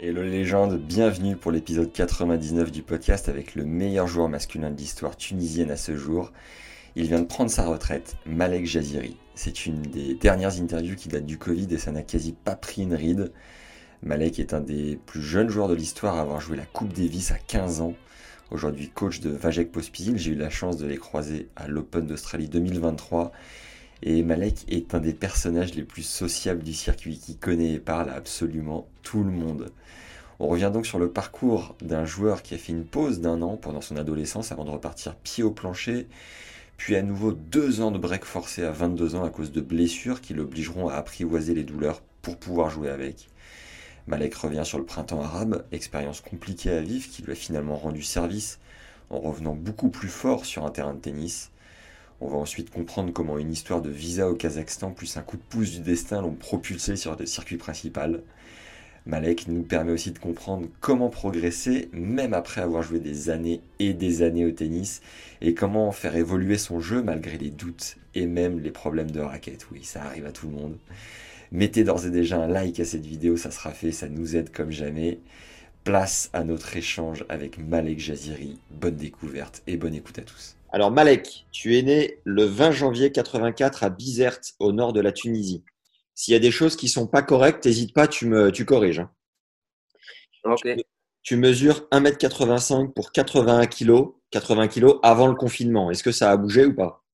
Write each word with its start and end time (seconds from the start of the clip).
Hello 0.00 0.22
les 0.22 0.30
légendes, 0.30 0.78
bienvenue 0.78 1.34
pour 1.34 1.50
l'épisode 1.50 1.92
99 1.92 2.70
du 2.70 2.82
podcast 2.82 3.28
avec 3.28 3.56
le 3.56 3.64
meilleur 3.64 4.06
joueur 4.06 4.28
masculin 4.28 4.70
de 4.70 4.76
l'histoire 4.76 5.16
tunisienne 5.16 5.72
à 5.72 5.76
ce 5.76 5.96
jour. 5.96 6.30
Il 6.94 7.08
vient 7.08 7.18
de 7.18 7.26
prendre 7.26 7.50
sa 7.50 7.66
retraite, 7.66 8.14
Malek 8.24 8.64
Jaziri. 8.64 9.16
C'est 9.34 9.66
une 9.66 9.82
des 9.82 10.14
dernières 10.14 10.60
interviews 10.60 10.94
qui 10.94 11.08
date 11.08 11.26
du 11.26 11.36
Covid 11.36 11.66
et 11.72 11.78
ça 11.78 11.90
n'a 11.90 12.02
quasi 12.02 12.32
pas 12.32 12.54
pris 12.54 12.82
une 12.82 12.94
ride. 12.94 13.32
Malek 14.04 14.38
est 14.38 14.54
un 14.54 14.60
des 14.60 15.00
plus 15.04 15.20
jeunes 15.20 15.48
joueurs 15.48 15.66
de 15.66 15.74
l'histoire 15.74 16.14
à 16.14 16.20
avoir 16.20 16.40
joué 16.40 16.56
la 16.56 16.66
Coupe 16.66 16.92
Davis 16.92 17.32
à 17.32 17.38
15 17.38 17.80
ans. 17.80 17.94
Aujourd'hui 18.52 18.90
coach 18.90 19.18
de 19.18 19.30
Vajek 19.30 19.72
Pospisil, 19.72 20.16
j'ai 20.16 20.30
eu 20.30 20.36
la 20.36 20.48
chance 20.48 20.76
de 20.76 20.86
les 20.86 20.96
croiser 20.96 21.48
à 21.56 21.66
l'Open 21.66 22.06
d'Australie 22.06 22.48
2023. 22.48 23.32
Et 24.02 24.22
Malek 24.22 24.64
est 24.68 24.94
un 24.94 25.00
des 25.00 25.12
personnages 25.12 25.74
les 25.74 25.82
plus 25.82 26.02
sociables 26.02 26.62
du 26.62 26.72
circuit 26.72 27.18
qui 27.18 27.36
connaît 27.36 27.74
et 27.74 27.78
parle 27.78 28.10
absolument 28.10 28.86
tout 29.02 29.24
le 29.24 29.30
monde. 29.30 29.72
On 30.40 30.46
revient 30.46 30.70
donc 30.72 30.86
sur 30.86 31.00
le 31.00 31.10
parcours 31.10 31.74
d'un 31.82 32.04
joueur 32.04 32.42
qui 32.42 32.54
a 32.54 32.58
fait 32.58 32.72
une 32.72 32.84
pause 32.84 33.20
d'un 33.20 33.42
an 33.42 33.56
pendant 33.56 33.80
son 33.80 33.96
adolescence 33.96 34.52
avant 34.52 34.64
de 34.64 34.70
repartir 34.70 35.16
pied 35.16 35.42
au 35.42 35.50
plancher, 35.50 36.06
puis 36.76 36.94
à 36.94 37.02
nouveau 37.02 37.32
deux 37.32 37.80
ans 37.80 37.90
de 37.90 37.98
break 37.98 38.24
forcé 38.24 38.62
à 38.62 38.70
22 38.70 39.16
ans 39.16 39.24
à 39.24 39.30
cause 39.30 39.50
de 39.50 39.60
blessures 39.60 40.20
qui 40.20 40.34
l'obligeront 40.34 40.88
à 40.88 40.94
apprivoiser 40.94 41.54
les 41.54 41.64
douleurs 41.64 42.00
pour 42.22 42.36
pouvoir 42.36 42.70
jouer 42.70 42.88
avec. 42.88 43.28
Malek 44.06 44.34
revient 44.36 44.62
sur 44.64 44.78
le 44.78 44.84
printemps 44.84 45.22
arabe, 45.22 45.64
expérience 45.72 46.20
compliquée 46.20 46.70
à 46.70 46.80
vivre 46.80 47.08
qui 47.10 47.22
lui 47.22 47.32
a 47.32 47.34
finalement 47.34 47.76
rendu 47.76 48.02
service 48.02 48.60
en 49.10 49.18
revenant 49.18 49.54
beaucoup 49.54 49.88
plus 49.88 50.08
fort 50.08 50.44
sur 50.44 50.64
un 50.64 50.70
terrain 50.70 50.94
de 50.94 51.00
tennis. 51.00 51.50
On 52.20 52.28
va 52.28 52.36
ensuite 52.36 52.70
comprendre 52.70 53.12
comment 53.12 53.38
une 53.38 53.52
histoire 53.52 53.80
de 53.80 53.90
visa 53.90 54.28
au 54.28 54.34
Kazakhstan 54.34 54.90
plus 54.90 55.16
un 55.16 55.22
coup 55.22 55.36
de 55.36 55.42
pouce 55.42 55.70
du 55.70 55.80
destin 55.80 56.20
l'ont 56.20 56.34
propulsé 56.34 56.96
sur 56.96 57.16
le 57.16 57.26
circuit 57.26 57.58
principal. 57.58 58.22
Malek 59.06 59.46
nous 59.46 59.62
permet 59.62 59.92
aussi 59.92 60.10
de 60.10 60.18
comprendre 60.18 60.68
comment 60.80 61.10
progresser 61.10 61.88
même 61.92 62.34
après 62.34 62.60
avoir 62.60 62.82
joué 62.82 62.98
des 62.98 63.30
années 63.30 63.62
et 63.78 63.94
des 63.94 64.22
années 64.22 64.44
au 64.44 64.50
tennis 64.50 65.00
et 65.40 65.54
comment 65.54 65.92
faire 65.92 66.16
évoluer 66.16 66.58
son 66.58 66.80
jeu 66.80 67.02
malgré 67.02 67.38
les 67.38 67.50
doutes 67.50 67.96
et 68.14 68.26
même 68.26 68.58
les 68.58 68.72
problèmes 68.72 69.12
de 69.12 69.20
raquette. 69.20 69.68
Oui, 69.70 69.84
ça 69.84 70.02
arrive 70.02 70.26
à 70.26 70.32
tout 70.32 70.48
le 70.48 70.52
monde. 70.52 70.76
Mettez 71.52 71.84
d'ores 71.84 72.04
et 72.04 72.10
déjà 72.10 72.38
un 72.38 72.48
like 72.48 72.80
à 72.80 72.84
cette 72.84 73.06
vidéo, 73.06 73.36
ça 73.36 73.50
sera 73.50 73.70
fait, 73.70 73.92
ça 73.92 74.08
nous 74.08 74.36
aide 74.36 74.52
comme 74.52 74.72
jamais. 74.72 75.20
Place 75.84 76.28
à 76.34 76.44
notre 76.44 76.76
échange 76.76 77.24
avec 77.30 77.58
Malek 77.58 78.00
Jaziri. 78.00 78.58
Bonne 78.70 78.96
découverte 78.96 79.62
et 79.66 79.78
bonne 79.78 79.94
écoute 79.94 80.18
à 80.18 80.22
tous. 80.22 80.57
Alors 80.70 80.90
Malek, 80.90 81.46
tu 81.50 81.76
es 81.78 81.82
né 81.82 82.20
le 82.24 82.44
20 82.44 82.72
janvier 82.72 83.10
84 83.12 83.84
à 83.84 83.90
Bizerte, 83.90 84.54
au 84.58 84.72
nord 84.72 84.92
de 84.92 85.00
la 85.00 85.12
Tunisie. 85.12 85.64
S'il 86.14 86.32
y 86.32 86.36
a 86.36 86.40
des 86.40 86.50
choses 86.50 86.76
qui 86.76 86.88
sont 86.88 87.06
pas 87.06 87.22
correctes, 87.22 87.64
n'hésite 87.66 87.94
pas, 87.94 88.08
tu 88.08 88.26
me 88.26 88.50
tu 88.52 88.64
corriges. 88.64 89.00
hein. 89.00 89.10
Ok. 90.44 90.68
Tu 91.22 91.36
mesures 91.36 91.86
1m85 91.90 92.92
pour 92.92 93.12
81 93.12 93.66
kg, 93.66 94.12
80 94.30 94.68
kg 94.68 94.94
avant 95.02 95.26
le 95.26 95.34
confinement. 95.34 95.90
Est-ce 95.90 96.02
que 96.02 96.12
ça 96.12 96.30
a 96.30 96.36
bougé 96.36 96.64
ou 96.66 96.74
pas? 96.74 97.04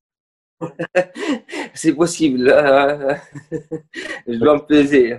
C'est 1.75 1.95
possible. 1.95 2.49
euh, 2.49 3.15
Je 4.27 4.35
dois 4.39 4.55
me 4.57 4.67
peser. 4.67 5.19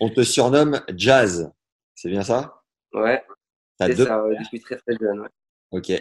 On 0.00 0.08
te 0.08 0.22
surnomme 0.22 0.80
Jazz. 0.96 1.50
C'est 1.94 2.08
bien 2.08 2.22
ça? 2.22 2.62
Ouais, 2.92 3.22
c'est 3.80 3.94
deux- 3.94 4.04
ça, 4.04 4.22
ouais, 4.24 4.36
très 4.64 4.76
très 4.76 4.96
jeune. 5.00 5.20
ouais. 5.20 5.28
Ok. 5.70 5.92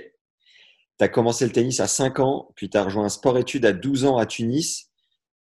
Tu 1.01 1.05
as 1.05 1.09
commencé 1.09 1.45
le 1.47 1.51
tennis 1.51 1.79
à 1.79 1.87
5 1.87 2.19
ans, 2.19 2.51
puis 2.55 2.69
tu 2.69 2.77
as 2.77 2.83
rejoint 2.83 3.05
un 3.05 3.09
sport-études 3.09 3.65
à 3.65 3.73
12 3.73 4.05
ans 4.05 4.17
à 4.17 4.27
Tunis. 4.27 4.91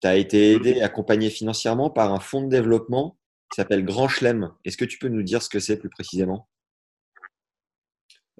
Tu 0.01 0.09
as 0.09 0.17
été 0.17 0.53
aidé 0.53 0.71
et 0.71 0.83
accompagné 0.83 1.29
financièrement 1.29 1.91
par 1.91 2.15
un 2.15 2.19
fonds 2.19 2.41
de 2.43 2.49
développement 2.49 3.19
qui 3.53 3.57
s'appelle 3.57 3.85
Grand 3.85 4.09
Chelem. 4.09 4.55
Est-ce 4.65 4.79
que 4.79 4.87
tu 4.87 4.97
peux 4.99 5.09
nous 5.09 5.23
dire 5.23 5.43
ce 5.43 5.51
que 5.51 5.61
c'est 5.61 5.77
plus 5.77 5.91
précisément? 5.91 6.49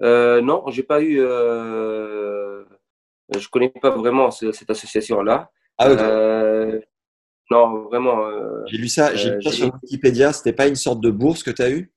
Euh, 0.01 0.41
non, 0.41 0.63
j'ai 0.69 0.81
pas 0.81 0.99
eu. 1.01 1.19
Euh... 1.19 2.63
Je 3.37 3.47
connais 3.49 3.69
pas 3.69 3.91
vraiment 3.91 4.31
ce- 4.31 4.51
cette 4.51 4.71
association-là. 4.71 5.51
Ah. 5.77 5.89
Euh, 5.89 6.79
Non, 7.51 7.83
vraiment. 7.83 8.25
euh, 8.25 8.63
J'ai 8.65 8.77
lu 8.77 8.87
ça, 8.87 9.13
j'ai 9.13 9.29
euh, 9.29 9.35
lu 9.35 9.43
ça 9.43 9.49
j'ai- 9.51 9.57
sur 9.57 9.73
Wikipédia. 9.83 10.33
C'était 10.33 10.53
pas 10.53 10.67
une 10.67 10.75
sorte 10.75 11.01
de 11.01 11.11
bourse 11.11 11.43
que 11.43 11.51
tu 11.51 11.61
as 11.61 11.69
eue 11.69 11.93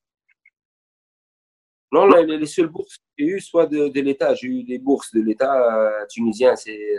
Non, 1.94 2.06
les, 2.08 2.38
les 2.38 2.46
seules 2.46 2.68
bourses 2.68 2.96
que 2.96 3.04
j'ai 3.18 3.24
eues, 3.26 3.40
soit 3.40 3.66
de, 3.66 3.88
de 3.88 4.00
l'État. 4.00 4.34
J'ai 4.34 4.48
eu 4.48 4.64
des 4.64 4.78
bourses 4.78 5.12
de 5.12 5.20
l'État 5.20 5.54
euh, 5.54 6.06
tunisien. 6.08 6.56
C'est 6.56 6.96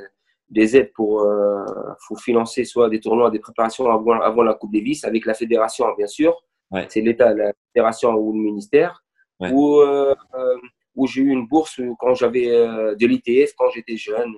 des 0.50 0.78
aides 0.78 0.94
pour, 0.94 1.22
euh, 1.22 1.66
pour 2.08 2.22
financer 2.22 2.64
soit 2.64 2.90
des 2.90 3.00
tournois, 3.00 3.30
des 3.30 3.40
préparations 3.40 3.90
avant, 3.92 4.22
avant 4.22 4.44
la 4.44 4.54
Coupe 4.54 4.74
Davis 4.74 5.04
avec 5.04 5.26
la 5.26 5.34
fédération, 5.34 5.86
bien 5.98 6.08
sûr. 6.08 6.36
Ouais. 6.72 6.86
C'est 6.90 7.02
l'État, 7.02 7.34
la 7.34 7.52
fédération 7.74 8.14
ou 8.16 8.34
le 8.34 8.40
ministère. 8.40 9.04
Ouais. 9.40 9.52
Ou 9.52 9.80
euh, 9.82 10.16
euh, 10.36 10.58
où 10.96 11.08
j'ai 11.08 11.22
eu 11.22 11.30
une 11.30 11.48
bourse 11.48 11.82
quand 12.00 12.14
j'avais 12.14 12.50
euh, 12.50 12.96
de 12.96 13.06
l'ITF, 13.06 13.54
quand 13.58 13.70
j'étais 13.72 13.98
jeune, 13.98 14.34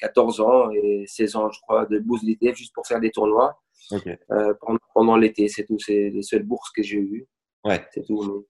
14 0.00 0.40
ans 0.40 0.70
et 0.70 1.04
16 1.06 1.36
ans, 1.36 1.50
je 1.50 1.60
crois, 1.62 1.86
de 1.86 1.98
bourse 1.98 2.24
d'ITF 2.24 2.56
juste 2.56 2.74
pour 2.74 2.86
faire 2.86 3.00
des 3.00 3.10
tournois 3.10 3.58
euh, 3.92 4.54
pendant, 4.60 4.78
pendant 4.92 5.16
l'été. 5.16 5.48
C'est 5.48 5.64
tout. 5.64 5.78
C'est 5.78 6.10
les 6.10 6.22
seules 6.22 6.42
bourses 6.42 6.70
que 6.70 6.82
j'ai 6.82 6.98
eues. 6.98 7.26
Ouais. 7.64 7.82
C'est 7.92 8.04
tout. 8.04 8.46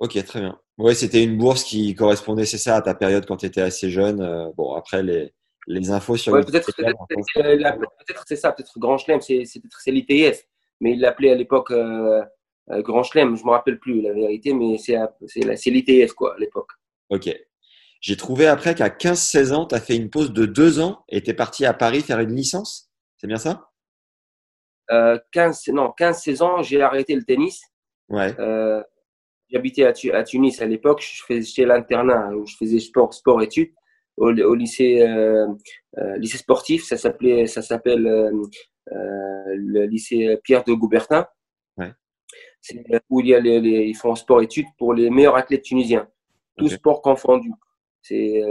Ok, 0.00 0.22
très 0.24 0.40
bien. 0.40 0.58
Ouais, 0.78 0.94
c'était 0.94 1.24
une 1.24 1.36
bourse 1.36 1.64
qui 1.64 1.94
correspondait, 1.94 2.44
c'est 2.44 2.58
ça, 2.58 2.76
à 2.76 2.82
ta 2.82 2.94
période 2.94 3.26
quand 3.26 3.38
tu 3.38 3.46
étais 3.46 3.60
assez 3.60 3.90
jeune. 3.90 4.20
Euh, 4.20 4.50
bon, 4.56 4.74
après, 4.74 5.02
les, 5.02 5.34
les 5.66 5.90
infos 5.90 6.16
sur 6.16 6.32
Ouais, 6.32 6.44
peut-être 6.44 6.72
peut-être 6.74 8.24
c'est 8.26 8.36
ça, 8.36 8.52
peut-être 8.52 8.78
Grand 8.78 8.96
Chelem, 8.96 9.20
c'est 9.20 9.44
c'est 9.44 9.60
peut-être 9.60 9.80
c'est 9.80 9.90
l'ITF, 9.90 10.44
mais 10.80 10.92
il 10.92 11.00
l'appelait 11.00 11.30
à 11.30 11.34
l'époque 11.34 11.70
euh, 11.72 12.22
euh, 12.70 12.82
Grand 12.82 13.02
Chelem, 13.02 13.36
je 13.36 13.44
me 13.44 13.50
rappelle 13.50 13.78
plus 13.78 14.00
la 14.00 14.12
vérité, 14.12 14.54
mais 14.54 14.78
c'est 14.78 15.70
l'ITF 15.70 16.12
quoi 16.14 16.34
à 16.34 16.38
l'époque. 16.38 16.70
Ok. 17.10 17.28
J'ai 18.00 18.16
trouvé 18.16 18.46
après 18.46 18.76
qu'à 18.76 18.88
15-16 18.88 19.52
ans, 19.52 19.66
tu 19.66 19.74
as 19.74 19.80
fait 19.80 19.96
une 19.96 20.08
pause 20.08 20.32
de 20.32 20.46
deux 20.46 20.78
ans 20.78 21.04
et 21.08 21.20
tu 21.22 21.30
es 21.30 21.34
parti 21.34 21.66
à 21.66 21.74
Paris 21.74 22.00
faire 22.02 22.20
une 22.20 22.34
licence. 22.34 22.90
C'est 23.16 23.26
bien 23.26 23.38
ça? 23.38 23.70
Euh, 24.92 25.18
15 25.32 25.68
non 25.68 25.90
15 25.90 26.22
16 26.22 26.42
ans, 26.42 26.62
j'ai 26.62 26.80
arrêté 26.80 27.16
le 27.16 27.24
tennis. 27.24 27.60
Ouais. 28.08 28.34
J'habitais 29.50 29.84
à, 29.84 29.92
Tu- 29.92 30.12
à 30.12 30.22
Tunis 30.24 30.60
à 30.60 30.66
l'époque, 30.66 31.00
je 31.02 31.22
faisais 31.24 31.64
l'internat 31.64 32.30
où 32.36 32.46
je 32.46 32.56
faisais 32.56 32.78
sport 32.80 33.14
sport 33.14 33.42
études 33.42 33.72
au, 34.16 34.30
au 34.30 34.54
lycée 34.54 35.02
euh, 35.02 35.46
euh, 35.98 36.16
lycée 36.18 36.38
sportif, 36.38 36.84
ça 36.84 36.96
s'appelait 36.96 37.46
ça 37.46 37.62
s'appelle 37.62 38.06
euh, 38.06 38.30
le 39.54 39.86
lycée 39.86 40.36
Pierre 40.44 40.64
de 40.64 40.72
Goubertin. 40.72 41.26
Ouais. 41.76 41.92
C'est 42.60 42.84
où 43.08 43.20
il 43.20 43.28
y 43.28 43.34
a 43.34 43.40
les, 43.40 43.60
les- 43.60 43.84
ils 43.86 43.94
font 43.96 44.14
sport 44.14 44.42
études 44.42 44.66
pour 44.78 44.92
les 44.94 45.10
meilleurs 45.10 45.36
athlètes 45.36 45.62
tunisiens, 45.62 46.08
tous 46.58 46.66
Ok. 46.66 46.72
sports 46.78 47.02
confondus. 47.02 47.52
C'est 48.02 48.42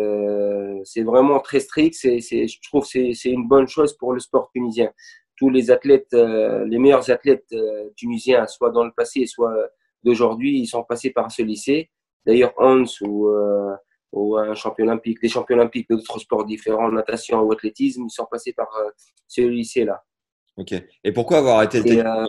c'est 0.84 1.04
vraiment 1.04 1.40
très 1.40 1.60
strict. 1.60 1.94
C'est 1.96 2.20
je 2.20 2.60
trouve 2.70 2.84
que 2.84 2.90
c'est 2.90 3.14
c'est 3.14 3.30
une 3.30 3.48
bonne 3.48 3.68
chose 3.68 3.96
pour 3.98 4.14
le 4.14 4.20
sport 4.20 4.50
tunisien. 4.54 4.92
Tous 5.36 5.50
les 5.50 5.70
athlètes, 5.72 6.14
euh, 6.14 6.66
les 6.66 6.80
meilleurs 6.80 7.10
athlètes 7.12 7.46
euh, 7.54 7.90
tunisiens, 7.96 8.48
soit 8.48 8.72
dans 8.72 8.84
le 8.84 8.92
passé, 8.92 9.26
soit 9.28 9.56
d'aujourd'hui, 10.08 10.60
ils 10.60 10.68
sont 10.68 10.84
passés 10.84 11.12
par 11.12 11.32
ce 11.32 11.42
lycée. 11.42 11.90
D'ailleurs, 12.26 12.54
Hans 12.58 12.84
ou 13.02 13.28
euh, 13.28 13.76
ou 14.12 14.38
un 14.38 14.56
champion 14.56 14.86
olympique, 14.86 15.22
des 15.22 15.28
champions 15.30 15.58
olympiques 15.58 15.90
d'autres 15.90 16.20
sports 16.20 16.46
différents, 16.46 16.92
natation 16.92 17.42
ou 17.42 17.52
athlétisme, 17.52 18.06
ils 18.06 18.12
sont 18.12 18.26
passés 18.26 18.54
par 18.54 18.70
euh, 18.78 18.90
ce 19.28 19.42
lycée-là. 19.42 20.04
Ok. 20.58 20.74
Et 21.04 21.12
pourquoi 21.12 21.38
avoir 21.38 21.58
arrêté 21.58 21.78
le 21.80 21.84
tennis 21.84 22.04
euh, 22.04 22.28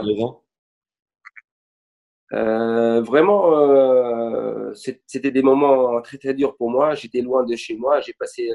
Euh, 2.34 3.00
vraiment, 3.00 3.58
euh, 3.58 4.72
c'était 4.74 5.30
des 5.30 5.42
moments 5.42 6.00
très 6.02 6.18
très 6.18 6.34
durs 6.34 6.56
pour 6.56 6.70
moi. 6.70 6.94
J'étais 6.94 7.22
loin 7.22 7.44
de 7.44 7.56
chez 7.56 7.76
moi. 7.76 8.00
J'ai 8.00 8.12
passé 8.12 8.50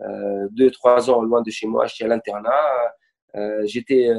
euh, 0.00 0.48
deux 0.50 0.70
trois 0.70 1.10
ans 1.10 1.22
loin 1.22 1.42
de 1.42 1.50
chez 1.50 1.66
moi. 1.66 1.86
J'étais 1.86 2.04
à 2.04 2.08
l'internat. 2.08 2.50
J'étais 3.64 4.10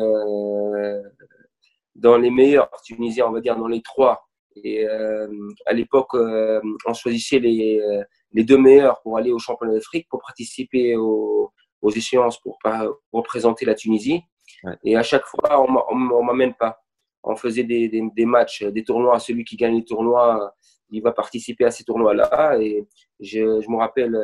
dans 1.96 2.18
les 2.18 2.30
meilleurs 2.30 2.70
Tunisiens, 2.84 3.28
on 3.28 3.32
va 3.32 3.40
dire 3.40 3.56
dans 3.58 3.68
les 3.68 3.82
trois. 3.82 4.25
Et 4.64 4.88
euh, 4.88 5.28
à 5.66 5.74
l'époque, 5.74 6.14
euh, 6.16 6.62
on 6.86 6.94
choisissait 6.94 7.40
les, 7.40 7.80
euh, 7.82 8.04
les 8.32 8.44
deux 8.44 8.58
meilleurs 8.58 9.02
pour 9.02 9.18
aller 9.18 9.32
au 9.32 9.40
championnat 9.40 9.74
d'Afrique, 9.74 10.08
pour 10.10 10.22
participer 10.22 10.96
aux, 10.96 11.52
aux 11.82 11.92
échéances, 11.92 12.40
pour, 12.40 12.58
pas- 12.64 12.86
pour 13.12 13.20
représenter 13.20 13.66
la 13.66 13.76
Tunisie. 13.76 14.22
Ouais. 14.64 14.74
Et 14.84 14.96
à 14.96 15.04
chaque 15.04 15.26
fois, 15.26 15.62
on 15.62 15.70
m'a- 15.72 15.86
on 15.90 15.96
m'emmène 15.96 16.54
pas 16.54 16.80
on 17.28 17.36
faisait 17.36 17.64
des, 17.64 17.90
des, 17.90 18.26
matchs, 18.26 18.62
des 18.64 18.84
tournois. 18.84 19.20
Celui 19.20 19.44
qui 19.44 19.56
gagne 19.56 19.78
les 19.78 19.84
tournois, 19.84 20.54
il 20.92 21.02
va 21.02 21.12
participer 21.12 21.66
à 21.66 21.72
ces 21.72 21.84
tournois-là. 21.84 22.60
Et 22.62 22.88
je, 23.20 23.62
je 23.62 23.68
me 23.68 23.78
rappelle, 23.78 24.16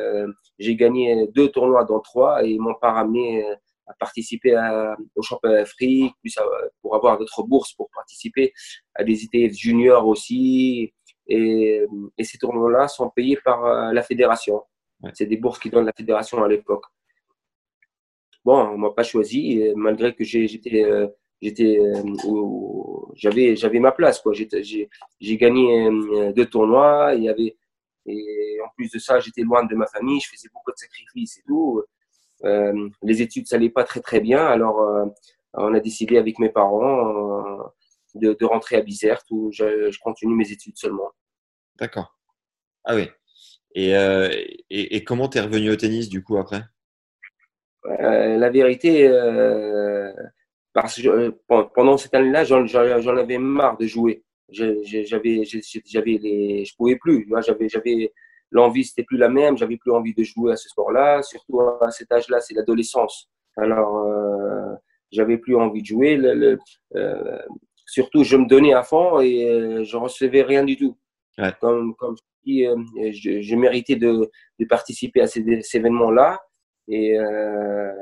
j'ai 0.56 0.76
gagné 0.76 1.26
deux 1.34 1.48
tournois 1.48 1.82
dans 1.84 1.98
trois 1.98 2.44
et 2.44 2.50
ils 2.50 2.60
m'ont 2.60 2.76
pas 2.80 2.92
ramené 2.92 3.44
à 3.92 3.94
participer 3.98 4.56
au 5.14 5.22
championnat 5.22 5.58
d'Afrique, 5.60 6.14
pour 6.80 6.94
avoir 6.96 7.18
d'autres 7.18 7.42
bourses 7.42 7.72
pour 7.74 7.90
participer 7.94 8.52
à 8.94 9.04
des 9.04 9.24
ITF 9.24 9.52
juniors 9.52 10.06
aussi. 10.06 10.92
Et, 11.28 11.80
et 12.18 12.24
ces 12.24 12.38
tournois-là 12.38 12.88
sont 12.88 13.10
payés 13.10 13.38
par 13.44 13.92
la 13.92 14.02
fédération. 14.02 14.62
C'est 15.14 15.26
des 15.26 15.36
bourses 15.36 15.58
qui 15.58 15.70
donnent 15.70 15.86
la 15.86 15.92
fédération 15.92 16.42
à 16.42 16.48
l'époque. 16.48 16.84
Bon, 18.44 18.58
on 18.58 18.78
m'a 18.78 18.90
pas 18.90 19.04
choisi, 19.04 19.62
malgré 19.76 20.14
que 20.14 20.24
j'étais, 20.24 20.84
euh, 20.84 21.06
j'étais, 21.40 21.78
euh, 21.78 22.02
j'avais, 23.14 23.54
j'avais 23.54 23.78
ma 23.78 23.92
place 23.92 24.20
quoi. 24.20 24.32
J'ai 24.32 25.36
gagné 25.36 25.86
euh, 25.86 26.32
deux 26.32 26.46
tournois. 26.46 27.14
Il 27.14 27.24
y 27.24 27.28
avait, 27.28 27.56
et 28.06 28.58
en 28.64 28.68
plus 28.76 28.90
de 28.90 28.98
ça, 28.98 29.20
j'étais 29.20 29.42
loin 29.42 29.64
de 29.64 29.74
ma 29.76 29.86
famille. 29.86 30.20
Je 30.20 30.28
faisais 30.28 30.48
beaucoup 30.52 30.72
de 30.72 30.76
sacrifices 30.76 31.38
et 31.38 31.42
tout. 31.46 31.82
Les 32.42 33.22
études, 33.22 33.46
ça 33.46 33.56
allait 33.56 33.70
pas 33.70 33.84
très 33.84 34.00
très 34.00 34.20
bien. 34.20 34.44
Alors, 34.44 34.80
on 35.54 35.74
a 35.74 35.80
décidé 35.80 36.18
avec 36.18 36.38
mes 36.38 36.50
parents 36.50 37.72
de, 38.14 38.36
de, 38.38 38.44
rentrer 38.44 38.76
à 38.76 38.82
Bizerte 38.82 39.26
où 39.30 39.50
je, 39.52 39.90
je 39.90 39.98
continue 40.00 40.34
mes 40.34 40.50
études 40.50 40.76
seulement. 40.76 41.10
D'accord. 41.78 42.16
Ah 42.84 42.94
oui. 42.94 43.08
Et, 43.74 43.96
euh, 43.96 44.28
et, 44.70 44.96
et, 44.96 45.04
comment 45.04 45.28
tu 45.28 45.38
es 45.38 45.40
revenu 45.40 45.70
au 45.70 45.76
tennis 45.76 46.08
du 46.08 46.22
coup 46.22 46.36
après? 46.36 46.62
Euh, 47.86 48.36
La 48.36 48.50
vérité, 48.50 49.08
euh, 49.08 50.12
parce 50.72 51.00
que 51.00 51.08
euh, 51.08 51.30
pendant 51.74 51.96
cette 51.96 52.14
année-là, 52.14 52.44
j'en 52.44 53.16
avais 53.16 53.38
marre 53.38 53.78
de 53.78 53.86
jouer. 53.86 54.24
J'avais, 54.50 55.04
j'avais 55.06 55.44
je 55.44 56.76
pouvais 56.76 56.96
plus. 56.96 57.26
J'avais, 57.46 57.68
j'avais 57.68 58.12
l'envie, 58.52 58.84
c'était 58.84 59.02
plus 59.02 59.18
la 59.18 59.28
même. 59.28 59.56
J'avais 59.56 59.76
plus 59.76 59.90
envie 59.90 60.14
de 60.14 60.22
jouer 60.22 60.52
à 60.52 60.56
ce 60.56 60.68
sport-là. 60.68 61.22
Surtout 61.22 61.60
à 61.60 61.90
cet 61.90 62.12
âge-là, 62.12 62.40
c'est 62.40 62.54
l'adolescence. 62.54 63.28
Alors, 63.56 63.96
euh, 63.96 64.74
j'avais 65.10 65.38
plus 65.38 65.56
envie 65.56 65.82
de 65.82 65.86
jouer. 65.86 66.16
Le, 66.16 66.34
le, 66.34 66.58
euh, 66.96 67.38
surtout, 67.86 68.22
je 68.24 68.36
me 68.36 68.46
donnais 68.46 68.74
à 68.74 68.82
fond 68.82 69.20
et 69.20 69.84
je 69.84 69.96
recevais 69.96 70.42
rien 70.42 70.64
du 70.64 70.76
tout. 70.76 70.96
Ouais. 71.38 71.52
Comme, 71.60 71.94
comme 71.96 72.16
euh, 72.48 72.76
je, 73.12 73.40
je, 73.40 73.56
méritais 73.56 73.96
de, 73.96 74.30
de, 74.58 74.64
participer 74.66 75.20
à 75.20 75.26
ces, 75.26 75.62
ces 75.62 75.78
événements-là. 75.78 76.40
Et 76.88 77.18
euh, 77.18 77.92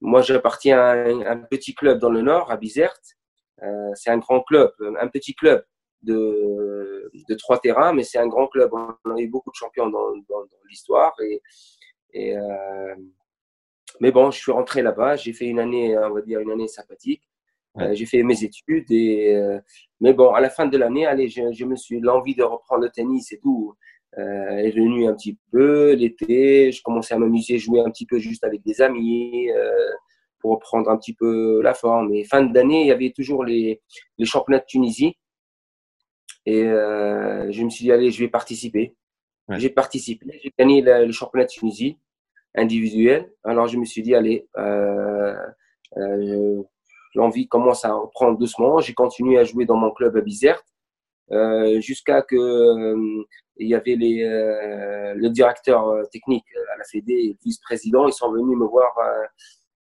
moi, 0.00 0.22
j'appartiens 0.22 0.78
à 0.78 0.92
un, 0.92 1.20
un, 1.20 1.36
petit 1.38 1.74
club 1.74 1.98
dans 1.98 2.10
le 2.10 2.22
Nord, 2.22 2.50
à 2.50 2.56
Bizerte. 2.56 3.16
Euh, 3.62 3.90
c'est 3.94 4.10
un 4.10 4.18
grand 4.18 4.42
club, 4.42 4.72
un 5.00 5.08
petit 5.08 5.34
club 5.34 5.64
de, 6.02 7.10
de 7.28 7.34
trois 7.34 7.58
terrains, 7.58 7.92
mais 7.92 8.02
c'est 8.02 8.18
un 8.18 8.26
grand 8.26 8.48
club. 8.48 8.70
On 8.72 9.10
a 9.10 9.20
eu 9.20 9.28
beaucoup 9.28 9.50
de 9.50 9.56
champions 9.56 9.88
dans, 9.88 10.12
dans, 10.12 10.40
dans 10.40 10.64
l'histoire. 10.68 11.14
Et, 11.22 11.40
et 12.12 12.36
euh, 12.36 12.94
mais 14.00 14.10
bon, 14.10 14.30
je 14.30 14.38
suis 14.38 14.52
rentré 14.52 14.82
là-bas. 14.82 15.16
J'ai 15.16 15.32
fait 15.32 15.46
une 15.46 15.58
année, 15.58 15.96
on 15.96 16.10
va 16.10 16.22
dire, 16.22 16.40
une 16.40 16.50
année 16.50 16.68
sympathique. 16.68 17.22
Euh, 17.78 17.94
j'ai 17.94 18.04
fait 18.04 18.22
mes 18.22 18.44
études 18.44 18.90
et 18.90 19.34
euh, 19.34 19.58
mais 20.00 20.12
bon, 20.12 20.32
à 20.32 20.40
la 20.40 20.50
fin 20.50 20.66
de 20.66 20.76
l'année, 20.76 21.06
allez, 21.06 21.28
je, 21.28 21.52
je, 21.52 21.64
me 21.64 21.74
suis 21.74 22.00
l'envie 22.00 22.34
de 22.34 22.42
reprendre 22.42 22.82
le 22.82 22.90
tennis 22.90 23.32
et 23.32 23.38
tout 23.38 23.74
est 24.14 24.76
venue 24.76 25.06
un 25.06 25.14
petit 25.14 25.38
peu 25.50 25.94
l'été. 25.94 26.70
Je 26.70 26.82
commençais 26.82 27.14
à 27.14 27.18
m'amuser, 27.18 27.56
jouer 27.56 27.80
un 27.80 27.90
petit 27.90 28.04
peu 28.04 28.18
juste 28.18 28.44
avec 28.44 28.62
des 28.62 28.82
amis 28.82 29.48
pour 30.38 30.50
reprendre 30.50 30.90
un 30.90 30.98
petit 30.98 31.14
peu 31.14 31.62
la 31.62 31.72
forme. 31.72 32.12
Et 32.12 32.24
fin 32.24 32.42
d'année, 32.42 32.82
il 32.82 32.88
y 32.88 32.92
avait 32.92 33.12
toujours 33.12 33.42
les, 33.42 33.80
les 34.18 34.26
championnats 34.26 34.58
de 34.58 34.66
Tunisie 34.66 35.16
et 36.46 36.64
euh, 36.64 37.50
je 37.50 37.62
me 37.62 37.70
suis 37.70 37.84
dit 37.84 37.92
allez, 37.92 38.10
je 38.10 38.18
vais 38.18 38.28
participer. 38.28 38.94
Ouais. 39.48 39.58
J'ai 39.58 39.70
participé, 39.70 40.40
j'ai 40.42 40.52
gagné 40.58 40.82
le, 40.82 41.06
le, 41.06 41.12
championnat 41.12 41.46
de 41.46 41.50
Tunisie 41.50 41.98
individuel. 42.54 43.32
Alors 43.44 43.66
je 43.66 43.78
me 43.78 43.84
suis 43.84 44.02
dit 44.02 44.14
allez. 44.14 44.48
Euh, 44.56 45.34
euh, 45.98 46.62
l'envie 47.14 47.48
commence 47.48 47.84
à 47.84 47.92
reprendre 47.94 48.38
doucement. 48.38 48.80
J'ai 48.80 48.94
continué 48.94 49.38
à 49.38 49.44
jouer 49.44 49.66
dans 49.66 49.76
mon 49.76 49.90
club 49.90 50.16
à 50.16 50.20
Bizerte 50.20 50.64
euh, 51.30 51.80
jusqu'à 51.80 52.22
que 52.22 52.36
euh, 52.36 53.24
il 53.56 53.68
y 53.68 53.74
avait 53.74 53.96
les, 53.96 54.22
euh, 54.24 55.14
le 55.14 55.28
directeur 55.30 56.08
technique 56.10 56.46
à 56.72 56.78
la 56.78 56.84
Fédé 56.84 57.12
et 57.12 57.28
le 57.28 57.38
vice-président. 57.44 58.06
Ils 58.06 58.12
sont 58.12 58.32
venus 58.32 58.56
me 58.56 58.66
voir 58.66 58.92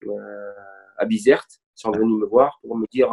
euh, 0.05 0.51
à 0.97 1.05
Bizerte. 1.05 1.59
Ils 1.77 1.81
sont 1.81 1.91
venus 1.91 2.19
me 2.19 2.25
voir 2.25 2.59
pour 2.61 2.77
me 2.77 2.85
dire 2.91 3.11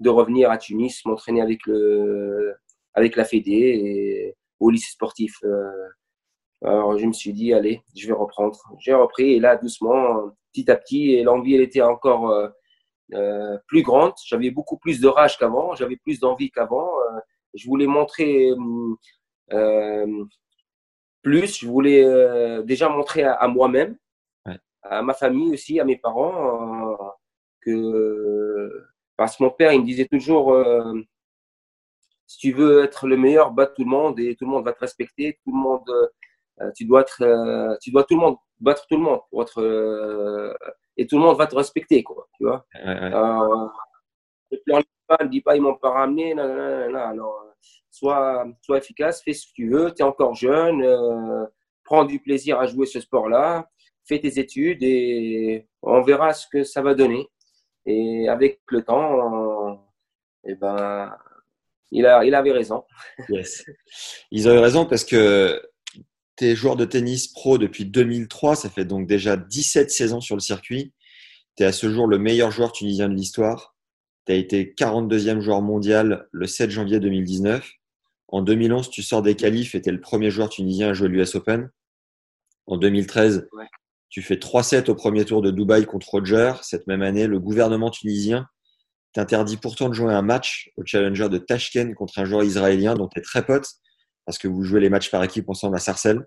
de 0.00 0.08
revenir 0.08 0.50
à 0.50 0.58
Tunis, 0.58 1.04
m'entraîner 1.04 1.40
avec 1.40 1.60
le 1.66 2.54
avec 2.94 3.16
la 3.16 3.24
Fédé 3.24 3.52
et 3.52 4.36
au 4.60 4.70
lycée 4.70 4.92
sportif. 4.92 5.34
Alors 6.64 6.98
je 6.98 7.06
me 7.06 7.12
suis 7.12 7.32
dit 7.32 7.52
allez, 7.52 7.82
je 7.96 8.06
vais 8.08 8.14
reprendre. 8.14 8.58
J'ai 8.80 8.94
repris 8.94 9.34
et 9.34 9.40
là 9.40 9.56
doucement, 9.56 10.32
petit 10.52 10.70
à 10.70 10.76
petit, 10.76 11.12
et 11.12 11.22
l'envie 11.22 11.54
elle 11.54 11.62
était 11.62 11.82
encore 11.82 12.50
euh, 13.14 13.56
plus 13.66 13.82
grande. 13.82 14.12
J'avais 14.26 14.50
beaucoup 14.50 14.76
plus 14.76 15.00
de 15.00 15.08
rage 15.08 15.38
qu'avant, 15.38 15.74
j'avais 15.74 15.96
plus 15.96 16.20
d'envie 16.20 16.50
qu'avant. 16.50 16.88
Euh, 16.88 17.20
je 17.54 17.66
voulais 17.66 17.86
montrer 17.86 18.50
euh, 19.52 20.24
plus, 21.22 21.58
je 21.60 21.66
voulais 21.66 22.04
euh, 22.04 22.62
déjà 22.62 22.88
montrer 22.88 23.22
à, 23.22 23.32
à 23.32 23.48
moi-même, 23.48 23.96
ouais. 24.46 24.58
à 24.82 25.02
ma 25.02 25.14
famille 25.14 25.52
aussi, 25.52 25.80
à 25.80 25.84
mes 25.84 25.96
parents, 25.96 26.96
que 27.62 28.84
parce 29.18 29.36
que 29.36 29.42
mon 29.42 29.50
père, 29.50 29.74
il 29.74 29.80
me 29.82 29.84
disait 29.84 30.06
toujours 30.06 30.56
si 32.26 32.38
tu 32.38 32.52
veux 32.52 32.84
être 32.84 33.06
le 33.06 33.18
meilleur, 33.18 33.50
bat 33.50 33.66
tout 33.66 33.84
le 33.84 33.90
monde 33.90 34.18
et 34.18 34.34
tout 34.36 34.46
le 34.46 34.50
monde 34.52 34.64
va 34.64 34.72
te 34.72 34.80
respecter. 34.80 35.38
Tout 35.44 35.52
le 35.52 35.58
monde, 35.58 36.10
tu 36.74 36.86
dois 36.86 37.02
être, 37.02 37.78
tu 37.82 37.90
dois 37.90 38.04
tout 38.04 38.14
le 38.14 38.20
monde 38.20 38.36
battre 38.60 38.86
tout 38.88 38.96
le 38.96 39.02
monde 39.02 39.20
pour 39.30 39.42
être 39.42 40.56
et 40.98 41.06
tout 41.06 41.16
le 41.16 41.22
monde 41.22 41.38
va 41.38 41.46
te 41.46 41.54
respecter, 41.54 42.02
quoi, 42.02 42.28
tu 42.36 42.44
vois. 42.44 42.66
Euh, 42.74 43.68
et 44.50 44.58
puis 44.58 44.74
on 44.74 44.78
ne 45.24 45.28
dit 45.28 45.40
pas, 45.40 45.54
ils 45.54 45.62
m'ont 45.62 45.76
pas 45.76 45.90
ramené, 45.90 46.34
non, 46.34 46.48
non, 46.48 46.90
non, 46.90 47.14
non. 47.14 47.32
Sois, 47.90 48.44
sois 48.62 48.78
efficace, 48.78 49.22
fais 49.22 49.32
ce 49.32 49.46
que 49.46 49.52
tu 49.54 49.70
veux, 49.70 49.94
tu 49.94 50.02
es 50.02 50.04
encore 50.04 50.34
jeune, 50.34 50.82
euh, 50.82 51.46
prends 51.84 52.04
du 52.04 52.20
plaisir 52.20 52.58
à 52.58 52.66
jouer 52.66 52.86
ce 52.86 53.00
sport-là, 53.00 53.68
fais 54.04 54.18
tes 54.18 54.40
études 54.40 54.82
et 54.82 55.68
on 55.82 56.02
verra 56.02 56.32
ce 56.32 56.46
que 56.48 56.64
ça 56.64 56.82
va 56.82 56.94
donner. 56.94 57.28
Et 57.90 58.28
avec 58.28 58.60
le 58.68 58.82
temps, 58.82 59.82
eh 60.44 60.54
ben, 60.56 61.16
il, 61.90 62.04
a, 62.04 62.22
il 62.22 62.34
avait 62.34 62.52
raison. 62.52 62.84
Yes. 63.30 63.64
Ils 64.30 64.46
avaient 64.46 64.60
raison 64.60 64.84
parce 64.84 65.04
que 65.04 65.62
tu 66.36 66.44
es 66.44 66.54
joueur 66.54 66.76
de 66.76 66.84
tennis 66.84 67.28
pro 67.28 67.56
depuis 67.56 67.86
2003, 67.86 68.56
ça 68.56 68.68
fait 68.68 68.84
donc 68.84 69.06
déjà 69.06 69.38
17 69.38 69.90
saisons 69.90 70.20
sur 70.20 70.36
le 70.36 70.40
circuit. 70.40 70.92
Tu 71.56 71.62
es 71.62 71.66
à 71.66 71.72
ce 71.72 71.90
jour 71.90 72.06
le 72.06 72.18
meilleur 72.18 72.50
joueur 72.50 72.72
tunisien 72.72 73.08
de 73.08 73.14
l'histoire. 73.14 73.74
Tu 74.26 74.32
as 74.32 74.36
été 74.36 74.74
42e 74.78 75.40
joueur 75.40 75.62
mondial 75.62 76.28
le 76.30 76.46
7 76.46 76.70
janvier 76.70 77.00
2019. 77.00 77.66
En 78.28 78.42
2011, 78.42 78.90
tu 78.90 79.02
sors 79.02 79.22
des 79.22 79.34
qualifs 79.34 79.74
et 79.74 79.80
tu 79.80 79.88
es 79.88 79.92
le 79.92 80.00
premier 80.02 80.30
joueur 80.30 80.50
tunisien 80.50 80.90
à 80.90 80.92
jouer 80.92 81.08
l'US 81.08 81.34
Open. 81.36 81.70
En 82.66 82.76
2013, 82.76 83.48
ouais. 83.54 83.64
Tu 84.08 84.22
fais 84.22 84.36
3-7 84.36 84.90
au 84.90 84.94
premier 84.94 85.24
tour 85.24 85.42
de 85.42 85.50
Dubaï 85.50 85.84
contre 85.84 86.08
Roger. 86.08 86.52
Cette 86.62 86.86
même 86.86 87.02
année, 87.02 87.26
le 87.26 87.38
gouvernement 87.38 87.90
tunisien 87.90 88.46
t'interdit 89.12 89.56
pourtant 89.56 89.88
de 89.88 89.94
jouer 89.94 90.12
un 90.12 90.22
match 90.22 90.70
au 90.76 90.82
Challenger 90.84 91.28
de 91.28 91.38
Tashkent 91.38 91.94
contre 91.94 92.18
un 92.18 92.24
joueur 92.24 92.42
israélien 92.44 92.94
dont 92.94 93.08
tu 93.08 93.18
es 93.18 93.22
très 93.22 93.44
pote 93.44 93.66
parce 94.24 94.38
que 94.38 94.48
vous 94.48 94.62
jouez 94.62 94.80
les 94.80 94.90
matchs 94.90 95.10
par 95.10 95.24
équipe 95.24 95.48
ensemble 95.48 95.76
à 95.76 95.78
Sarcelles. 95.78 96.26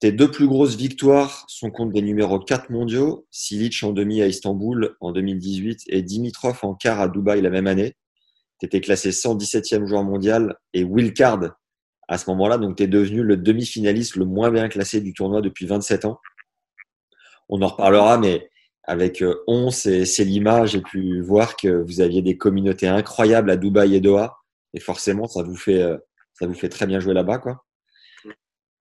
Tes 0.00 0.12
deux 0.12 0.30
plus 0.30 0.46
grosses 0.46 0.76
victoires 0.76 1.44
sont 1.48 1.70
contre 1.70 1.92
des 1.92 2.02
numéros 2.02 2.38
4 2.38 2.68
mondiaux, 2.68 3.26
Silic 3.30 3.82
en 3.82 3.92
demi 3.92 4.20
à 4.20 4.26
Istanbul 4.26 4.94
en 5.00 5.12
2018 5.12 5.84
et 5.86 6.02
Dimitrov 6.02 6.58
en 6.62 6.74
quart 6.74 7.00
à 7.00 7.08
Dubaï 7.08 7.40
la 7.40 7.48
même 7.48 7.66
année. 7.66 7.94
Tu 8.60 8.66
étais 8.66 8.82
classé 8.82 9.10
117e 9.10 9.86
joueur 9.86 10.04
mondial 10.04 10.56
et 10.74 10.84
wildcard 10.84 11.56
à 12.06 12.18
ce 12.18 12.28
moment-là, 12.30 12.58
donc 12.58 12.76
tu 12.76 12.82
es 12.82 12.86
devenu 12.86 13.22
le 13.22 13.38
demi-finaliste 13.38 14.16
le 14.16 14.26
moins 14.26 14.50
bien 14.50 14.68
classé 14.68 15.00
du 15.00 15.14
tournoi 15.14 15.40
depuis 15.40 15.64
27 15.64 16.04
ans. 16.04 16.20
On 17.48 17.62
en 17.62 17.68
reparlera, 17.68 18.18
mais 18.18 18.50
avec 18.84 19.24
11 19.46 19.86
et 19.86 20.04
Selima, 20.04 20.66
j'ai 20.66 20.80
pu 20.80 21.20
voir 21.20 21.56
que 21.56 21.68
vous 21.68 22.00
aviez 22.00 22.22
des 22.22 22.36
communautés 22.36 22.88
incroyables 22.88 23.50
à 23.50 23.56
Dubaï 23.56 23.94
et 23.94 24.00
Doha. 24.00 24.36
Et 24.74 24.80
forcément, 24.80 25.26
ça 25.26 25.42
vous 25.42 25.56
fait 25.56 25.82
euh, 25.82 25.96
ça 26.34 26.46
vous 26.46 26.54
fait 26.54 26.68
très 26.68 26.86
bien 26.86 27.00
jouer 27.00 27.14
là-bas. 27.14 27.40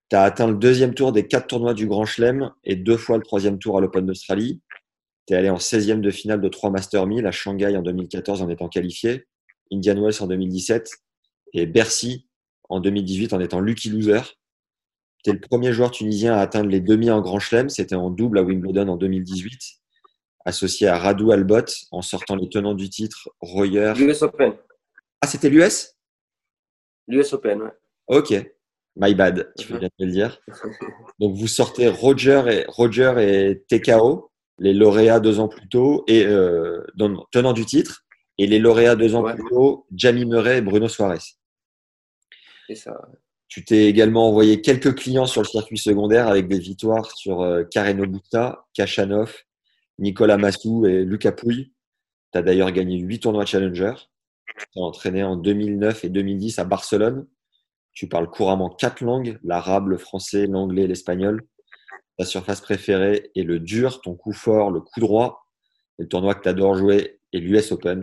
Tu 0.10 0.16
as 0.16 0.24
atteint 0.24 0.48
le 0.48 0.56
deuxième 0.56 0.94
tour 0.94 1.12
des 1.12 1.28
quatre 1.28 1.48
tournois 1.48 1.74
du 1.74 1.88
Grand 1.88 2.06
Chelem 2.06 2.52
et 2.64 2.76
deux 2.76 2.98
fois 2.98 3.18
le 3.18 3.24
troisième 3.24 3.60
tour 3.60 3.78
à 3.78 3.82
l'Open 3.82 4.06
d'Australie. 4.06 4.62
Tu 5.28 5.34
es 5.34 5.38
allé 5.38 5.50
en 5.50 5.58
16e 5.58 6.02
de 6.02 6.12
finale 6.12 6.42
de 6.42 6.50
trois 6.50 6.70
Master 6.70 7.06
1000 7.06 7.26
à 7.26 7.32
Shanghai 7.32 7.78
en 7.78 7.82
2014 7.82 8.42
en 8.42 8.50
étant 8.50 8.68
qualifié, 8.68 9.26
Indian 9.72 9.96
Wells 10.02 10.22
en 10.22 10.28
2017 10.28 10.92
et 11.54 11.66
Bercy 11.66 12.28
en 12.70 12.80
2018 12.80 13.34
en 13.34 13.40
étant 13.40 13.60
lucky 13.60 13.90
loser. 13.90 14.22
Tu 15.24 15.30
es 15.30 15.34
le 15.34 15.40
premier 15.40 15.72
joueur 15.72 15.92
tunisien 15.92 16.34
à 16.36 16.40
atteindre 16.42 16.70
les 16.70 16.82
demi 16.82 17.10
en 17.10 17.22
Grand 17.22 17.40
Chelem. 17.40 17.70
C'était 17.70 17.96
en 17.96 18.10
double 18.10 18.40
à 18.40 18.44
Wimbledon 18.44 18.88
en 18.90 18.98
2018 18.98 19.60
associé 20.46 20.88
à 20.90 20.98
Radu 20.98 21.32
Albot 21.32 21.64
en 21.92 22.02
sortant 22.02 22.36
les 22.36 22.50
tenants 22.50 22.74
du 22.74 22.90
titre 22.90 23.30
Royer. 23.40 23.94
L'US 23.96 24.22
Open. 24.24 24.54
Ah, 25.22 25.28
c'était 25.28 25.50
l'US 25.50 25.96
L'US 27.08 27.32
Open, 27.34 27.62
ouais. 27.62 27.72
Ok, 28.08 28.34
my 28.98 29.16
bad, 29.16 29.54
tu 29.58 29.66
Mhm. 29.68 29.74
fais 29.74 29.80
bien 29.80 29.90
de 30.00 30.06
le 30.06 30.12
dire. 30.12 30.42
Donc 31.20 31.36
vous 31.38 31.48
sortez 31.48 31.88
Roger 31.88 32.44
et, 32.50 32.66
Roger 32.68 33.14
et 33.20 33.64
TKO, 33.70 34.32
les 34.60 34.74
lauréats 34.74 35.22
deux 35.22 35.40
ans 35.40 35.48
plus 35.48 35.68
tôt, 35.70 36.04
et 36.08 36.26
euh, 36.26 36.84
non, 36.98 37.26
tenants 37.32 37.54
du 37.54 37.66
titre, 37.66 38.04
et 38.38 38.46
les 38.46 38.60
lauréats 38.60 38.98
deux 38.98 39.16
ans 39.16 39.24
Ouais. 39.24 39.36
plus 39.36 39.46
tôt, 39.50 39.86
Jamie 39.94 40.26
Murray 40.26 40.58
et 40.58 40.62
Bruno 40.62 40.90
Suarez. 40.90 41.20
C'est 42.68 42.76
ça. 42.76 43.00
Tu 43.54 43.64
t'es 43.64 43.86
également 43.86 44.28
envoyé 44.30 44.62
quelques 44.62 44.96
clients 44.96 45.28
sur 45.28 45.44
le 45.44 45.48
circuit 45.48 45.78
secondaire 45.78 46.28
avec 46.28 46.48
des 46.48 46.58
victoires 46.58 47.16
sur 47.16 47.42
euh, 47.42 47.64
Karen 47.64 48.04
Busta, 48.04 48.66
Kachanov, 48.74 49.32
Nicolas 50.00 50.38
Massou 50.38 50.88
et 50.88 51.06
Lucas 51.06 51.34
Pouille. 51.34 51.72
Tu 52.32 52.40
as 52.40 52.42
d'ailleurs 52.42 52.72
gagné 52.72 52.98
huit 52.98 53.20
tournois 53.20 53.46
Challenger. 53.46 53.94
Tu 54.58 54.66
t'es 54.74 54.80
entraîné 54.80 55.24
en 55.24 55.36
2009 55.36 56.04
et 56.04 56.10
2010 56.10 56.58
à 56.58 56.64
Barcelone. 56.64 57.28
Tu 57.92 58.08
parles 58.08 58.28
couramment 58.28 58.72
quatre 58.72 59.02
langues, 59.02 59.38
l'arabe, 59.44 59.90
le 59.90 60.00
français, 60.00 60.48
l'anglais 60.48 60.88
l'espagnol. 60.88 61.44
Ta 62.18 62.26
surface 62.26 62.62
préférée 62.62 63.30
est 63.36 63.44
le 63.44 63.60
dur, 63.60 64.02
ton 64.02 64.16
coup 64.16 64.34
fort, 64.34 64.72
le 64.72 64.82
coup 64.82 65.00
droit. 65.00 65.46
Le 66.00 66.08
tournoi 66.08 66.34
que 66.34 66.42
tu 66.42 66.50
adores 66.50 66.74
jouer 66.74 67.20
est 67.34 67.38
l'US 67.38 67.72
Open. 67.72 68.02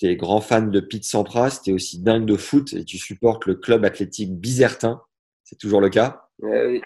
Tu 0.00 0.06
es 0.06 0.16
grand 0.16 0.40
fan 0.40 0.70
de 0.70 0.80
Pete 0.80 1.04
Sampras, 1.04 1.60
tu 1.62 1.70
es 1.70 1.72
aussi 1.74 2.00
dingue 2.00 2.24
de 2.24 2.36
foot 2.36 2.72
et 2.72 2.84
tu 2.84 2.96
supportes 2.96 3.44
le 3.44 3.54
club 3.54 3.84
athlétique 3.84 4.34
Bizertin. 4.34 5.02
C'est 5.44 5.58
toujours 5.58 5.82
le 5.82 5.90
cas. 5.90 6.22
Eh 6.42 6.66
oui, 6.66 6.82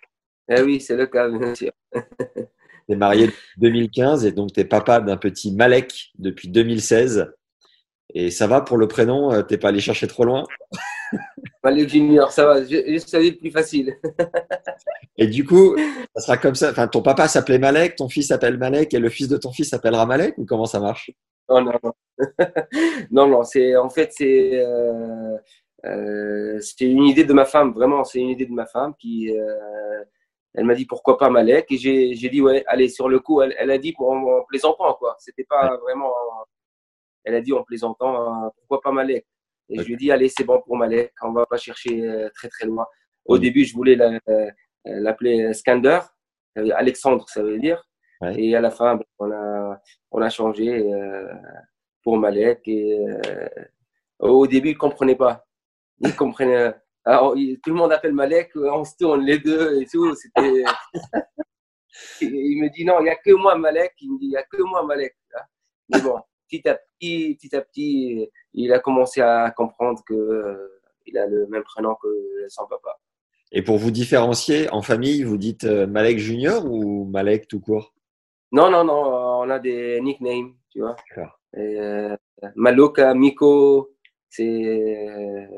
Eh 0.49 0.63
oui 0.63 0.81
c'est 0.81 0.97
le 0.97 1.07
cas, 1.07 1.29
bien 1.29 1.55
sûr. 1.55 1.73
Tu 2.87 2.93
es 2.93 2.97
marié 2.97 3.29
depuis 3.29 3.61
2015 3.61 4.27
et 4.27 4.33
donc 4.33 4.53
tu 4.53 4.61
es 4.61 4.65
papa 4.67 5.01
d'un 5.01 5.17
petit 5.17 5.55
Malek 5.55 6.11
depuis 6.19 6.49
2016. 6.49 7.33
Et 8.13 8.31
ça 8.31 8.47
va 8.47 8.61
pour 8.61 8.77
le 8.77 8.87
prénom 8.89 9.33
euh, 9.33 9.41
T'es 9.41 9.57
pas 9.57 9.69
allé 9.69 9.81
chercher 9.81 10.07
trop 10.07 10.27
loin? 10.27 10.45
Malik 11.63 11.89
Junior, 11.89 12.31
ça 12.31 12.47
va, 12.47 12.63
je, 12.63 12.99
savais 12.99 13.33
plus 13.33 13.51
facile. 13.51 13.97
Et 15.17 15.27
du 15.27 15.45
coup, 15.45 15.77
ça 16.15 16.23
sera 16.23 16.37
comme 16.37 16.55
ça. 16.55 16.71
Enfin, 16.71 16.89
ton 16.89 17.03
papa 17.03 17.29
s'appelait 17.29 17.59
Malek, 17.59 17.97
ton 17.97 18.09
fils 18.09 18.29
s'appelle 18.29 18.59
Malek 18.59 18.93
et 18.95 18.99
le 18.99 19.09
fils 19.09 19.29
de 19.29 19.37
ton 19.37 19.53
fils 19.53 19.71
s'appellera 19.71 20.07
Malek 20.07 20.37
ou 20.39 20.45
comment 20.45 20.67
ça 20.67 20.81
marche? 20.81 21.13
Non, 21.49 21.61
non, 21.63 21.73
non. 21.83 21.93
non, 23.11 23.29
non, 23.29 23.45
c'est 23.45 23.77
en 23.77 23.89
fait 23.89 24.13
c'est 24.13 24.59
euh, 24.65 25.37
euh, 25.85 26.59
c'est 26.61 26.87
une 26.87 27.05
idée 27.05 27.25
de 27.25 27.33
ma 27.33 27.45
femme, 27.45 27.73
vraiment, 27.73 28.03
c'est 28.03 28.19
une 28.19 28.31
idée 28.31 28.47
de 28.47 28.53
ma 28.53 28.67
femme 28.67 28.95
qui 28.99 29.31
euh, 29.31 30.05
elle 30.55 30.65
m'a 30.65 30.75
dit 30.75 30.87
pourquoi 30.87 31.17
pas 31.17 31.31
Malek 31.31 31.71
et 31.71 31.77
j'ai 31.77 32.15
j'ai 32.15 32.29
dit 32.29 32.41
ouais, 32.41 32.65
allez 32.67 32.89
sur 32.89 33.09
le 33.09 33.21
coup, 33.21 33.41
elle, 33.43 33.55
elle 33.59 33.71
a 33.71 33.79
dit 33.79 33.93
pour 33.93 34.11
en, 34.11 34.39
en 34.39 34.45
plaisantant 34.45 34.95
quoi, 34.95 35.17
c'était 35.19 35.45
pas 35.45 35.77
vraiment 35.77 36.11
elle 37.25 37.35
a 37.35 37.41
dit 37.41 37.53
en 37.53 37.63
plaisantant 37.65 38.45
euh, 38.45 38.49
pourquoi 38.59 38.81
pas 38.81 38.93
Malek? 38.93 39.27
Et 39.69 39.79
je 39.79 39.85
lui 39.87 39.95
ai 39.95 39.97
dit 39.97 40.11
allez, 40.13 40.29
c'est 40.29 40.45
bon 40.45 40.61
pour 40.65 40.77
Malek, 40.77 41.13
on 41.23 41.33
va 41.33 41.47
pas 41.47 41.57
chercher 41.57 42.07
euh, 42.07 42.29
très 42.35 42.49
très 42.49 42.67
loin. 42.67 42.87
Au 43.25 43.35
Oui. 43.35 43.41
début, 43.41 43.65
je 43.65 43.75
voulais 43.75 43.97
la- 43.97 44.19
euh, 44.29 44.51
l'appeler 44.85 45.53
Skander, 45.55 46.01
Alexandre 46.57 47.29
ça 47.29 47.43
veut 47.43 47.59
dire 47.59 47.83
Ouais. 48.21 48.41
et 48.41 48.55
à 48.55 48.61
la 48.61 48.71
fin 48.71 48.99
on 49.19 49.31
a 49.33 49.81
on 50.13 50.23
a 50.23 50.31
changé 50.31 50.69
euh, 50.93 51.33
pour 52.03 52.17
Malek. 52.17 52.61
Et, 52.69 53.05
au 54.21 54.47
début, 54.47 54.69
il 54.71 54.75
ne 54.75 54.79
comprenait 54.79 55.17
pas. 55.17 55.45
Il 56.01 56.15
comprenait. 56.15 56.73
Alors, 57.05 57.35
tout 57.35 57.71
le 57.71 57.75
monde 57.75 57.93
appelle 57.93 58.13
Malek, 58.13 58.53
on 58.57 58.85
se 58.85 58.93
tourne 58.99 59.23
les 59.25 59.39
deux 59.39 59.81
et 59.81 59.87
tout. 59.87 60.15
C'était. 60.15 60.65
Il 62.21 62.61
me 62.63 62.69
dit 62.71 62.85
non, 62.85 62.99
il 63.01 63.05
n'y 63.05 63.11
a 63.11 63.17
que 63.17 63.33
moi 63.33 63.57
Malek. 63.57 63.93
Il 64.01 64.13
me 64.13 64.19
dit 64.19 64.27
il 64.27 64.31
n'y 64.31 64.37
a 64.37 64.43
que 64.45 64.63
moi 64.63 64.83
Malek. 64.85 65.17
Mais 65.93 66.01
bon, 66.01 66.21
petit 66.59 66.69
à 66.69 66.75
petit, 66.75 67.37
petit 67.41 67.57
à 67.57 67.61
petit, 67.61 68.31
il 68.53 68.73
a 68.73 68.79
commencé 68.79 69.21
à 69.21 69.51
comprendre 69.57 70.03
que 70.07 70.15
euh, 70.15 70.81
il 71.07 71.19
a 71.19 71.27
le 71.27 71.47
même 71.49 71.63
prénom 71.63 71.95
que 72.03 72.09
son 72.49 72.67
papa. 72.67 72.99
Et 73.53 73.63
pour 73.63 73.79
vous 73.79 73.91
différencier, 73.91 74.69
en 74.71 74.83
famille, 74.83 75.23
vous 75.23 75.37
dites 75.37 75.65
euh, 75.65 75.87
Malek 75.87 76.19
Junior 76.19 76.65
ou 76.65 77.05
Malek 77.05 77.47
tout 77.47 77.61
court? 77.61 77.95
Non, 78.53 78.71
non, 78.71 78.85
non, 78.85 79.03
on 79.43 79.51
a 79.51 79.59
des 79.59 80.01
nicknames, 80.01 80.55
tu 80.71 80.81
vois. 80.81 80.97
Et, 81.57 81.81
euh, 81.81 82.17
Maloka, 82.57 83.15
Miko, 83.15 83.93
c'est. 84.29 85.49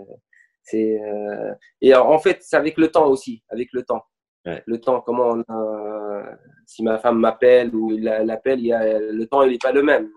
c'est 0.62 1.00
euh, 1.00 1.54
et 1.80 1.94
en 1.94 2.18
fait, 2.18 2.38
c'est 2.40 2.56
avec 2.56 2.76
le 2.76 2.88
temps 2.88 3.08
aussi, 3.08 3.42
avec 3.48 3.72
le 3.72 3.82
temps. 3.82 4.04
Ouais. 4.44 4.62
Le 4.66 4.80
temps, 4.80 5.00
comment 5.00 5.28
on 5.30 5.40
a- 5.52 6.38
si 6.66 6.82
ma 6.82 6.98
femme 6.98 7.18
m'appelle 7.18 7.74
ou 7.74 7.92
il 7.92 8.04
la- 8.04 8.24
l'appelle, 8.24 8.60
le 8.62 9.24
temps, 9.24 9.42
il 9.42 9.52
n'est 9.52 9.58
pas 9.58 9.72
le 9.72 9.82
même. 9.82 10.10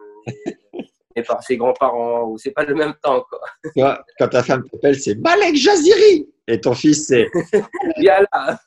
Par 1.24 1.44
ses 1.44 1.58
grands-parents, 1.58 2.24
ou 2.30 2.38
c'est 2.38 2.52
pas 2.52 2.64
le 2.64 2.76
même 2.76 2.94
temps, 3.02 3.24
quoi. 3.30 3.40
Toi, 3.76 4.04
quand 4.18 4.28
ta 4.30 4.44
femme 4.44 4.64
t'appelle, 4.70 5.00
c'est 5.00 5.16
Malek 5.16 5.56
Jaziri 5.56 6.28
Et 6.48 6.60
ton 6.60 6.74
fils, 6.74 7.08
c'est 7.08 7.28
Il 7.98 8.04
y 8.04 8.10
a 8.10 8.22
là. 8.22 8.60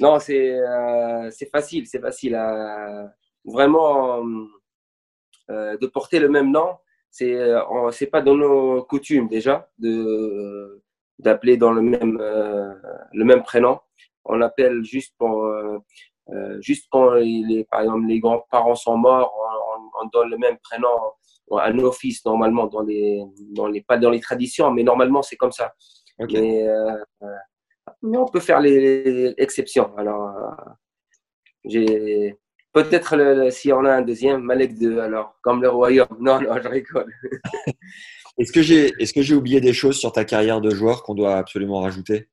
non, 0.00 0.18
c'est 0.18 0.52
euh, 0.52 1.30
c'est 1.30 1.50
facile, 1.50 1.86
c'est 1.86 2.00
facile 2.00 2.34
à 2.34 3.12
vraiment 3.44 4.24
euh, 5.50 5.76
de 5.76 5.86
porter 5.86 6.18
le 6.18 6.28
même 6.28 6.50
nom. 6.50 6.76
C'est 7.10 7.34
euh, 7.34 7.90
c'est 7.90 8.06
pas 8.06 8.20
dans 8.20 8.36
nos 8.36 8.82
coutumes 8.84 9.28
déjà 9.28 9.68
de 9.78 10.82
d'appeler 11.18 11.56
dans 11.56 11.72
le 11.72 11.82
même 11.82 12.18
euh, 12.20 12.74
le 13.12 13.24
même 13.24 13.42
prénom. 13.42 13.80
On 14.24 14.40
appelle 14.42 14.84
juste 14.84 15.14
pour 15.18 15.44
euh, 15.46 15.78
euh, 15.78 15.80
juste 16.60 16.86
quand 16.90 17.12
les 17.14 17.66
par 17.70 17.80
exemple 17.82 18.06
les 18.06 18.20
grands-parents 18.20 18.74
sont 18.74 18.96
morts, 18.96 19.32
on, 19.38 19.80
on- 19.82 20.04
on 20.04 20.08
donne 20.12 20.30
le 20.30 20.38
même 20.38 20.58
prénom 20.62 20.88
à 21.58 21.72
nos 21.72 21.92
fils 21.92 22.24
normalement 22.26 22.66
dans 22.66 22.82
les 22.82 23.22
dans 23.54 23.66
les 23.66 23.80
pas 23.82 23.96
dans 23.98 24.10
les 24.10 24.20
traditions, 24.20 24.70
mais 24.70 24.82
normalement 24.82 25.22
c'est 25.22 25.36
comme 25.36 25.52
ça. 25.52 25.72
Ok. 26.18 26.32
Mais, 26.32 26.66
euh, 26.68 26.96
mais 28.02 28.18
on 28.18 28.26
peut 28.26 28.40
faire 28.40 28.60
les, 28.60 29.34
exceptions. 29.38 29.96
Alors, 29.96 30.28
euh, 30.36 30.70
j'ai 31.64 32.36
peut-être 32.72 33.50
si 33.50 33.72
on 33.72 33.84
a 33.84 33.94
un 33.94 34.02
deuxième, 34.02 34.42
Malek 34.42 34.78
2, 34.78 34.98
alors, 35.00 35.36
comme 35.42 35.62
le 35.62 35.68
royaume. 35.70 36.08
Non, 36.20 36.40
non, 36.40 36.60
je 36.62 36.68
rigole. 36.68 37.12
Est-ce 38.38 38.52
que 38.52 38.62
j'ai 38.62 38.92
j'ai 38.98 39.34
oublié 39.34 39.60
des 39.60 39.72
choses 39.72 39.98
sur 39.98 40.12
ta 40.12 40.24
carrière 40.24 40.60
de 40.60 40.70
joueur 40.70 41.02
qu'on 41.02 41.14
doit 41.14 41.36
absolument 41.36 41.80
rajouter? 41.80 42.28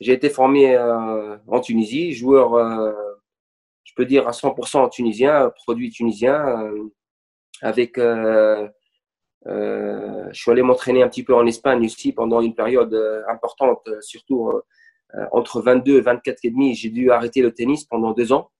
J'ai 0.00 0.12
été 0.12 0.30
formé 0.30 0.74
euh, 0.76 1.36
en 1.46 1.60
Tunisie, 1.60 2.12
joueur, 2.12 2.54
euh, 2.54 2.92
je 3.86 3.94
peux 3.96 4.04
dire 4.04 4.28
à 4.28 4.32
100% 4.32 4.90
tunisien, 4.90 5.50
produit 5.64 5.90
tunisien, 5.90 6.62
euh, 6.64 6.92
avec. 7.62 7.96
euh, 7.98 8.68
euh, 9.46 10.26
je 10.32 10.40
suis 10.42 10.50
allé 10.50 10.62
m'entraîner 10.62 11.02
un 11.04 11.08
petit 11.08 11.22
peu 11.22 11.34
en 11.34 11.46
Espagne 11.46 11.84
aussi 11.84 12.12
pendant 12.12 12.40
une 12.40 12.54
période 12.54 12.92
euh, 12.94 13.22
importante, 13.28 13.80
euh, 13.86 14.00
surtout 14.00 14.48
euh, 14.48 14.60
euh, 15.14 15.24
entre 15.32 15.60
22 15.62 15.98
et 15.98 16.00
24 16.00 16.38
et 16.44 16.50
demi. 16.50 16.74
J'ai 16.74 16.90
dû 16.90 17.10
arrêter 17.12 17.42
le 17.42 17.52
tennis 17.54 17.84
pendant 17.84 18.12
deux 18.12 18.32
ans. 18.32 18.50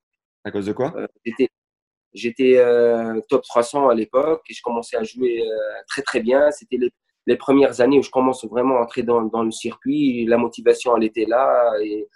À 0.45 0.53
cause 0.53 0.67
de 0.67 0.73
quoi? 0.73 0.93
Euh, 0.97 1.09
j'étais 2.15 2.57
euh, 2.59 3.21
top 3.29 3.43
300 3.43 3.89
à 3.89 3.95
l'époque 3.95 4.43
et 4.49 4.55
je 4.55 4.63
commençais 4.63 4.97
à 4.97 5.03
jouer 5.03 5.43
euh, 5.43 5.83
très 5.89 6.03
très 6.03 6.21
bien. 6.21 6.53
C'était 6.53 6.77
les, 6.77 6.91
les 7.27 7.37
premières 7.37 7.81
années 7.81 7.99
où 7.99 8.03
je 8.03 8.11
commence 8.11 8.45
vraiment 8.45 8.77
à 8.77 8.83
entrer 8.83 9.03
dans, 9.03 9.23
dans 9.23 9.43
le 9.43 9.51
circuit. 9.51 10.25
La 10.27 10.37
motivation, 10.39 10.97
elle 10.97 11.05
était 11.05 11.27
là. 11.27 11.73
Et, 11.83 12.07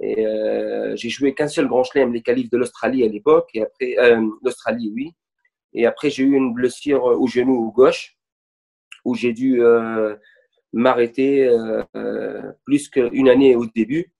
et 0.00 0.26
euh, 0.26 0.96
j'ai 0.96 1.08
joué 1.08 1.34
qu'un 1.34 1.48
seul 1.48 1.68
grand 1.68 1.84
chelem, 1.84 2.12
les 2.12 2.22
qualifs 2.22 2.50
de 2.50 2.58
l'Australie 2.58 3.04
à 3.04 3.08
l'époque. 3.08 3.48
Et 3.54 3.62
après, 3.62 3.96
euh, 3.98 4.26
l'Australie, 4.42 4.92
oui. 4.94 5.12
Et 5.72 5.86
après, 5.86 6.10
j'ai 6.10 6.24
eu 6.24 6.34
une 6.34 6.52
blessure 6.54 7.04
au 7.04 7.26
genou 7.26 7.70
gauche 7.72 8.16
où 9.04 9.14
j'ai 9.14 9.32
dû 9.32 9.62
euh, 9.62 10.16
m'arrêter 10.72 11.46
euh, 11.46 11.82
euh, 11.96 12.42
plus 12.64 12.88
qu'une 12.88 13.28
année 13.28 13.54
au 13.56 13.66
début. 13.66 14.12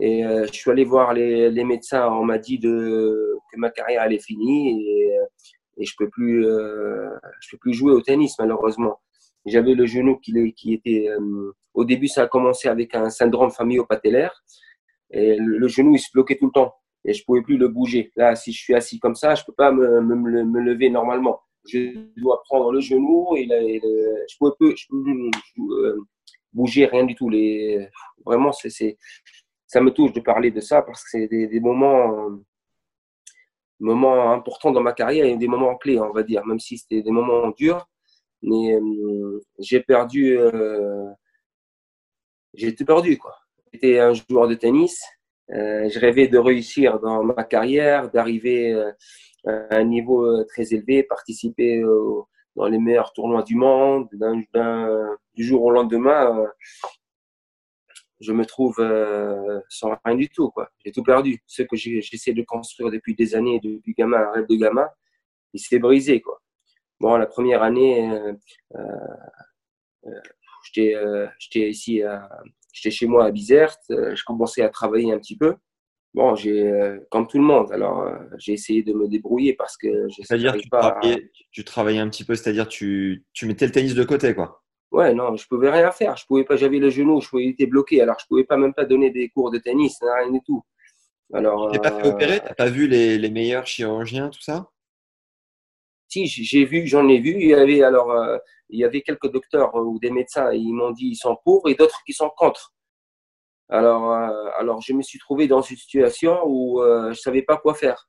Et 0.00 0.24
euh, 0.24 0.46
je 0.46 0.52
suis 0.52 0.70
allé 0.70 0.84
voir 0.84 1.12
les, 1.14 1.50
les 1.50 1.64
médecins. 1.64 2.08
On 2.08 2.24
m'a 2.24 2.38
dit 2.38 2.58
de, 2.58 3.36
que 3.52 3.58
ma 3.58 3.70
carrière 3.70 4.02
elle 4.04 4.12
est 4.14 4.24
finie 4.24 4.80
et, 4.82 5.18
et 5.78 5.84
je 5.84 5.94
peux 5.98 6.08
plus, 6.08 6.46
euh, 6.46 7.08
je 7.40 7.50
peux 7.50 7.58
plus 7.58 7.72
jouer 7.72 7.92
au 7.92 8.00
tennis 8.00 8.36
malheureusement. 8.38 9.00
J'avais 9.46 9.74
le 9.74 9.86
genou 9.86 10.18
qui, 10.18 10.32
qui 10.54 10.74
était. 10.74 11.08
euh, 11.08 11.52
au 11.74 11.84
début, 11.84 12.08
ça 12.08 12.22
a 12.22 12.26
commencé 12.26 12.68
avec 12.68 12.94
un 12.94 13.08
syndrome 13.08 13.50
familio-patellaire 13.50 14.42
le, 15.10 15.68
genou 15.68 15.94
il 15.94 15.98
se 15.98 16.10
bloquait 16.12 16.36
tout 16.36 16.46
le 16.46 16.52
temps 16.52 16.74
et 17.04 17.12
je 17.12 17.24
pouvais 17.24 17.42
plus 17.42 17.56
le 17.56 17.68
bouger. 17.68 18.12
Là, 18.16 18.34
si 18.34 18.52
je 18.52 18.58
suis 18.58 18.74
assis 18.74 18.98
comme 18.98 19.14
ça, 19.14 19.34
je 19.34 19.44
peux 19.44 19.52
pas 19.52 19.72
me, 19.72 20.60
lever 20.60 20.90
normalement. 20.90 21.40
Je 21.66 21.98
dois 22.16 22.42
prendre 22.44 22.72
le 22.72 22.80
genou 22.80 23.36
et, 23.36 23.42
et 23.42 23.80
je 24.30 24.36
pouvais 24.38 24.52
plus, 24.58 24.74
euh, 24.90 25.96
bouger 26.52 26.86
rien 26.86 27.04
du 27.04 27.14
tout. 27.14 27.30
Vraiment, 28.24 28.52
ça 28.52 29.80
me 29.80 29.90
touche 29.90 30.12
de 30.12 30.20
parler 30.20 30.50
de 30.50 30.60
ça 30.60 30.82
parce 30.82 31.02
que 31.04 31.10
c'est 31.10 31.28
des, 31.28 31.46
euh, 31.56 32.38
moments 33.80 34.32
importants 34.32 34.72
dans 34.72 34.80
ma 34.80 34.92
carrière 34.92 35.26
et 35.26 35.36
des 35.36 35.48
moments 35.48 35.76
clés, 35.76 36.00
on 36.00 36.12
va 36.12 36.22
dire, 36.22 36.44
même 36.46 36.58
si 36.58 36.78
c'était 36.78 37.02
des 37.02 37.10
moments 37.10 37.50
durs. 37.50 37.86
Mais 38.42 38.74
euh, 38.74 39.40
j'ai 39.58 39.80
perdu, 39.80 40.38
euh, 40.38 41.10
j'ai 42.54 42.68
été 42.68 42.84
perdu 42.84 43.18
quoi. 43.18 43.34
J'étais 43.72 43.98
un 43.98 44.12
joueur 44.14 44.48
de 44.48 44.54
tennis 44.54 45.02
je 45.50 45.98
rêvais 45.98 46.28
de 46.28 46.36
réussir 46.36 47.00
dans 47.00 47.24
ma 47.24 47.42
carrière, 47.42 48.10
d'arriver 48.10 48.74
à 49.46 49.76
un 49.76 49.84
niveau 49.84 50.44
très 50.44 50.74
élevé, 50.74 51.02
participer 51.02 51.82
dans 52.54 52.66
les 52.66 52.78
meilleurs 52.78 53.14
tournois 53.14 53.42
du 53.42 53.54
monde. 53.54 54.08
du 55.34 55.42
jour 55.42 55.62
au 55.62 55.70
lendemain, 55.70 56.44
je 58.20 58.32
me 58.34 58.44
trouve 58.44 58.76
sans 59.70 59.96
rien 60.04 60.16
du 60.16 60.28
tout. 60.28 60.52
J'ai 60.84 60.92
tout 60.92 61.02
perdu. 61.02 61.42
Ce 61.46 61.62
que 61.62 61.76
j'essaie 61.76 62.34
de 62.34 62.42
construire 62.42 62.90
depuis 62.90 63.14
des 63.14 63.34
années, 63.34 63.58
depuis 63.58 63.94
gamin, 63.94 64.18
un 64.18 64.32
rêve 64.32 64.46
de 64.48 64.56
gamin, 64.56 64.88
il 65.54 65.60
s'est 65.60 65.78
brisé. 65.78 66.22
Bon, 67.00 67.16
la 67.16 67.26
première 67.26 67.62
année, 67.62 68.10
euh, 68.10 68.32
euh, 68.74 68.80
euh, 70.06 70.20
j'étais 70.62 71.68
ici, 71.68 72.02
j'étais 72.72 72.90
chez 72.90 73.06
moi 73.06 73.26
à 73.26 73.30
Bizerte. 73.30 73.82
je 73.88 74.22
commençais 74.24 74.62
à 74.62 74.68
travailler 74.68 75.12
un 75.12 75.18
petit 75.18 75.36
peu. 75.36 75.54
Bon, 76.14 76.34
j'ai 76.34 76.72
comme 77.10 77.26
tout 77.26 77.38
le 77.38 77.44
monde. 77.44 77.70
Alors, 77.70 78.10
j'ai 78.38 78.52
essayé 78.52 78.82
de 78.82 78.92
me 78.92 79.08
débrouiller 79.08 79.54
parce 79.54 79.76
que 79.76 80.08
je 80.08 80.22
C'est-à-dire 80.22 80.56
tu, 80.56 80.68
pas 80.68 80.98
tu 81.50 81.64
travaillais 81.64 82.00
un 82.00 82.08
petit 82.08 82.24
peu, 82.24 82.34
c'est-à-dire 82.34 82.66
tu, 82.66 83.24
tu 83.32 83.46
mettais 83.46 83.66
le 83.66 83.72
tennis 83.72 83.94
de 83.94 84.04
côté, 84.04 84.34
quoi. 84.34 84.62
Ouais, 84.90 85.12
non, 85.12 85.36
je 85.36 85.46
pouvais 85.46 85.70
rien 85.70 85.90
faire. 85.90 86.16
Je 86.16 86.24
pouvais 86.26 86.44
pas, 86.44 86.56
j'avais 86.56 86.78
le 86.78 86.88
genou, 86.88 87.20
je 87.20 87.28
pouvais, 87.28 87.46
était 87.46 87.66
bloqué. 87.66 88.00
Alors, 88.00 88.16
je 88.18 88.26
pouvais 88.26 88.44
pas 88.44 88.56
même 88.56 88.72
pas 88.72 88.86
donner 88.86 89.10
des 89.10 89.28
cours 89.28 89.50
de 89.50 89.58
tennis, 89.58 89.98
rien 90.00 90.30
du 90.32 90.40
tout. 90.44 90.62
Alors, 91.34 91.70
tu 91.70 91.78
t'es 91.78 91.90
pas 91.90 92.00
fait 92.00 92.08
opérer? 92.08 92.40
T'as 92.40 92.54
pas 92.54 92.70
vu 92.70 92.86
les, 92.86 93.18
les 93.18 93.30
meilleurs 93.30 93.66
chirurgiens, 93.66 94.30
tout 94.30 94.40
ça? 94.40 94.70
Si, 96.08 96.26
j'ai 96.26 96.64
vu, 96.64 96.86
j'en 96.86 97.06
ai 97.08 97.20
vu. 97.20 97.36
Il 97.40 97.48
y 97.48 97.54
avait 97.54 97.82
alors, 97.82 98.10
euh, 98.10 98.38
il 98.70 98.80
y 98.80 98.84
avait 98.84 99.02
quelques 99.02 99.30
docteurs 99.30 99.74
ou 99.74 99.98
des 99.98 100.10
médecins, 100.10 100.52
ils 100.52 100.72
m'ont 100.72 100.90
dit 100.90 101.08
ils 101.08 101.16
sont 101.16 101.36
pour 101.44 101.68
et 101.68 101.74
d'autres 101.74 102.00
qui 102.06 102.12
sont 102.12 102.30
contre. 102.36 102.74
Alors, 103.68 104.12
euh, 104.12 104.50
alors 104.58 104.80
je 104.80 104.94
me 104.94 105.02
suis 105.02 105.18
trouvé 105.18 105.46
dans 105.46 105.60
une 105.60 105.76
situation 105.76 106.40
où 106.46 106.82
euh, 106.82 107.12
je 107.12 107.20
savais 107.20 107.42
pas 107.42 107.58
quoi 107.58 107.74
faire. 107.74 108.08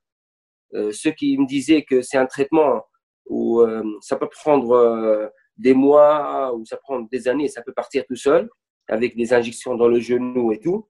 ceux 0.92 1.12
qui 1.12 1.36
me 1.38 1.46
disaient 1.46 1.84
que 1.84 2.00
c'est 2.02 2.18
un 2.18 2.26
traitement 2.26 2.82
où 3.26 3.62
ça 4.00 4.16
peut 4.16 4.28
prendre 4.28 5.30
des 5.56 5.74
mois 5.74 6.52
ou 6.54 6.64
ça 6.64 6.76
prend 6.78 7.00
des 7.00 7.28
années, 7.28 7.48
ça 7.48 7.62
peut 7.62 7.72
partir 7.72 8.04
tout 8.06 8.16
seul 8.16 8.48
avec 8.88 9.16
des 9.16 9.32
injections 9.32 9.76
dans 9.76 9.88
le 9.88 10.00
genou 10.00 10.52
et 10.52 10.60
tout. 10.60 10.88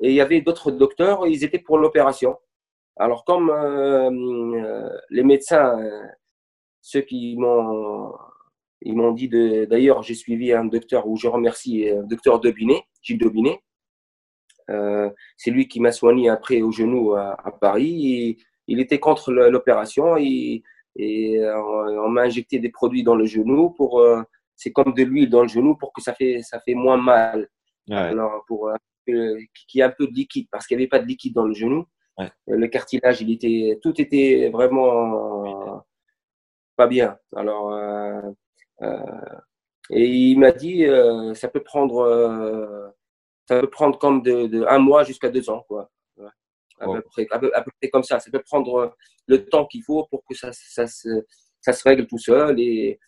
Et 0.00 0.10
il 0.10 0.14
y 0.14 0.20
avait 0.20 0.40
d'autres 0.40 0.70
docteurs, 0.72 1.26
ils 1.26 1.44
étaient 1.44 1.58
pour 1.58 1.78
l'opération. 1.78 2.36
Alors 2.96 3.24
comme 3.24 3.48
les 5.10 5.24
médecins 5.24 5.78
ceux 6.80 7.02
qui 7.02 7.36
m'ont 7.36 8.12
ils 8.82 8.96
m'ont 8.96 9.12
dit 9.12 9.28
de 9.28 9.66
d'ailleurs 9.66 10.02
j'ai 10.02 10.14
suivi 10.14 10.52
un 10.52 10.64
docteur 10.64 11.06
où 11.06 11.16
je 11.16 11.28
remercie 11.28 11.88
un 11.88 11.98
euh, 11.98 12.02
docteur 12.02 12.40
Dobinet 12.40 12.82
Gilles 13.02 13.18
Dobinet 13.18 13.60
euh, 14.70 15.10
c'est 15.36 15.50
lui 15.50 15.68
qui 15.68 15.80
m'a 15.80 15.92
soigné 15.92 16.28
après 16.28 16.62
au 16.62 16.70
genou 16.70 17.14
à, 17.14 17.36
Paris. 17.60 18.38
Il 18.66 18.80
était 18.80 19.00
contre 19.00 19.32
l'opération 19.32 20.16
et, 20.16 20.62
et 20.96 21.38
euh, 21.38 22.02
on, 22.04 22.08
m'a 22.08 22.22
injecté 22.22 22.58
des 22.58 22.70
produits 22.70 23.02
dans 23.02 23.16
le 23.16 23.26
genou 23.26 23.70
pour 23.70 24.00
euh, 24.00 24.22
c'est 24.54 24.72
comme 24.72 24.94
de 24.94 25.02
l'huile 25.02 25.30
dans 25.30 25.42
le 25.42 25.48
genou 25.48 25.76
pour 25.76 25.92
que 25.92 26.02
ça 26.02 26.14
fait 26.14 26.42
ça 26.42 26.60
fait 26.60 26.74
moins 26.74 26.96
mal. 26.96 27.48
Alors 27.90 28.44
pour 28.46 28.70
qu'il 29.04 29.48
y 29.74 29.80
ait 29.80 29.82
un 29.82 29.90
peu 29.90 30.06
de 30.06 30.12
liquide 30.12 30.46
parce 30.52 30.66
qu'il 30.66 30.76
n'y 30.76 30.84
avait 30.84 30.88
pas 30.88 31.00
de 31.00 31.06
liquide 31.06 31.34
dans 31.34 31.46
le 31.46 31.54
genou. 31.54 31.86
Le 32.46 32.66
cartilage 32.66 33.22
il 33.22 33.32
était 33.32 33.78
tout 33.82 34.00
était 34.00 34.50
vraiment 34.52 35.59
pas 36.80 36.86
bien. 36.86 37.18
Alors, 37.36 37.74
euh, 37.74 38.22
euh, 38.80 39.40
et 39.90 40.06
il 40.06 40.38
m'a 40.38 40.50
dit, 40.50 40.86
euh, 40.86 41.34
ça 41.34 41.48
peut 41.48 41.62
prendre, 41.62 42.94
ça 43.46 43.60
peut 43.60 43.68
prendre 43.68 43.98
comme 43.98 44.22
de, 44.22 44.64
un 44.66 44.78
mois 44.78 45.04
jusqu'à 45.04 45.28
deux 45.28 45.50
ans, 45.50 45.62
quoi. 45.68 45.90
À, 46.78 46.86
peu 46.86 47.02
près, 47.02 47.26
à, 47.30 47.38
peu, 47.38 47.50
près, 47.78 47.90
comme 47.90 48.02
ça. 48.02 48.18
Ça 48.18 48.30
peut 48.30 48.42
prendre 48.50 48.96
le 49.26 49.44
temps 49.44 49.66
qu'il 49.66 49.82
faut 49.82 50.06
pour 50.10 50.24
que 50.26 50.34
ça, 50.34 50.48
ça, 50.52 50.86
se, 50.86 51.10
ça 51.60 51.74
se 51.74 51.86
règle 51.86 52.06
tout 52.06 52.16
seul. 52.16 52.58
Et... 52.58 52.98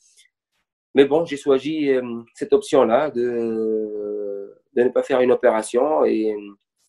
Mais 0.95 1.07
bon, 1.07 1.25
j'ai 1.25 1.39
choisi 1.39 1.91
cette 2.35 2.53
option-là 2.53 3.11
de, 3.11 4.55
de 4.75 4.83
ne 4.83 4.91
pas 4.91 5.03
faire 5.03 5.23
une 5.23 5.33
opération. 5.33 6.05
Et... 6.05 6.37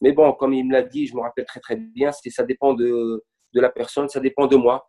Mais 0.02 0.12
bon, 0.12 0.34
comme 0.34 0.52
il 0.52 0.68
me 0.68 0.74
l'a 0.74 0.84
dit, 0.84 1.08
je 1.08 1.16
me 1.16 1.22
rappelle 1.22 1.46
très 1.46 1.62
très 1.62 1.78
bien, 1.78 2.12
ça 2.12 2.44
dépend 2.44 2.74
de, 2.74 3.24
de 3.54 3.62
la 3.62 3.70
personne, 3.70 4.10
ça 4.10 4.20
dépend 4.20 4.48
de 4.48 4.58
moi. 4.58 4.86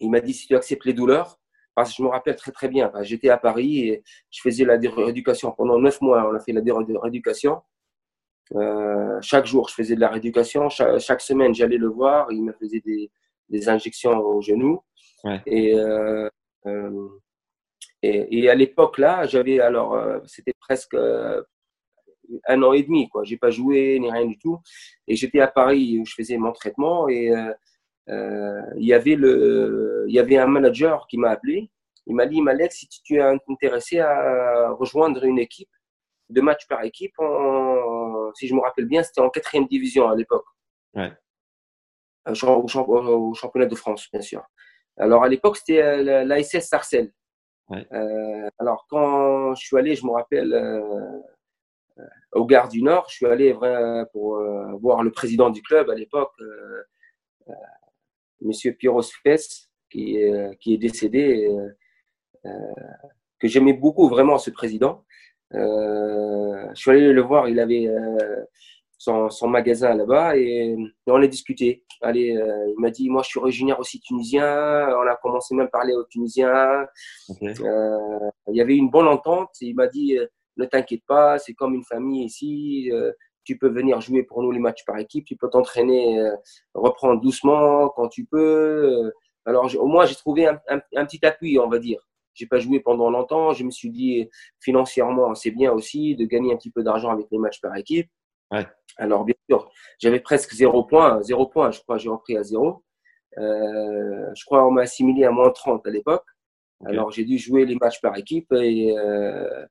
Il 0.00 0.10
m'a 0.10 0.20
dit 0.20 0.32
si 0.32 0.46
tu 0.46 0.56
acceptes 0.56 0.84
les 0.84 0.92
douleurs, 0.92 1.38
parce 1.74 1.90
que 1.90 1.96
je 1.96 2.02
me 2.02 2.08
rappelle 2.08 2.36
très 2.36 2.52
très 2.52 2.68
bien, 2.68 2.92
j'étais 3.00 3.30
à 3.30 3.38
Paris 3.38 3.88
et 3.88 4.02
je 4.30 4.40
faisais 4.40 4.64
la 4.64 4.76
rééducation 4.76 5.52
pendant 5.52 5.78
neuf 5.78 6.00
mois. 6.00 6.28
On 6.30 6.34
a 6.34 6.40
fait 6.40 6.52
la 6.52 6.60
rééducation. 7.00 7.62
Euh, 8.54 9.18
chaque 9.22 9.46
jour, 9.46 9.68
je 9.68 9.74
faisais 9.74 9.94
de 9.94 10.00
la 10.00 10.08
rééducation. 10.08 10.68
Chaque, 10.68 11.20
semaine, 11.20 11.54
j'allais 11.54 11.78
le 11.78 11.88
voir. 11.88 12.30
Il 12.30 12.44
me 12.44 12.52
faisait 12.52 12.80
des, 12.80 13.10
des 13.48 13.68
injections 13.68 14.18
au 14.18 14.42
genou. 14.42 14.82
Et, 15.46 15.74
euh, 15.74 16.28
euh, 16.66 17.08
et, 18.02 18.40
et, 18.40 18.50
à 18.50 18.54
l'époque 18.54 18.98
là, 18.98 19.26
j'avais 19.26 19.60
alors, 19.60 19.96
c'était 20.26 20.54
presque 20.58 20.94
un 20.94 22.62
an 22.62 22.72
et 22.72 22.82
demi. 22.82 23.08
Quoi, 23.08 23.24
j'ai 23.24 23.36
pas 23.36 23.50
joué 23.50 23.98
ni 23.98 24.10
rien 24.10 24.26
du 24.26 24.38
tout. 24.38 24.58
Et 25.06 25.16
j'étais 25.16 25.40
à 25.40 25.48
Paris 25.48 25.98
où 25.98 26.04
je 26.04 26.14
faisais 26.14 26.36
mon 26.36 26.52
traitement 26.52 27.08
et 27.08 27.30
il, 28.08 28.86
y 28.86 28.92
avait 28.92 29.14
le, 29.14 30.04
il 30.08 30.14
y 30.14 30.18
avait 30.18 30.36
un 30.36 30.46
manager 30.46 31.06
qui 31.06 31.18
m'a 31.18 31.30
appelé. 31.30 31.70
Il 32.06 32.16
m'a 32.16 32.26
dit, 32.26 32.40
Malek, 32.42 32.72
si 32.72 32.88
tu 32.88 33.16
es 33.16 33.22
intéressé 33.48 34.00
à 34.00 34.70
rejoindre 34.72 35.24
une 35.24 35.38
équipe 35.38 35.70
de 36.30 36.40
match 36.40 36.66
par 36.66 36.82
équipe, 36.82 37.14
si 38.34 38.48
je 38.48 38.54
me 38.54 38.60
rappelle 38.60 38.86
bien, 38.86 39.02
c'était 39.02 39.20
en 39.20 39.30
quatrième 39.30 39.66
division 39.66 40.08
à 40.08 40.16
l'époque. 40.16 40.46
Ouais. 40.94 41.12
Euh, 42.28 42.34
au, 42.46 43.34
championnat 43.34 43.66
de 43.66 43.74
France, 43.74 44.08
bien 44.12 44.20
sûr. 44.20 44.44
Alors 44.98 45.24
à 45.24 45.28
l'époque, 45.28 45.56
c'était 45.56 45.82
euh, 45.82 46.24
l'ASS 46.24 46.68
Sarcelles. 46.68 47.12
Ouais. 47.68 47.86
Euh, 47.92 48.48
alors 48.58 48.86
quand 48.88 49.54
je 49.54 49.64
suis 49.64 49.76
allé, 49.76 49.94
je 49.94 50.04
me 50.04 50.12
rappelle, 50.12 50.52
euh, 50.52 52.02
au 52.32 52.46
Gare 52.46 52.68
du 52.68 52.82
Nord, 52.82 53.06
je 53.08 53.14
suis 53.16 53.26
allé 53.26 53.54
pour 54.12 54.42
voir 54.80 55.02
le 55.02 55.10
président 55.10 55.50
du 55.50 55.62
club 55.62 55.90
à 55.90 55.94
l'époque, 55.94 56.32
Monsieur 58.44 58.72
Pierre 58.72 58.94
Fess, 59.22 59.70
qui, 59.90 60.16
est, 60.16 60.58
qui 60.58 60.74
est 60.74 60.78
décédé, 60.78 61.46
euh, 61.46 61.68
euh, 62.46 62.72
que 63.38 63.48
j'aimais 63.48 63.74
beaucoup 63.74 64.08
vraiment 64.08 64.38
ce 64.38 64.50
président. 64.50 65.04
Euh, 65.54 66.66
je 66.74 66.80
suis 66.80 66.90
allé 66.90 67.12
le 67.12 67.20
voir, 67.20 67.48
il 67.48 67.60
avait 67.60 67.88
son, 68.96 69.28
son, 69.30 69.48
magasin 69.48 69.94
là-bas 69.94 70.36
et, 70.36 70.76
on 71.06 71.22
a 71.22 71.26
discuté. 71.26 71.84
Allez, 72.00 72.38
il 72.68 72.74
m'a 72.78 72.90
dit, 72.90 73.10
moi 73.10 73.22
je 73.22 73.28
suis 73.28 73.40
originaire 73.40 73.78
aussi 73.78 74.00
tunisien, 74.00 74.88
on 74.96 75.06
a 75.06 75.16
commencé 75.22 75.54
même 75.54 75.66
à 75.66 75.70
parler 75.70 75.92
aux 75.92 76.04
Tunisiens. 76.04 76.86
il 77.40 78.56
y 78.56 78.60
avait 78.60 78.76
une 78.76 78.90
bonne 78.90 79.08
entente, 79.08 79.50
il 79.60 79.74
m'a 79.74 79.88
dit, 79.88 80.18
ne 80.56 80.64
t'inquiète 80.64 81.04
pas, 81.06 81.38
c'est 81.38 81.54
comme 81.54 81.74
une 81.74 81.84
famille 81.84 82.24
ici 82.24 82.90
tu 83.44 83.58
peux 83.58 83.68
venir 83.68 84.00
jouer 84.00 84.22
pour 84.22 84.42
nous 84.42 84.50
les 84.50 84.58
matchs 84.58 84.84
par 84.84 84.98
équipe, 84.98 85.24
tu 85.24 85.36
peux 85.36 85.48
t'entraîner, 85.48 86.18
euh, 86.20 86.34
reprendre 86.74 87.20
doucement 87.20 87.88
quand 87.90 88.08
tu 88.08 88.24
peux. 88.24 89.06
Euh. 89.06 89.10
Alors 89.44 89.68
au 89.76 89.86
moins 89.86 90.06
j'ai 90.06 90.14
trouvé 90.14 90.46
un, 90.46 91.04
petit 91.06 91.24
appui, 91.26 91.58
on 91.58 91.68
va 91.68 91.78
dire. 91.78 92.00
J'ai 92.34 92.46
pas 92.46 92.58
joué 92.58 92.80
pendant 92.80 93.10
longtemps, 93.10 93.52
je 93.52 93.64
me 93.64 93.70
suis 93.70 93.90
dit 93.90 94.28
financièrement 94.60 95.34
c'est 95.34 95.50
bien 95.50 95.72
aussi 95.72 96.16
de 96.16 96.24
gagner 96.24 96.52
un 96.52 96.56
petit 96.56 96.70
peu 96.70 96.82
d'argent 96.82 97.10
avec 97.10 97.26
les 97.30 97.38
matchs 97.38 97.60
par 97.60 97.76
équipe. 97.76 98.08
Ouais. 98.50 98.66
Alors 98.96 99.24
bien 99.24 99.34
sûr, 99.48 99.70
j'avais 99.98 100.20
presque 100.20 100.52
zéro 100.52 100.84
point, 100.84 101.22
zéro 101.22 101.46
point, 101.46 101.70
je 101.70 101.80
crois 101.80 101.98
j'ai 101.98 102.08
repris 102.08 102.36
à 102.36 102.42
zéro. 102.42 102.82
Euh, 103.38 104.30
je 104.34 104.44
crois 104.44 104.62
qu'on 104.62 104.70
m'a 104.70 104.82
assimilé 104.82 105.24
à 105.24 105.30
moins 105.30 105.50
30 105.50 105.86
à 105.86 105.90
l'époque. 105.90 106.24
Alors 106.84 107.12
j'ai 107.12 107.24
dû 107.24 107.38
jouer 107.38 107.64
les 107.64 107.76
matchs 107.76 108.00
par 108.00 108.16
équipe 108.16 108.52
et 108.52 108.96
euh, 108.98 109.66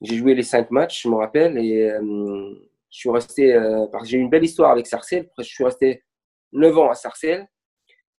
j'ai 0.00 0.16
joué 0.16 0.34
les 0.34 0.42
cinq 0.42 0.70
matchs, 0.70 1.02
je 1.02 1.08
me 1.08 1.16
rappelle, 1.16 1.58
et 1.58 1.90
euh, 1.90 2.54
je 2.90 2.98
suis 2.98 3.10
resté, 3.10 3.54
euh, 3.54 3.86
parce 3.92 4.04
que 4.04 4.10
j'ai 4.10 4.18
une 4.18 4.30
belle 4.30 4.44
histoire 4.44 4.70
avec 4.70 4.86
Sarcelles. 4.86 5.30
Je 5.38 5.42
suis 5.42 5.64
resté 5.64 6.04
neuf 6.52 6.76
ans 6.78 6.90
à 6.90 6.94
Sarcelles 6.94 7.46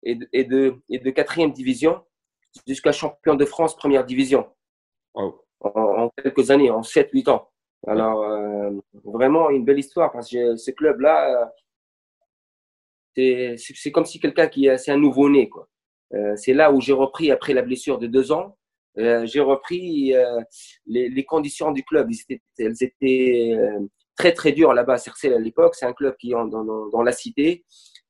et 0.03 0.14
de, 0.14 0.29
et 0.33 0.45
de, 0.45 0.77
et 0.88 0.99
de 0.99 1.11
quatrième 1.11 1.53
division 1.53 2.03
jusqu'à 2.66 2.93
champion 2.93 3.35
de 3.35 3.45
France 3.45 3.77
première 3.77 4.05
division. 4.05 4.49
En, 5.14 6.11
quelques 6.23 6.51
années, 6.51 6.71
en 6.71 6.81
7-8 6.81 7.31
ans. 7.31 7.51
Alors, 7.87 8.23
euh, 8.23 8.71
vraiment 9.05 9.51
une 9.51 9.64
belle 9.64 9.79
histoire 9.79 10.12
parce 10.12 10.31
que 10.31 10.57
ce 10.57 10.71
club-là, 10.71 11.53
c'est 13.14 13.93
comme 13.93 14.07
si 14.07 14.21
quelqu'un 14.21 14.49
qui 14.49 14.69
c'est 14.79 14.93
un 14.93 14.97
nouveau-né. 14.97 15.49
quoi. 15.49 15.69
c'est 16.37 16.55
là 16.55 16.73
où 16.73 16.81
j'ai 16.81 16.93
repris 16.93 17.31
après 17.31 17.53
la 17.53 17.62
blessure 17.62 17.99
de 17.99 18.07
deux 18.07 18.33
ans. 18.33 18.57
Euh, 18.98 19.24
j'ai 19.26 19.40
repris 19.40 20.14
euh, 20.14 20.40
les, 20.87 21.09
les, 21.09 21.24
conditions 21.24 21.70
du 21.70 21.85
club. 21.85 22.09
elles 22.59 22.83
étaient 22.83 23.53
euh, 23.57 23.81
très 24.16 24.33
très 24.33 24.53
dures 24.53 24.74
là-bas 24.74 24.94
à 24.94 24.98
Cercel 24.98 25.33
à 25.33 25.38
l'époque. 25.38 25.74
C'est 25.74 25.87
un 25.87 25.92
club 25.92 26.16
qui 26.16 26.31
est 26.31 26.35
dans, 26.35 26.46
dans, 26.46 26.88
dans 26.88 27.03
la 27.03 27.12
cité. 27.12 27.64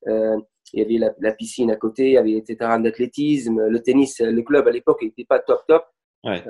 il 0.07 0.43
y 0.73 0.83
avait 0.83 0.99
la, 0.99 1.13
la, 1.21 1.33
piscine 1.33 1.71
à 1.71 1.77
côté, 1.77 2.09
il 2.09 2.13
y 2.13 2.19
avait 2.19 2.41
des 2.41 2.57
terrains 2.57 2.81
d'athlétisme, 2.81 3.67
le 3.67 3.83
tennis. 3.83 4.21
Le 4.21 4.43
club 4.43 4.67
à 4.69 4.71
l'époque 4.71 5.03
n'était 5.03 5.25
pas 5.25 5.39
top 5.39 5.63
top. 5.67 5.85
Ouais. 6.25 6.43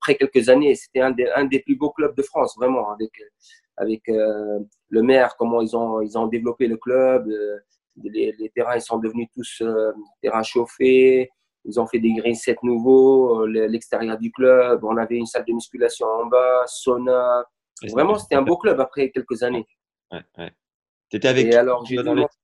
après 0.00 0.14
quelques 0.14 0.48
années, 0.48 0.76
c'était 0.76 1.00
un 1.00 1.10
des, 1.10 1.28
un 1.34 1.44
des 1.44 1.58
plus 1.60 1.74
beaux 1.76 1.90
clubs 1.90 2.16
de 2.16 2.22
France, 2.22 2.54
vraiment, 2.56 2.90
avec 2.92 3.10
avec 3.78 4.02
le 4.06 5.02
maire, 5.02 5.36
comment 5.38 5.60
ils 5.60 5.76
ont, 5.76 6.00
ils 6.00 6.16
ont 6.18 6.26
développé 6.26 6.66
le 6.66 6.76
club. 6.76 7.28
Les, 8.02 8.32
les, 8.38 8.50
terrains 8.50 8.76
ils 8.76 8.82
sont 8.82 8.98
devenus 8.98 9.28
tous 9.34 9.62
terrains 10.22 10.42
chauffés. 10.42 11.30
Ils 11.66 11.80
ont 11.80 11.86
fait 11.86 11.98
des 11.98 12.12
green 12.14 12.34
sets 12.34 12.56
nouveaux, 12.62 13.46
l'extérieur 13.46 14.18
du 14.18 14.30
club. 14.30 14.84
On 14.84 14.96
avait 14.96 15.16
une 15.16 15.26
salle 15.26 15.44
de 15.44 15.52
musculation 15.52 16.06
en 16.06 16.26
bas, 16.26 16.62
sauna. 16.66 17.44
Vraiment, 17.90 18.18
c'était 18.18 18.36
un 18.36 18.42
beau 18.42 18.56
club 18.56 18.80
après 18.80 19.10
quelques 19.10 19.42
années. 19.42 19.66
Ouais, 20.12 20.22
ouais. 20.38 20.52
Étais 21.12 21.28
avec 21.28 21.50
qui 21.50 21.56
alors, 21.56 21.84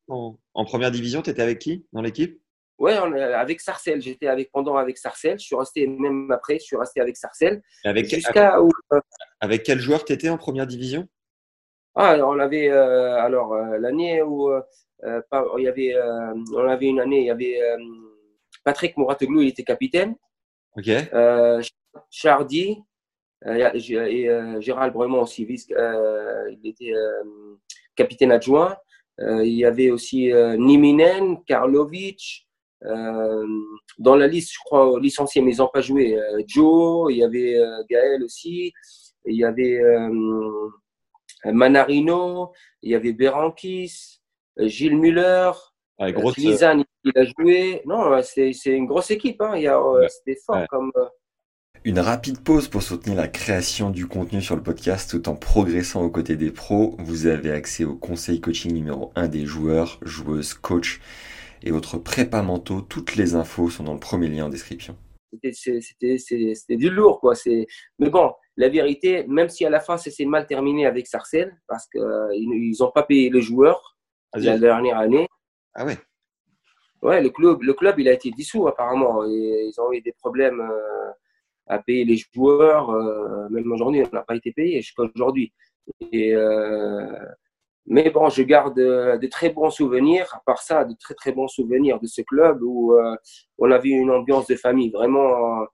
en, 0.08 0.38
en, 0.54 0.64
première 0.64 0.90
division, 0.90 1.20
tu 1.20 1.30
étais 1.30 1.42
avec 1.42 1.58
qui 1.58 1.86
dans 1.92 2.00
l'équipe? 2.00 2.40
Ouais, 2.78 2.94
avec 2.94 3.60
Sarcelles. 3.60 4.00
J'étais 4.00 4.28
avec 4.28 4.50
pendant 4.50 4.76
avec 4.76 4.98
Sarcelles. 4.98 5.38
Je 5.38 5.44
suis 5.44 5.56
resté 5.56 5.86
même 5.86 6.30
après, 6.30 6.58
je 6.58 6.64
suis 6.64 6.76
resté 6.76 7.00
avec 7.00 7.16
Sarcelles. 7.16 7.62
Avec, 7.84 8.08
jusqu'à 8.08 8.56
avec, 9.40 9.62
quel 9.62 9.78
joueur 9.78 10.04
tu 10.04 10.12
étais 10.12 10.28
en 10.28 10.36
première 10.36 10.66
division? 10.66 11.08
Ah, 11.94 12.16
on 12.24 12.38
avait 12.38 12.70
euh, 12.70 13.20
alors 13.20 13.52
euh, 13.52 13.78
l'année 13.78 14.22
où 14.22 14.50
euh, 14.50 14.62
il 15.58 15.64
y 15.64 15.68
avait 15.68 15.94
on 16.54 16.66
avait 16.66 16.86
une 16.86 17.00
année, 17.00 17.20
il 17.20 17.26
y 17.26 17.30
avait 17.30 17.60
Patrick 18.64 18.96
Mouratoglou, 18.96 19.42
il 19.42 19.48
était 19.48 19.64
capitaine. 19.64 20.14
Ok. 20.76 20.90
Chardy 22.10 22.78
et 23.44 24.28
Gérald 24.60 24.92
Bremont 24.92 25.22
aussi, 25.22 25.42
il 25.42 26.60
était 26.64 26.92
capitaine 27.96 28.32
adjoint. 28.32 28.76
il 29.18 29.52
y 29.52 29.64
avait 29.64 29.90
aussi 29.90 30.32
Niminen, 30.32 31.42
Karlovic, 31.44 32.46
euh, 32.84 33.46
dans 33.98 34.16
la 34.16 34.26
liste, 34.26 34.52
je 34.54 34.58
crois, 34.64 34.98
licenciés, 35.00 35.42
mais 35.42 35.54
ils 35.54 35.58
n'ont 35.58 35.70
pas 35.72 35.80
joué. 35.80 36.18
Euh, 36.18 36.42
Joe, 36.46 37.12
il 37.12 37.18
y 37.18 37.24
avait 37.24 37.58
euh, 37.58 37.82
Gaël 37.88 38.22
aussi, 38.22 38.72
il 39.24 39.36
y 39.36 39.44
avait 39.44 39.80
Manarino, 41.44 42.52
il 42.82 42.90
y 42.90 42.94
avait 42.94 43.12
Berankis, 43.12 44.20
Gilles 44.58 44.96
Muller, 44.96 45.52
grosse... 46.10 46.38
il 46.38 46.52
a 46.54 47.24
joué. 47.24 47.82
Non, 47.86 48.20
c'est 48.22 48.52
une 48.66 48.86
grosse 48.86 49.10
équipe. 49.10 49.40
Hein. 49.40 49.52
Il 49.56 49.62
y 49.62 49.68
a, 49.68 49.80
C'était 50.08 50.38
fort 50.44 50.64
comme. 50.68 50.90
Une 51.84 51.98
rapide 51.98 52.40
pause 52.44 52.68
pour 52.68 52.82
soutenir 52.82 53.16
la 53.16 53.26
création 53.26 53.90
du 53.90 54.06
contenu 54.06 54.40
sur 54.40 54.54
le 54.54 54.62
podcast 54.62 55.10
tout 55.10 55.28
en 55.28 55.34
progressant 55.34 56.02
aux 56.02 56.10
côtés 56.10 56.36
des 56.36 56.52
pros. 56.52 56.96
Vous 57.00 57.26
avez 57.26 57.50
accès 57.50 57.82
au 57.82 57.96
conseil 57.96 58.40
coaching 58.40 58.72
numéro 58.72 59.10
1 59.16 59.26
des 59.26 59.46
joueurs, 59.46 59.98
joueuses, 60.02 60.54
coachs 60.54 61.00
et 61.64 61.72
votre 61.72 61.98
prépa 61.98 62.42
mentaux. 62.42 62.82
Toutes 62.82 63.16
les 63.16 63.34
infos 63.34 63.68
sont 63.68 63.82
dans 63.82 63.94
le 63.94 64.00
premier 64.00 64.28
lien 64.28 64.46
en 64.46 64.48
description. 64.48 64.96
C'était 65.52 66.76
du 66.76 66.90
lourd, 66.90 67.18
quoi. 67.20 67.34
Mais 67.98 68.10
bon, 68.10 68.32
la 68.56 68.68
vérité, 68.68 69.26
même 69.26 69.48
si 69.48 69.64
à 69.64 69.70
la 69.70 69.80
fin, 69.80 69.96
ça 69.96 70.10
s'est 70.10 70.24
mal 70.24 70.46
terminé 70.46 70.86
avec 70.86 71.06
Sarcelles, 71.06 71.56
parce 71.66 71.88
qu'ils 71.88 72.02
euh, 72.02 72.72
n'ont 72.78 72.90
pas 72.92 73.02
payé 73.02 73.30
les 73.30 73.40
joueurs 73.40 73.96
la 74.34 74.58
dernière 74.58 74.98
année. 74.98 75.26
Ah 75.74 75.84
ouais 75.84 75.98
Ouais, 77.02 77.20
le 77.20 77.30
club, 77.30 77.62
le 77.62 77.74
club, 77.74 77.98
il 77.98 78.08
a 78.08 78.12
été 78.12 78.30
dissous 78.30 78.68
apparemment. 78.68 79.24
Ils 79.24 79.74
ont 79.78 79.92
eu 79.92 80.00
des 80.00 80.12
problèmes 80.12 80.60
euh, 80.60 81.10
à 81.66 81.78
payer 81.80 82.04
les 82.04 82.16
joueurs. 82.32 82.90
Euh, 82.90 83.48
même 83.48 83.70
aujourd'hui, 83.72 84.02
on 84.04 84.14
n'a 84.14 84.22
pas 84.22 84.36
été 84.36 84.52
payé 84.52 84.80
jusqu'à 84.82 85.02
aujourd'hui. 85.02 85.52
Et 86.12 86.36
mais 87.86 88.10
bon, 88.10 88.28
je 88.28 88.42
garde 88.42 88.78
euh, 88.78 89.18
de 89.18 89.26
très 89.26 89.50
bons 89.50 89.70
souvenirs, 89.70 90.32
à 90.34 90.40
part 90.46 90.62
ça, 90.62 90.84
de 90.84 90.94
très 90.94 91.14
très 91.14 91.32
bons 91.32 91.48
souvenirs 91.48 91.98
de 92.00 92.06
ce 92.06 92.22
club 92.22 92.62
où 92.62 92.94
euh, 92.94 93.16
on 93.58 93.70
avait 93.72 93.88
une 93.90 94.10
ambiance 94.10 94.46
de 94.46 94.54
famille. 94.54 94.90
Vraiment, 94.90 95.66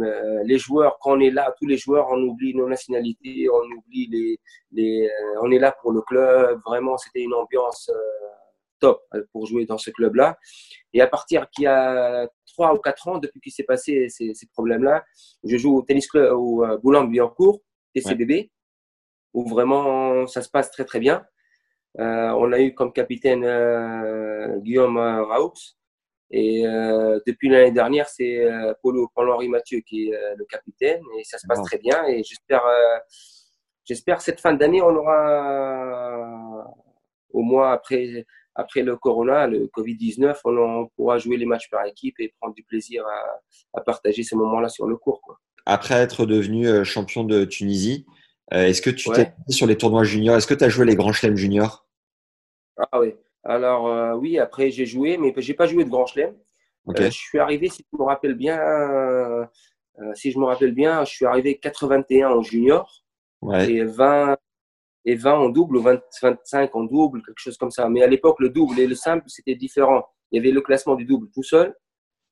euh, 0.00 0.42
les 0.44 0.58
joueurs, 0.58 0.98
quand 1.00 1.16
on 1.16 1.20
est 1.20 1.30
là, 1.30 1.54
tous 1.58 1.66
les 1.66 1.76
joueurs, 1.76 2.08
on 2.10 2.20
oublie 2.22 2.54
nos 2.54 2.68
nationalités, 2.68 3.48
on 3.48 3.62
oublie 3.76 4.08
les, 4.08 4.40
les 4.72 5.08
on 5.42 5.50
est 5.52 5.58
là 5.58 5.74
pour 5.80 5.92
le 5.92 6.02
club. 6.02 6.60
Vraiment, 6.66 6.96
c'était 6.98 7.22
une 7.22 7.34
ambiance 7.34 7.90
top 8.80 9.02
pour 9.32 9.46
jouer 9.46 9.66
dans 9.66 9.78
ce 9.78 9.90
club-là. 9.90 10.38
Et 10.92 11.00
à 11.00 11.06
partir 11.06 11.48
qu'il 11.50 11.64
y 11.64 11.66
a 11.68 12.28
trois 12.46 12.74
ou 12.74 12.78
quatre 12.78 13.08
ans, 13.08 13.18
depuis 13.18 13.40
qu'il 13.40 13.52
s'est 13.52 13.64
passé 13.64 14.08
ces, 14.08 14.34
ces 14.34 14.46
problèmes-là, 14.48 15.04
je 15.44 15.56
joue 15.56 15.76
au 15.76 15.82
tennis 15.82 16.06
club 16.06 16.32
au 16.32 16.66
Boulogne-Billancourt, 16.82 17.60
TCBB, 17.94 18.50
où 19.34 19.48
vraiment 19.48 20.26
ça 20.26 20.42
se 20.42 20.48
passe 20.48 20.70
très 20.70 20.84
très 20.84 21.00
bien. 21.00 21.24
Euh, 21.98 22.30
on 22.36 22.52
a 22.52 22.60
eu 22.60 22.74
comme 22.74 22.92
capitaine 22.92 23.44
euh, 23.44 24.58
Guillaume 24.58 24.98
Raoux. 24.98 25.54
Et 26.30 26.66
euh, 26.66 27.20
depuis 27.26 27.48
l'année 27.48 27.70
dernière, 27.70 28.08
c'est 28.08 28.44
Paul-Henri 28.82 29.48
Mathieu 29.48 29.80
qui 29.80 30.08
est 30.08 30.34
le 30.36 30.44
capitaine. 30.44 31.02
Et 31.18 31.24
ça 31.24 31.38
se 31.38 31.46
passe 31.46 31.62
très 31.62 31.78
bien. 31.78 32.04
Et 32.08 32.22
j'espère, 32.24 32.62
j'espère 33.84 34.20
cette 34.20 34.40
fin 34.40 34.52
d'année, 34.52 34.82
on 34.82 34.94
aura 34.94 36.66
au 37.30 37.42
moins 37.42 37.72
après, 37.72 38.26
après 38.56 38.82
le 38.82 38.96
corona, 38.96 39.46
le 39.46 39.66
Covid-19, 39.66 40.36
on, 40.44 40.88
pourra 40.96 41.18
jouer 41.18 41.36
les 41.36 41.46
matchs 41.46 41.70
par 41.70 41.84
équipe 41.84 42.18
et 42.18 42.34
prendre 42.40 42.54
du 42.54 42.64
plaisir 42.64 43.04
à, 43.74 43.80
partager 43.82 44.22
ces 44.22 44.34
moments-là 44.36 44.68
sur 44.68 44.86
le 44.86 44.96
cours. 44.96 45.20
Après 45.66 45.94
être 45.94 46.26
devenu 46.26 46.84
champion 46.84 47.24
de 47.24 47.44
Tunisie, 47.44 48.06
est-ce 48.50 48.82
que 48.82 48.90
tu 48.90 49.10
t'es 49.10 49.32
sur 49.48 49.66
les 49.66 49.76
tournois 49.76 50.04
juniors? 50.04 50.36
Est-ce 50.36 50.46
que 50.46 50.54
tu 50.54 50.64
as 50.64 50.68
joué 50.68 50.86
les 50.86 50.96
grands 50.96 51.12
chelems 51.12 51.36
juniors? 51.36 51.86
Ah 52.78 53.00
oui. 53.00 53.14
Alors 53.46 53.86
euh, 53.86 54.14
oui, 54.14 54.38
après 54.38 54.70
j'ai 54.70 54.86
joué, 54.86 55.16
mais 55.16 55.32
j'ai 55.36 55.54
pas 55.54 55.66
joué 55.66 55.84
de 55.84 55.88
Grand 55.88 56.06
Chelem. 56.06 56.34
Euh, 56.88 56.92
je 56.96 57.10
suis 57.10 57.38
arrivé, 57.38 57.68
si 57.68 57.84
je 57.92 57.98
me 57.98 58.04
rappelle 58.04 58.34
bien, 58.34 58.58
euh, 58.60 59.46
si 60.14 60.32
je 60.32 60.38
me 60.38 60.44
rappelle 60.44 60.72
bien, 60.72 61.04
je 61.04 61.10
suis 61.10 61.26
arrivé 61.26 61.58
81 61.58 62.28
en 62.30 62.42
junior 62.42 63.04
et 63.52 63.84
20 63.84 64.36
et 65.06 65.14
20 65.14 65.38
en 65.38 65.48
double 65.48 65.78
ou 65.78 65.80
25 65.80 66.74
en 66.74 66.84
double, 66.84 67.22
quelque 67.24 67.38
chose 67.38 67.56
comme 67.56 67.70
ça. 67.70 67.88
Mais 67.88 68.02
à 68.02 68.06
l'époque, 68.06 68.40
le 68.40 68.50
double 68.50 68.78
et 68.78 68.86
le 68.86 68.94
simple, 68.94 69.24
c'était 69.28 69.54
différent. 69.54 70.04
Il 70.30 70.36
y 70.36 70.40
avait 70.40 70.50
le 70.50 70.60
classement 70.60 70.96
du 70.96 71.06
double 71.06 71.28
tout 71.32 71.42
seul 71.42 71.74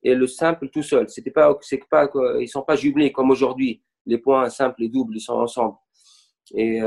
et 0.03 0.15
le 0.15 0.27
simple 0.27 0.69
tout 0.69 0.83
seul. 0.83 1.09
C'était 1.09 1.31
pas, 1.31 1.57
c'est 1.63 1.81
pas, 1.89 2.11
ils 2.39 2.49
sont 2.49 2.63
pas 2.63 2.77
jumelés 2.77 3.13
comme 3.13 3.31
aujourd'hui. 3.31 3.83
Les 4.05 4.19
points 4.19 4.51
simples 4.51 4.83
et 4.83 4.91
doubles, 4.91 5.17
ils 5.17 5.21
sont 5.21 5.35
ensemble. 5.35 5.77
Et 6.55 6.83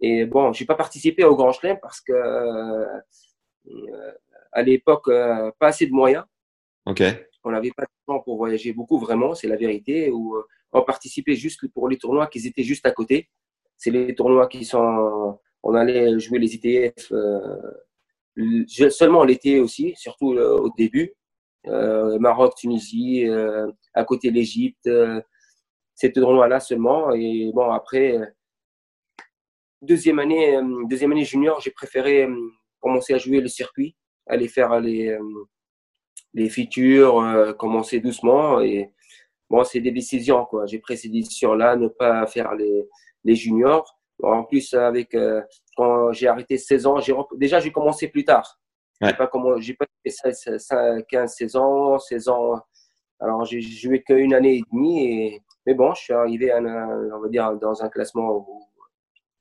et 0.00 0.26
bon, 0.26 0.52
j'ai 0.52 0.66
pas 0.66 0.74
participé 0.74 1.24
au 1.24 1.34
Grand 1.34 1.52
Chelem 1.52 1.78
parce 1.80 2.00
que 2.00 2.12
euh, 2.12 2.98
à 4.52 4.62
l'époque, 4.62 5.08
euh, 5.08 5.50
pas 5.58 5.68
assez 5.68 5.86
de 5.86 5.92
moyens. 5.92 6.24
Ok. 6.84 7.02
On 7.42 7.50
n'avait 7.50 7.70
pas 7.70 7.84
de 7.84 7.88
temps 8.06 8.20
pour 8.20 8.36
voyager 8.36 8.72
beaucoup, 8.72 8.98
vraiment, 8.98 9.34
c'est 9.34 9.48
la 9.48 9.56
vérité. 9.56 10.10
Où 10.10 10.36
euh, 10.36 10.46
on 10.72 10.82
participait 10.82 11.36
juste 11.36 11.66
pour 11.68 11.88
les 11.88 11.96
tournois 11.96 12.26
qui 12.26 12.46
étaient 12.46 12.62
juste 12.62 12.84
à 12.84 12.90
côté. 12.90 13.30
C'est 13.76 13.90
les 13.90 14.14
tournois 14.14 14.48
qui 14.48 14.64
sont. 14.64 15.38
On 15.62 15.74
allait 15.74 16.18
jouer 16.18 16.38
les 16.38 16.54
ITF 16.54 17.12
seulement 18.90 19.24
l'été 19.24 19.60
aussi, 19.60 19.94
surtout 19.96 20.36
au 20.36 20.70
début. 20.76 21.14
Maroc, 21.66 22.54
Tunisie, 22.56 23.26
à 23.94 24.04
côté 24.04 24.30
l'Égypte. 24.30 24.88
ces 25.94 26.12
tournois-là 26.12 26.60
seulement. 26.60 27.12
Et 27.14 27.50
bon, 27.54 27.70
après 27.70 28.18
deuxième 29.84 30.18
année, 30.18 30.56
euh, 30.56 30.84
deuxième 30.88 31.12
année 31.12 31.24
junior, 31.24 31.60
j'ai 31.60 31.70
préféré 31.70 32.24
euh, 32.24 32.36
commencer 32.80 33.14
à 33.14 33.18
jouer 33.18 33.40
le 33.40 33.48
circuit, 33.48 33.94
aller 34.26 34.48
faire 34.48 34.80
les, 34.80 35.08
euh, 35.08 35.20
les 36.32 36.48
features, 36.48 37.54
commencer 37.58 38.00
doucement. 38.00 38.60
Et 38.60 38.90
bon, 39.48 39.64
c'est 39.64 39.80
des 39.80 39.92
décisions, 39.92 40.44
quoi. 40.46 40.66
J'ai 40.66 40.78
pris 40.78 40.96
ces 40.96 41.08
décisions-là, 41.08 41.76
ne 41.76 41.88
pas 41.88 42.26
faire 42.26 42.54
les, 42.54 42.88
les 43.24 43.34
juniors. 43.34 43.98
En 44.22 44.44
plus, 44.44 44.74
avec, 44.74 45.16
quand 45.76 46.12
j'ai 46.12 46.28
arrêté 46.28 46.56
16 46.56 46.86
ans, 46.86 46.98
déjà, 47.36 47.58
j'ai 47.58 47.72
commencé 47.72 48.08
plus 48.08 48.24
tard. 48.24 48.58
J'ai 49.00 49.12
pas, 49.12 49.30
j'ai 49.58 49.74
pas 49.74 49.86
fait 50.06 51.04
15, 51.08 51.34
16 51.34 51.56
ans, 51.56 51.98
16 51.98 52.28
ans. 52.28 52.60
Alors, 53.20 53.44
j'ai 53.44 53.60
joué 53.60 54.02
qu'une 54.02 54.34
année 54.34 54.58
et 54.58 54.62
demie. 54.72 55.06
Et, 55.06 55.42
mais 55.66 55.74
bon, 55.74 55.94
je 55.94 56.02
suis 56.02 56.12
arrivé, 56.12 56.50
à, 56.50 56.58
on 56.60 57.20
va 57.20 57.28
dire, 57.28 57.52
dans 57.56 57.82
un 57.82 57.88
classement 57.88 58.46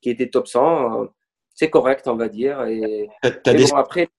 qui 0.02 0.10
était 0.10 0.30
top 0.30 0.48
100. 0.48 1.04
Euh, 1.04 1.06
c'est 1.54 1.70
correct, 1.70 2.08
on 2.08 2.16
va 2.16 2.30
dire. 2.30 2.64
Et, 2.64 3.10
as 3.22 3.54
des... 3.54 3.74
après. 3.74 4.10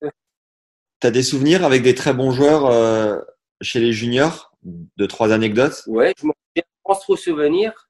Tu 1.01 1.07
as 1.07 1.11
des 1.11 1.23
souvenirs 1.23 1.65
avec 1.65 1.83
des 1.83 1.95
très 1.95 2.15
bons 2.15 2.31
joueurs 2.31 2.67
euh, 2.67 3.21
chez 3.61 3.81
les 3.81 3.93
juniors? 3.93 4.53
De 4.97 5.05
trois 5.05 5.31
anecdotes? 5.31 5.83
Ouais, 5.87 6.15
je 6.19 6.27
ne 6.27 6.63
pense 6.85 7.01
trop 7.01 7.17
souvenir 7.17 7.84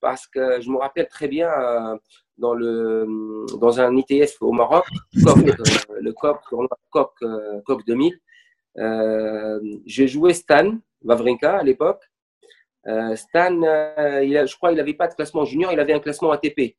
parce 0.00 0.26
que 0.26 0.60
je 0.60 0.70
me 0.70 0.78
rappelle 0.78 1.08
très 1.08 1.28
bien 1.28 1.48
euh, 1.48 1.96
dans, 2.38 2.54
le, 2.54 3.46
dans 3.58 3.80
un 3.80 3.96
ITF 3.96 4.40
au 4.40 4.52
Maroc, 4.52 4.86
le 5.14 6.12
COP, 6.12 6.40
COP, 6.90 7.12
COP 7.64 7.82
2000. 7.86 8.18
J'ai 9.86 10.08
joué 10.08 10.34
Stan 10.34 10.78
Wawrinka 11.02 11.58
à 11.58 11.62
l'époque. 11.62 12.02
Stan, 13.14 13.60
il 14.22 14.44
je 14.46 14.56
crois 14.56 14.70
qu'il 14.70 14.78
n'avait 14.78 14.94
pas 14.94 15.08
de 15.08 15.14
classement 15.14 15.44
junior, 15.44 15.72
il 15.72 15.80
avait 15.80 15.92
un 15.92 16.00
classement 16.00 16.30
ATP 16.30 16.76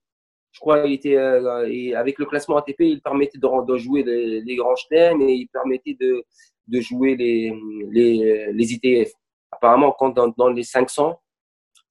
je 0.52 0.60
crois 0.60 0.84
qu'il 0.84 0.94
était 0.94 1.16
euh, 1.16 1.98
avec 1.98 2.20
le 2.20 2.26
classement 2.26 2.58
ATP, 2.58 2.82
il 2.82 3.02
permettait 3.02 3.38
de, 3.38 3.78
jouer 3.78 4.04
les, 4.04 4.56
grands 4.56 4.76
chelems 4.76 5.22
et 5.22 5.34
il 5.34 5.48
permettait 5.48 5.96
de, 6.00 6.24
de 6.68 6.82
jouer 6.82 7.16
les, 7.16 7.54
les, 7.90 8.52
les, 8.52 8.74
ITF. 8.74 9.12
Apparemment, 9.52 9.96
quand 9.98 10.14
dans, 10.38 10.50
les 10.50 10.64
500, 10.64 11.21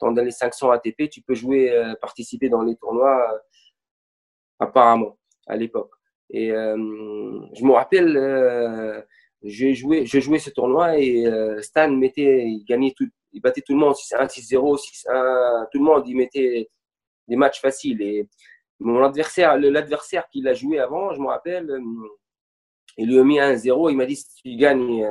dans 0.01 0.13
les 0.13 0.31
500 0.31 0.71
ATP, 0.71 1.09
tu 1.11 1.23
peux 1.23 1.35
jouer, 1.35 1.71
euh, 1.71 1.95
participer 2.01 2.49
dans 2.49 2.63
les 2.63 2.77
tournois. 2.77 3.41
apparemment, 4.59 5.19
à 5.47 5.57
l'époque. 5.57 5.93
Et 6.31 6.49
je 6.51 7.65
me 7.65 7.73
rappelle, 7.73 8.15
je 9.43 9.73
jouais, 9.73 10.39
ce 10.39 10.51
tournoi 10.51 10.99
et 10.99 11.25
Stan 11.61 11.91
mettait, 11.91 12.45
il 12.47 12.65
gagnait 12.65 12.93
tout, 12.97 13.09
il 13.33 13.41
battait 13.41 13.63
tout 13.63 13.73
le 13.73 13.79
monde 13.79 13.95
6-1, 13.95 14.29
6-0, 14.29 14.79
6-1, 14.79 15.69
tout 15.73 15.79
le 15.79 15.85
monde, 15.85 16.07
il 16.07 16.17
mettait 16.17 16.71
des 17.27 17.37
matchs 17.37 17.61
faciles. 17.61 18.03
Et 18.03 18.29
mon 18.79 19.03
adversaire, 19.03 19.57
l'adversaire 19.59 20.29
qu'il 20.29 20.47
a 20.47 20.55
joué 20.55 20.79
avant, 20.79 21.15
je 21.15 21.21
me 21.21 21.27
rappelle, 21.27 21.69
il 22.97 23.09
lui 23.09 23.19
a 23.19 23.25
mis 23.25 23.39
1-0, 23.39 23.91
il 23.91 23.97
m'a 23.97 24.07
dit 24.07 24.17
si 24.17 24.35
tu 24.43 24.57
gagnes 24.57 25.07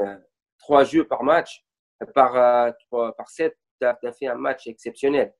trois 0.59 0.83
jeux 0.83 1.05
par 1.05 1.23
match, 1.23 1.65
par, 2.13 2.73
par 2.91 3.29
7, 3.29 3.57
tu 3.79 3.85
as, 3.85 4.13
fait 4.13 4.27
un 4.27 4.35
match 4.35 4.67
exceptionnel. 4.67 5.33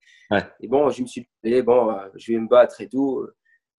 Et 0.61 0.67
bon, 0.67 0.89
je 0.89 1.01
me 1.01 1.07
suis 1.07 1.27
dit, 1.43 1.61
bon, 1.61 1.95
je 2.15 2.31
vais 2.31 2.39
me 2.39 2.47
battre 2.47 2.81
et 2.81 2.87
tout. 2.87 3.27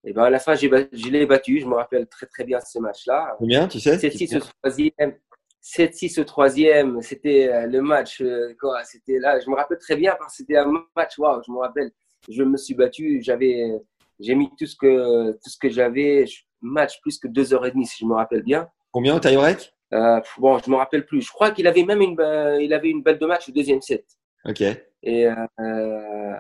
Et 0.05 0.13
ben 0.13 0.25
à 0.25 0.31
la 0.31 0.39
fin, 0.39 0.55
je 0.55 1.11
l'ai 1.11 1.27
battu. 1.27 1.61
Je 1.61 1.67
me 1.67 1.75
rappelle 1.75 2.07
très 2.07 2.27
très 2.27 2.45
bien 2.45 2.59
ce 2.61 2.79
match-là. 2.79 3.35
Combien, 3.39 3.69
tu 3.69 3.81
sais? 3.81 3.97
7-6 3.97 4.37
au 4.37 4.41
troisième. 4.41 5.15
7-6 5.63 6.21
au 6.21 6.25
troisième. 6.25 7.03
C'était 7.03 7.49
euh, 7.53 7.67
le 7.67 7.83
match. 7.83 8.23
Euh, 8.23 8.55
quoi 8.59 8.83
C'était 8.85 9.19
là. 9.19 9.39
Je 9.41 9.51
me 9.51 9.57
rappelle 9.57 9.79
très 9.79 9.97
bien 9.97 10.15
parce 10.19 10.33
que 10.33 10.37
c'était 10.39 10.57
un 10.57 10.73
match. 10.97 11.19
Waouh, 11.19 11.43
je 11.47 11.53
me 11.53 11.59
rappelle. 11.59 11.91
Je 12.31 12.43
me 12.43 12.57
suis 12.57 12.75
battu. 12.75 13.21
J'avais, 13.23 13.79
j'ai 14.19 14.35
mis 14.35 14.49
tout 14.59 14.67
ce 14.67 14.77
que 14.77 15.33
tout 15.33 15.51
ce 15.51 15.59
que 15.59 15.69
j'avais. 15.69 16.25
Match 16.63 17.01
plus 17.03 17.19
que 17.19 17.29
deux 17.29 17.53
heures 17.53 17.67
et 17.67 17.71
demie, 17.71 17.87
si 17.87 17.99
je 18.01 18.07
me 18.07 18.15
rappelle 18.15 18.43
bien. 18.43 18.69
Combien 18.93 19.17
au 19.17 19.21
tie-break? 19.21 19.73
Euh, 19.93 20.21
Bon, 20.39 20.59
je 20.59 20.71
me 20.71 20.77
rappelle 20.77 21.05
plus. 21.07 21.23
Je 21.23 21.31
crois 21.31 21.51
qu'il 21.51 21.67
avait 21.67 21.85
même 21.85 22.01
une, 22.01 22.17
il 22.61 22.73
avait 22.73 22.91
une 22.91 23.03
balle 23.03 23.19
de 23.19 23.27
match 23.27 23.49
au 23.49 23.53
deuxième 23.53 23.81
set. 23.81 24.05
Ok. 24.45 24.63
Et 25.03 25.27
euh, 25.27 26.37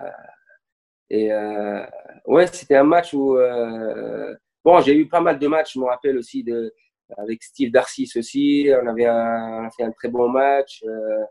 et 1.10 1.32
euh, 1.32 1.84
ouais, 2.26 2.46
c'était 2.46 2.76
un 2.76 2.84
match 2.84 3.12
où. 3.12 3.36
Euh, 3.36 4.34
bon, 4.64 4.80
j'ai 4.80 4.96
eu 4.96 5.08
pas 5.08 5.20
mal 5.20 5.38
de 5.38 5.46
matchs, 5.48 5.74
je 5.74 5.80
me 5.80 5.84
rappelle 5.86 6.16
aussi 6.16 6.44
de, 6.44 6.72
avec 7.18 7.42
Steve 7.42 7.72
Darcy 7.72 8.10
aussi. 8.16 8.70
On, 8.82 8.86
avait 8.86 9.06
un, 9.06 9.62
on 9.62 9.66
a 9.66 9.70
fait 9.70 9.82
un 9.82 9.90
très 9.90 10.08
bon 10.08 10.28
match. 10.28 10.82
Euh, 10.86 11.24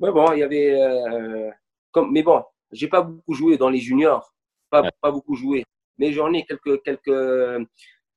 mais 0.00 0.10
bon, 0.12 0.32
il 0.32 0.40
y 0.40 0.42
avait. 0.42 0.80
Euh, 0.80 1.50
comme, 1.90 2.12
mais 2.12 2.22
bon, 2.22 2.44
j'ai 2.72 2.88
pas 2.88 3.02
beaucoup 3.02 3.32
joué 3.32 3.56
dans 3.56 3.70
les 3.70 3.80
juniors. 3.80 4.34
Pas, 4.70 4.82
pas 5.00 5.10
beaucoup 5.10 5.34
joué. 5.34 5.64
Mais 5.98 6.12
j'en 6.12 6.32
ai 6.34 6.44
quelques, 6.44 6.82
quelques, 6.82 7.66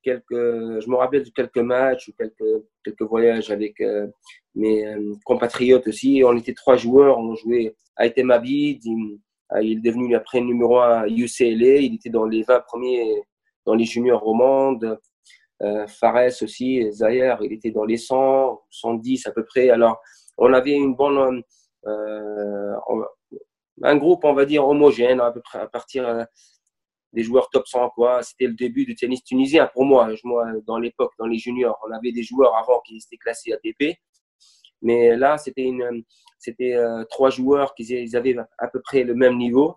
quelques. 0.02 0.30
Je 0.30 0.90
me 0.90 0.96
rappelle 0.96 1.24
de 1.24 1.30
quelques 1.30 1.58
matchs 1.58 2.08
ou 2.08 2.12
quelques, 2.18 2.64
quelques 2.84 3.02
voyages 3.02 3.50
avec 3.50 3.80
euh, 3.80 4.06
mes 4.54 4.86
euh, 4.86 5.14
compatriotes 5.24 5.86
aussi. 5.86 6.22
On 6.24 6.36
était 6.36 6.54
trois 6.54 6.76
joueurs. 6.76 7.18
On 7.18 7.34
jouait 7.34 7.74
à 7.96 8.06
Etemabid. 8.06 8.82
Euh, 9.52 9.62
il 9.62 9.78
est 9.78 9.80
devenu 9.80 10.14
après 10.14 10.40
numéro 10.40 10.78
1 10.78 11.02
à 11.02 11.06
UCLA. 11.08 11.76
Il 11.76 11.94
était 11.94 12.10
dans 12.10 12.24
les 12.24 12.42
20 12.42 12.60
premiers 12.60 13.22
dans 13.66 13.74
les 13.74 13.84
juniors 13.84 14.26
au 14.26 14.34
monde. 14.34 14.98
Euh, 15.62 15.86
Fares 15.86 16.42
aussi, 16.42 16.90
Zaire, 16.90 17.38
il 17.42 17.52
était 17.52 17.70
dans 17.70 17.84
les 17.84 17.98
100, 17.98 18.62
110 18.70 19.26
à 19.26 19.32
peu 19.32 19.44
près. 19.44 19.68
Alors, 19.70 20.00
on 20.38 20.52
avait 20.54 20.72
une 20.72 20.94
bonne, 20.94 21.42
un 23.82 23.96
groupe, 23.96 24.24
on 24.24 24.32
va 24.32 24.46
dire, 24.46 24.66
homogène, 24.66 25.20
à 25.20 25.30
peu 25.30 25.42
près 25.42 25.58
à 25.58 25.66
partir 25.66 26.26
des 27.12 27.22
joueurs 27.22 27.48
top 27.50 27.66
100. 27.66 27.90
quoi. 27.90 28.22
C'était 28.22 28.46
le 28.46 28.54
début 28.54 28.84
du 28.84 28.94
tennis 28.94 29.22
tunisien 29.24 29.68
pour 29.72 29.84
moi. 29.84 30.08
Moi, 30.24 30.46
dans 30.66 30.78
l'époque, 30.78 31.12
dans 31.18 31.26
les 31.26 31.38
juniors, 31.38 31.78
on 31.86 31.92
avait 31.92 32.12
des 32.12 32.22
joueurs 32.22 32.56
avant 32.56 32.80
qui 32.80 32.96
étaient 32.96 33.16
classés 33.16 33.52
ATP. 33.52 33.98
Mais 34.82 35.16
là, 35.16 35.36
c'était 35.36 35.64
une, 35.64 36.04
c'était 36.38 36.74
euh, 36.74 37.04
trois 37.04 37.30
joueurs 37.30 37.74
qui 37.74 37.82
ils 37.84 38.16
avaient 38.16 38.36
à 38.58 38.68
peu 38.68 38.80
près 38.80 39.04
le 39.04 39.14
même 39.14 39.36
niveau. 39.36 39.76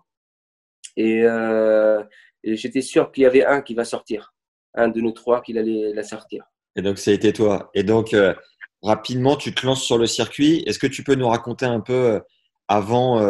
Et, 0.96 1.22
euh, 1.22 2.02
j'étais 2.42 2.80
sûr 2.80 3.12
qu'il 3.12 3.24
y 3.24 3.26
avait 3.26 3.44
un 3.44 3.60
qui 3.60 3.74
va 3.74 3.84
sortir, 3.84 4.34
un 4.74 4.88
de 4.88 5.00
nos 5.00 5.12
trois 5.12 5.42
qui 5.42 5.56
allait 5.56 5.92
la 5.92 6.02
sortir. 6.02 6.44
Et 6.76 6.82
donc, 6.82 6.98
ça 6.98 7.10
a 7.10 7.14
été 7.14 7.32
toi. 7.32 7.70
Et 7.74 7.82
donc, 7.82 8.14
euh, 8.14 8.34
rapidement, 8.82 9.36
tu 9.36 9.54
te 9.54 9.64
lances 9.64 9.82
sur 9.82 9.98
le 9.98 10.06
circuit. 10.06 10.62
Est-ce 10.66 10.78
que 10.78 10.86
tu 10.86 11.04
peux 11.04 11.14
nous 11.14 11.28
raconter 11.28 11.66
un 11.66 11.80
peu, 11.80 12.20
avant 12.68 13.20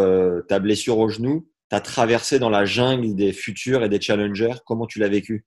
ta 0.42 0.60
blessure 0.60 0.98
au 0.98 1.08
genou, 1.08 1.48
tu 1.70 1.77
as 1.77 1.81
traversé 1.81 2.38
dans 2.38 2.50
la 2.50 2.64
jungle 2.64 3.14
des 3.14 3.33
futurs 3.33 3.83
et 3.85 3.88
des 3.88 4.00
challengers 4.00 4.55
Comment 4.66 4.87
tu 4.87 4.98
l'as 4.98 5.09
vécu? 5.09 5.46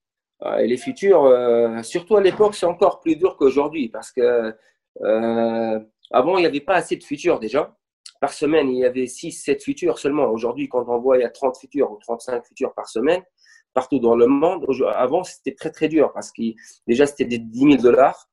Et 0.59 0.67
Les 0.67 0.77
futurs, 0.77 1.31
surtout 1.83 2.15
à 2.15 2.21
l'époque, 2.21 2.55
c'est 2.55 2.65
encore 2.65 2.99
plus 2.99 3.15
dur 3.15 3.37
qu'aujourd'hui 3.37 3.89
parce 3.89 4.11
que 4.11 4.53
avant, 6.11 6.37
il 6.37 6.41
n'y 6.41 6.47
avait 6.47 6.61
pas 6.61 6.75
assez 6.75 6.95
de 6.95 7.03
futurs 7.03 7.39
déjà. 7.39 7.75
Par 8.19 8.33
semaine, 8.33 8.69
il 8.69 8.79
y 8.79 8.85
avait 8.85 9.05
6-7 9.05 9.61
futurs 9.61 9.99
seulement. 9.99 10.25
Aujourd'hui, 10.25 10.69
quand 10.69 10.85
on 10.87 10.99
voit, 10.99 11.17
il 11.17 11.21
y 11.21 11.25
a 11.25 11.29
30 11.29 11.57
futurs 11.57 11.91
ou 11.91 11.97
35 11.97 12.45
futurs 12.45 12.73
par 12.73 12.87
semaine, 12.87 13.21
partout 13.73 13.99
dans 13.99 14.15
le 14.15 14.27
monde. 14.27 14.65
Avant, 14.95 15.23
c'était 15.23 15.53
très 15.53 15.71
très 15.71 15.87
dur 15.87 16.11
parce 16.13 16.31
que 16.31 16.41
déjà, 16.87 17.05
c'était 17.05 17.25
des 17.25 17.39
10 17.39 17.59
000 17.59 17.75
dollars. 17.77 18.29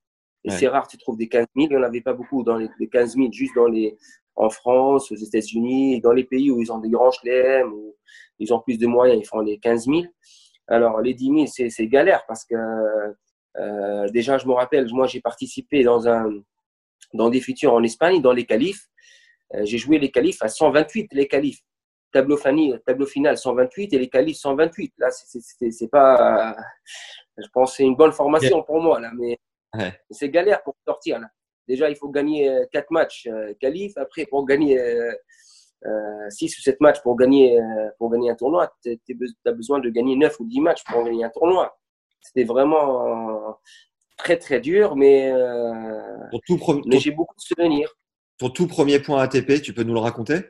Et 0.46 0.50
c'est 0.50 0.68
rare, 0.68 0.86
tu 0.88 0.98
trouves 0.98 1.16
des 1.16 1.28
15 1.28 1.46
000. 1.56 1.68
Il 1.70 1.76
n'y 1.76 1.76
en 1.76 1.82
avait 1.82 2.02
pas 2.02 2.12
beaucoup 2.12 2.42
dans 2.42 2.56
les, 2.56 2.68
15 2.88 3.16
000, 3.16 3.32
juste 3.32 3.54
dans 3.54 3.66
les, 3.66 3.96
en 4.36 4.50
France, 4.50 5.12
aux 5.12 5.16
États-Unis, 5.16 6.00
dans 6.00 6.12
les 6.12 6.24
pays 6.24 6.50
où 6.50 6.60
ils 6.60 6.72
ont 6.72 6.78
des 6.78 6.90
grands 6.90 7.10
chelems, 7.10 7.72
où 7.72 7.96
ils 8.38 8.52
ont 8.52 8.60
plus 8.60 8.78
de 8.78 8.86
moyens, 8.86 9.20
ils 9.20 9.26
font 9.26 9.40
les 9.40 9.58
15 9.58 9.86
000. 9.86 10.02
Alors, 10.66 11.00
les 11.00 11.14
10 11.14 11.48
000, 11.52 11.70
c'est 11.70 11.86
galère 11.86 12.24
parce 12.26 12.44
que 12.44 12.54
euh, 13.56 14.08
déjà, 14.08 14.38
je 14.38 14.46
me 14.46 14.52
rappelle, 14.52 14.88
moi, 14.92 15.06
j'ai 15.06 15.20
participé 15.20 15.84
dans 15.84 16.08
un, 16.08 16.30
dans 17.12 17.30
des 17.30 17.40
futurs 17.40 17.72
en 17.72 17.82
Espagne, 17.82 18.20
dans 18.20 18.32
les 18.32 18.44
qualifs. 18.44 18.88
Euh, 19.54 19.64
j'ai 19.64 19.78
joué 19.78 19.98
les 19.98 20.10
qualifs 20.10 20.42
à 20.42 20.48
128, 20.48 21.12
les 21.12 21.28
qualifs. 21.28 21.60
Tableau, 22.12 22.38
tableau 22.86 23.06
final 23.06 23.36
128 23.36 23.92
et 23.92 23.98
les 23.98 24.08
qualifs 24.08 24.36
128. 24.36 24.94
Là, 24.98 25.10
c'est 25.10 25.90
pas. 25.90 26.56
je 27.36 27.48
pense 27.52 27.76
c'est 27.76 27.82
une 27.82 27.96
bonne 27.96 28.12
formation 28.12 28.62
pour 28.62 28.80
moi, 28.80 29.00
là, 29.00 29.10
mais 29.18 29.36
c'est 30.10 30.28
galère 30.28 30.62
pour 30.62 30.76
sortir. 30.86 31.18
Là. 31.18 31.26
Déjà, 31.68 31.88
il 31.90 31.96
faut 31.96 32.08
gagner 32.08 32.50
4 32.72 32.84
euh, 32.84 32.86
matchs 32.90 33.26
euh, 33.26 33.54
qualifs. 33.60 33.96
Après, 33.96 34.26
pour 34.26 34.44
gagner 34.44 34.78
6 36.30 36.58
ou 36.58 36.62
7 36.62 36.80
matchs 36.80 37.02
pour 37.02 37.16
gagner, 37.16 37.60
pour 37.98 38.10
gagner 38.10 38.30
un 38.30 38.34
tournoi, 38.34 38.74
tu 38.82 38.98
as 39.46 39.52
besoin 39.52 39.80
de 39.80 39.90
gagner 39.90 40.16
9 40.16 40.40
ou 40.40 40.46
10 40.46 40.60
matchs 40.60 40.84
pour 40.84 41.04
gagner 41.04 41.24
un 41.24 41.30
tournoi. 41.30 41.76
C'était 42.20 42.44
vraiment 42.44 43.58
très 44.16 44.38
très 44.38 44.60
dur, 44.60 44.96
mais, 44.96 45.30
euh, 45.30 45.72
mais 46.86 46.98
j'ai 46.98 47.10
beaucoup 47.10 47.34
de 47.36 47.40
souvenirs. 47.40 47.92
Ton 48.38 48.50
tout 48.50 48.66
premier 48.66 49.00
point 49.00 49.22
ATP, 49.22 49.62
tu 49.62 49.72
peux 49.72 49.82
nous 49.82 49.94
le 49.94 50.00
raconter? 50.00 50.40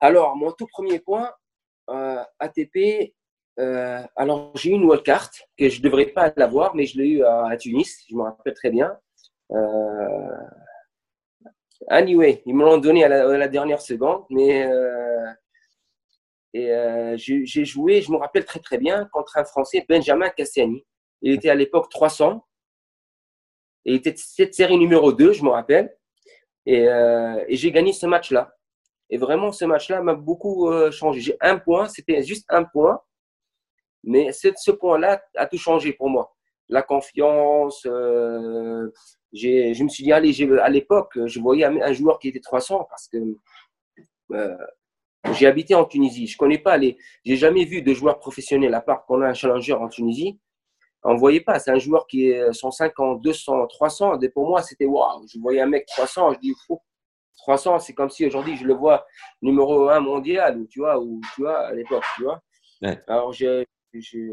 Alors, 0.00 0.36
mon 0.36 0.52
tout 0.52 0.66
premier 0.66 1.00
point 1.00 1.32
euh, 1.90 2.22
ATP, 2.38 3.14
euh, 3.58 4.02
alors 4.14 4.52
j'ai 4.56 4.70
eu 4.70 4.74
une 4.74 4.84
wildcard 4.84 5.30
que 5.58 5.68
je 5.68 5.78
ne 5.78 5.84
devrais 5.84 6.06
pas 6.06 6.32
l'avoir, 6.36 6.74
mais 6.76 6.86
je 6.86 6.98
l'ai 6.98 7.08
eu 7.08 7.24
à, 7.24 7.56
Tunis, 7.56 8.04
je 8.08 8.14
me 8.14 8.22
rappelle 8.22 8.54
très 8.54 8.70
bien. 8.70 8.96
Anyway, 11.88 12.42
ils 12.46 12.54
me 12.54 12.64
l'ont 12.64 12.78
donné 12.78 13.04
à 13.04 13.08
la, 13.08 13.48
dernière 13.48 13.80
seconde, 13.80 14.24
mais 14.30 14.68
et 16.54 16.72
j'ai 17.16 17.64
joué, 17.64 18.02
je 18.02 18.10
me 18.10 18.16
rappelle 18.16 18.44
très 18.44 18.60
très 18.60 18.78
bien, 18.78 19.08
contre 19.12 19.36
un 19.36 19.44
Français, 19.44 19.84
Benjamin 19.88 20.28
Cassiani. 20.30 20.84
Il 21.22 21.32
était 21.32 21.50
à 21.50 21.54
l'époque 21.54 21.90
300. 21.90 22.44
Et 23.84 23.92
il 23.92 23.96
était 23.96 24.14
cette 24.16 24.54
série 24.54 24.76
numéro 24.76 25.12
2, 25.12 25.32
je 25.32 25.42
me 25.42 25.50
rappelle. 25.50 25.96
Euh, 26.68 27.44
et, 27.48 27.56
j'ai 27.56 27.72
gagné 27.72 27.92
ce 27.92 28.06
match-là. 28.06 28.54
Et 29.10 29.16
vraiment, 29.16 29.52
ce 29.52 29.64
match-là 29.64 30.02
m'a 30.02 30.14
beaucoup 30.14 30.68
euh, 30.68 30.90
changé. 30.90 31.20
J'ai 31.20 31.36
un 31.40 31.58
point, 31.58 31.88
c'était 31.88 32.22
juste 32.22 32.44
un 32.50 32.64
point. 32.64 33.00
Mais 34.04 34.32
ce 34.32 34.70
point-là 34.70 35.22
a 35.36 35.46
tout 35.46 35.58
changé 35.58 35.92
pour 35.92 36.08
moi. 36.08 36.34
La 36.68 36.82
confiance. 36.82 37.86
Euh, 39.34 39.74
je 39.74 39.84
me 39.84 39.88
suis 39.88 40.04
dit, 40.04 40.12
allez, 40.12 40.32
à 40.60 40.68
l'époque, 40.68 41.18
je 41.26 41.40
voyais 41.40 41.64
un, 41.64 41.92
joueur 41.92 42.18
qui 42.18 42.28
était 42.28 42.40
300 42.40 42.86
parce 42.88 43.08
que 43.08 43.18
j'ai 45.32 45.46
habité 45.46 45.74
en 45.74 45.84
Tunisie. 45.84 46.26
Je 46.26 46.36
connais 46.36 46.58
pas 46.58 46.76
les. 46.76 46.96
J'ai 47.24 47.36
jamais 47.36 47.64
vu 47.64 47.82
de 47.82 47.92
joueur 47.92 48.18
professionnel 48.18 48.74
à 48.74 48.80
part 48.80 49.04
qu'on 49.04 49.20
a 49.22 49.28
un 49.28 49.34
challenger 49.34 49.74
en 49.74 49.88
Tunisie 49.88 50.38
on 51.02 51.14
ne 51.14 51.18
voyait 51.18 51.40
pas. 51.40 51.58
C'est 51.58 51.70
un 51.70 51.78
joueur 51.78 52.06
qui 52.06 52.28
est 52.28 52.52
150, 52.52 53.22
200, 53.22 53.66
300. 53.68 54.20
Et 54.20 54.28
pour 54.28 54.48
moi, 54.48 54.62
c'était 54.62 54.86
waouh. 54.86 55.26
Je 55.32 55.38
voyais 55.38 55.60
un 55.60 55.66
mec 55.66 55.86
300, 55.86 56.34
je 56.34 56.38
dis 56.40 56.54
fou. 56.66 56.80
300, 57.38 57.78
c'est 57.78 57.94
comme 57.94 58.10
si 58.10 58.26
aujourd'hui 58.26 58.56
je 58.56 58.64
le 58.64 58.74
vois 58.74 59.06
numéro 59.42 59.88
1 59.88 60.00
mondial, 60.00 60.58
ou 60.58 60.66
tu 60.66 60.80
vois, 60.80 60.98
ou 60.98 61.20
tu 61.34 61.42
vois, 61.42 61.68
à 61.68 61.72
l'époque, 61.72 62.04
tu 62.16 62.24
vois. 62.24 62.42
Alors, 63.06 63.32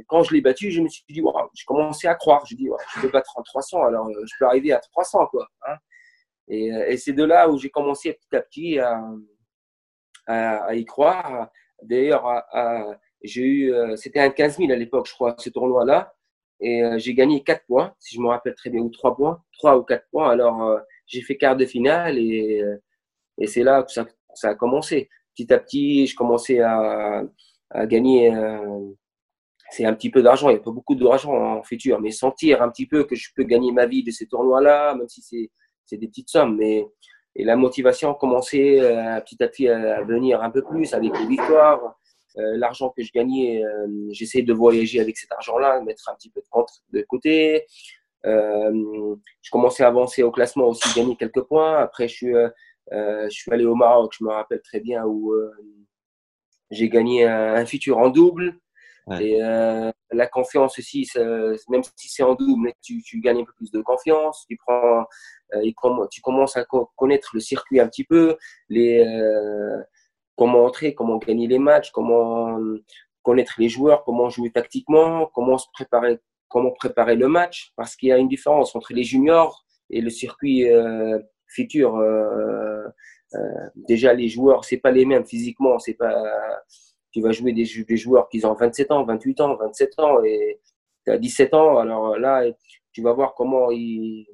quand 0.08 0.24
je 0.24 0.34
l'ai 0.34 0.42
battu, 0.42 0.72
je 0.72 0.82
me 0.82 0.88
suis 0.88 1.04
dit, 1.10 1.22
waouh, 1.22 1.50
j'ai 1.54 1.66
commencé 1.66 2.08
à 2.08 2.16
croire. 2.16 2.46
Je 2.46 2.56
dis, 2.56 2.68
je 2.96 3.02
peux 3.02 3.10
battre 3.10 3.38
en 3.38 3.44
300, 3.44 3.84
alors 3.84 4.08
euh, 4.08 4.26
je 4.26 4.34
peux 4.38 4.46
arriver 4.46 4.74
à 4.74 4.80
300, 4.80 5.28
quoi. 5.28 5.48
Hein. 5.68 5.76
Euh, 6.52 6.86
et, 6.88 6.98
c'est 6.98 7.14
de 7.14 7.24
là 7.24 7.50
où 7.50 7.58
j'ai 7.58 7.70
commencé 7.70 8.14
petit 8.14 8.36
à 8.36 8.42
petit 8.42 8.80
à, 10.28 10.76
y 10.76 10.86
croire. 10.86 11.50
D'ailleurs, 11.82 12.44
j'ai 13.24 13.44
eu, 13.44 13.74
euh, 13.74 13.96
c'était 13.96 14.20
un 14.20 14.30
15 14.30 14.58
000 14.58 14.72
à 14.72 14.76
l'époque, 14.76 15.08
je 15.08 15.14
crois, 15.14 15.36
ce 15.38 15.50
tournoi-là. 15.50 16.14
Et 16.62 16.84
j'ai 16.98 17.14
gagné 17.14 17.44
4 17.44 17.66
points, 17.66 17.94
si 18.00 18.16
je 18.16 18.22
me 18.22 18.30
rappelle 18.30 18.56
très 18.56 18.70
bien, 18.70 18.82
ou 18.82 18.90
3 18.90 19.16
points, 19.16 19.44
3 19.54 19.78
ou 19.78 19.84
4 19.84 20.06
points. 20.10 20.30
Alors, 20.30 20.80
j'ai 21.06 21.22
fait 21.22 21.38
quart 21.38 21.56
de 21.58 21.66
finale 21.66 22.18
et, 22.18 22.64
c'est 23.46 23.64
là 23.64 23.84
que 23.84 23.92
ça, 23.92 24.06
a 24.44 24.56
commencé. 24.56 25.10
Petit 25.36 25.52
à 25.54 25.60
petit, 25.60 26.08
je 26.08 26.16
commençais 26.16 26.62
à 26.62 27.26
gagner 27.88 28.32
c'est 29.76 29.86
un 29.86 29.94
petit 29.94 30.10
peu 30.10 30.22
d'argent. 30.22 30.50
Il 30.50 30.54
n'y 30.54 30.60
a 30.60 30.64
pas 30.64 30.72
beaucoup 30.72 30.96
d'argent 30.96 31.34
en 31.34 31.64
futur, 31.64 32.00
mais 32.00 32.12
sentir 32.12 32.62
un 32.62 32.70
petit 32.70 32.86
peu 32.86 33.04
que 33.04 33.16
je 33.16 33.30
peux 33.36 33.44
gagner 33.44 33.72
ma 33.72 33.86
vie 33.86 34.04
de 34.04 34.12
ces 34.12 34.26
tournois-là, 34.28 34.96
même 34.96 35.10
si 35.10 35.22
c'est 35.22 35.98
des 35.98 36.08
petites 36.08 36.30
sommes. 36.30 36.58
Mais 36.58 36.86
et 37.38 37.44
la 37.44 37.58
motivation 37.58 38.12
a 38.12 38.16
commencé 38.16 38.80
euh, 38.80 39.20
petit 39.20 39.44
à 39.44 39.48
petit 39.50 39.68
à 39.68 40.02
venir 40.04 40.42
un 40.42 40.50
peu 40.50 40.62
plus 40.64 40.94
avec 40.94 41.18
les 41.20 41.28
victoires. 41.28 41.98
Euh, 42.38 42.58
l'argent 42.58 42.90
que 42.96 43.04
je 43.04 43.12
gagnais, 43.14 43.64
euh, 43.64 43.88
j'essayais 44.12 44.44
de 44.44 44.54
voyager 44.54 45.00
avec 45.00 45.18
cet 45.18 45.32
argent-là, 45.32 45.82
mettre 45.82 46.10
un 46.10 46.16
petit 46.16 46.30
peu 46.30 46.42
de, 46.42 46.48
compte 46.50 46.70
de 46.92 47.02
côté. 47.02 47.66
Euh, 48.26 49.16
je 49.42 49.52
commençais 49.52 49.84
à 49.84 49.88
avancer 49.88 50.24
au 50.24 50.32
classement 50.32 50.68
aussi, 50.68 50.88
gagner 50.96 51.16
quelques 51.16 51.44
points. 51.44 51.78
Après, 51.78 52.08
je 52.08 52.14
suis, 52.14 52.34
je 52.92 53.30
suis 53.30 53.52
allé 53.52 53.66
au 53.66 53.76
Maroc, 53.76 54.14
je 54.18 54.24
me 54.24 54.32
rappelle 54.32 54.62
très 54.62 54.80
bien, 54.80 55.06
où 55.06 55.34
j'ai 56.72 56.90
gagné 56.90 57.26
un, 57.26 57.66
futur 57.66 57.98
en 58.00 58.10
double. 58.10 58.58
Et 59.20 59.40
la 59.40 60.28
confiance 60.28 60.80
aussi, 60.80 61.08
même 61.70 61.84
si 61.96 62.10
c'est 62.10 62.24
en 62.24 62.36
double, 62.36 62.72
tu, 62.82 63.04
tu, 63.04 63.20
gagnes 63.20 63.42
un 63.42 63.46
peu 63.46 63.54
plus 63.56 63.72
de 63.72 63.82
confiance. 63.82 64.46
Tu 64.50 64.58
prends, 64.58 65.06
tu 66.12 66.22
commences 66.22 66.58
à 66.58 66.66
connaître 66.96 67.32
le 67.34 67.40
circuit 67.40 67.80
un 67.80 67.88
petit 67.88 68.04
peu, 68.04 68.38
les 68.70 69.06
comment 70.36 70.66
entrer, 70.66 70.96
comment 70.96 71.18
gagner 71.18 71.48
les 71.48 71.60
matchs, 71.60 71.92
comment 71.92 72.58
connaître 73.26 73.56
les 73.58 73.70
joueurs, 73.70 74.04
comment 74.04 74.30
jouer 74.30 74.52
tactiquement, 74.52 75.30
comment 75.34 75.58
se 75.58 75.68
préparer, 75.74 76.20
comment 76.48 76.72
préparer 76.72 77.16
le 77.16 77.28
match, 77.28 77.74
parce 77.76 77.96
qu'il 77.96 78.10
y 78.10 78.12
a 78.12 78.18
une 78.18 78.28
différence 78.28 78.76
entre 78.76 78.94
les 78.94 79.04
juniors 79.04 79.66
et 79.90 80.00
le 80.00 80.10
circuit 80.10 80.70
euh, 80.70 81.20
futur. 81.48 81.96
Euh, 81.96 82.86
euh, 83.34 83.40
déjà, 83.76 84.14
les 84.14 84.30
joueurs, 84.30 84.64
c'est 84.64 84.78
pas 84.78 84.92
les 84.92 85.06
mêmes 85.06 85.26
physiquement, 85.26 85.80
c'est 85.80 85.96
pas. 85.96 86.24
Tu 87.16 87.22
vas 87.22 87.32
jouer 87.32 87.54
des, 87.54 87.64
des 87.88 87.96
joueurs 87.96 88.28
qui 88.28 88.46
ont 88.46 88.56
27 88.56 88.92
ans, 88.92 89.06
28 89.06 89.40
ans, 89.40 89.56
27 89.56 90.00
ans 90.00 90.22
et 90.26 90.60
tu 91.06 91.12
as 91.14 91.18
17 91.18 91.54
ans. 91.54 91.78
Alors 91.78 92.18
là, 92.18 92.44
tu 92.92 93.02
vas 93.02 93.14
voir 93.14 93.34
comment 93.36 93.72
ils 93.72 94.28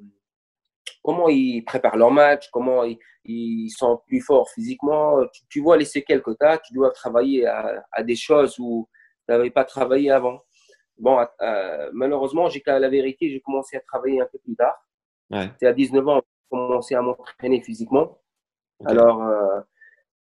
comment 1.04 1.28
ils 1.28 1.62
préparent 1.62 1.96
leur 1.96 2.10
match, 2.10 2.50
comment 2.50 2.82
ils, 3.24 3.70
sont 3.70 4.02
plus 4.08 4.20
forts 4.20 4.50
physiquement. 4.50 5.20
Tu, 5.48 5.60
vois 5.60 5.76
les 5.76 5.84
séquelles 5.84 6.22
que 6.22 6.32
tu 6.32 6.44
as, 6.44 6.58
tu 6.58 6.72
dois 6.74 6.90
travailler 6.90 7.46
à, 7.46 8.02
des 8.02 8.16
choses 8.16 8.58
où 8.58 8.88
tu 9.28 9.32
n'avais 9.32 9.50
pas 9.50 9.64
travaillé 9.64 10.10
avant. 10.10 10.40
Bon, 10.98 11.24
euh, 11.40 11.90
malheureusement, 11.92 12.48
j'ai 12.48 12.64
la 12.66 12.88
vérité, 12.88 13.30
j'ai 13.30 13.40
commencé 13.40 13.76
à 13.76 13.80
travailler 13.80 14.20
un 14.20 14.26
peu 14.26 14.38
plus 14.38 14.56
tard. 14.56 14.76
C'est 15.60 15.68
à 15.68 15.72
19 15.72 16.08
ans, 16.08 16.16
j'ai 16.16 16.48
commencé 16.50 16.96
à 16.96 17.00
m'entraîner 17.00 17.62
physiquement. 17.62 18.18
Alors, 18.84 19.22
euh, 19.22 19.60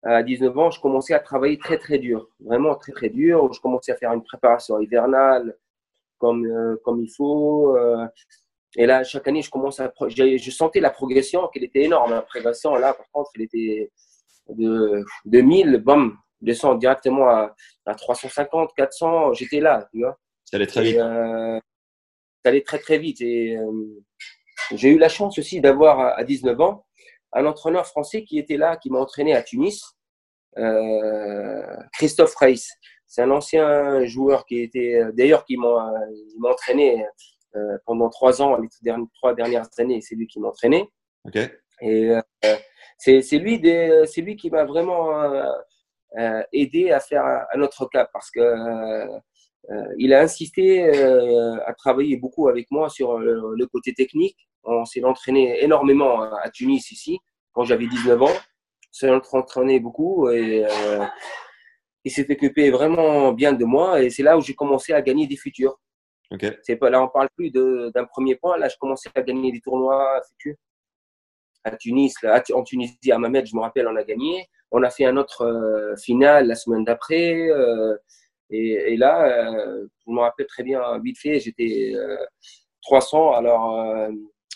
à 0.03 0.23
19 0.23 0.57
ans, 0.57 0.71
je 0.71 0.79
commençais 0.79 1.13
à 1.13 1.19
travailler 1.19 1.57
très, 1.57 1.77
très 1.77 1.99
dur, 1.99 2.29
vraiment 2.39 2.75
très, 2.75 2.91
très 2.91 3.09
dur. 3.09 3.51
Je 3.53 3.59
commençais 3.59 3.91
à 3.91 3.95
faire 3.95 4.13
une 4.13 4.23
préparation 4.23 4.79
hivernale 4.79 5.57
comme, 6.17 6.45
euh, 6.45 6.77
comme 6.83 7.01
il 7.01 7.09
faut. 7.09 7.77
Et 8.75 8.85
là, 8.85 9.03
chaque 9.03 9.27
année, 9.27 9.41
je 9.41 9.49
commence 9.49 9.79
à, 9.79 9.91
je, 10.07 10.51
sentais 10.51 10.79
la 10.79 10.91
progression, 10.91 11.47
qu'elle 11.47 11.63
était 11.63 11.83
énorme. 11.83 12.11
La 12.11 12.21
progression, 12.21 12.75
là, 12.75 12.93
par 12.93 13.09
contre, 13.11 13.31
elle 13.35 13.43
était 13.43 13.91
de, 14.49 15.03
de 15.25 15.41
1000, 15.41 15.77
bam, 15.77 16.17
descend 16.41 16.79
directement 16.79 17.27
à, 17.27 17.55
à 17.85 17.95
350, 17.95 18.71
400. 18.75 19.33
J'étais 19.33 19.59
là, 19.59 19.87
tu 19.91 19.99
vois. 19.99 20.19
Ça 20.45 20.57
allait 20.57 20.67
très 20.67 20.83
vite. 20.83 20.97
Euh, 20.97 21.59
ça 22.43 22.49
allait 22.49 22.61
très, 22.61 22.79
très 22.79 22.99
vite. 22.99 23.21
Et 23.21 23.57
euh, 23.57 23.71
j'ai 24.71 24.89
eu 24.89 24.99
la 24.99 25.09
chance 25.09 25.39
aussi 25.39 25.61
d'avoir 25.61 25.99
à 25.99 26.23
19 26.23 26.61
ans 26.61 26.85
un 27.33 27.45
entraîneur 27.45 27.85
français 27.85 28.23
qui 28.23 28.39
était 28.39 28.57
là, 28.57 28.77
qui 28.77 28.89
m'a 28.89 28.99
entraîné 28.99 29.35
à 29.35 29.43
Tunis, 29.43 29.83
euh, 30.57 31.77
Christophe 31.93 32.35
Reis. 32.35 32.67
C'est 33.07 33.21
un 33.21 33.31
ancien 33.31 34.05
joueur 34.05 34.45
qui 34.45 34.59
était, 34.59 35.01
d'ailleurs, 35.13 35.45
qui 35.45 35.57
m'a 35.57 35.91
entraîné 36.43 37.05
euh, 37.55 37.77
pendant 37.85 38.09
trois 38.09 38.41
ans, 38.41 38.57
les 38.57 38.93
trois 39.15 39.33
dernières 39.33 39.67
années, 39.79 40.01
c'est 40.01 40.15
lui 40.15 40.27
qui 40.27 40.39
m'entraînait. 40.39 40.87
Et 41.81 42.11
euh, 42.11 42.21
c'est 42.97 43.37
lui, 43.39 43.57
lui 43.57 44.35
qui 44.35 44.49
m'a 44.51 44.65
vraiment 44.65 45.23
euh, 46.17 46.43
aidé 46.53 46.91
à 46.91 46.99
faire 46.99 47.23
un 47.53 47.61
autre 47.61 47.87
cap 47.91 48.09
parce 48.13 48.29
que 48.29 48.39
il 49.97 50.13
a 50.13 50.21
insisté 50.21 50.89
à 50.89 51.73
travailler 51.73 52.17
beaucoup 52.17 52.47
avec 52.47 52.67
moi 52.71 52.89
sur 52.89 53.19
le, 53.19 53.65
côté 53.67 53.93
technique. 53.93 54.37
On 54.63 54.85
s'est 54.85 55.03
entraîné 55.03 55.63
énormément 55.63 56.21
à 56.21 56.49
Tunis 56.49 56.91
ici 56.91 57.19
quand 57.53 57.63
j'avais 57.63 57.87
19 57.87 58.21
ans. 58.21 58.27
On 58.27 58.91
s'est 58.91 59.09
entraîné 59.31 59.79
beaucoup 59.79 60.29
et 60.29 60.65
il 62.03 62.11
s'est 62.11 62.29
occupé 62.31 62.71
vraiment 62.71 63.31
bien 63.33 63.53
de 63.53 63.65
moi 63.65 64.01
et 64.01 64.09
c'est 64.09 64.23
là 64.23 64.37
où 64.37 64.41
j'ai 64.41 64.55
commencé 64.55 64.93
à 64.93 65.01
gagner 65.01 65.27
des 65.27 65.37
futurs. 65.37 65.77
C'est 66.63 66.75
pas, 66.75 66.89
là, 66.89 67.01
on 67.03 67.07
parle 67.07 67.29
plus 67.35 67.49
d'un 67.51 68.05
premier 68.05 68.35
point. 68.35 68.57
Là, 68.57 68.69
je 68.69 68.77
commençais 68.77 69.09
à 69.15 69.21
gagner 69.21 69.51
des 69.51 69.61
tournois 69.61 70.21
futurs. 70.29 70.55
À 71.63 71.75
Tunis, 71.75 72.13
là, 72.21 72.41
en 72.53 72.63
Tunisie, 72.63 73.11
à 73.11 73.17
Mamed, 73.17 73.45
je 73.45 73.55
me 73.55 73.61
rappelle, 73.61 73.87
on 73.87 73.95
a 73.95 74.03
gagné. 74.03 74.47
On 74.71 74.83
a 74.83 74.89
fait 74.89 75.05
un 75.05 75.17
autre 75.17 75.41
euh, 75.41 75.95
final 75.97 76.47
la 76.47 76.55
semaine 76.55 76.85
d'après. 76.85 77.49
Euh, 77.49 77.97
et, 78.49 78.93
et, 78.93 78.97
là, 78.97 79.47
euh, 79.47 79.87
je 80.05 80.11
me 80.11 80.19
rappelle 80.19 80.47
très 80.47 80.63
bien, 80.63 80.81
vite 80.99 81.19
fait, 81.19 81.39
j'étais 81.39 81.93
300. 82.81 83.33
Alors, 83.33 84.09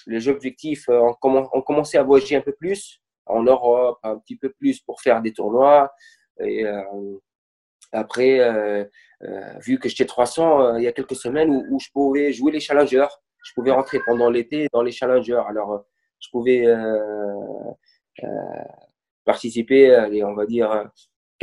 les 0.07 0.27
objectifs, 0.27 0.85
on, 0.89 1.15
on 1.21 1.61
commençait 1.61 1.97
à 1.97 2.03
voyager 2.03 2.35
un 2.35 2.41
peu 2.41 2.53
plus 2.53 3.01
en 3.25 3.43
Europe, 3.43 3.99
un 4.03 4.17
petit 4.17 4.35
peu 4.35 4.49
plus 4.49 4.79
pour 4.81 5.01
faire 5.01 5.21
des 5.21 5.33
tournois. 5.33 5.91
Et 6.39 6.65
après, 7.93 8.39
euh, 8.39 8.83
euh, 9.23 9.59
vu 9.59 9.77
que 9.79 9.87
j'étais 9.87 10.05
300 10.05 10.61
euh, 10.61 10.79
il 10.79 10.83
y 10.83 10.87
a 10.87 10.91
quelques 10.91 11.15
semaines 11.15 11.49
où, 11.69 11.79
je 11.79 11.89
pouvais 11.93 12.33
jouer 12.33 12.51
les 12.51 12.59
challengers, 12.59 13.07
je 13.43 13.53
pouvais 13.53 13.71
rentrer 13.71 13.99
pendant 14.05 14.29
l'été 14.31 14.67
dans 14.73 14.81
les 14.81 14.91
challengers. 14.91 15.41
Alors, 15.47 15.85
je 16.19 16.29
pouvais 16.31 16.65
participer, 19.25 19.95
on 20.23 20.33
va 20.33 20.45
dire, 20.45 20.89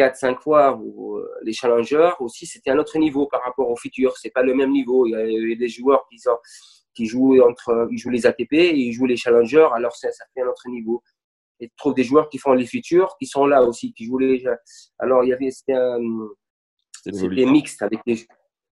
4-5 0.01 0.41
fois 0.41 0.77
où 0.77 1.19
les 1.43 1.53
challengers 1.53 2.13
aussi, 2.21 2.47
c'était 2.47 2.71
un 2.71 2.79
autre 2.79 2.99
niveau 2.99 3.27
par 3.27 3.43
rapport 3.43 3.69
au 3.71 3.77
futur. 3.77 4.17
C'est 4.17 4.31
pas 4.31 4.43
le 4.43 4.55
même 4.55 4.73
niveau. 4.73 5.07
Il 5.07 5.13
y 5.13 5.53
a, 5.53 5.57
des 5.57 5.69
joueurs 5.69 6.07
qui, 6.11 6.19
sont, 6.19 6.39
qui 6.95 7.07
jouent 7.07 7.41
entre, 7.43 7.89
ils 7.91 7.99
jouent 7.99 8.11
les 8.11 8.27
ATP 8.27 8.53
et 8.53 8.77
ils 8.77 8.93
jouent 8.93 9.07
les 9.07 9.17
challengers. 9.17 9.69
Alors 9.73 9.95
ça, 9.95 10.11
ça 10.13 10.25
fait 10.35 10.43
un 10.43 10.49
autre 10.49 10.69
niveau. 10.69 11.03
Et 11.61 11.69
tu 11.69 11.75
trouves 11.77 11.95
des 11.95 12.05
joueurs 12.05 12.29
qui 12.29 12.39
font 12.39 12.55
les 12.55 12.67
futurs, 12.67 13.17
qui 13.19 13.27
sont 13.27 13.47
là 13.47 13.63
aussi, 13.63 13.93
qui 13.93 14.07
jouent 14.07 14.19
les. 14.19 14.43
Alors 14.99 15.23
il 15.25 15.29
y 15.29 15.33
avait, 15.33 15.51
c'était 15.51 15.75
un, 15.75 16.01
c'était 17.03 17.47
mixte 17.47 17.83
avec 17.83 18.01
les. 18.07 18.27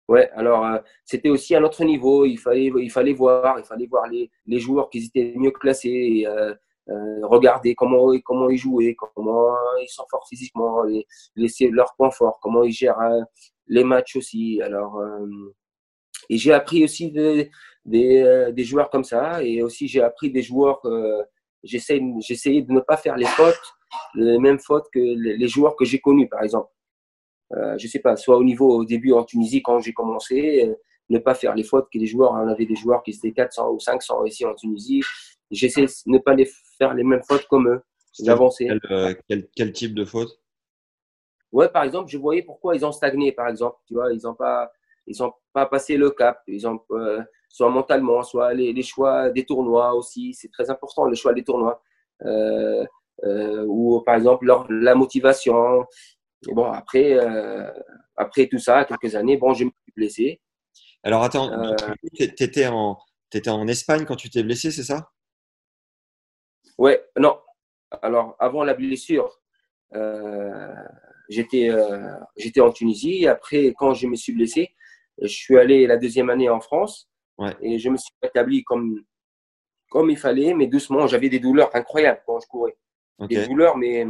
Ouais, 0.08 0.30
alors 0.30 0.64
euh, 0.64 0.78
c'était 1.04 1.28
aussi 1.28 1.54
à 1.54 1.60
notre 1.60 1.84
niveau. 1.84 2.24
Il 2.24 2.38
fallait, 2.38 2.72
il 2.74 2.90
fallait 2.90 3.12
voir, 3.12 3.58
il 3.58 3.64
fallait 3.64 3.86
voir 3.86 4.08
les, 4.08 4.30
les 4.46 4.58
joueurs 4.58 4.88
qui 4.88 5.04
étaient 5.04 5.34
mieux 5.36 5.50
classés, 5.50 5.88
et, 5.90 6.26
euh, 6.26 6.54
euh, 6.90 7.26
regarder 7.26 7.74
comment, 7.74 8.12
comment 8.24 8.48
ils 8.50 8.56
jouaient, 8.56 8.96
comment 9.14 9.54
ils 9.80 9.88
sont 9.88 10.04
forts 10.10 10.26
physiquement, 10.28 10.82
laisser 11.36 11.68
leurs 11.68 11.94
points 11.96 12.10
forts, 12.10 12.38
comment 12.40 12.62
ils 12.62 12.72
gèrent 12.72 12.98
les 13.66 13.84
matchs 13.84 14.16
aussi. 14.16 14.60
Alors, 14.62 15.00
et 16.30 16.38
j'ai 16.38 16.52
appris 16.52 16.84
aussi 16.84 17.10
des, 17.10 17.50
des, 17.84 18.64
joueurs 18.64 18.90
comme 18.90 19.04
ça, 19.04 19.42
et 19.42 19.62
aussi 19.62 19.88
j'ai 19.88 20.02
appris 20.02 20.30
des 20.30 20.42
joueurs. 20.42 20.80
J'essaie, 21.62 22.00
j'essayais 22.20 22.62
de 22.62 22.72
ne 22.72 22.80
pas 22.80 22.96
faire 22.96 23.16
les 23.16 23.26
fautes, 23.26 23.74
les 24.14 24.38
mêmes 24.38 24.60
fautes 24.60 24.86
que 24.92 24.98
les 24.98 25.48
joueurs 25.48 25.76
que 25.76 25.84
j'ai 25.84 25.98
connus, 25.98 26.28
par 26.28 26.42
exemple. 26.42 26.70
Euh, 27.56 27.78
je 27.78 27.86
sais 27.86 28.00
pas, 28.00 28.16
soit 28.16 28.36
au 28.36 28.44
niveau 28.44 28.68
au 28.80 28.84
début 28.84 29.12
en 29.12 29.24
Tunisie 29.24 29.62
quand 29.62 29.80
j'ai 29.80 29.92
commencé, 29.92 30.66
euh, 30.66 30.74
ne 31.08 31.18
pas 31.18 31.34
faire 31.34 31.54
les 31.54 31.62
fautes 31.62 31.88
que 31.92 31.98
les 31.98 32.06
joueurs, 32.06 32.32
on 32.32 32.48
avait 32.48 32.66
des 32.66 32.76
joueurs 32.76 33.02
qui 33.02 33.12
étaient 33.12 33.32
400 33.32 33.70
ou 33.70 33.80
500 33.80 34.24
ici 34.26 34.44
en 34.44 34.54
Tunisie. 34.54 35.00
J'essaie 35.50 35.86
de 35.86 35.90
ne 36.06 36.18
pas 36.18 36.34
les 36.34 36.48
faire 36.76 36.94
les 36.94 37.04
mêmes 37.04 37.22
fautes 37.22 37.46
comme 37.46 37.68
eux. 37.68 37.82
Quel, 38.16 38.80
euh, 38.90 39.14
quel, 39.28 39.48
quel, 39.54 39.72
type 39.72 39.94
de 39.94 40.04
faute? 40.04 40.40
Ouais, 41.52 41.68
par 41.68 41.84
exemple, 41.84 42.10
je 42.10 42.18
voyais 42.18 42.42
pourquoi 42.42 42.74
ils 42.74 42.84
ont 42.84 42.92
stagné, 42.92 43.32
par 43.32 43.48
exemple. 43.48 43.76
Tu 43.86 43.94
vois, 43.94 44.12
ils 44.12 44.20
n'ont 44.24 44.34
pas, 44.34 44.70
ils 45.06 45.22
ont 45.22 45.32
pas 45.52 45.66
passé 45.66 45.96
le 45.96 46.10
cap. 46.10 46.42
Ils 46.48 46.66
ont, 46.66 46.80
soit 47.48 47.70
mentalement, 47.70 48.22
soit 48.22 48.52
les, 48.54 48.72
les, 48.72 48.82
choix 48.82 49.30
des 49.30 49.44
tournois 49.44 49.94
aussi. 49.94 50.34
C'est 50.34 50.50
très 50.50 50.68
important, 50.68 51.04
le 51.04 51.14
choix 51.14 51.32
des 51.32 51.44
tournois. 51.44 51.80
Euh, 53.24 53.64
ou 53.66 54.00
par 54.02 54.14
exemple 54.14 54.46
leur, 54.46 54.70
la 54.70 54.94
motivation, 54.94 55.84
bon, 56.46 56.70
après, 56.70 57.14
euh, 57.14 57.68
après 58.16 58.46
tout 58.46 58.58
ça, 58.58 58.84
quelques 58.84 59.14
années, 59.14 59.36
bon, 59.36 59.54
je 59.54 59.64
me 59.64 59.70
suis 59.70 59.92
blessé. 59.96 60.40
Alors 61.02 61.22
attends, 61.22 61.50
euh, 61.52 61.74
tu 62.14 62.24
étais 62.24 62.66
en, 62.68 62.98
étais 63.32 63.50
en 63.50 63.66
Espagne 63.66 64.04
quand 64.04 64.16
tu 64.16 64.30
t'es 64.30 64.42
blessé, 64.42 64.70
c'est 64.70 64.84
ça? 64.84 65.10
Ouais, 66.78 67.04
non. 67.18 67.38
Alors, 68.02 68.36
avant 68.38 68.64
la 68.64 68.74
blessure, 68.74 69.40
euh, 69.94 70.74
j'étais 71.28 71.70
j'étais 72.36 72.60
en 72.60 72.70
Tunisie. 72.72 73.26
Après, 73.26 73.74
quand 73.76 73.94
je 73.94 74.06
me 74.06 74.16
suis 74.16 74.32
blessé, 74.32 74.74
je 75.20 75.28
suis 75.28 75.58
allé 75.58 75.86
la 75.86 75.96
deuxième 75.96 76.30
année 76.30 76.48
en 76.48 76.60
France. 76.60 77.08
Et 77.60 77.78
je 77.78 77.88
me 77.88 77.96
suis 77.96 78.12
établi 78.22 78.64
comme, 78.64 79.00
comme 79.90 80.10
il 80.10 80.18
fallait, 80.18 80.54
mais 80.54 80.66
doucement. 80.66 81.06
J'avais 81.06 81.28
des 81.28 81.38
douleurs 81.38 81.74
incroyables 81.74 82.22
quand 82.26 82.40
je 82.40 82.46
courais. 82.48 82.76
Des 83.20 83.46
douleurs, 83.46 83.76
mais 83.76 84.06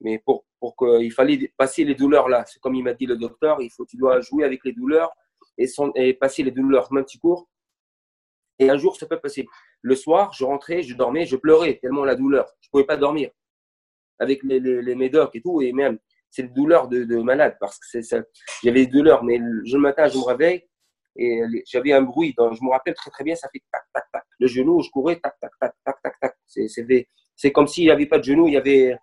mais 0.00 0.18
pour, 0.18 0.44
pour 0.58 0.76
qu'il 0.76 1.12
fallait 1.12 1.52
passer 1.56 1.84
les 1.84 1.94
douleurs 1.94 2.28
là, 2.28 2.44
c'est 2.46 2.58
comme 2.60 2.74
il 2.74 2.82
m'a 2.82 2.92
dit 2.92 3.06
le 3.06 3.16
docteur, 3.16 3.60
il 3.60 3.70
faut, 3.70 3.86
tu 3.86 3.96
dois 3.96 4.20
jouer 4.20 4.44
avec 4.44 4.64
les 4.64 4.72
douleurs 4.72 5.12
et, 5.56 5.66
et 5.94 6.14
passer 6.14 6.42
les 6.42 6.50
douleurs, 6.50 6.92
même 6.92 7.04
petit 7.04 7.18
cours. 7.18 7.48
Et 8.58 8.68
un 8.68 8.76
jour, 8.76 8.96
ça 8.96 9.06
peut 9.06 9.20
passer. 9.20 9.46
Le 9.82 9.96
soir, 9.96 10.32
je 10.32 10.44
rentrais, 10.44 10.82
je 10.82 10.96
dormais, 10.96 11.26
je 11.26 11.36
pleurais 11.36 11.78
tellement 11.82 12.04
la 12.04 12.14
douleur. 12.14 12.46
Je 12.60 12.68
ne 12.68 12.70
pouvais 12.70 12.84
pas 12.84 12.96
dormir 12.96 13.30
avec 14.18 14.42
les, 14.44 14.60
les, 14.60 14.94
médocs 14.94 15.34
et 15.34 15.40
tout. 15.40 15.60
Et 15.60 15.72
même, 15.72 15.98
c'est 16.30 16.42
une 16.42 16.54
douleur 16.54 16.88
de, 16.88 17.04
de, 17.04 17.16
malade 17.16 17.56
parce 17.60 17.78
que 17.78 17.86
c'est 17.88 18.02
ça. 18.02 18.22
J'avais 18.62 18.86
des 18.86 18.92
douleurs, 18.92 19.24
mais 19.24 19.38
le 19.38 19.78
matin, 19.78 20.06
je 20.08 20.16
me 20.16 20.24
réveille 20.24 20.64
et 21.16 21.42
j'avais 21.66 21.92
un 21.92 22.02
bruit. 22.02 22.34
Je 22.38 22.64
me 22.64 22.70
rappelle 22.70 22.94
très 22.94 23.10
très 23.10 23.24
bien, 23.24 23.34
ça 23.34 23.48
fait 23.52 23.62
tac, 23.70 23.82
tac, 23.92 24.04
tac. 24.12 24.24
Le 24.38 24.46
genou, 24.46 24.80
je 24.82 24.90
courais, 24.90 25.16
tac, 25.16 25.34
tac, 25.40 25.50
tac, 25.60 25.74
tac, 25.84 25.96
tac, 26.02 26.20
tac. 26.20 26.36
C'est 27.34 27.52
comme 27.52 27.66
s'il 27.66 27.84
n'y 27.84 27.90
avait 27.90 28.06
pas 28.06 28.18
de 28.18 28.24
genou, 28.24 28.46
il 28.46 28.54
y 28.54 28.56
avait 28.56 28.96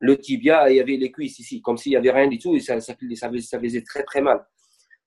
le 0.00 0.18
tibia 0.18 0.68
et 0.68 0.74
il 0.74 0.76
y 0.76 0.80
avait 0.80 0.96
les 0.96 1.10
cuisses 1.10 1.38
ici, 1.38 1.62
comme 1.62 1.78
s'il 1.78 1.90
n'y 1.90 1.96
avait 1.96 2.10
rien 2.10 2.28
du 2.28 2.38
tout 2.38 2.54
et 2.54 2.60
ça, 2.60 2.78
ça, 2.80 2.94
ça, 3.14 3.30
ça 3.40 3.60
faisait 3.60 3.82
très 3.82 4.02
très 4.02 4.20
mal. 4.20 4.44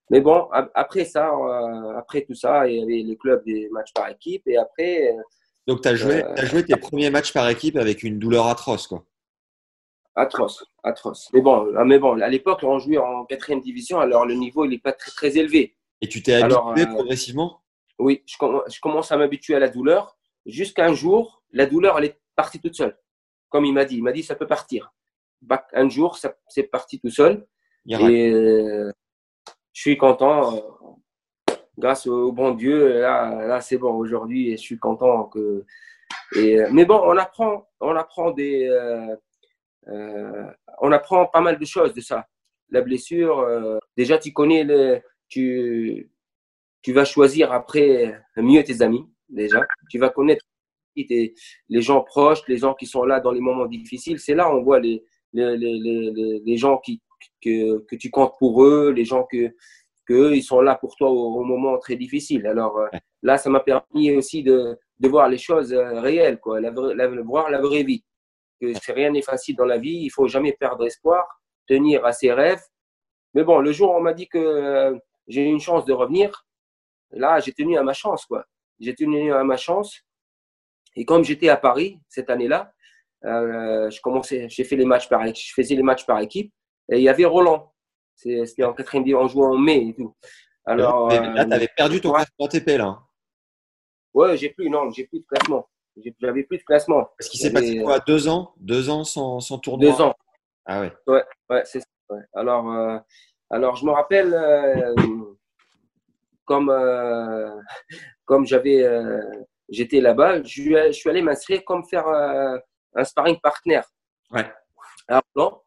Mais 0.10 0.22
bon, 0.22 0.47
après 0.74 1.05
ça, 1.05 1.32
euh, 1.34 1.97
après 1.97 2.22
tout 2.22 2.34
ça, 2.34 2.68
il 2.68 2.80
y 2.80 2.84
avait 2.84 3.03
les 3.03 3.18
clubs 3.18 3.43
des 3.43 3.68
matchs 3.70 3.91
par 3.93 4.10
équipe. 4.10 4.47
Et 4.47 4.58
après. 4.58 5.14
Euh, 5.14 5.22
Donc, 5.68 5.82
tu 5.82 5.88
as, 5.89 5.95
joué, 5.95 6.24
as 6.24 6.45
joué 6.45 6.64
tes 6.64 6.76
premiers 6.78 7.10
matchs 7.10 7.34
par 7.34 7.49
équipe 7.49 7.76
avec 7.76 8.03
une 8.03 8.18
douleur 8.18 8.47
atroce, 8.47 8.88
quoi. 8.88 9.03
Atroce, 10.16 10.66
atroce. 10.84 11.30
Mais 11.34 11.41
bon, 11.41 11.68
mais 11.86 11.99
bon 11.99 12.20
à 12.20 12.28
l'époque, 12.28 12.62
on 12.64 12.80
jouait 12.80 12.97
en 12.97 13.26
quatrième 13.26 13.62
division, 13.62 13.99
alors 13.99 14.26
le 14.26 14.34
niveau, 14.34 14.66
il 14.66 14.70
n'est 14.70 14.80
pas 14.80 14.93
très, 14.93 15.12
très 15.12 15.38
élevé. 15.38 15.76
Et 16.01 16.08
tu 16.08 16.24
t'es 16.24 16.34
habitué 16.34 16.84
euh, 16.84 16.86
progressivement? 16.88 17.62
Oui, 17.99 18.24
je, 18.26 18.36
je, 18.68 18.80
commence 18.80 19.12
à 19.12 19.18
m'habituer 19.18 19.55
à 19.55 19.60
la 19.60 19.70
douleur. 19.70 20.18
Jusqu'à 20.47 20.86
un 20.86 20.93
jour, 20.93 21.43
la 21.51 21.68
douleur, 21.68 21.99
elle 21.99 22.05
est 22.05 22.20
partie 22.36 22.60
toute 22.60 22.76
seule. 22.76 22.97
Comme 23.49 23.66
il 23.66 23.74
m'a 23.74 23.86
dit, 23.86 23.97
il 23.97 24.03
m'a 24.03 24.12
dit, 24.12 24.24
ça 24.24 24.36
peut 24.36 24.47
partir. 24.47 24.91
Un 25.74 25.89
jour, 25.89 26.18
c'est 26.47 26.64
parti 26.64 26.99
tout 26.99 27.12
seul. 27.12 27.45
Et 27.88 28.34
je 29.78 29.82
suis 29.82 29.97
content. 29.97 30.55
Euh, 30.55 31.53
grâce 31.78 32.07
au 32.07 32.32
bon 32.32 32.55
Dieu, 32.55 32.99
là, 32.99 33.45
là 33.45 33.61
c'est 33.61 33.78
bon 33.78 33.93
aujourd'hui 33.93 34.49
et 34.49 34.57
je 34.57 34.61
suis 34.61 34.80
content 34.80 35.25
que. 35.25 35.65
Et, 36.36 36.57
mais 36.71 36.86
bon, 36.86 36.99
on 37.03 37.15
apprend, 37.15 37.67
on 37.80 37.95
apprend 37.95 38.32
des, 38.32 38.67
euh, 38.67 39.15
euh, 39.89 40.51
on 40.82 40.91
apprend 40.91 41.28
pas 41.28 41.41
mal 41.41 41.59
de 41.59 41.65
choses 41.65 41.93
de 41.93 42.01
ça. 42.01 42.28
La 42.71 42.82
blessure, 42.82 43.47
déjà 43.95 44.17
tu 44.17 44.34
connais 44.34 44.63
le, 44.63 44.99
tu, 45.30 46.09
tu 46.82 46.91
vas 46.91 47.05
choisir 47.05 47.51
après 47.51 48.19
mieux 48.36 48.63
tes 48.63 48.82
amis 48.82 49.05
déjà. 49.30 49.61
Tu 49.91 49.99
vas 49.99 50.09
connaître 50.09 50.43
les 50.95 51.82
gens 51.82 52.01
proches, 52.01 52.41
les 52.47 52.57
gens 52.57 52.73
qui 52.73 52.88
sont 52.88 53.03
là 53.03 53.19
dans 53.19 53.32
les 53.32 53.41
moments 53.41 53.67
difficiles. 53.67 54.19
C'est 54.19 54.34
là 54.34 54.51
on 54.51 54.63
voit 54.63 54.80
les, 54.80 55.03
les, 55.34 55.55
les, 55.55 55.78
les, 55.80 56.41
les 56.43 56.57
gens 56.57 56.80
qui, 56.80 57.01
que, 57.41 57.80
que 57.80 57.95
tu 57.95 58.09
comptes 58.09 58.34
pour 58.39 58.63
eux, 58.63 58.91
les 58.91 59.05
gens 59.05 59.24
que, 59.24 59.53
que 60.07 60.34
ils 60.34 60.43
sont 60.43 60.61
là 60.61 60.76
pour 60.76 60.95
toi 60.95 61.09
au, 61.09 61.43
moment 61.43 61.78
très 61.78 61.95
difficile. 61.95 62.47
Alors 62.47 62.78
euh, 62.78 62.88
là, 63.22 63.38
ça 63.38 63.49
m'a 63.49 63.59
permis 63.59 64.15
aussi 64.15 64.41
de, 64.41 64.78
de, 64.99 65.07
voir 65.07 65.30
les 65.30 65.38
choses 65.38 65.74
euh, 65.74 65.99
réelles, 65.99 66.39
quoi, 66.39 66.61
la, 66.61 66.72
voir 66.72 67.49
la 67.49 67.61
vraie 67.61 67.84
vie. 67.84 68.03
Que 68.59 68.74
rien 68.91 69.11
n'est 69.11 69.22
facile 69.22 69.55
dans 69.55 69.65
la 69.65 69.78
vie, 69.78 69.99
il 70.03 70.09
faut 70.09 70.28
jamais 70.28 70.53
perdre 70.53 70.86
espoir, 70.86 71.41
tenir 71.68 72.05
à 72.05 72.11
ses 72.11 72.32
rêves. 72.32 72.63
Mais 73.34 73.43
bon, 73.43 73.59
le 73.59 73.72
jour 73.72 73.91
où 73.91 73.95
on 73.95 74.01
m'a 74.01 74.13
dit 74.13 74.28
que 74.28 74.38
euh, 74.38 74.97
j'ai 75.28 75.43
une 75.43 75.59
chance 75.59 75.86
de 75.86 75.93
revenir, 75.93 76.45
là, 77.11 77.39
j'ai 77.39 77.53
tenu 77.53 77.78
à 77.78 77.84
ma 77.84 77.93
chance, 77.93 78.26
quoi. 78.26 78.45
J'ai 78.80 78.95
tenu 78.95 79.32
à 79.34 79.43
ma 79.43 79.57
chance. 79.57 80.01
Et 80.95 81.05
comme 81.05 81.24
j'étais 81.24 81.49
à 81.49 81.57
Paris 81.57 81.99
cette 82.07 82.30
année-là, 82.30 82.72
je 83.24 84.01
commençais, 84.01 84.47
j'ai 84.49 84.63
fait 84.63 84.76
les 84.76 84.86
matchs 84.86 85.09
par, 85.09 85.26
je 85.28 85.53
faisais 85.53 85.76
les 85.76 85.84
matchs 85.84 86.05
par 86.05 86.20
équipe. 86.20 86.51
Et 86.90 86.98
il 86.98 87.04
y 87.04 87.10
avait 87.10 87.26
Roland. 87.26 87.74
C'était 88.16 88.64
en 88.64 88.74
quatrième 88.74 89.04
division, 89.04 89.22
en 89.22 89.28
jouant 89.28 89.54
en 89.54 89.58
mai 89.58 89.90
et 89.90 89.94
tout. 89.94 90.16
Alors, 90.66 91.08
là, 91.08 91.46
tu 91.46 91.54
avais 91.54 91.66
euh, 91.66 91.68
perdu 91.76 92.02
ton 92.02 92.12
classement 92.12 92.48
TP, 92.48 92.78
là. 92.78 93.00
Ouais, 94.14 94.36
j'ai 94.36 94.50
plus, 94.50 94.70
non, 94.70 94.90
j'ai 94.90 95.06
plus 95.06 95.20
de 95.20 95.26
classement. 95.26 95.70
J'avais 96.20 96.44
plus 96.44 96.58
de 96.58 96.64
classement. 96.64 97.10
Est-ce 97.20 97.30
qu'il 97.30 97.40
s'est 97.40 97.54
passé 97.54 97.82
quoi 97.82 98.00
Deux 98.00 98.28
ans? 98.28 98.54
Deux 98.58 98.90
ans 98.90 99.04
sans, 99.04 99.40
sans 99.40 99.60
tournoi? 99.60 99.92
Deux 99.92 100.02
ans. 100.02 100.14
Ah 100.66 100.82
ouais. 100.82 100.94
Ouais, 101.08 101.24
ouais 101.50 101.62
c'est 101.66 101.80
ça. 101.80 102.16
Alors, 102.34 102.72
euh, 102.72 102.98
alors, 103.50 103.76
je 103.76 103.86
me 103.86 103.92
rappelle, 103.92 104.34
euh, 104.34 104.96
comme, 106.46 106.74
comme 108.26 108.46
j'avais, 108.46 108.84
j'étais 109.70 110.02
là-bas, 110.02 110.44
je, 110.44 110.88
je, 110.88 110.92
suis 110.92 111.10
allé 111.10 111.22
m'inscrire 111.22 111.64
comme 111.64 111.86
faire 111.86 112.08
un 112.08 113.04
sparring 113.04 113.40
partner. 113.40 113.82
Ouais. 114.32 114.52
Alors, 115.08 115.24
non, 115.36 115.62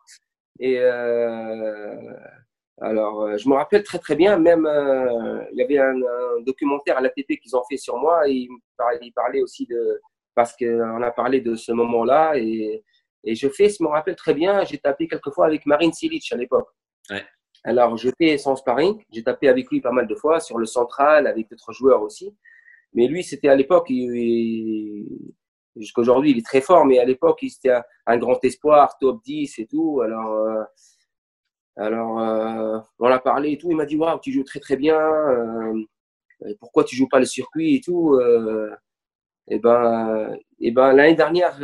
et 0.61 0.79
euh, 0.79 1.97
alors, 2.83 3.23
euh, 3.23 3.37
je 3.39 3.49
me 3.49 3.55
rappelle 3.55 3.83
très 3.83 3.99
très 3.99 4.15
bien, 4.15 4.39
même 4.39 4.67
euh, 4.67 5.43
il 5.53 5.59
y 5.59 5.63
avait 5.63 5.79
un, 5.79 5.95
documentaire 6.45 6.99
à 6.99 7.01
l'ATP 7.01 7.39
qu'ils 7.41 7.57
ont 7.57 7.63
fait 7.69 7.79
sur 7.79 7.97
moi. 7.97 8.29
Et 8.29 8.47
il 9.03 9.13
parlait, 9.13 9.43
aussi 9.43 9.67
de 9.67 10.01
parce 10.35 10.55
qu'on 10.57 11.03
a 11.03 11.11
parlé 11.11 11.41
de 11.41 11.55
ce 11.55 11.73
moment-là 11.73 12.35
et, 12.37 12.85
et 13.25 13.35
je 13.35 13.49
fais, 13.49 13.69
je 13.69 13.83
me 13.83 13.89
rappelle 13.89 14.17
très 14.17 14.33
bien, 14.33 14.65
j'ai 14.65 14.79
tapé 14.79 15.09
quelques 15.09 15.39
avec 15.39 15.67
Marine 15.67 15.93
Silic 15.93 16.31
à 16.33 16.37
l'époque. 16.37 16.69
Ouais. 17.11 17.25
Alors, 17.65 17.97
je 17.97 18.09
fais 18.17 18.39
son 18.39 18.57
sparring, 18.57 19.03
j'ai 19.13 19.23
tapé 19.23 19.49
avec 19.49 19.71
lui 19.71 19.81
pas 19.81 19.93
mal 19.93 20.07
de 20.07 20.15
fois 20.15 20.41
sur 20.41 20.57
le 20.57 20.65
central, 20.67 21.27
avec 21.27 21.51
d'autres 21.51 21.73
joueurs 21.73 22.03
aussi. 22.03 22.35
Mais 22.95 23.07
lui, 23.07 23.23
c'était 23.23 23.49
à 23.49 23.55
l'époque, 23.55 23.87
il, 23.91 25.35
jusqu'aujourd'hui, 25.77 26.31
il 26.33 26.39
est 26.39 26.47
très 26.47 26.61
fort, 26.61 26.85
mais 26.85 26.99
à 26.99 27.05
l'époque, 27.05 27.39
il 27.43 27.49
était 27.49 27.81
un, 28.07 28.19
grand 28.19 28.43
espoir, 28.45 28.97
top 28.99 29.23
10 29.25 29.59
et 29.59 29.67
tout. 29.67 30.01
Alors, 30.03 30.33
euh, 30.33 30.65
alors 31.77 32.21
euh, 32.21 32.79
on 32.99 33.09
l'a 33.09 33.19
parlé 33.19 33.53
et 33.53 33.59
tout. 33.59 33.71
Il 33.71 33.77
m'a 33.77 33.87
dit 33.87 33.97
Waouh, 33.97 34.19
tu 34.21 34.33
joues 34.33 34.45
très 34.45 34.61
très 34.61 34.77
bien. 34.77 34.99
Euh, 34.99 35.85
pourquoi 36.59 36.85
tu 36.85 36.97
joues 36.97 37.09
pas 37.09 37.19
le 37.19 37.27
circuit 37.27 37.77
et 37.77 37.81
tout 37.81 38.19
Et 39.49 39.59
ben, 39.59 40.37
et 40.59 40.71
ben 40.71 40.93
l'année 40.93 41.15
dernière, 41.15 41.59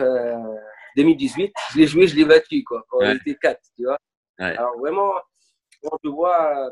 2018, 0.96 1.52
je 1.72 1.78
l'ai 1.78 1.86
joué, 1.86 2.06
je 2.06 2.16
l'ai 2.16 2.24
battu, 2.24 2.62
quoi, 2.64 2.84
quand 2.88 3.00
il 3.00 3.16
était 3.16 3.36
4, 3.36 3.60
tu 3.76 3.84
vois. 3.84 3.98
Alors 4.38 4.78
vraiment, 4.78 5.14
quand 5.82 5.96
je 6.04 6.10
vois 6.10 6.70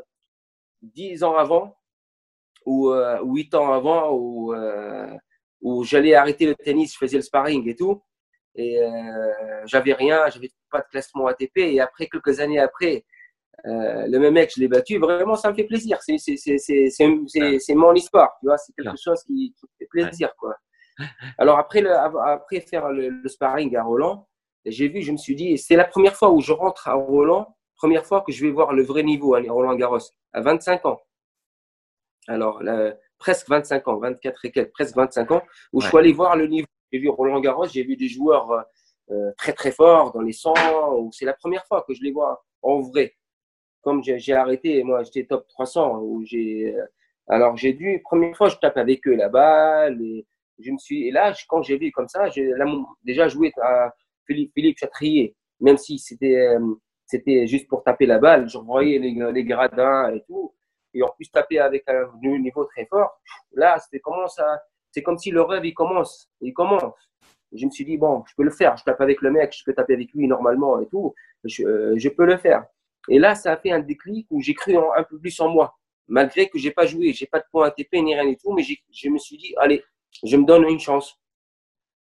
10 0.83 1.23
ans 1.23 1.35
avant, 1.35 1.75
ou, 2.65 2.91
ou 2.91 3.35
8 3.35 3.55
ans 3.55 3.73
avant, 3.73 4.11
ou 4.11 4.53
où 5.65 5.83
j'allais 5.83 6.13
arrêter 6.13 6.45
le 6.45 6.53
tennis, 6.53 6.93
je 6.93 6.97
faisais 6.99 7.17
le 7.17 7.23
sparring 7.23 7.67
et 7.67 7.75
tout. 7.75 8.03
Et 8.53 8.79
euh, 8.83 9.63
j'avais 9.65 9.93
rien, 9.93 10.29
j'avais 10.29 10.51
pas 10.69 10.81
de 10.81 10.85
classement 10.91 11.25
ATP. 11.25 11.57
Et 11.57 11.81
après, 11.81 12.05
quelques 12.05 12.39
années 12.39 12.59
après, 12.59 13.03
euh, 13.65 14.05
le 14.07 14.19
même 14.19 14.35
mec, 14.35 14.51
je 14.55 14.61
l'ai 14.61 14.67
battu. 14.67 14.99
Vraiment, 14.99 15.35
ça 15.35 15.49
me 15.49 15.55
fait 15.55 15.63
plaisir. 15.63 15.97
C'est 16.03 17.75
mon 17.75 17.95
histoire, 17.95 18.37
tu 18.39 18.45
vois. 18.45 18.59
C'est 18.59 18.73
quelque 18.73 19.01
chose 19.03 19.23
qui, 19.23 19.55
qui, 19.59 19.65
fait 19.79 19.87
plaisir, 19.87 20.35
quoi. 20.37 20.55
Alors 21.39 21.57
après, 21.57 21.81
le, 21.81 21.91
après 21.91 22.61
faire 22.61 22.89
le, 22.89 23.27
sparring 23.27 23.75
à 23.75 23.83
Roland, 23.83 24.29
j'ai 24.67 24.87
vu, 24.87 25.01
je 25.01 25.11
me 25.11 25.17
suis 25.17 25.35
dit, 25.35 25.57
c'est 25.57 25.75
la 25.75 25.83
première 25.83 26.15
fois 26.15 26.29
où 26.31 26.41
je 26.41 26.53
rentre 26.53 26.87
à 26.87 26.93
Roland, 26.93 27.57
première 27.75 28.05
fois 28.05 28.21
que 28.21 28.31
je 28.31 28.45
vais 28.45 28.51
voir 28.51 28.71
le 28.71 28.83
vrai 28.83 29.01
niveau 29.01 29.33
à 29.33 29.41
Roland 29.41 29.75
Garros, 29.75 29.97
à 30.31 30.41
25 30.41 30.85
ans. 30.85 31.01
Alors, 32.27 32.61
presque 33.25 33.49
25 33.49 33.87
ans, 33.87 33.97
24 33.97 34.45
et 34.45 34.51
quelques, 34.51 34.71
presque 34.71 34.95
25 34.95 35.31
ans, 35.31 35.41
où 35.73 35.81
je 35.81 35.87
suis 35.87 35.97
allé 35.97 36.13
voir 36.13 36.35
le 36.35 36.45
niveau. 36.45 36.67
J'ai 36.91 36.99
vu 36.99 37.09
Roland 37.09 37.39
Garros, 37.39 37.65
j'ai 37.65 37.81
vu 37.81 37.97
des 37.97 38.07
joueurs 38.07 38.51
euh, 38.51 38.61
euh, 39.09 39.31
très 39.35 39.51
très 39.51 39.71
forts 39.71 40.11
dans 40.11 40.21
les 40.21 40.31
100, 40.31 40.53
c'est 41.11 41.25
la 41.25 41.33
première 41.33 41.65
fois 41.65 41.83
que 41.87 41.95
je 41.95 42.03
les 42.03 42.11
vois 42.11 42.45
en 42.61 42.81
vrai. 42.81 43.15
Comme 43.81 44.03
j'ai 44.03 44.33
arrêté, 44.33 44.83
moi 44.83 45.01
j'étais 45.03 45.25
top 45.25 45.47
300, 45.47 46.01
où 46.01 46.23
j'ai, 46.23 46.75
euh, 46.75 46.85
alors 47.27 47.57
j'ai 47.57 47.73
dû, 47.73 47.99
première 48.03 48.37
fois 48.37 48.49
je 48.49 48.57
tape 48.57 48.77
avec 48.77 49.07
eux 49.07 49.15
là-bas, 49.15 49.89
je 49.91 50.71
me 50.71 50.77
suis, 50.77 51.07
et 51.07 51.11
là 51.11 51.33
quand 51.49 51.63
j'ai 51.63 51.77
vu 51.77 51.91
comme 51.91 52.07
ça, 52.07 52.29
j'ai 52.29 52.51
déjà 53.03 53.27
joué 53.27 53.51
à 53.59 53.91
Philippe, 54.27 54.51
Philippe 54.53 54.77
Chatrier, 54.77 55.35
même 55.59 55.77
si 55.77 55.97
c'était 55.97 56.55
c'était 57.07 57.47
juste 57.47 57.67
pour 57.67 57.83
taper 57.83 58.05
la 58.05 58.19
balle, 58.19 58.47
je 58.47 58.59
voyais 58.59 58.99
les, 58.99 59.13
les 59.33 59.43
gradins 59.43 60.13
et 60.13 60.21
tout 60.27 60.53
et 60.95 61.03
en 61.03 61.09
plus 61.09 61.29
taper 61.29 61.59
avec 61.59 61.83
un 61.87 62.09
niveau 62.21 62.65
très 62.65 62.85
fort, 62.85 63.19
là, 63.51 63.77
c'était 63.79 63.99
comment 63.99 64.27
ça 64.27 64.61
C'est 64.91 65.03
comme 65.03 65.17
si 65.17 65.29
le 65.29 65.41
rêve, 65.41 65.65
il 65.65 65.73
commence. 65.73 66.31
Il 66.41 66.53
commence. 66.53 66.83
je 67.51 67.65
me 67.65 67.71
suis 67.71 67.85
dit, 67.85 67.97
bon, 67.97 68.23
je 68.27 68.33
peux 68.35 68.43
le 68.43 68.49
faire. 68.49 68.77
Je 68.77 68.83
tape 68.83 69.01
avec 69.01 69.21
le 69.21 69.29
mec, 69.29 69.53
je 69.55 69.63
peux 69.63 69.73
taper 69.73 69.93
avec 69.93 70.11
lui 70.13 70.27
normalement 70.27 70.79
et 70.81 70.87
tout. 70.87 71.13
Je, 71.43 71.63
euh, 71.63 72.09
peux 72.15 72.25
le 72.25 72.37
faire. 72.37 72.65
Et 73.09 73.19
là, 73.19 73.35
ça 73.35 73.51
a 73.51 73.57
fait 73.57 73.71
un 73.71 73.79
déclic 73.79 74.25
où 74.31 74.41
j'ai 74.41 74.53
cru 74.53 74.77
un 74.77 75.03
peu 75.03 75.19
plus 75.19 75.39
en 75.41 75.49
moi. 75.49 75.75
Malgré 76.07 76.49
que 76.49 76.57
j'ai 76.57 76.71
pas 76.71 76.85
joué, 76.85 77.13
j'ai 77.13 77.25
pas 77.25 77.39
de 77.39 77.45
points 77.51 77.67
ATP 77.67 77.93
ni 77.95 78.15
rien 78.15 78.27
du 78.27 78.37
tout, 78.37 78.53
mais 78.53 78.63
je 78.63 79.09
me 79.09 79.17
suis 79.17 79.37
dit, 79.37 79.53
allez, 79.57 79.83
je 80.23 80.37
me 80.37 80.45
donne 80.45 80.63
une 80.63 80.79
chance. 80.79 81.19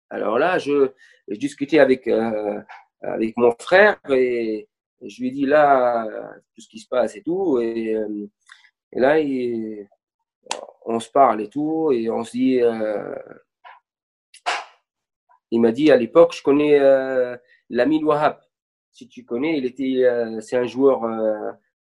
Alors 0.10 0.40
là, 0.40 0.58
je, 0.58 0.92
je 1.28 1.36
discutais 1.36 1.80
avec, 1.80 2.08
euh, 2.08 2.62
avec 3.02 3.36
mon 3.38 3.52
frère 3.60 4.00
et 4.10 4.68
je 5.02 5.22
lui 5.22 5.28
ai 5.30 5.32
dit 5.32 5.46
là, 5.46 6.08
tout 6.56 6.62
ce 6.62 6.70
qui 6.70 6.80
se 6.80 6.88
passe 6.88 7.16
et 7.16 7.22
tout. 7.22 7.60
Et, 7.60 7.96
euh, 7.96 8.28
et 8.94 9.00
là, 9.00 9.18
on 10.86 11.00
se 11.00 11.10
parle 11.10 11.42
et 11.42 11.50
tout, 11.50 11.92
et 11.92 12.10
on 12.10 12.24
se 12.24 12.32
dit. 12.32 12.62
Euh, 12.62 13.16
il 15.52 15.62
m'a 15.62 15.72
dit 15.72 15.92
à 15.92 15.98
l'époque, 15.98 16.34
je 16.36 16.44
connais 16.44 16.80
euh, 16.80 17.38
Lamine 17.70 18.04
Wahab. 18.04 18.40
Si 18.92 19.08
tu 19.08 19.24
connais, 19.24 19.58
il 19.58 19.66
était, 19.66 20.04
euh, 20.04 20.42
c'est 20.42 20.58
un 20.58 20.66
joueur 20.66 21.04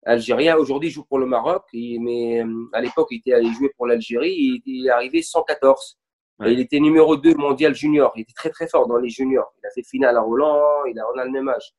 algérien. 0.03 0.55
Aujourd'hui, 0.55 0.89
il 0.89 0.91
joue 0.91 1.03
pour 1.03 1.19
le 1.19 1.25
Maroc, 1.25 1.65
mais 1.73 2.43
à 2.73 2.81
l'époque, 2.81 3.09
il 3.11 3.17
était 3.17 3.33
allé 3.33 3.51
jouer 3.53 3.69
pour 3.75 3.85
l'Algérie. 3.85 4.61
Il 4.65 4.87
est 4.87 4.89
arrivé 4.89 5.21
114. 5.21 5.99
il 6.45 6.59
était 6.59 6.79
numéro 6.79 7.17
2 7.17 7.35
mondial 7.35 7.75
junior. 7.75 8.13
Il 8.15 8.21
était 8.21 8.33
très 8.33 8.49
très 8.49 8.67
fort 8.67 8.87
dans 8.87 8.97
les 8.97 9.09
juniors. 9.09 9.53
Il 9.61 9.67
a 9.67 9.71
fait 9.71 9.83
finale 9.83 10.17
à 10.17 10.21
Roland, 10.21 10.85
il 10.85 10.97
a, 10.99 11.03
on 11.13 11.17
a 11.19 11.25
le 11.25 11.31
même 11.31 11.49
âge. 11.49 11.73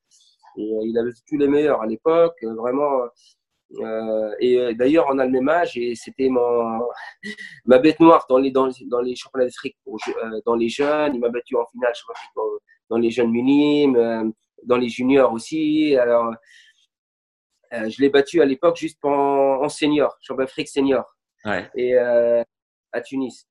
Et, 0.59 0.71
il 0.85 0.97
avait 0.99 1.11
tous 1.27 1.39
les 1.39 1.49
meilleurs 1.49 1.83
à 1.83 1.87
l'époque. 1.87 2.37
Vraiment, 2.43 3.09
euh, 3.81 4.35
et 4.41 4.59
euh, 4.59 4.75
d'ailleurs, 4.75 5.07
on 5.09 5.19
a 5.19 5.25
le 5.25 5.31
même 5.31 5.49
âge 5.49 5.77
et 5.77 5.95
c'était 5.95 6.29
mon 6.29 6.81
ma 7.65 7.79
bête 7.79 8.01
noire 8.01 8.27
dans 8.29 8.39
les 8.39 8.51
dans, 8.51 8.71
dans 8.87 9.01
les 9.01 9.15
championnats 9.17 9.47
d'Afrique 9.47 9.77
euh, 9.87 10.41
dans 10.45 10.55
les 10.55 10.69
jeunes. 10.69 11.15
Il 11.15 11.21
m'a 11.21 11.29
battu 11.29 11.57
en 11.57 11.67
finale 11.67 11.93
dans, 12.37 12.43
dans, 12.91 12.99
les 12.99 13.11
jeunes 13.11 13.31
minimes, 13.31 14.33
dans 14.65 14.77
les 14.77 14.89
juniors 14.89 15.33
aussi. 15.33 15.97
Alors, 15.97 16.35
je 17.71 18.01
l'ai 18.01 18.11
battu 18.11 18.43
à 18.43 18.45
l'époque 18.45 18.77
juste 18.77 19.03
en, 19.05 19.63
en 19.63 19.69
senior, 19.69 20.17
championnat 20.21 20.47
d'Afrique 20.47 20.69
senior, 20.69 21.17
ouais. 21.45 21.71
et 21.75 21.97
à 21.97 23.01
Tunis. 23.01 23.47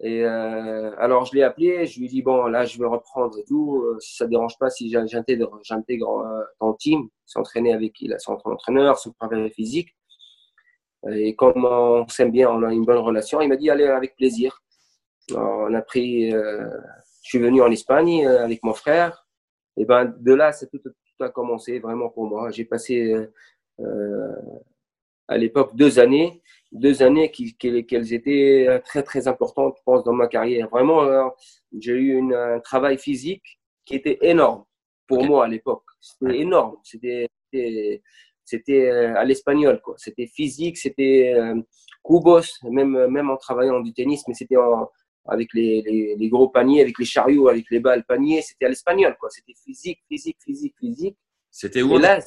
Et 0.00 0.24
euh, 0.24 0.94
alors, 0.98 1.24
je 1.24 1.34
l'ai 1.34 1.42
appelé, 1.42 1.86
je 1.86 1.98
lui 1.98 2.06
ai 2.06 2.08
dit, 2.08 2.22
bon, 2.22 2.46
là, 2.46 2.64
je 2.64 2.78
vais 2.78 2.86
reprendre 2.86 3.38
et 3.38 3.44
tout. 3.44 3.82
Euh, 3.82 3.98
si 3.98 4.16
ça 4.16 4.26
dérange 4.26 4.58
pas, 4.58 4.68
si 4.68 4.90
j'intègre, 4.90 5.58
euh, 5.58 6.44
ton 6.60 6.74
team, 6.74 7.08
s'entraîner 7.24 7.72
avec 7.72 8.00
il 8.02 8.14
son 8.18 8.38
entraîneur, 8.44 8.98
son 8.98 9.12
travail 9.12 9.50
physique. 9.50 9.96
Et 11.10 11.34
comme 11.34 11.64
on 11.64 12.06
s'aime 12.08 12.30
bien, 12.30 12.50
on 12.50 12.62
a 12.62 12.72
une 12.72 12.84
bonne 12.84 12.98
relation, 12.98 13.40
il 13.40 13.48
m'a 13.48 13.56
dit, 13.56 13.70
allez, 13.70 13.84
avec 13.84 14.16
plaisir. 14.16 14.62
Alors, 15.30 15.66
on 15.70 15.74
a 15.74 15.82
pris, 15.82 16.32
euh, 16.32 16.68
je 17.22 17.30
suis 17.30 17.38
venu 17.38 17.62
en 17.62 17.70
Espagne 17.70 18.26
euh, 18.26 18.44
avec 18.44 18.62
mon 18.64 18.74
frère. 18.74 19.26
Et 19.78 19.84
ben, 19.86 20.14
de 20.18 20.34
là, 20.34 20.52
c'est 20.52 20.68
tout, 20.68 20.78
tout, 20.78 21.24
a 21.24 21.30
commencé 21.30 21.78
vraiment 21.78 22.10
pour 22.10 22.26
moi. 22.26 22.50
J'ai 22.50 22.64
passé 22.66 23.14
à 25.28 25.38
l'époque 25.38 25.74
deux 25.74 25.98
années 25.98 26.42
deux 26.72 27.02
années 27.02 27.30
qui, 27.30 27.56
qui, 27.56 27.68
étaient 27.68 28.80
très 28.84 29.02
très 29.02 29.28
importantes, 29.28 29.76
je 29.78 29.82
pense, 29.84 30.04
dans 30.04 30.12
ma 30.12 30.26
carrière. 30.26 30.68
Vraiment, 30.68 31.02
euh, 31.04 31.28
j'ai 31.78 31.92
eu 31.92 32.16
une, 32.16 32.34
un 32.34 32.60
travail 32.60 32.98
physique 32.98 33.60
qui 33.84 33.94
était 33.94 34.18
énorme 34.22 34.64
pour 35.06 35.24
moi 35.24 35.44
à 35.44 35.48
l'époque. 35.48 35.84
C'était 36.00 36.40
énorme. 36.40 36.76
C'était 36.82 37.28
c'était 38.44 38.90
euh, 38.90 39.16
à 39.16 39.24
l'espagnol 39.24 39.80
quoi. 39.80 39.94
C'était 39.96 40.26
physique, 40.26 40.76
c'était 40.76 41.34
euh, 41.36 41.60
cubos, 42.04 42.42
même 42.64 43.06
même 43.08 43.30
en 43.30 43.36
travaillant 43.36 43.80
du 43.80 43.92
tennis, 43.92 44.22
mais 44.28 44.34
c'était 44.34 44.56
avec 45.28 45.48
les, 45.54 45.82
les, 45.82 46.14
les, 46.16 46.28
gros 46.28 46.48
paniers, 46.48 46.82
avec 46.82 46.98
les 46.98 47.04
chariots, 47.04 47.48
avec 47.48 47.64
les 47.70 47.80
balles 47.80 48.04
paniers. 48.04 48.42
C'était 48.42 48.66
à 48.66 48.68
l'espagnol 48.68 49.16
quoi. 49.18 49.30
C'était 49.30 49.54
physique, 49.64 50.00
physique, 50.08 50.36
physique, 50.44 50.74
physique. 50.78 51.16
C'était 51.50 51.82
où 51.82 51.98
là, 51.98 52.20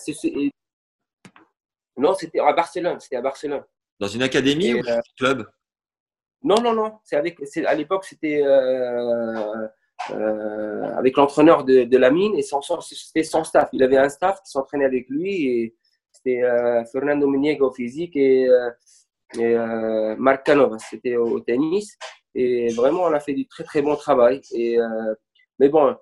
non, 1.99 2.13
c'était 2.13 2.39
à 2.39 2.53
Barcelone. 2.53 2.99
C'était 2.99 3.17
à 3.17 3.21
Barcelone. 3.21 3.63
Dans 3.99 4.07
une 4.07 4.21
académie 4.21 4.73
ou 4.73 4.79
un 4.87 4.97
euh, 4.97 5.01
club? 5.17 5.47
Non, 6.43 6.61
non, 6.61 6.73
non. 6.73 6.99
C'est 7.03 7.17
avec, 7.17 7.37
à 7.65 7.75
l'époque, 7.75 8.05
c'était 8.05 8.41
euh, 8.41 9.67
euh, 10.11 10.95
avec 10.95 11.17
l'entraîneur 11.17 11.65
de, 11.65 11.83
de, 11.83 11.97
la 11.97 12.09
mine 12.09 12.35
et 12.35 12.41
c'était 12.41 13.23
son 13.23 13.43
staff. 13.43 13.69
Il 13.73 13.83
avait 13.83 13.97
un 13.97 14.07
staff 14.07 14.41
qui 14.41 14.51
s'entraînait 14.51 14.85
avec 14.85 15.09
lui 15.09 15.47
et 15.47 15.75
c'était 16.11 16.41
Fernando 16.91 17.27
Muniego 17.27 17.67
au 17.67 17.73
physique 17.73 18.15
et, 18.15 18.47
et 19.37 19.55
Marc 20.17 20.45
Canova, 20.45 20.77
c'était 20.79 21.17
au, 21.17 21.39
tennis. 21.41 21.97
Et 22.35 22.69
vraiment, 22.73 23.03
on 23.03 23.13
a 23.13 23.19
fait 23.19 23.33
du 23.33 23.47
très 23.47 23.65
très 23.65 23.81
bon 23.81 23.97
travail. 23.97 24.41
Et, 24.53 24.77
mais 25.59 25.67
bon, 25.67 25.97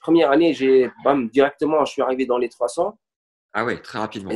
première 0.00 0.30
année, 0.30 0.54
j'ai 0.54 0.90
directement, 1.30 1.84
je 1.84 1.92
suis 1.92 2.02
arrivé 2.02 2.24
dans 2.24 2.38
les 2.38 2.48
300. 2.48 2.98
Ah 3.52 3.64
oui, 3.66 3.80
très 3.82 3.98
rapidement. 3.98 4.32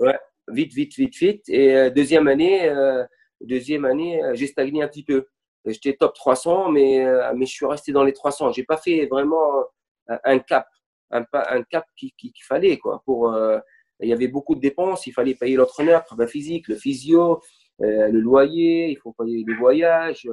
ouais, 0.00 0.18
vite, 0.50 0.72
vite, 0.72 0.94
vite, 0.96 1.16
vite. 1.16 1.48
Et 1.48 1.74
euh, 1.74 1.90
deuxième 1.90 2.28
année, 2.28 2.68
euh, 2.68 3.04
deuxième 3.40 3.84
année, 3.84 4.22
euh, 4.22 4.34
j'ai 4.34 4.46
stagné 4.46 4.82
un 4.82 4.88
petit 4.88 5.04
peu. 5.04 5.26
J'étais 5.66 5.94
top 5.94 6.14
300, 6.14 6.70
mais, 6.70 7.04
mais 7.36 7.44
je 7.44 7.52
suis 7.52 7.66
resté 7.66 7.92
dans 7.92 8.02
les 8.02 8.14
300. 8.14 8.52
J'ai 8.52 8.64
pas 8.64 8.78
fait 8.78 9.04
vraiment 9.04 9.62
un 10.24 10.38
cap, 10.38 10.66
un, 11.10 11.22
un 11.34 11.62
cap 11.64 11.84
qu'il 11.98 12.12
qui, 12.14 12.32
fallait 12.42 12.78
quoi. 12.78 13.02
Pour, 13.04 13.36
il 14.00 14.08
y 14.08 14.12
avait 14.14 14.28
beaucoup 14.28 14.54
de 14.54 14.60
dépenses. 14.60 15.06
Il 15.06 15.12
fallait 15.12 15.34
payer 15.34 15.56
l'entraîneur, 15.56 16.02
le 16.16 16.26
physique, 16.26 16.66
le 16.68 16.76
physio, 16.76 17.42
le 17.78 18.08
loyer. 18.08 18.88
Il 18.88 18.96
faut 18.96 19.12
payer 19.12 19.44
les 19.46 19.54
voyages. 19.54 20.26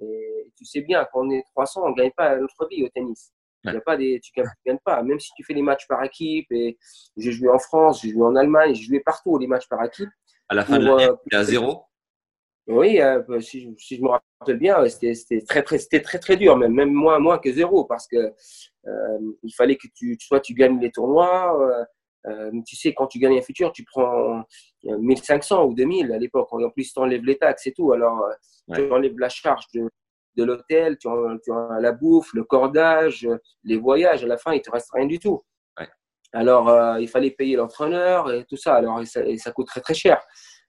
Et 0.00 0.52
tu 0.54 0.66
sais 0.66 0.82
bien, 0.82 1.06
quand 1.10 1.26
on 1.26 1.30
est 1.30 1.44
300, 1.54 1.82
on 1.86 1.92
gagne 1.92 2.12
pas 2.14 2.36
notre 2.36 2.68
vie 2.68 2.84
au 2.84 2.88
tennis. 2.90 3.32
Il 3.64 3.72
y 3.72 3.76
a 3.76 3.80
pas 3.80 3.96
des, 3.96 4.20
tu 4.22 4.32
ne 4.38 4.44
gagnes 4.66 4.78
pas. 4.84 5.02
Même 5.02 5.18
si 5.18 5.30
tu 5.36 5.42
fais 5.44 5.54
les 5.54 5.62
matchs 5.62 5.86
par 5.88 6.02
équipe, 6.04 6.50
et 6.50 6.76
j'ai 7.16 7.32
joué 7.32 7.48
en 7.48 7.58
France, 7.58 8.02
j'ai 8.02 8.10
joué 8.10 8.22
en 8.22 8.36
Allemagne, 8.36 8.74
j'ai 8.74 8.84
joué 8.84 9.00
partout 9.00 9.38
les 9.38 9.46
matchs 9.46 9.68
par 9.68 9.82
équipe. 9.84 10.08
À 10.48 10.54
la 10.54 10.64
fin 10.64 10.78
de 10.78 10.84
l'année, 10.84 11.08
tu 11.28 11.34
es 11.34 11.38
à 11.38 11.44
zéro 11.44 11.84
Oui, 12.66 13.00
euh, 13.00 13.22
si, 13.40 13.74
si, 13.78 13.96
je 13.96 14.02
me 14.02 14.08
rappelle 14.08 14.58
bien, 14.58 14.86
c'était 14.88 15.40
très, 15.42 15.62
très, 15.62 15.78
très, 15.78 16.18
très 16.18 16.36
dur, 16.36 16.56
même, 16.56 16.74
même 16.74 16.92
moins, 16.92 17.18
moins 17.18 17.38
que 17.38 17.50
zéro, 17.50 17.84
parce 17.84 18.06
que 18.06 18.16
euh, 18.16 19.18
il 19.42 19.54
fallait 19.54 19.76
que 19.76 19.88
tu, 19.94 20.16
soit 20.20 20.40
tu 20.40 20.54
gagnes 20.54 20.78
les 20.80 20.90
tournois. 20.90 21.58
Euh, 21.60 21.84
euh 22.26 22.50
tu 22.66 22.76
sais, 22.76 22.92
quand 22.92 23.06
tu 23.06 23.18
gagnes 23.18 23.38
un 23.38 23.42
futur, 23.42 23.72
tu 23.72 23.84
prends 23.84 24.44
1500 24.82 25.64
ou 25.64 25.74
2000 25.74 26.12
à 26.12 26.18
l'époque. 26.18 26.52
En 26.52 26.70
plus, 26.70 26.92
tu 26.92 27.00
enlèves 27.00 27.24
les 27.24 27.38
taxes 27.38 27.66
et 27.66 27.72
tout. 27.72 27.92
Alors, 27.92 28.28
tu 28.74 28.90
enlèves 28.90 29.18
la 29.18 29.30
charge 29.30 29.64
de, 29.74 29.88
de 30.36 30.44
l'hôtel, 30.44 30.98
tu 30.98 31.08
as, 31.08 31.80
la 31.80 31.92
bouffe, 31.92 32.32
le 32.34 32.44
cordage, 32.44 33.28
les 33.62 33.76
voyages. 33.76 34.24
À 34.24 34.26
la 34.26 34.36
fin, 34.36 34.52
il 34.52 34.62
te 34.62 34.70
reste 34.70 34.90
rien 34.92 35.06
du 35.06 35.18
tout. 35.18 35.42
Alors, 36.32 36.68
euh, 36.68 37.00
il 37.00 37.08
fallait 37.08 37.30
payer 37.30 37.54
l'entraîneur 37.54 38.32
et 38.32 38.44
tout 38.44 38.56
ça. 38.56 38.74
Alors, 38.74 39.06
ça, 39.06 39.20
ça, 39.38 39.52
coûte 39.52 39.68
très 39.68 39.80
très 39.80 39.94
cher. 39.94 40.20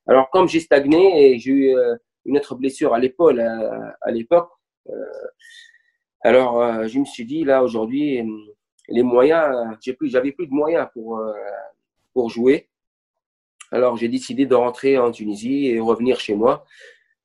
Alors, 0.07 0.29
comme 0.29 0.47
j'ai 0.47 0.59
stagné 0.59 1.31
et 1.31 1.39
j'ai 1.39 1.51
eu 1.51 1.75
euh, 1.75 1.95
une 2.25 2.37
autre 2.37 2.53
blessure 2.53 2.93
à 2.93 2.99
l'épaule 2.99 3.39
euh, 3.39 3.89
à, 4.01 4.11
l'époque, 4.11 4.49
alors 6.21 6.87
je 6.87 6.99
me 6.99 7.05
suis 7.05 7.25
dit 7.25 7.43
là 7.43 7.63
aujourd'hui, 7.63 8.23
les 8.87 9.01
moyens, 9.01 9.75
j'ai 9.81 9.93
plus, 9.93 10.09
j'avais 10.09 10.31
plus 10.31 10.45
de 10.45 10.53
moyens 10.53 10.87
pour 10.93 11.19
pour 12.13 12.29
jouer. 12.29 12.69
Alors, 13.71 13.97
j'ai 13.97 14.07
décidé 14.07 14.45
de 14.45 14.53
rentrer 14.53 14.99
en 14.99 15.11
Tunisie 15.11 15.67
et 15.67 15.79
revenir 15.79 16.19
chez 16.19 16.35
moi. 16.35 16.65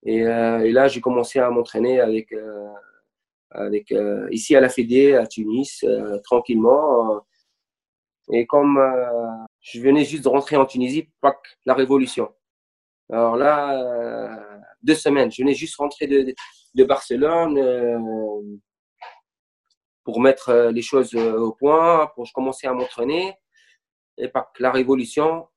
Et, 0.05 0.22
euh, 0.22 0.61
et 0.61 0.72
là, 0.72 0.88
j'ai 0.88 1.01
commencé 1.01 1.38
à 1.38 1.51
m'entraîner 1.51 2.01
avec, 2.01 2.32
euh, 2.32 2.68
avec 3.51 3.92
euh, 3.92 4.28
ici 4.30 4.57
à 4.57 4.61
la 4.61 4.68
Fédé, 4.68 5.14
à 5.14 5.26
Tunis, 5.26 5.84
tranquillement. 6.24 7.20
Et 8.32 8.46
comme 8.46 8.78
je 9.61 9.80
venais 9.80 10.05
juste 10.05 10.24
de 10.24 10.28
rentrer 10.28 10.57
en 10.57 10.64
Tunisie, 10.64 11.11
pac, 11.20 11.36
la 11.66 11.74
révolution. 11.74 12.32
Alors 13.11 13.36
là, 13.36 14.38
deux 14.82 14.94
semaines, 14.94 15.32
je 15.32 15.42
venais 15.42 15.55
juste 15.55 15.76
rentrer 15.76 16.07
de, 16.07 16.32
de 16.74 16.84
Barcelone 16.84 17.59
pour 20.05 20.20
mettre 20.20 20.70
les 20.72 20.82
choses 20.82 21.14
au 21.16 21.53
point, 21.53 22.07
pour 22.14 22.32
commencer 22.32 22.68
à 22.68 22.72
m'entraîner. 22.72 23.34
Et 24.16 24.28
pac, 24.28 24.48
la 24.61 24.70
révolution. 24.70 25.48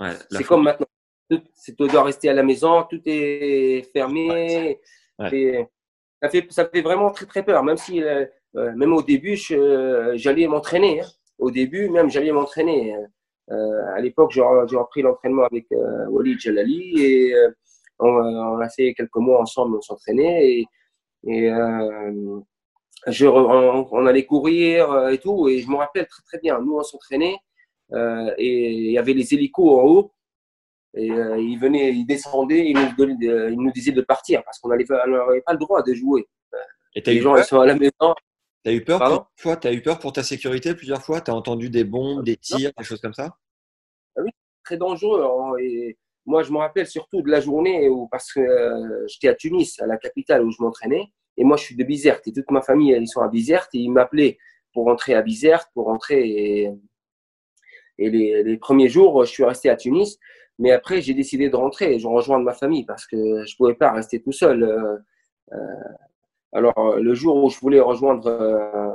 Ouais, 0.00 0.14
c'est 0.30 0.44
comme 0.44 0.64
maintenant 0.64 0.87
tu 1.28 1.72
dois 1.78 2.02
rester 2.02 2.28
à 2.28 2.34
la 2.34 2.42
maison, 2.42 2.84
tout 2.88 3.00
est 3.04 3.88
fermé. 3.92 4.80
ça, 5.18 5.28
fait, 5.28 6.46
ça 6.50 6.68
fait 6.68 6.80
vraiment 6.80 7.10
très 7.10 7.26
très 7.26 7.44
peur, 7.44 7.62
même 7.62 7.76
si 7.76 8.02
euh, 8.02 8.24
euh, 8.56 8.72
même 8.74 8.92
au 8.92 9.02
début, 9.02 9.36
j'allais 9.36 10.46
m'entraîner. 10.46 11.00
Hein. 11.00 11.06
Au 11.38 11.50
début, 11.50 11.88
même 11.88 12.10
j'allais 12.10 12.32
m'entraîner. 12.32 12.96
Euh, 13.50 13.94
à 13.94 14.00
l'époque, 14.00 14.32
j'ai 14.32 14.42
repris 14.42 15.02
l'entraînement 15.02 15.44
avec 15.44 15.66
Walid 16.08 16.40
Jalali 16.40 17.00
et 17.00 17.34
on, 17.98 18.58
a 18.60 18.68
fait 18.68 18.94
quelques 18.94 19.16
mois 19.16 19.40
ensemble, 19.40 19.76
on 19.76 19.80
s'entraînait 19.80 20.48
et, 20.50 20.66
et 21.26 21.50
je, 23.06 23.26
on, 23.26 24.06
allait 24.06 24.24
courir 24.24 25.08
et 25.08 25.18
tout. 25.18 25.48
Et 25.48 25.58
je 25.60 25.68
me 25.68 25.76
rappelle 25.76 26.06
très 26.06 26.22
très 26.24 26.38
bien, 26.38 26.60
nous 26.60 26.76
on 26.76 26.82
s'entraînait 26.82 27.36
et 28.38 28.72
il 28.72 28.92
y 28.92 28.98
avait 28.98 29.14
les 29.14 29.32
hélicos 29.34 29.78
en 29.78 29.84
haut 29.84 30.12
et 30.94 31.10
euh, 31.10 31.38
il 31.38 31.58
venait, 31.58 31.92
il 31.92 32.06
descendait, 32.06 32.70
il 32.70 32.76
nous, 32.76 33.62
nous 33.62 33.72
disait 33.72 33.92
de 33.92 34.00
partir 34.00 34.42
parce 34.44 34.58
qu'on 34.58 34.68
n'avait 34.68 34.84
pas 34.84 35.04
le 35.06 35.58
droit 35.58 35.82
de 35.82 35.94
jouer. 35.94 36.26
Et 36.94 37.02
as 37.06 37.12
Les 37.12 37.18
eu 37.18 37.22
gens, 37.22 37.34
peur 37.34 37.44
ils 37.44 37.46
sont 37.46 37.60
à 37.60 37.66
la 37.66 37.74
maison. 37.74 38.14
T'as 38.64 38.72
eu 38.72 38.82
peur 38.82 38.98
plusieurs 38.98 39.30
fois 39.36 39.60
as 39.62 39.72
eu 39.72 39.82
peur 39.82 39.98
pour 39.98 40.12
ta 40.12 40.22
sécurité 40.22 40.74
plusieurs 40.74 41.02
fois? 41.02 41.20
Tu 41.20 41.30
as 41.30 41.34
entendu 41.34 41.70
des 41.70 41.84
bombes, 41.84 42.24
des 42.24 42.36
tirs, 42.36 42.72
des 42.76 42.84
choses 42.84 43.00
comme 43.00 43.14
ça? 43.14 43.36
Ah 44.16 44.22
Oui, 44.22 44.30
très 44.64 44.76
dangereux. 44.76 45.22
Hein, 45.22 45.52
et 45.60 45.96
moi, 46.26 46.42
je 46.42 46.52
me 46.52 46.58
rappelle 46.58 46.86
surtout 46.86 47.22
de 47.22 47.30
la 47.30 47.40
journée 47.40 47.88
où, 47.88 48.08
parce 48.08 48.32
que 48.32 48.40
euh, 48.40 49.06
j'étais 49.06 49.28
à 49.28 49.34
Tunis, 49.34 49.80
à 49.80 49.86
la 49.86 49.96
capitale 49.96 50.44
où 50.44 50.50
je 50.50 50.60
m'entraînais. 50.60 51.04
Et 51.36 51.44
moi, 51.44 51.56
je 51.56 51.64
suis 51.64 51.76
de 51.76 51.84
Bizerte. 51.84 52.26
Et 52.26 52.32
toute 52.32 52.50
ma 52.50 52.62
famille, 52.62 52.96
ils 52.98 53.08
sont 53.08 53.20
à 53.20 53.28
Bizerte. 53.28 53.74
Et 53.74 53.78
ils 53.78 53.90
m'appelaient 53.90 54.38
pour 54.72 54.86
rentrer 54.86 55.14
à 55.14 55.22
Bizerte, 55.22 55.68
pour 55.72 55.86
rentrer. 55.86 56.28
Et, 56.28 56.70
et 57.98 58.10
les, 58.10 58.42
les, 58.42 58.58
premiers 58.58 58.88
jours, 58.88 59.24
je 59.24 59.30
suis 59.30 59.44
resté 59.44 59.70
à 59.70 59.76
Tunis. 59.76 60.18
Mais 60.58 60.72
après, 60.72 61.00
j'ai 61.00 61.14
décidé 61.14 61.50
de 61.50 61.56
rentrer 61.56 61.94
et 61.94 61.98
je 61.98 62.06
rejoindre 62.06 62.44
ma 62.44 62.52
famille 62.52 62.84
parce 62.84 63.06
que 63.06 63.44
je 63.44 63.56
pouvais 63.56 63.74
pas 63.74 63.92
rester 63.92 64.20
tout 64.20 64.32
seul. 64.32 64.62
Euh, 64.62 64.96
euh 65.52 65.56
alors, 66.52 66.96
le 66.96 67.12
jour 67.12 67.44
où 67.44 67.50
je 67.50 67.60
voulais 67.60 67.78
rejoindre, 67.78 68.26
euh, 68.26 68.90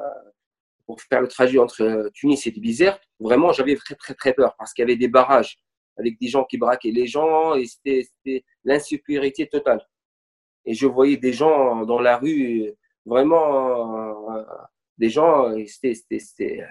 pour 0.88 0.99
faire 1.01 1.22
le 1.22 1.28
trajet 1.28 1.59
entre 1.59 2.09
Tunis 2.14 2.47
et 2.47 2.51
Bizerte, 2.51 3.01
vraiment, 3.20 3.51
j'avais 3.51 3.76
très, 3.76 3.95
très, 3.95 4.16
très 4.16 4.34
peur 4.34 4.55
parce 4.57 4.74
qu'il 4.74 4.82
y 4.82 4.88
avait 4.88 4.95
des 4.95 5.07
barrages 5.07 5.59
avec 5.97 6.20
des 6.20 6.28
gens 6.28 6.45
qui 6.45 6.57
braquaient 6.57 6.91
les 6.91 7.05
gens 7.05 7.53
et 7.55 7.66
c'était 7.66 8.43
l'insécurité 8.64 9.47
totale. 9.47 9.88
Et 10.66 10.74
je 10.74 10.88
voyais 10.88 11.18
des 11.18 11.34
gens 11.34 11.86
dans 11.86 11.99
la 11.99 12.18
rue, 12.18 12.74
vraiment, 13.05 14.32
euh, 14.36 14.43
des 14.97 15.09
gens, 15.09 15.53
c'était, 15.68 16.66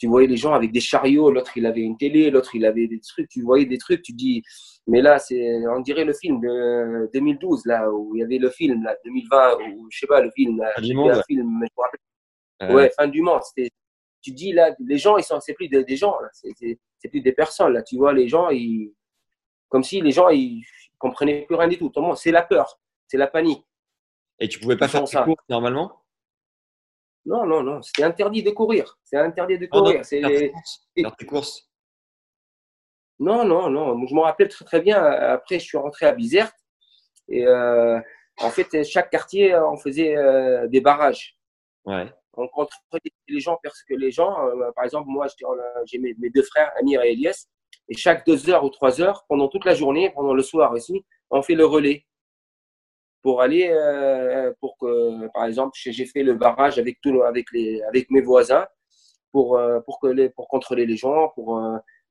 tu 0.00 0.06
voyais 0.06 0.26
les 0.26 0.38
gens 0.38 0.54
avec 0.54 0.72
des 0.72 0.80
chariots, 0.80 1.30
l'autre 1.30 1.52
il 1.56 1.66
avait 1.66 1.82
une 1.82 1.98
télé, 1.98 2.30
l'autre 2.30 2.54
il 2.54 2.64
avait 2.64 2.86
des 2.86 3.00
trucs, 3.00 3.28
tu 3.28 3.42
voyais 3.42 3.66
des 3.66 3.76
trucs, 3.76 4.00
tu 4.00 4.14
dis, 4.14 4.42
mais 4.86 5.02
là, 5.02 5.18
c'est, 5.18 5.60
on 5.68 5.80
dirait 5.80 6.04
le 6.04 6.14
film 6.14 6.40
de 6.40 7.10
2012, 7.12 7.66
là, 7.66 7.90
où 7.90 8.16
il 8.16 8.20
y 8.20 8.22
avait 8.22 8.38
le 8.38 8.48
film, 8.48 8.82
là, 8.82 8.96
2020, 9.04 9.58
ou 9.74 9.88
je 9.90 9.98
sais 9.98 10.06
pas, 10.06 10.22
le 10.22 10.30
film, 10.30 10.56
là, 10.56 10.72
fin 10.74 10.80
du 10.80 10.94
monde. 10.94 11.22
film, 11.28 11.64
euh. 12.62 12.74
Ouais, 12.74 12.90
fin 12.96 13.08
du 13.08 13.20
monde, 13.20 13.42
c'était, 13.42 13.70
tu 14.22 14.32
dis 14.32 14.52
là, 14.52 14.74
les 14.78 14.96
gens, 14.96 15.18
ils 15.18 15.22
sont, 15.22 15.38
c'est 15.40 15.52
plus 15.52 15.68
des, 15.68 15.96
gens, 15.96 16.16
c'est 16.32 17.08
plus 17.08 17.20
des 17.20 17.32
personnes. 17.32 17.74
Là, 17.74 17.82
tu 17.82 17.96
vois, 17.96 18.14
les 18.14 18.26
gens, 18.26 18.48
ils, 18.48 18.94
comme 19.68 19.82
si 19.82 20.00
les 20.00 20.12
gens, 20.12 20.30
ils 20.30 20.62
comprenaient 20.98 21.44
plus 21.46 21.56
rien 21.56 21.68
du 21.68 21.78
tout. 21.78 21.92
C'est 22.16 22.32
la 22.32 22.42
peur, 22.42 22.78
c'est 23.06 23.18
la 23.18 23.26
panique. 23.26 23.64
Et 24.38 24.48
tu 24.48 24.58
pouvais 24.58 24.76
pas 24.76 24.88
faire 24.88 25.06
ça 25.06 25.24
cours 25.24 25.36
normalement? 25.48 26.02
Non, 27.26 27.46
non, 27.46 27.62
non, 27.62 27.82
c'était 27.82 28.02
interdit 28.02 28.42
de 28.42 28.50
courir. 28.50 28.98
C'est 29.04 29.16
interdit 29.16 29.58
de 29.58 29.66
courir. 29.66 30.04
c'est 30.04 30.22
tes 30.94 31.26
courses. 31.26 31.68
Non, 33.18 33.44
non, 33.44 33.68
non. 33.68 34.06
Je 34.06 34.14
me 34.14 34.20
rappelle 34.20 34.48
très, 34.48 34.64
très 34.64 34.80
bien. 34.80 35.02
Après, 35.02 35.58
je 35.58 35.64
suis 35.64 35.76
rentré 35.76 36.06
à 36.06 36.12
Bizerte. 36.12 36.54
Et 37.28 37.46
euh, 37.46 38.00
en 38.38 38.48
fait, 38.48 38.82
chaque 38.84 39.10
quartier, 39.10 39.54
on 39.54 39.76
faisait 39.76 40.16
euh, 40.16 40.66
des 40.68 40.80
barrages. 40.80 41.36
Ouais 41.84 42.10
on 42.34 42.48
contrôlait 42.48 43.12
les 43.28 43.40
gens 43.40 43.58
parce 43.62 43.82
que 43.82 43.94
les 43.94 44.10
gens, 44.10 44.46
euh, 44.46 44.70
par 44.72 44.84
exemple, 44.84 45.08
moi, 45.08 45.26
j'ai 45.86 45.98
mes, 45.98 46.14
deux 46.30 46.42
frères, 46.42 46.72
Amir 46.78 47.02
et 47.02 47.12
Elias, 47.12 47.46
et 47.88 47.96
chaque 47.96 48.24
deux 48.26 48.48
heures 48.50 48.64
ou 48.64 48.70
trois 48.70 49.00
heures, 49.00 49.24
pendant 49.28 49.48
toute 49.48 49.64
la 49.64 49.74
journée, 49.74 50.10
pendant 50.10 50.34
le 50.34 50.42
soir 50.42 50.72
aussi, 50.72 51.04
on 51.30 51.42
fait 51.42 51.54
le 51.54 51.66
relais 51.66 52.06
pour 53.22 53.42
aller, 53.42 53.68
euh, 53.70 54.52
pour 54.60 54.76
que, 54.78 55.28
par 55.34 55.44
exemple, 55.44 55.72
j'ai 55.74 56.06
fait 56.06 56.22
le 56.22 56.34
barrage 56.34 56.78
avec 56.78 57.00
tout, 57.00 57.22
avec 57.22 57.46
les, 57.52 57.82
avec 57.82 58.10
mes 58.10 58.20
voisins, 58.20 58.66
pour 59.32 59.58
euh, 59.58 59.80
pour 59.80 60.00
que 60.00 60.08
les, 60.08 60.30
pour 60.30 60.48
contrôler 60.48 60.86
les 60.86 60.96
gens, 60.96 61.28
pour 61.34 61.60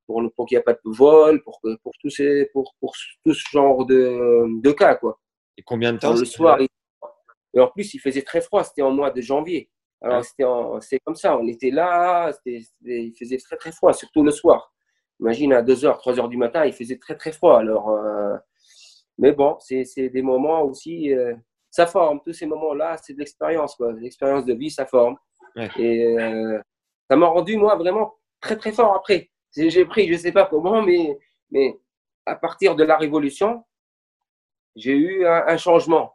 pour, 0.07 0.24
pour 0.36 0.45
qu'il 0.47 0.57
n'y 0.57 0.60
ait 0.60 0.64
pas 0.64 0.74
de 0.74 0.80
vol, 0.86 1.43
pour 1.43 1.60
que 1.62 1.76
pour 1.84 1.93
tous 2.01 2.10
ces, 2.10 2.49
pour 2.53 2.76
pour 2.80 2.93
tout 3.26 3.34
ce 3.34 3.43
genre 3.51 3.86
de, 3.86 4.62
de 4.62 4.72
cas 4.72 4.95
quoi. 4.95 5.20
Et 5.57 5.64
combien 5.64 5.93
de 5.93 5.99
temps 5.99 6.14
Le 6.14 6.26
soir. 6.26 6.60
Et 7.53 7.60
en 7.60 7.68
plus, 7.68 7.93
il 7.93 7.99
faisait 7.99 8.22
très 8.22 8.41
froid. 8.41 8.64
C'était 8.64 8.82
en 8.82 8.91
mois 8.91 9.12
de 9.12 9.22
janvier. 9.22 9.70
Alors, 10.01 10.24
c'était 10.24 10.99
comme 11.03 11.16
ça. 11.16 11.38
On 11.38 11.47
était 11.47 11.72
là, 11.72 12.32
il 12.45 13.14
faisait 13.18 13.38
très, 13.38 13.57
très 13.57 13.72
froid, 13.72 13.93
surtout 13.93 14.24
le 14.24 14.32
soir. 14.32 14.74
Imagine 15.20 15.51
à 15.53 15.62
2h, 15.62 15.99
3h 15.99 16.30
du 16.30 16.38
matin, 16.38 16.66
il 16.66 16.72
faisait 16.72 16.97
très, 16.97 17.18
très 17.18 17.34
froid. 17.34 17.60
Alors, 17.60 17.89
euh, 17.89 18.38
mais 19.20 19.34
bon, 19.34 19.58
c'est 19.60 20.10
des 20.10 20.22
moments 20.22 20.64
aussi, 20.64 21.14
euh, 21.14 21.36
ça 21.70 21.86
forme. 21.86 22.22
Tous 22.26 22.32
ces 22.32 22.46
moments-là, 22.46 22.96
c'est 23.04 23.14
de 23.14 23.20
l'expérience. 23.20 23.78
L'expérience 24.00 24.46
de 24.46 24.54
vie, 24.54 24.72
ça 24.72 24.86
forme. 24.86 25.18
Et 25.78 26.18
euh, 26.18 26.60
ça 27.10 27.18
m'a 27.18 27.28
rendu, 27.28 27.58
moi, 27.58 27.76
vraiment 27.76 28.16
très, 28.40 28.56
très 28.56 28.72
fort 28.72 28.96
après. 28.96 29.30
J'ai 29.56 29.84
pris, 29.86 30.08
je 30.08 30.14
ne 30.14 30.18
sais 30.18 30.32
pas 30.32 30.46
comment, 30.46 30.82
mais, 30.82 31.18
mais 31.52 31.78
à 32.26 32.36
partir 32.36 32.76
de 32.78 32.84
la 32.86 32.96
Révolution, 32.98 33.66
j'ai 34.78 34.94
eu 34.94 35.26
un, 35.26 35.48
un 35.48 35.58
changement. 35.58 36.14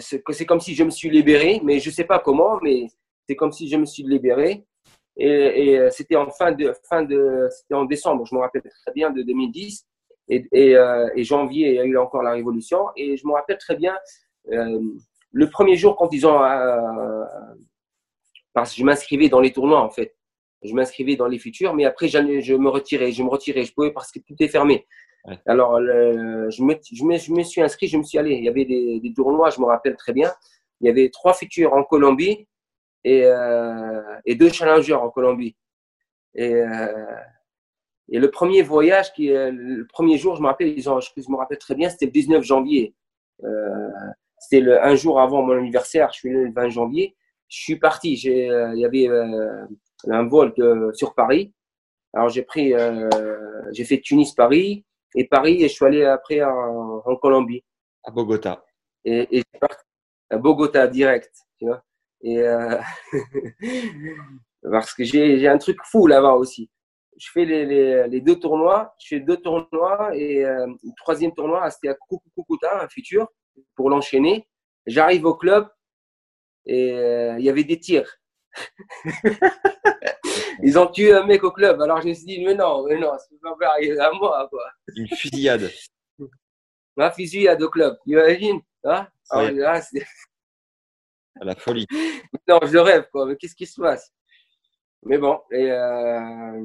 C'est 0.00 0.44
comme 0.44 0.60
si 0.60 0.74
je 0.74 0.82
me 0.82 0.90
suis 0.90 1.10
libéré, 1.10 1.60
mais 1.62 1.78
je 1.78 1.90
ne 1.90 1.94
sais 1.94 2.04
pas 2.04 2.18
comment, 2.18 2.58
mais 2.62 2.88
c'est 3.28 3.36
comme 3.36 3.52
si 3.52 3.68
je 3.68 3.76
me 3.76 3.84
suis 3.84 4.02
libéré. 4.02 4.66
Et, 5.16 5.28
et 5.28 5.78
euh, 5.78 5.90
c'était 5.90 6.16
en 6.16 6.28
fin 6.30 6.50
de, 6.50 6.74
fin 6.88 7.04
de, 7.04 7.46
c'était 7.50 7.74
en 7.74 7.84
décembre, 7.84 8.26
je 8.26 8.34
me 8.34 8.40
rappelle 8.40 8.62
très 8.62 8.92
bien, 8.92 9.10
de 9.10 9.22
2010. 9.22 9.86
Et, 10.28 10.46
et, 10.52 10.76
euh, 10.76 11.08
et, 11.14 11.24
janvier, 11.24 11.68
il 11.70 11.74
y 11.74 11.78
a 11.78 11.84
eu 11.84 11.98
encore 11.98 12.22
la 12.22 12.32
révolution. 12.32 12.86
Et 12.96 13.16
je 13.16 13.26
me 13.26 13.32
rappelle 13.32 13.58
très 13.58 13.76
bien, 13.76 13.96
euh, 14.52 14.80
le 15.32 15.50
premier 15.50 15.76
jour 15.76 15.96
quand 15.96 16.08
ils 16.12 16.26
ont, 16.26 16.42
euh, 16.42 17.24
parce 18.52 18.72
que 18.72 18.78
je 18.78 18.84
m'inscrivais 18.84 19.28
dans 19.28 19.40
les 19.40 19.52
tournois 19.52 19.80
en 19.80 19.90
fait, 19.90 20.14
je 20.62 20.72
m'inscrivais 20.72 21.16
dans 21.16 21.26
les 21.26 21.38
futurs, 21.38 21.74
mais 21.74 21.84
après 21.84 22.08
je 22.08 22.18
me 22.18 22.68
retirais, 22.68 23.12
je 23.12 23.22
me 23.22 23.28
retirais, 23.28 23.64
je 23.64 23.74
pouvais 23.74 23.92
parce 23.92 24.10
que 24.10 24.20
tout 24.20 24.34
est 24.38 24.48
fermé. 24.48 24.86
Alors 25.46 25.78
je, 25.80 26.62
me, 26.62 26.78
je, 26.82 27.04
me, 27.04 27.18
je, 27.18 27.32
me, 27.32 27.42
suis 27.42 27.62
inscrit, 27.62 27.88
je 27.88 27.96
me 27.96 28.02
suis 28.02 28.18
allé. 28.18 28.34
Il 28.34 28.44
y 28.44 28.48
avait 28.48 28.64
des, 28.64 29.00
des 29.00 29.12
tournois, 29.12 29.50
je 29.50 29.60
me 29.60 29.66
rappelle 29.66 29.96
très 29.96 30.12
bien. 30.12 30.32
Il 30.80 30.86
y 30.86 30.90
avait 30.90 31.08
trois 31.08 31.32
futurs 31.32 31.72
en 31.72 31.82
Colombie, 31.82 32.46
et, 33.04 33.24
et 34.26 34.34
deux 34.34 34.50
challengers 34.50 34.94
en 34.94 35.10
Colombie. 35.10 35.56
Et, 36.34 36.62
et 38.10 38.18
le 38.18 38.30
premier 38.30 38.62
voyage, 38.62 39.12
qui, 39.12 39.28
le 39.28 39.86
premier 39.86 40.18
jour, 40.18 40.36
je 40.36 40.42
me 40.42 40.46
rappelle, 40.46 40.78
je 40.78 41.30
me 41.30 41.36
rappelle 41.36 41.58
très 41.58 41.74
bien, 41.74 41.88
c'était 41.88 42.06
le 42.06 42.12
19 42.12 42.42
janvier. 42.44 42.94
Euh, 43.42 43.88
c'était 44.38 44.72
un 44.78 44.94
jour 44.94 45.20
avant 45.20 45.42
mon 45.42 45.56
anniversaire, 45.56 46.10
je 46.12 46.18
suis 46.18 46.30
né 46.30 46.44
le 46.44 46.52
20 46.52 46.68
janvier. 46.68 47.16
Je 47.48 47.62
suis 47.62 47.76
parti, 47.76 48.16
j'ai, 48.16 48.46
il 48.46 48.78
y 48.78 48.84
avait 48.84 49.08
un 50.08 50.26
vol 50.26 50.52
de, 50.56 50.90
sur 50.92 51.14
Paris. 51.14 51.52
Alors 52.12 52.28
j'ai 52.28 52.42
pris, 52.42 52.74
j'ai 53.72 53.84
fait 53.84 54.00
Tunis-Paris 54.00 54.84
et 55.14 55.26
Paris 55.26 55.62
et 55.62 55.68
je 55.68 55.74
suis 55.74 55.84
allé 55.84 56.04
après 56.04 56.42
en, 56.42 57.02
en 57.04 57.16
Colombie. 57.16 57.64
À 58.02 58.10
Bogota. 58.10 58.64
Et, 59.04 59.38
et 59.38 59.42
parti 59.60 59.84
à 60.30 60.38
Bogota 60.38 60.86
direct, 60.86 61.32
tu 61.58 61.66
vois. 61.66 61.82
Et 62.22 62.40
euh, 62.40 62.78
parce 64.70 64.94
que 64.94 65.04
j'ai 65.04 65.48
un 65.48 65.58
truc 65.58 65.78
fou 65.84 66.06
là-bas 66.06 66.34
aussi. 66.34 66.70
Je 67.16 67.28
fais 67.32 67.44
les, 67.44 67.64
les, 67.64 68.08
les, 68.08 68.20
deux 68.20 68.38
tournois. 68.38 68.94
Je 68.98 69.08
fais 69.08 69.20
deux 69.20 69.36
tournois 69.36 70.16
et 70.16 70.44
euh, 70.44 70.66
le 70.66 70.90
troisième 70.96 71.32
tournoi, 71.32 71.70
c'était 71.70 71.88
à 71.88 71.94
Kukukukuta, 71.94 72.82
un 72.82 72.88
futur, 72.88 73.28
pour 73.76 73.90
l'enchaîner. 73.90 74.48
J'arrive 74.86 75.24
au 75.24 75.34
club 75.34 75.68
et 76.66 76.92
euh, 76.92 77.38
il 77.38 77.44
y 77.44 77.50
avait 77.50 77.64
des 77.64 77.78
tirs. 77.78 78.18
Ils 80.62 80.78
ont 80.78 80.86
tué 80.86 81.12
un 81.12 81.24
mec 81.24 81.42
au 81.44 81.50
club. 81.50 81.80
Alors 81.80 82.00
je 82.00 82.08
me 82.08 82.14
suis 82.14 82.24
dit, 82.24 82.44
mais 82.44 82.54
non, 82.54 82.86
mais 82.86 82.98
non, 82.98 83.12
peut 83.42 83.50
pas 83.58 83.72
arriver 83.72 83.98
à 83.98 84.12
moi. 84.12 84.46
Quoi. 84.50 84.64
Une 84.96 85.08
fusillade. 85.08 85.70
Ma 86.96 87.10
fusillade 87.10 87.60
au 87.62 87.70
club, 87.70 87.96
imagine. 88.06 88.60
Hein 88.84 89.08
la 91.40 91.56
folie. 91.56 91.86
non, 92.48 92.60
je 92.62 92.78
rêve, 92.78 93.08
quoi. 93.10 93.26
Mais 93.26 93.36
qu'est-ce 93.36 93.56
qui 93.56 93.66
se 93.66 93.80
passe? 93.80 94.12
Mais 95.02 95.18
bon, 95.18 95.40
et, 95.50 95.70
euh, 95.70 96.62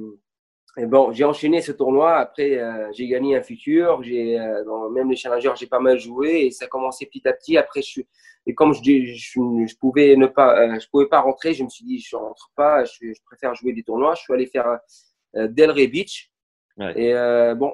et 0.79 0.85
bon, 0.85 1.11
j'ai 1.11 1.23
enchaîné 1.23 1.61
ce 1.61 1.71
tournoi. 1.71 2.17
Après, 2.17 2.57
euh, 2.57 2.89
j'ai 2.93 3.07
gagné 3.07 3.35
un 3.35 3.41
futur. 3.41 4.01
J'ai, 4.03 4.39
euh, 4.39 4.89
même 4.89 5.09
les 5.09 5.15
challengers, 5.15 5.53
j'ai 5.55 5.67
pas 5.67 5.79
mal 5.79 5.99
joué 5.99 6.45
et 6.45 6.51
ça 6.51 6.65
a 6.65 6.67
commencé 6.67 7.05
petit 7.05 7.27
à 7.27 7.33
petit. 7.33 7.57
Après, 7.57 7.81
je 7.81 7.87
suis, 7.87 8.07
et 8.45 8.53
comme 8.53 8.73
je, 8.73 8.81
je, 8.81 9.65
je, 9.67 9.75
pouvais 9.77 10.15
ne 10.15 10.27
pas, 10.27 10.79
je 10.79 10.87
pouvais 10.89 11.07
pas 11.07 11.21
rentrer, 11.21 11.53
je 11.53 11.63
me 11.63 11.69
suis 11.69 11.85
dit, 11.85 11.99
je 11.99 12.15
rentre 12.15 12.51
pas. 12.55 12.85
Je, 12.85 13.13
je 13.13 13.21
préfère 13.25 13.53
jouer 13.55 13.73
des 13.73 13.83
tournois. 13.83 14.15
Je 14.15 14.21
suis 14.21 14.33
allé 14.33 14.45
faire 14.45 14.79
Delray 15.33 15.87
Beach. 15.87 16.31
Et 16.95 17.13
bon, 17.57 17.73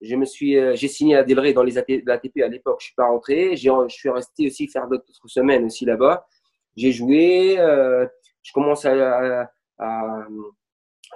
je 0.00 0.16
me 0.16 0.24
suis, 0.24 0.56
j'ai 0.76 0.88
signé 0.88 1.16
à 1.16 1.24
Delray 1.24 1.52
dans 1.52 1.62
les 1.62 1.76
ATP 1.76 2.40
à 2.42 2.48
l'époque. 2.48 2.78
Je 2.80 2.86
suis 2.86 2.94
pas 2.94 3.08
rentré. 3.08 3.56
J'ai, 3.56 3.70
je 3.88 3.94
suis 3.94 4.08
resté 4.08 4.46
aussi 4.46 4.68
faire 4.68 4.88
d'autres 4.88 5.04
semaines 5.26 5.66
aussi 5.66 5.84
là-bas. 5.84 6.26
J'ai 6.78 6.92
joué. 6.92 7.58
Euh, 7.58 8.06
je 8.42 8.52
commence 8.52 8.84
à, 8.86 9.50
à, 9.78 10.26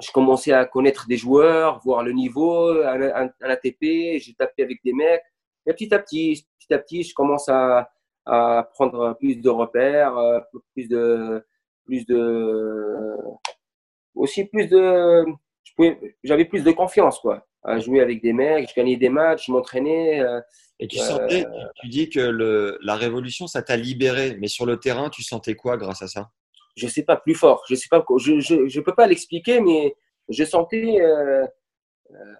je 0.00 0.10
commençais 0.12 0.52
à 0.52 0.64
connaître 0.64 1.06
des 1.06 1.16
joueurs, 1.16 1.80
voir 1.84 2.02
le 2.02 2.12
niveau 2.12 2.70
à, 2.82 2.96
l'ATP. 3.40 4.18
J'ai 4.18 4.34
tapé 4.36 4.62
avec 4.62 4.78
des 4.84 4.92
mecs. 4.92 5.22
Et 5.66 5.72
petit 5.72 5.92
à 5.94 5.98
petit, 5.98 6.46
petit 6.58 6.74
à 6.74 6.78
petit, 6.78 7.02
je 7.02 7.14
commence 7.14 7.48
à, 7.48 7.90
à 8.26 8.68
prendre 8.72 9.16
plus 9.18 9.36
de 9.36 9.48
repères, 9.48 10.16
euh, 10.16 10.40
plus 10.74 10.88
de, 10.88 11.44
plus 11.84 12.04
de, 12.06 13.16
aussi 14.14 14.44
plus 14.46 14.66
de, 14.66 15.24
j'avais 16.24 16.44
plus 16.44 16.64
de 16.64 16.72
confiance, 16.72 17.20
quoi 17.20 17.46
à 17.64 17.78
jouer 17.78 18.00
avec 18.00 18.22
des 18.22 18.32
mecs, 18.32 18.68
je 18.68 18.74
gagnais 18.74 18.96
des 18.96 19.08
matchs, 19.08 19.46
je 19.46 19.52
m'entraînais. 19.52 20.20
Euh, 20.20 20.40
et 20.78 20.88
tu 20.88 20.98
sentais, 20.98 21.46
euh, 21.46 21.66
tu 21.80 21.88
dis 21.88 22.10
que 22.10 22.20
le, 22.20 22.78
la 22.82 22.96
révolution, 22.96 23.46
ça 23.46 23.62
t'a 23.62 23.76
libéré, 23.76 24.36
mais 24.40 24.48
sur 24.48 24.66
le 24.66 24.78
terrain, 24.78 25.10
tu 25.10 25.22
sentais 25.22 25.54
quoi 25.54 25.76
grâce 25.76 26.02
à 26.02 26.08
ça? 26.08 26.30
Je 26.74 26.86
sais 26.86 27.02
pas, 27.02 27.16
plus 27.16 27.34
fort. 27.34 27.64
Je 27.68 27.74
sais 27.74 27.88
pas, 27.90 28.04
je, 28.18 28.40
je, 28.40 28.66
je 28.66 28.80
peux 28.80 28.94
pas 28.94 29.06
l'expliquer, 29.06 29.60
mais 29.60 29.94
je 30.28 30.44
sentais, 30.44 31.00
euh, 31.00 31.46
euh, 32.10 32.34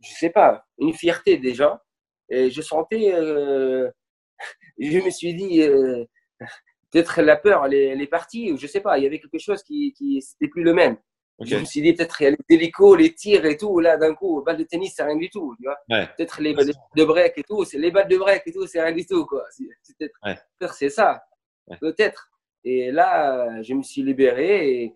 je 0.00 0.10
sais 0.18 0.30
pas, 0.30 0.66
une 0.78 0.92
fierté 0.92 1.38
déjà. 1.38 1.82
Et 2.28 2.50
je 2.50 2.60
sentais, 2.60 3.14
euh, 3.14 3.90
je 4.78 4.98
me 4.98 5.10
suis 5.10 5.34
dit, 5.34 5.60
peut-être 6.90 7.22
la 7.22 7.36
peur, 7.36 7.66
elle 7.66 7.74
est, 7.74 8.06
partie, 8.06 8.52
ou 8.52 8.58
je 8.58 8.66
sais 8.66 8.80
pas, 8.80 8.98
il 8.98 9.04
y 9.04 9.06
avait 9.06 9.20
quelque 9.20 9.38
chose 9.38 9.62
qui, 9.62 9.92
qui 9.94 10.20
c'était 10.22 10.48
plus 10.48 10.62
le 10.62 10.74
même. 10.74 10.96
Je 11.40 11.56
me 11.56 11.64
suis 11.64 11.80
dit, 11.80 11.92
peut-être 11.92 12.20
il 12.20 12.24
y 12.24 12.26
a 12.26 12.30
les 12.30 12.36
hélicos, 12.48 12.98
les 12.98 13.14
tirs 13.14 13.44
et 13.44 13.56
tout. 13.56 13.78
Là, 13.78 13.96
d'un 13.96 14.12
coup, 14.12 14.42
balle 14.42 14.56
de 14.56 14.64
tennis, 14.64 14.94
c'est 14.96 15.04
rien 15.04 15.14
du 15.16 15.30
tout. 15.30 15.54
Tu 15.56 15.64
vois 15.64 15.78
Peut-être 16.16 16.40
les 16.40 16.52
balles 16.52 16.72
de 16.96 17.04
break 17.04 17.38
et 17.38 17.44
tout, 17.44 17.64
c'est 17.64 17.78
les 17.78 17.92
balles 17.92 18.08
de 18.08 18.16
break 18.16 18.42
et 18.46 18.52
tout, 18.52 18.66
c'est 18.66 18.82
rien 18.82 18.92
du 18.92 19.06
tout. 19.06 19.24
Quoi. 19.24 19.44
Peut-être 19.96 20.74
c'est 20.74 20.90
ça. 20.90 21.22
Peut-être. 21.80 22.28
Et 22.70 22.90
là, 22.90 23.62
je 23.62 23.72
me 23.72 23.82
suis 23.82 24.02
libéré 24.02 24.82
et, 24.82 24.94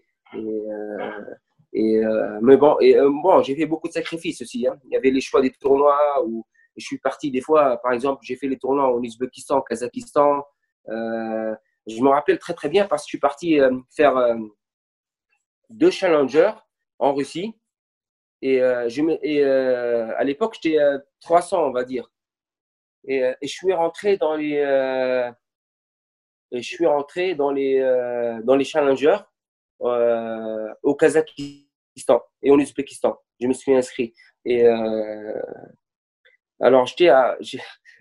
Et, 1.72 2.02
mais 2.42 2.58
bon, 2.58 2.76
et, 2.80 2.94
bon 3.00 3.42
j'ai 3.42 3.56
fait 3.56 3.64
beaucoup 3.64 3.88
de 3.88 3.94
sacrifices 3.94 4.42
aussi. 4.42 4.66
Hein. 4.66 4.78
Il 4.84 4.92
y 4.92 4.96
avait 4.96 5.10
les 5.10 5.22
choix 5.22 5.40
des 5.40 5.50
tournois 5.50 6.22
où 6.26 6.44
je 6.76 6.84
suis 6.84 6.98
parti 6.98 7.30
des 7.30 7.40
fois, 7.40 7.78
par 7.78 7.92
exemple, 7.92 8.20
j'ai 8.24 8.36
fait 8.36 8.46
les 8.46 8.58
tournois 8.58 8.92
au 8.92 9.02
Uzbekistan, 9.02 9.58
au 9.58 9.62
Kazakhstan. 9.62 10.44
je 10.86 12.02
me 12.02 12.08
rappelle 12.10 12.38
très 12.38 12.52
très 12.52 12.68
bien 12.68 12.86
parce 12.86 13.04
que 13.04 13.06
je 13.06 13.12
suis 13.12 13.18
parti 13.18 13.58
faire 13.96 14.36
deux 15.70 15.90
challengers 15.90 16.52
en 16.98 17.14
Russie. 17.14 17.54
Et, 18.42 18.60
à 18.62 20.24
l'époque, 20.24 20.58
j'étais 20.60 20.78
300, 21.20 21.68
on 21.68 21.72
va 21.72 21.84
dire. 21.84 22.10
Et, 23.08 23.22
je 23.40 23.48
suis 23.48 23.72
rentré 23.72 24.18
dans 24.18 24.34
les, 24.34 24.60
et 26.52 26.62
je 26.62 26.68
suis 26.68 26.86
rentré 26.86 27.34
dans 27.34 27.50
les, 27.50 27.80
dans 28.44 28.54
les 28.56 28.64
challengers 28.64 29.18
euh, 29.82 30.74
au 30.82 30.94
Kazakhstan 30.94 32.22
et 32.42 32.50
au 32.50 32.56
Ouzbékistan. 32.56 33.16
Je 33.40 33.46
me 33.46 33.52
suis 33.52 33.74
inscrit. 33.74 34.14
Et 34.44 34.64
euh, 34.64 35.42
alors, 36.60 36.86
j'étais, 36.86 37.10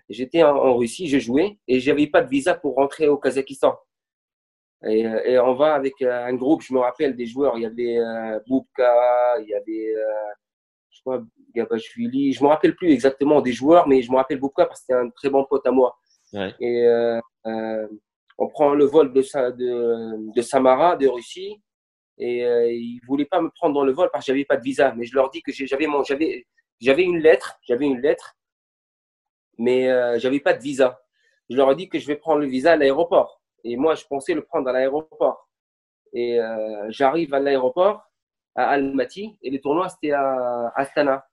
j'étais 0.09 0.43
en, 0.43 0.75
Russie, 0.75 1.07
je 1.07 1.17
jouais 1.17 1.57
et 1.67 1.79
j'avais 1.79 2.07
pas 2.07 2.21
de 2.21 2.29
visa 2.29 2.53
pour 2.53 2.75
rentrer 2.75 3.07
au 3.07 3.17
Kazakhstan. 3.17 3.77
Et, 4.87 5.01
et, 5.01 5.39
on 5.39 5.53
va 5.53 5.73
avec 5.75 6.01
un 6.01 6.33
groupe, 6.33 6.61
je 6.61 6.73
me 6.73 6.79
rappelle 6.79 7.15
des 7.15 7.27
joueurs, 7.27 7.57
il 7.57 7.61
y 7.61 7.65
avait 7.65 7.99
euh, 7.99 8.39
Boubka, 8.47 9.39
il 9.39 9.47
y 9.47 9.53
avait, 9.53 9.95
euh, 9.95 10.33
je 10.89 11.01
crois, 11.01 11.23
je 11.55 12.43
me 12.43 12.47
rappelle 12.47 12.75
plus 12.75 12.91
exactement 12.91 13.41
des 13.41 13.53
joueurs, 13.53 13.87
mais 13.87 14.01
je 14.01 14.11
me 14.11 14.17
rappelle 14.17 14.39
Boubka 14.39 14.65
parce 14.65 14.79
que 14.79 14.85
c'était 14.87 14.99
un 14.99 15.09
très 15.09 15.29
bon 15.29 15.45
pote 15.45 15.65
à 15.67 15.71
moi. 15.71 15.95
Ouais. 16.33 16.53
Et 16.59 16.87
euh, 16.87 17.19
on 18.41 18.47
prend 18.47 18.73
le 18.73 18.85
vol 18.85 19.13
de, 19.13 19.21
de, 19.51 20.33
de 20.35 20.41
Samara, 20.41 20.95
de 20.95 21.07
Russie, 21.07 21.61
et 22.17 22.43
euh, 22.43 22.71
ils 22.71 22.99
voulaient 23.05 23.25
pas 23.25 23.39
me 23.39 23.49
prendre 23.51 23.75
dans 23.75 23.83
le 23.83 23.91
vol 23.91 24.09
parce 24.11 24.25
que 24.25 24.31
j'avais 24.31 24.45
pas 24.45 24.57
de 24.57 24.63
visa. 24.63 24.93
Mais 24.97 25.05
je 25.05 25.13
leur 25.13 25.29
dis 25.29 25.43
que 25.43 25.51
j'avais 25.51 25.85
mon, 25.85 26.03
j'avais, 26.03 26.47
j'avais 26.79 27.03
une 27.03 27.19
lettre, 27.19 27.59
j'avais 27.61 27.85
une 27.85 28.01
lettre, 28.01 28.35
mais 29.59 29.91
euh, 29.91 30.17
j'avais 30.17 30.39
pas 30.39 30.55
de 30.55 30.61
visa. 30.61 30.99
Je 31.51 31.55
leur 31.55 31.71
ai 31.71 31.75
dit 31.75 31.87
que 31.87 31.99
je 31.99 32.07
vais 32.07 32.15
prendre 32.15 32.39
le 32.39 32.47
visa 32.47 32.71
à 32.71 32.75
l'aéroport. 32.77 33.43
Et 33.63 33.77
moi, 33.77 33.93
je 33.93 34.05
pensais 34.05 34.33
le 34.33 34.43
prendre 34.43 34.67
à 34.69 34.73
l'aéroport. 34.73 35.47
Et 36.11 36.39
euh, 36.39 36.87
j'arrive 36.89 37.35
à 37.35 37.39
l'aéroport 37.39 38.01
à 38.55 38.69
Almaty 38.69 39.37
et 39.43 39.51
le 39.51 39.61
tournoi 39.61 39.87
c'était 39.87 40.11
à 40.11 40.73
Astana. 40.75 41.25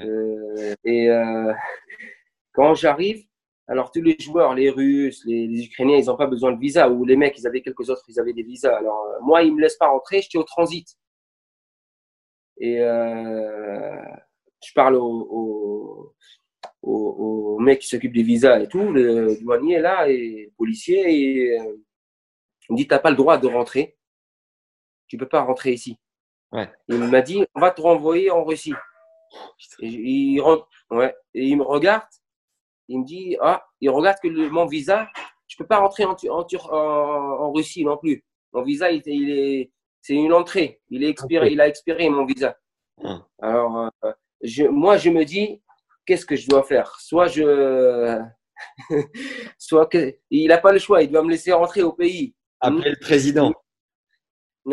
Euh, 0.00 0.74
et 0.84 1.08
quand 2.52 2.74
j'arrive, 2.74 3.24
alors, 3.68 3.90
tous 3.90 4.00
les 4.00 4.16
joueurs, 4.18 4.54
les 4.54 4.70
Russes, 4.70 5.22
les, 5.26 5.64
Ukrainiens, 5.66 5.98
ils 5.98 6.06
n'ont 6.06 6.16
pas 6.16 6.26
besoin 6.26 6.52
de 6.52 6.58
visa. 6.58 6.88
Ou 6.88 7.04
les 7.04 7.16
mecs, 7.16 7.38
ils 7.38 7.46
avaient 7.46 7.60
quelques 7.60 7.90
autres, 7.90 8.02
ils 8.08 8.18
avaient 8.18 8.32
des 8.32 8.42
visas. 8.42 8.74
Alors, 8.74 9.04
euh, 9.04 9.18
moi, 9.20 9.42
ils 9.42 9.50
ne 9.50 9.56
me 9.56 9.60
laissent 9.60 9.76
pas 9.76 9.88
rentrer, 9.88 10.22
j'étais 10.22 10.38
au 10.38 10.42
transit. 10.42 10.96
Et 12.56 12.80
euh, 12.80 14.02
je 14.64 14.72
parle 14.74 14.96
au, 14.96 16.14
au, 16.82 17.58
mec 17.60 17.80
qui 17.80 17.88
s'occupe 17.88 18.14
des 18.14 18.22
visas 18.22 18.60
et 18.60 18.68
tout, 18.68 18.90
le 18.92 19.36
douanier 19.42 19.80
là, 19.80 20.08
et 20.08 20.46
le 20.46 20.52
policier, 20.56 21.02
et 21.12 21.60
euh, 21.60 21.76
il 22.68 22.72
me 22.72 22.76
dit, 22.76 22.86
tu 22.88 22.94
n'as 22.94 23.00
pas 23.00 23.10
le 23.10 23.16
droit 23.16 23.36
de 23.36 23.48
rentrer. 23.48 23.98
Tu 25.08 25.16
ne 25.16 25.20
peux 25.20 25.28
pas 25.28 25.42
rentrer 25.42 25.72
ici. 25.72 25.98
Ouais. 26.52 26.70
Il 26.88 26.98
m'a 26.98 27.20
dit, 27.20 27.44
on 27.54 27.60
va 27.60 27.70
te 27.70 27.82
renvoyer 27.82 28.30
en 28.30 28.44
Russie. 28.44 28.74
Et 29.80 29.88
il, 29.88 30.40
ouais, 30.90 31.14
et 31.34 31.46
il 31.46 31.56
me 31.56 31.64
regarde 31.64 32.04
il 32.88 33.00
me 33.00 33.04
dit, 33.04 33.36
ah, 33.40 33.64
il 33.80 33.90
regarde 33.90 34.18
que 34.22 34.28
mon 34.48 34.66
visa, 34.66 35.08
je 35.46 35.56
peux 35.56 35.66
pas 35.66 35.78
rentrer 35.78 36.04
en, 36.04 36.16
en, 36.30 36.46
en, 36.70 37.52
Russie 37.52 37.84
non 37.84 37.96
plus. 37.96 38.24
Mon 38.52 38.62
visa, 38.62 38.90
il, 38.90 39.02
est, 39.06 39.70
c'est 40.00 40.14
une 40.14 40.32
entrée. 40.32 40.80
Il 40.88 41.04
est 41.04 41.08
expiré, 41.08 41.52
il 41.52 41.60
a 41.60 41.68
expiré 41.68 42.08
mon 42.08 42.24
visa. 42.24 42.58
Ah. 43.04 43.26
Alors, 43.40 43.90
euh, 44.04 44.12
je, 44.42 44.64
moi, 44.64 44.96
je 44.96 45.10
me 45.10 45.24
dis, 45.24 45.62
qu'est-ce 46.06 46.26
que 46.26 46.36
je 46.36 46.48
dois 46.48 46.62
faire? 46.62 46.98
Soit 47.00 47.28
je, 47.28 48.18
soit 49.58 49.86
que, 49.86 50.16
il 50.30 50.48
n'a 50.48 50.58
pas 50.58 50.72
le 50.72 50.78
choix, 50.78 51.02
il 51.02 51.10
doit 51.10 51.22
me 51.22 51.30
laisser 51.30 51.52
rentrer 51.52 51.82
au 51.82 51.92
pays. 51.92 52.34
Après 52.60 52.90
le 52.90 52.98
président. 53.00 53.52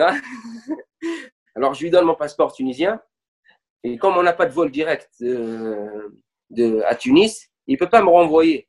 Alors, 1.55 1.73
je 1.73 1.83
lui 1.83 1.89
donne 1.89 2.05
mon 2.05 2.15
passeport 2.15 2.53
tunisien. 2.53 3.01
Et 3.83 3.97
comme 3.97 4.17
on 4.17 4.23
n'a 4.23 4.33
pas 4.33 4.45
de 4.47 4.51
vol 4.51 4.71
direct 4.71 5.09
de, 5.19 6.19
de, 6.49 6.81
à 6.81 6.95
Tunis, 6.95 7.51
il 7.67 7.77
peut 7.77 7.89
pas 7.89 8.01
me 8.01 8.09
renvoyer. 8.09 8.67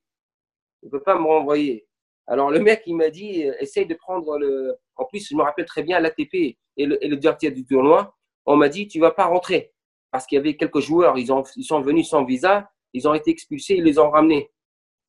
Il 0.82 0.90
peut 0.90 1.02
pas 1.02 1.18
me 1.18 1.24
renvoyer. 1.24 1.86
Alors 2.26 2.50
le 2.50 2.60
mec, 2.60 2.82
il 2.86 2.96
m'a 2.96 3.10
dit, 3.10 3.44
euh, 3.44 3.54
essaye 3.60 3.86
de 3.86 3.94
prendre 3.94 4.38
le. 4.38 4.76
En 4.96 5.04
plus, 5.04 5.28
je 5.28 5.36
me 5.36 5.42
rappelle 5.42 5.66
très 5.66 5.82
bien 5.82 6.00
l'ATP 6.00 6.34
et 6.76 6.86
le, 6.86 7.02
et 7.04 7.08
le 7.08 7.16
directeur 7.16 7.52
du 7.52 7.64
tournoi. 7.64 8.14
On 8.46 8.56
m'a 8.56 8.68
dit, 8.68 8.88
tu 8.88 9.00
vas 9.00 9.10
pas 9.10 9.26
rentrer 9.26 9.72
parce 10.10 10.26
qu'il 10.26 10.36
y 10.36 10.38
avait 10.38 10.56
quelques 10.56 10.80
joueurs, 10.80 11.18
ils, 11.18 11.32
ont, 11.32 11.42
ils 11.56 11.64
sont 11.64 11.82
venus 11.82 12.08
sans 12.08 12.24
visa, 12.24 12.70
ils 12.94 13.06
ont 13.06 13.12
été 13.12 13.30
expulsés, 13.30 13.74
ils 13.74 13.84
les 13.84 13.98
ont 13.98 14.10
ramenés. 14.10 14.50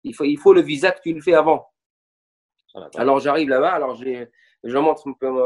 Il 0.04 0.14
faut, 0.14 0.26
il 0.26 0.38
faut 0.38 0.54
le 0.54 0.62
visa 0.62 0.92
que 0.92 1.02
tu 1.02 1.14
le 1.14 1.22
fais 1.22 1.34
avant. 1.34 1.66
Alors 2.96 3.20
j'arrive 3.20 3.48
là-bas, 3.48 3.72
alors 3.72 3.96
je 3.96 4.78
montre, 4.78 5.04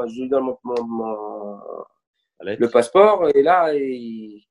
je 0.07 0.21
lui 0.21 0.29
donne 0.29 0.55
mon, 0.63 1.59
le 2.39 2.67
passeport 2.69 3.29
et 3.35 3.43
là, 3.43 3.73
il, 3.73 4.43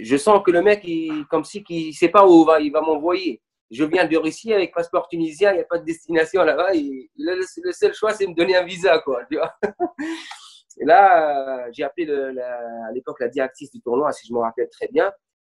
je 0.00 0.16
sens 0.16 0.42
que 0.44 0.50
le 0.50 0.62
mec, 0.62 0.82
il, 0.84 1.26
comme 1.26 1.44
si 1.44 1.64
il 1.68 1.88
ne 1.88 1.92
sait 1.92 2.08
pas 2.08 2.26
où 2.26 2.44
va, 2.44 2.60
il 2.60 2.72
va 2.72 2.80
m'envoyer. 2.80 3.40
Je 3.70 3.84
viens 3.84 4.06
de 4.06 4.16
Russie 4.16 4.52
avec 4.52 4.74
passeport 4.74 5.08
tunisien, 5.08 5.52
il 5.52 5.56
n'y 5.56 5.60
a 5.62 5.64
pas 5.64 5.78
de 5.78 5.84
destination 5.84 6.42
là-bas. 6.42 6.72
Le, 6.74 7.72
seul 7.72 7.94
choix, 7.94 8.12
c'est 8.12 8.26
me 8.26 8.34
donner 8.34 8.56
un 8.56 8.64
visa. 8.64 8.98
Quoi, 8.98 9.22
Et 10.80 10.84
là, 10.84 11.70
j'ai 11.72 11.82
appelé 11.82 12.06
le, 12.06 12.38
à 12.38 12.92
l'époque 12.92 13.20
la 13.20 13.28
directrice 13.28 13.70
du 13.70 13.80
tournoi, 13.80 14.12
si 14.12 14.26
je 14.26 14.32
me 14.32 14.40
rappelle 14.40 14.68
très 14.70 14.88
bien. 14.88 15.10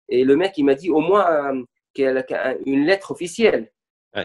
Et 0.09 0.23
le 0.23 0.35
mec, 0.35 0.53
il 0.57 0.65
m'a 0.65 0.75
dit 0.75 0.89
au 0.89 0.99
moins 0.99 1.55
euh, 1.97 2.57
une 2.65 2.85
lettre 2.85 3.11
officielle. 3.11 3.71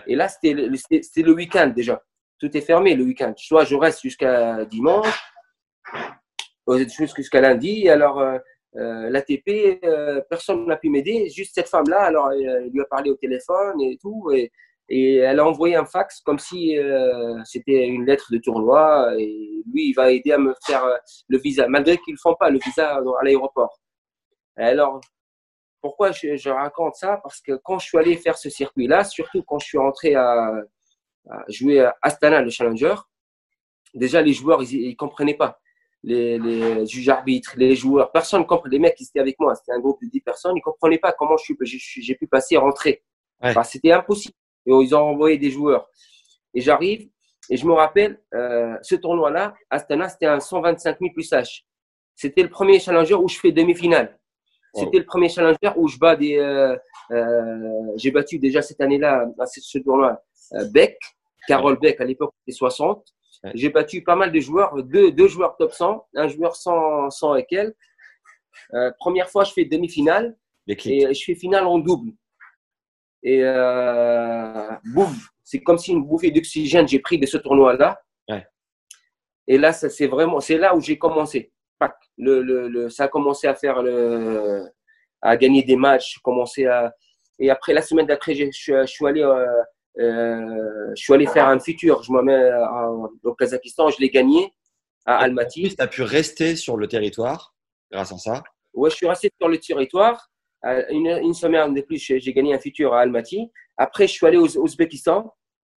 Et 0.07 0.17
là, 0.17 0.29
c'était 0.29 0.53
le, 0.53 0.69
le 0.69 1.33
week-end 1.33 1.73
déjà. 1.75 2.03
Tout 2.39 2.55
est 2.57 2.61
fermé 2.61 2.95
le 2.95 3.05
week-end. 3.05 3.33
Soit 3.37 3.65
je 3.65 3.77
reste 3.77 4.03
jusqu'à 4.03 4.65
dimanche, 4.67 5.09
jusqu'à 7.17 7.41
lundi. 7.41 7.89
Alors, 7.89 8.19
euh, 8.21 8.39
euh, 8.79 9.09
l'ATP, 9.09 9.81
euh, 9.85 10.21
personne 10.29 10.67
n'a 10.67 10.77
pu 10.77 10.91
m'aider, 10.91 11.29
juste 11.31 11.55
cette 11.55 11.69
femme-là. 11.69 12.03
Alors, 12.03 12.33
elle 12.33 12.71
lui 12.73 12.81
a 12.81 12.85
parlé 12.85 13.11
au 13.11 13.17
téléphone 13.17 13.81
et 13.81 13.99
tout, 14.01 14.31
et, 14.33 14.51
elle 14.89 15.41
a 15.41 15.47
envoyé 15.47 15.75
un 15.75 15.85
fax 15.85 16.21
comme 16.21 16.39
si 16.39 16.79
euh, 16.79 17.43
c'était 17.45 17.87
une 17.89 18.07
lettre 18.07 18.29
de 18.31 18.39
tournoi. 18.39 19.15
Et 19.19 19.63
lui, 19.73 19.89
il 19.89 19.93
va 19.95 20.13
aider 20.13 20.31
à 20.31 20.39
me 20.39 20.55
faire 20.65 20.85
le 21.29 21.39
visa, 21.39 21.67
malgré 21.67 21.99
qu'ils 21.99 22.15
ne 22.15 22.19
font 22.19 22.37
pas 22.39 22.51
le 22.51 22.61
visa 22.65 22.95
à 22.95 23.25
l'aéroport. 23.25 23.81
Alors, 24.57 25.01
pourquoi 25.81 26.13
je, 26.13 26.51
raconte 26.51 26.95
ça? 26.95 27.19
Parce 27.23 27.41
que 27.41 27.59
quand 27.65 27.81
je 27.81 27.87
suis 27.87 27.99
allé 27.99 28.17
faire 28.17 28.39
ce 28.39 28.49
circuit-là, 28.49 29.03
surtout 29.05 29.43
quand 29.43 29.59
je 29.59 29.67
suis 29.67 29.79
rentré 29.79 30.15
à, 30.15 30.53
jouer 31.49 31.81
à 31.81 31.97
Astana, 32.03 32.43
le 32.43 32.51
Challenger, 32.51 32.95
déjà 33.93 34.23
les 34.23 34.35
joueurs, 34.35 34.63
ils 34.63 34.91
ne 34.91 34.95
comprenaient 34.95 35.35
pas 35.35 35.59
les, 36.07 36.39
les 36.39 36.87
juges 36.87 37.09
arbitres, 37.09 37.55
les 37.57 37.75
joueurs, 37.75 38.13
personne 38.13 38.41
ne 38.41 38.47
comprenait. 38.47 38.77
Les 38.77 38.79
mecs 38.79 38.95
qui 38.95 39.05
étaient 39.05 39.19
avec 39.19 39.39
moi, 39.41 39.55
c'était 39.57 39.73
un 39.73 39.81
groupe 39.81 40.01
de 40.01 40.09
10 40.09 40.21
personnes, 40.21 40.53
ils 40.55 40.61
ne 40.61 40.63
comprenaient 40.63 40.99
pas 40.99 41.13
comment 41.13 41.37
j'ai 41.37 42.15
pu 42.15 42.27
passer 42.29 42.55
et 42.55 42.59
rentrer. 42.59 43.03
c'était 43.65 43.93
impossible. 43.93 44.35
Et 44.67 44.71
ils 44.71 44.95
ont 44.95 45.01
envoyé 45.01 45.37
des 45.37 45.51
joueurs. 45.51 45.89
Et 46.55 46.61
j'arrive, 46.61 47.09
et 47.51 47.57
je 47.57 47.67
me 47.67 47.73
rappelle, 47.73 48.21
euh, 48.35 48.77
ce 48.83 48.95
tournoi-là, 48.95 49.55
Astana, 49.69 50.09
c'était 50.09 50.27
un 50.27 50.41
125 50.41 50.99
000 51.01 51.13
plus 51.13 51.31
H. 51.33 51.63
C'était 52.15 52.43
le 52.43 52.49
premier 52.49 52.79
challenger 52.79 53.15
où 53.15 53.29
je 53.29 53.39
fais 53.39 53.53
demi-finale. 53.53 54.19
C'était 54.75 54.99
le 54.99 55.07
premier 55.07 55.29
challenger 55.29 55.73
où 55.77 55.89
je 55.89 55.99
bats 55.99 56.17
des. 56.17 56.37
Euh, 56.37 56.77
euh, 57.11 57.93
j'ai 57.97 58.11
battu 58.11 58.39
déjà 58.39 58.61
cette 58.61 58.81
année-là, 58.81 59.27
à 59.39 59.47
ce 59.47 59.79
tournoi, 59.79 60.23
Beck, 60.71 60.99
Carole 61.49 61.79
Beck, 61.79 62.01
à 62.01 62.05
l'époque, 62.05 62.35
c'était 62.41 62.57
60. 62.57 63.16
J'ai 63.55 63.71
battu 63.71 64.03
pas 64.03 64.17
mal 64.17 64.33
de 64.33 64.41
joueurs, 64.41 64.83
deux, 64.83 65.13
deux, 65.13 65.29
joueurs 65.29 65.57
top 65.57 65.73
100, 65.73 66.07
un 66.17 66.29
joueur 66.29 66.57
100, 66.57 67.11
100 67.11 67.37
et 67.37 67.45
quelques. 67.45 67.77
Euh, 68.75 68.91
première 68.99 69.29
fois, 69.29 69.45
je 69.45 69.53
fais 69.53 69.65
demi-finale 69.65 70.37
et 70.67 71.15
je 71.15 71.25
fais 71.25 71.35
finale 71.35 71.67
en 71.67 71.79
double. 71.79 72.13
Et 73.23 73.41
euh, 73.43 74.71
c'est 75.45 75.61
comme 75.61 75.79
si 75.79 75.93
une 75.93 76.05
bouffée 76.05 76.31
d'oxygène 76.31 76.89
j'ai 76.89 76.99
pris 76.99 77.19
de 77.19 77.27
ce 77.27 77.37
tournoi-là. 77.37 78.01
Et 79.49 79.59
là, 79.59 79.73
ça, 79.73 79.89
c'est 79.89 80.09
vraiment, 80.09 80.41
c'est 80.41 80.59
là 80.59 80.75
où 80.75 80.81
j'ai 80.81 80.99
commencé. 80.99 81.53
Le, 82.19 82.43
le, 82.43 82.69
le, 82.69 82.89
ça 82.89 83.05
a 83.05 83.09
commencé 83.09 83.47
à 83.47 83.55
faire 83.55 83.81
le, 83.81 84.65
à 85.23 85.37
gagner 85.37 85.63
des 85.63 85.77
matchs, 85.77 86.19
commencé 86.19 86.67
à, 86.67 86.93
et 87.39 87.51
après 87.51 87.73
la 87.73 87.83
semaine 87.83 88.07
d'après, 88.07 88.35
je, 88.35 88.47
je, 88.51 88.87
suis 88.87 89.07
allé 89.07 89.23
euh, 89.23 89.47
je 89.97 90.93
suis 90.95 91.13
allé 91.13 91.27
faire 91.27 91.49
un 91.49 91.59
futur. 91.59 92.03
Je 92.03 92.13
me 92.13 92.23
mets 92.23 92.51
au 93.25 93.35
Kazakhstan, 93.35 93.91
je 93.91 94.01
l'ai 94.01 94.11
gagné 94.11 94.53
à 95.05 95.19
Almaty. 95.19 95.75
Tu 95.77 95.83
as 95.83 95.87
pu 95.87 96.03
rester 96.03 96.57
sur 96.57 96.77
le 96.77 96.89
territoire 96.89 97.55
grâce 97.91 98.13
à 98.13 98.19
ça 98.19 98.43
Ouais, 98.75 98.91
je 98.91 98.97
suis 98.97 99.07
resté 99.07 99.31
sur 99.41 99.49
le 99.49 99.59
territoire. 99.59 100.29
Euh, 100.65 100.83
une, 100.91 101.07
une 101.07 101.35
semaine 101.35 101.73
de 101.75 101.81
plus, 101.81 101.99
j'ai 101.99 102.33
gagné 102.33 102.55
un 102.55 102.59
futur 102.59 102.93
à 102.93 103.01
Almaty. 103.01 103.51
Après, 103.77 104.07
je 104.07 104.13
suis 104.13 104.27
allé 104.27 104.37
au 104.37 104.47
Ouzbékistan 104.59 105.33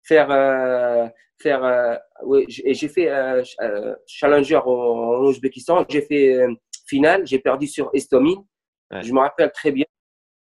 faire 0.09 0.31
euh, 0.31 1.07
faire 1.41 1.64
euh, 1.64 1.97
ouais, 2.23 2.45
et 2.64 2.75
j'ai 2.75 2.89
fait 2.89 3.09
euh, 3.11 3.43
challenger 4.07 4.57
en, 4.57 5.25
Ouzbékistan 5.25 5.85
j'ai 5.89 6.03
fait 6.03 6.47
finale, 6.87 7.27
j'ai 7.27 7.39
perdu 7.39 7.66
sur 7.66 7.91
Estomin. 7.93 8.45
Je 8.91 9.12
me 9.12 9.21
rappelle 9.21 9.53
très 9.53 9.71
bien. 9.71 9.85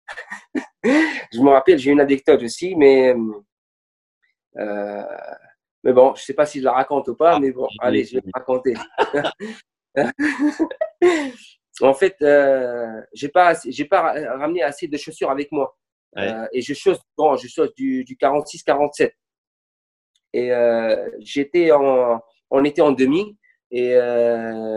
je 0.85 1.41
me 1.41 1.49
rappelle, 1.49 1.79
j'ai 1.79 1.91
une 1.93 2.01
anecdote 2.01 2.43
aussi, 2.43 2.77
mais 2.77 3.15
euh, 4.57 5.03
mais 5.85 5.93
bon, 5.93 6.15
je 6.15 6.23
sais 6.23 6.35
pas 6.35 6.47
si 6.47 6.61
je 6.61 6.65
la 6.65 6.73
raconte 6.73 7.09
ou 7.09 7.15
pas, 7.15 7.35
ah, 7.35 7.41
mais 7.41 7.53
bon, 7.53 7.69
allez, 7.81 8.05
je 8.05 8.15
vais 8.15 8.23
la 8.25 8.31
raconter. 8.35 8.75
en 11.81 11.95
fait, 11.95 12.17
euh, 12.23 13.01
j'ai 13.13 13.29
pas, 13.29 13.55
j'ai 13.67 13.85
pas 13.85 14.15
ramené 14.37 14.63
assez 14.63 14.89
de 14.89 14.97
chaussures 14.97 15.31
avec 15.31 15.53
moi. 15.53 15.77
Euh, 16.17 16.47
et 16.53 16.63
je 16.63 16.73
chausse, 16.75 17.01
bon, 17.17 17.37
je 17.37 17.49
chausse 17.49 17.75
du, 17.75 18.05
du 18.05 18.17
46-47. 18.17 19.13
Et 20.33 20.53
euh, 20.53 21.11
j'étais 21.19 21.71
en, 21.71 22.21
on 22.51 22.65
était 22.65 22.83
en 22.83 22.93
demi 22.93 23.37
et 23.71 23.95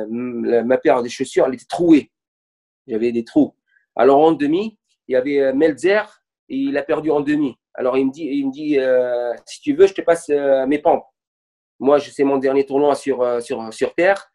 ma 0.09 0.77
paire 0.77 1.03
de 1.03 1.09
chaussures, 1.09 1.45
elle 1.45 1.53
était 1.53 1.65
trouée. 1.65 2.11
J'avais 2.87 3.11
des 3.11 3.23
trous. 3.23 3.55
Alors 3.95 4.19
en 4.19 4.31
demi, 4.31 4.77
il 5.07 5.13
y 5.13 5.15
avait 5.15 5.53
Melzer 5.53 6.23
et 6.49 6.55
il 6.55 6.77
a 6.77 6.83
perdu 6.83 7.11
en 7.11 7.21
demi. 7.21 7.55
Alors 7.77 7.95
il 7.95 8.07
me 8.07 8.11
dit, 8.11 8.25
il 8.25 8.47
me 8.47 8.51
dit 8.51 8.79
euh, 8.79 9.33
si 9.45 9.61
tu 9.61 9.75
veux, 9.75 9.85
je 9.85 9.93
te 9.93 10.01
passe 10.01 10.29
euh, 10.29 10.65
mes 10.65 10.79
pompes. 10.79 11.05
Moi, 11.79 11.99
c'est 11.99 12.23
mon 12.23 12.37
dernier 12.37 12.65
tournoi 12.65 12.95
sur, 12.95 13.21
euh, 13.21 13.39
sur, 13.39 13.71
sur 13.71 13.93
terre. 13.93 14.31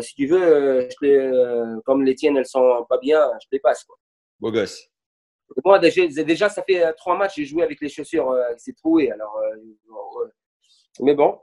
si 0.00 0.14
tu 0.14 0.26
veux, 0.26 0.86
je 0.90 1.80
comme 1.80 2.04
les 2.04 2.14
tiennes, 2.14 2.36
elles 2.36 2.46
sont 2.46 2.84
pas 2.86 2.98
bien, 2.98 3.30
je 3.42 3.46
te 3.48 3.52
les 3.52 3.60
passe. 3.60 3.82
Quoi. 3.84 3.96
Beau 4.38 4.52
gosse. 4.52 4.88
Moi, 5.64 5.78
déjà, 5.78 6.06
déjà, 6.06 6.48
ça 6.50 6.62
fait 6.62 6.92
trois 6.94 7.16
matchs, 7.16 7.36
j'ai 7.36 7.46
joué 7.46 7.62
avec 7.62 7.80
les 7.80 7.88
chaussures, 7.88 8.34
c'est 8.58 8.76
troué. 8.76 9.10
Alors, 9.10 9.40
mais 11.00 11.14
bon, 11.14 11.40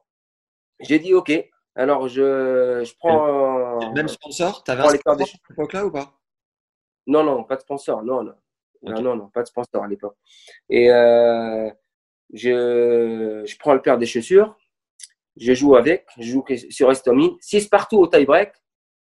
j'ai 0.79 0.99
dit 0.99 1.13
OK. 1.15 1.31
Alors, 1.75 2.07
je, 2.07 2.83
je 2.83 2.93
prends. 2.97 3.91
Même 3.93 4.07
sponsor? 4.07 4.63
Tu 4.63 4.71
avais 4.71 4.83
un 4.83 4.89
sponsor 4.89 5.21
à 5.21 5.25
cette 5.25 5.51
époque-là 5.51 5.85
ou 5.85 5.91
pas? 5.91 6.13
Non, 7.07 7.23
non, 7.23 7.43
pas 7.43 7.55
de 7.55 7.61
sponsor. 7.61 8.03
Non, 8.03 8.23
non. 8.23 8.35
Non, 8.81 9.01
non, 9.01 9.15
non, 9.15 9.29
pas 9.29 9.43
de 9.43 9.47
sponsor 9.47 9.83
à 9.83 9.87
l'époque. 9.87 10.15
Et 10.69 10.91
euh, 10.91 11.69
je, 12.33 13.43
je 13.45 13.57
prends 13.57 13.73
le 13.73 13.81
paire 13.81 13.97
des 13.97 14.05
chaussures, 14.05 14.57
je 15.35 15.53
joue 15.53 15.75
avec, 15.75 16.05
je 16.17 16.31
joue 16.31 16.45
sur 16.69 16.91
Estomy, 16.91 17.37
6 17.41 17.67
partout 17.67 17.97
au 17.97 18.07
tie-break, 18.07 18.53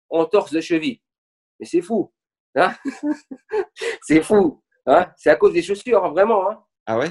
on 0.09 0.26
torse 0.26 0.51
de 0.51 0.61
cheville. 0.61 1.01
Mais 1.59 1.66
c'est 1.66 1.82
fou. 1.82 2.11
Hein? 2.55 2.74
C'est 4.01 4.22
fou. 4.22 4.61
Hein? 4.86 5.11
C'est 5.18 5.30
à 5.30 5.36
cause 5.36 5.53
des 5.53 5.61
chaussures, 5.61 6.09
vraiment. 6.11 6.49
Hein? 6.49 6.63
Ah 6.86 6.97
ouais? 6.97 7.09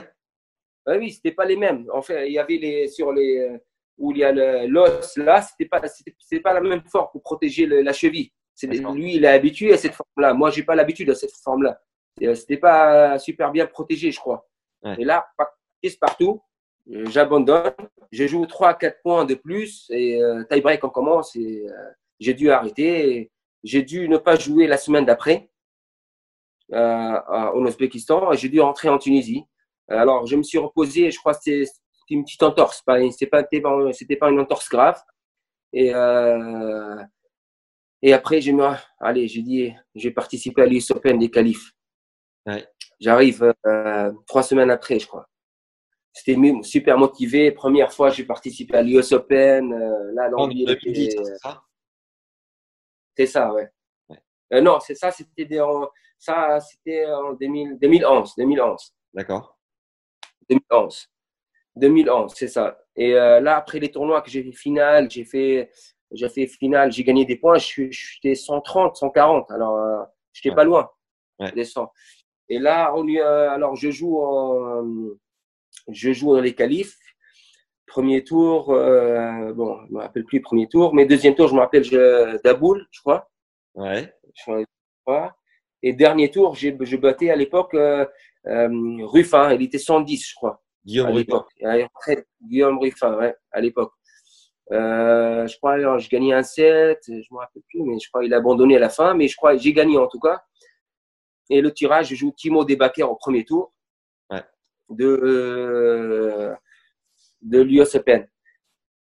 Oui, 0.86 0.96
oui, 0.98 1.12
c'était 1.12 1.32
pas 1.32 1.44
les 1.44 1.56
mêmes. 1.56 1.86
En 1.92 2.02
fait, 2.02 2.28
il 2.28 2.32
y 2.32 2.38
avait 2.38 2.56
les 2.56 2.88
sur 2.88 3.12
les 3.12 3.58
où 3.96 4.10
il 4.10 4.18
y 4.18 4.24
a 4.24 4.32
l'os 4.66 5.16
là, 5.16 5.42
c'était 5.42 5.68
pas 5.68 5.80
pas 5.80 6.54
la 6.54 6.60
même 6.60 6.82
forme 6.90 7.08
pour 7.12 7.22
protéger 7.22 7.66
la 7.66 7.92
cheville. 7.92 8.30
Lui, 8.62 9.16
il 9.16 9.24
est 9.24 9.28
habitué 9.28 9.72
à 9.72 9.78
cette 9.78 9.94
forme-là. 9.94 10.34
Moi, 10.34 10.50
j'ai 10.50 10.62
pas 10.62 10.74
l'habitude 10.74 11.10
à 11.10 11.14
cette 11.14 11.32
forme-là. 11.42 11.80
Euh, 12.22 12.34
c'était 12.34 12.56
pas 12.56 13.18
super 13.18 13.50
bien 13.50 13.66
protégé, 13.66 14.10
je 14.12 14.20
crois. 14.20 14.46
Et 14.98 15.04
là, 15.04 15.26
partout, 16.00 16.42
euh, 16.90 17.06
j'abandonne. 17.06 17.72
Je 18.12 18.26
joue 18.26 18.46
3 18.46 18.74
4 18.74 19.02
points 19.02 19.24
de 19.24 19.34
plus 19.34 19.86
et 19.90 20.22
euh, 20.22 20.44
tie 20.44 20.60
break 20.60 20.84
on 20.84 20.90
commence 20.90 21.34
et 21.34 21.66
j'ai 22.20 22.34
dû 22.34 22.50
arrêter. 22.50 23.30
J'ai 23.64 23.82
dû 23.82 24.08
ne 24.08 24.18
pas 24.18 24.36
jouer 24.36 24.66
la 24.66 24.76
semaine 24.76 25.06
d'après 25.06 25.50
euh, 26.72 27.50
au 27.52 27.62
Ouzbékistan 27.66 28.32
et 28.32 28.36
j'ai 28.36 28.48
dû 28.48 28.60
rentrer 28.60 28.88
en 28.88 28.98
Tunisie. 28.98 29.44
Alors, 29.88 30.26
je 30.26 30.36
me 30.36 30.42
suis 30.42 30.58
reposé, 30.58 31.10
je 31.10 31.18
crois 31.18 31.34
que 31.34 31.40
c'était 31.42 31.70
une 32.10 32.24
petite 32.24 32.42
entorse, 32.42 32.82
c'était 33.10 33.26
pas, 33.26 33.44
c'était 33.92 34.16
pas 34.16 34.30
une 34.30 34.40
entorse 34.40 34.68
grave. 34.68 35.00
Et, 35.72 35.94
euh, 35.94 37.02
et 38.02 38.12
après, 38.12 38.40
j'ai 38.40 38.54
allez, 39.00 39.28
j'ai 39.28 39.42
dit, 39.42 39.72
j'ai 39.94 40.10
participé 40.10 40.62
à 40.62 40.66
l'US 40.66 40.90
Open 40.90 41.18
des 41.18 41.30
qualifs. 41.30 41.72
J'arrive 43.00 43.52
euh, 43.66 44.12
trois 44.26 44.42
semaines 44.42 44.70
après, 44.70 44.98
je 44.98 45.06
crois. 45.06 45.28
C'était 46.12 46.36
super 46.62 46.96
motivé. 46.96 47.50
Première 47.50 47.92
fois, 47.92 48.10
j'ai 48.10 48.24
participé 48.24 48.76
à 48.76 48.82
l'US 48.82 49.12
Open. 49.12 49.72
Euh, 49.72 50.12
là, 50.12 50.30
c'est 50.82 51.36
ça? 51.42 51.62
C'est 53.16 53.26
ça, 53.26 53.52
ouais. 53.52 53.68
Euh, 54.52 54.60
non, 54.60 54.78
c'est 54.80 54.94
ça, 54.94 55.10
c'était 55.10 55.60
en, 55.60 55.88
ça, 56.18 56.60
c'était 56.60 57.06
en 57.06 57.32
2011. 57.32 58.34
2011. 58.36 58.94
D'accord. 59.12 59.58
2011. 60.48 61.08
2011, 61.76 62.32
c'est 62.36 62.48
ça. 62.48 62.78
Et 62.94 63.12
là, 63.12 63.56
après 63.56 63.80
les 63.80 63.90
tournois 63.90 64.22
que 64.22 64.30
j'ai 64.30 64.44
fait 64.44 64.52
finale, 64.52 65.10
j'ai 65.10 65.24
fait, 65.24 65.70
j'ai 66.12 66.28
fait 66.28 66.46
finale, 66.46 66.92
j'ai 66.92 67.02
gagné 67.02 67.24
des 67.24 67.36
points. 67.36 67.58
J'étais 67.58 68.36
130, 68.36 68.96
140. 68.96 69.50
Alors, 69.50 70.06
j'étais 70.32 70.54
pas 70.54 70.62
loin. 70.62 70.88
Ouais. 71.40 71.50
Et 72.48 72.58
là, 72.58 72.92
on 72.94 73.08
euh, 73.08 73.50
alors 73.50 73.74
je 73.76 73.90
joue 73.90 74.18
en, 74.18 74.84
je 75.88 76.12
joue 76.12 76.34
dans 76.34 76.40
les 76.40 76.54
qualifs. 76.54 76.96
Premier 77.86 78.24
tour, 78.24 78.70
euh, 78.70 79.52
bon, 79.52 79.78
je 79.86 79.92
me 79.92 80.00
rappelle 80.00 80.24
plus 80.24 80.40
premier 80.40 80.68
tour, 80.68 80.94
mais 80.94 81.06
deuxième 81.06 81.34
tour, 81.34 81.48
je 81.48 81.54
me 81.54 81.60
rappelle 81.60 81.84
je, 81.84 82.42
Daboul, 82.42 82.86
je 82.90 83.00
crois. 83.00 83.30
Ouais. 83.74 84.12
Je 84.34 84.64
crois. 85.04 85.36
Et 85.82 85.92
dernier 85.92 86.30
tour, 86.30 86.54
j'ai, 86.54 86.76
je 86.80 86.96
battais 86.96 87.30
à 87.30 87.36
l'époque 87.36 87.74
euh, 87.74 88.06
euh, 88.46 88.68
Ruffin, 89.02 89.52
il 89.52 89.62
était 89.62 89.78
110, 89.78 90.28
je 90.30 90.34
crois. 90.34 90.62
Guillaume 90.84 91.10
Ruffin. 91.10 91.44
Guillaume 92.42 92.78
Ruffin, 92.78 93.16
ouais, 93.18 93.34
à 93.52 93.60
l'époque. 93.60 93.92
Euh, 94.72 95.46
je 95.46 95.56
crois, 95.58 95.72
alors, 95.72 95.98
je 95.98 96.08
gagnais 96.08 96.32
un 96.32 96.42
set, 96.42 97.00
je 97.06 97.12
me 97.30 97.38
rappelle 97.38 97.62
plus, 97.68 97.82
mais 97.82 97.98
je 97.98 98.08
crois 98.08 98.22
qu'il 98.22 98.32
a 98.32 98.38
abandonné 98.38 98.76
à 98.76 98.78
la 98.78 98.88
fin, 98.88 99.14
mais 99.14 99.28
je 99.28 99.36
crois 99.36 99.56
j'ai 99.56 99.74
gagné 99.74 99.98
en 99.98 100.06
tout 100.06 100.18
cas. 100.18 100.42
Et 101.50 101.60
le 101.60 101.72
tirage, 101.72 102.08
je 102.08 102.14
joue 102.14 102.32
Timo 102.36 102.64
Debacker 102.64 103.10
au 103.10 103.16
premier 103.16 103.44
tour. 103.44 103.72
De, 104.90 105.06
euh, 105.06 106.54
de 107.40 107.62
l'US 107.62 107.94
Open. 107.94 108.28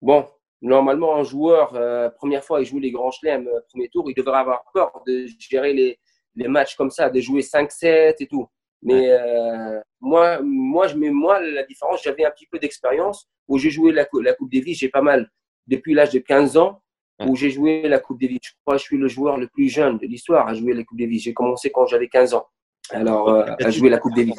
Bon, 0.01 0.27
normalement, 0.61 1.15
un 1.15 1.23
joueur, 1.23 1.75
euh, 1.75 2.09
première 2.09 2.43
fois, 2.43 2.61
il 2.61 2.65
joue 2.65 2.79
les 2.79 2.91
grands 2.91 3.09
chelems, 3.09 3.47
euh, 3.47 3.59
premier 3.69 3.89
tour, 3.89 4.09
il 4.09 4.13
devrait 4.13 4.37
avoir 4.37 4.65
peur 4.71 5.01
de 5.07 5.25
gérer 5.39 5.73
les, 5.73 5.99
les 6.35 6.47
matchs 6.47 6.75
comme 6.75 6.91
ça, 6.91 7.09
de 7.09 7.19
jouer 7.19 7.41
5-7 7.41 8.15
et 8.19 8.27
tout. 8.27 8.47
Mais 8.81 9.11
euh, 9.11 9.79
moi, 10.01 10.41
moi, 10.43 10.87
je, 10.87 10.95
mais 10.95 11.09
moi, 11.09 11.39
la 11.39 11.63
différence, 11.63 12.03
j'avais 12.03 12.25
un 12.25 12.31
petit 12.31 12.47
peu 12.47 12.59
d'expérience. 12.59 13.29
Où 13.47 13.57
j'ai 13.57 13.69
joué 13.69 13.91
la, 13.91 14.07
la 14.21 14.33
Coupe 14.33 14.51
Davis, 14.51 14.79
j'ai 14.79 14.89
pas 14.89 15.01
mal, 15.01 15.29
depuis 15.67 15.93
l'âge 15.93 16.11
de 16.11 16.19
15 16.19 16.55
ans, 16.55 16.81
où 17.19 17.35
j'ai 17.35 17.49
joué 17.49 17.87
la 17.87 17.99
Coupe 17.99 18.19
Davis. 18.19 18.39
Je 18.43 18.51
crois 18.65 18.75
que 18.75 18.81
je 18.81 18.85
suis 18.85 18.97
le 18.97 19.07
joueur 19.07 19.37
le 19.37 19.47
plus 19.47 19.69
jeune 19.69 19.97
de 19.97 20.07
l'histoire 20.07 20.47
à 20.47 20.53
jouer 20.53 20.73
la 20.73 20.83
Coupe 20.83 20.99
Davis. 20.99 21.23
J'ai 21.23 21.33
commencé 21.33 21.71
quand 21.71 21.85
j'avais 21.85 22.07
15 22.07 22.33
ans. 22.33 22.47
Alors, 22.89 23.29
euh, 23.29 23.45
à 23.59 23.69
jouer 23.69 23.89
la 23.89 23.97
Coupe 23.97 24.15
Davis. 24.15 24.35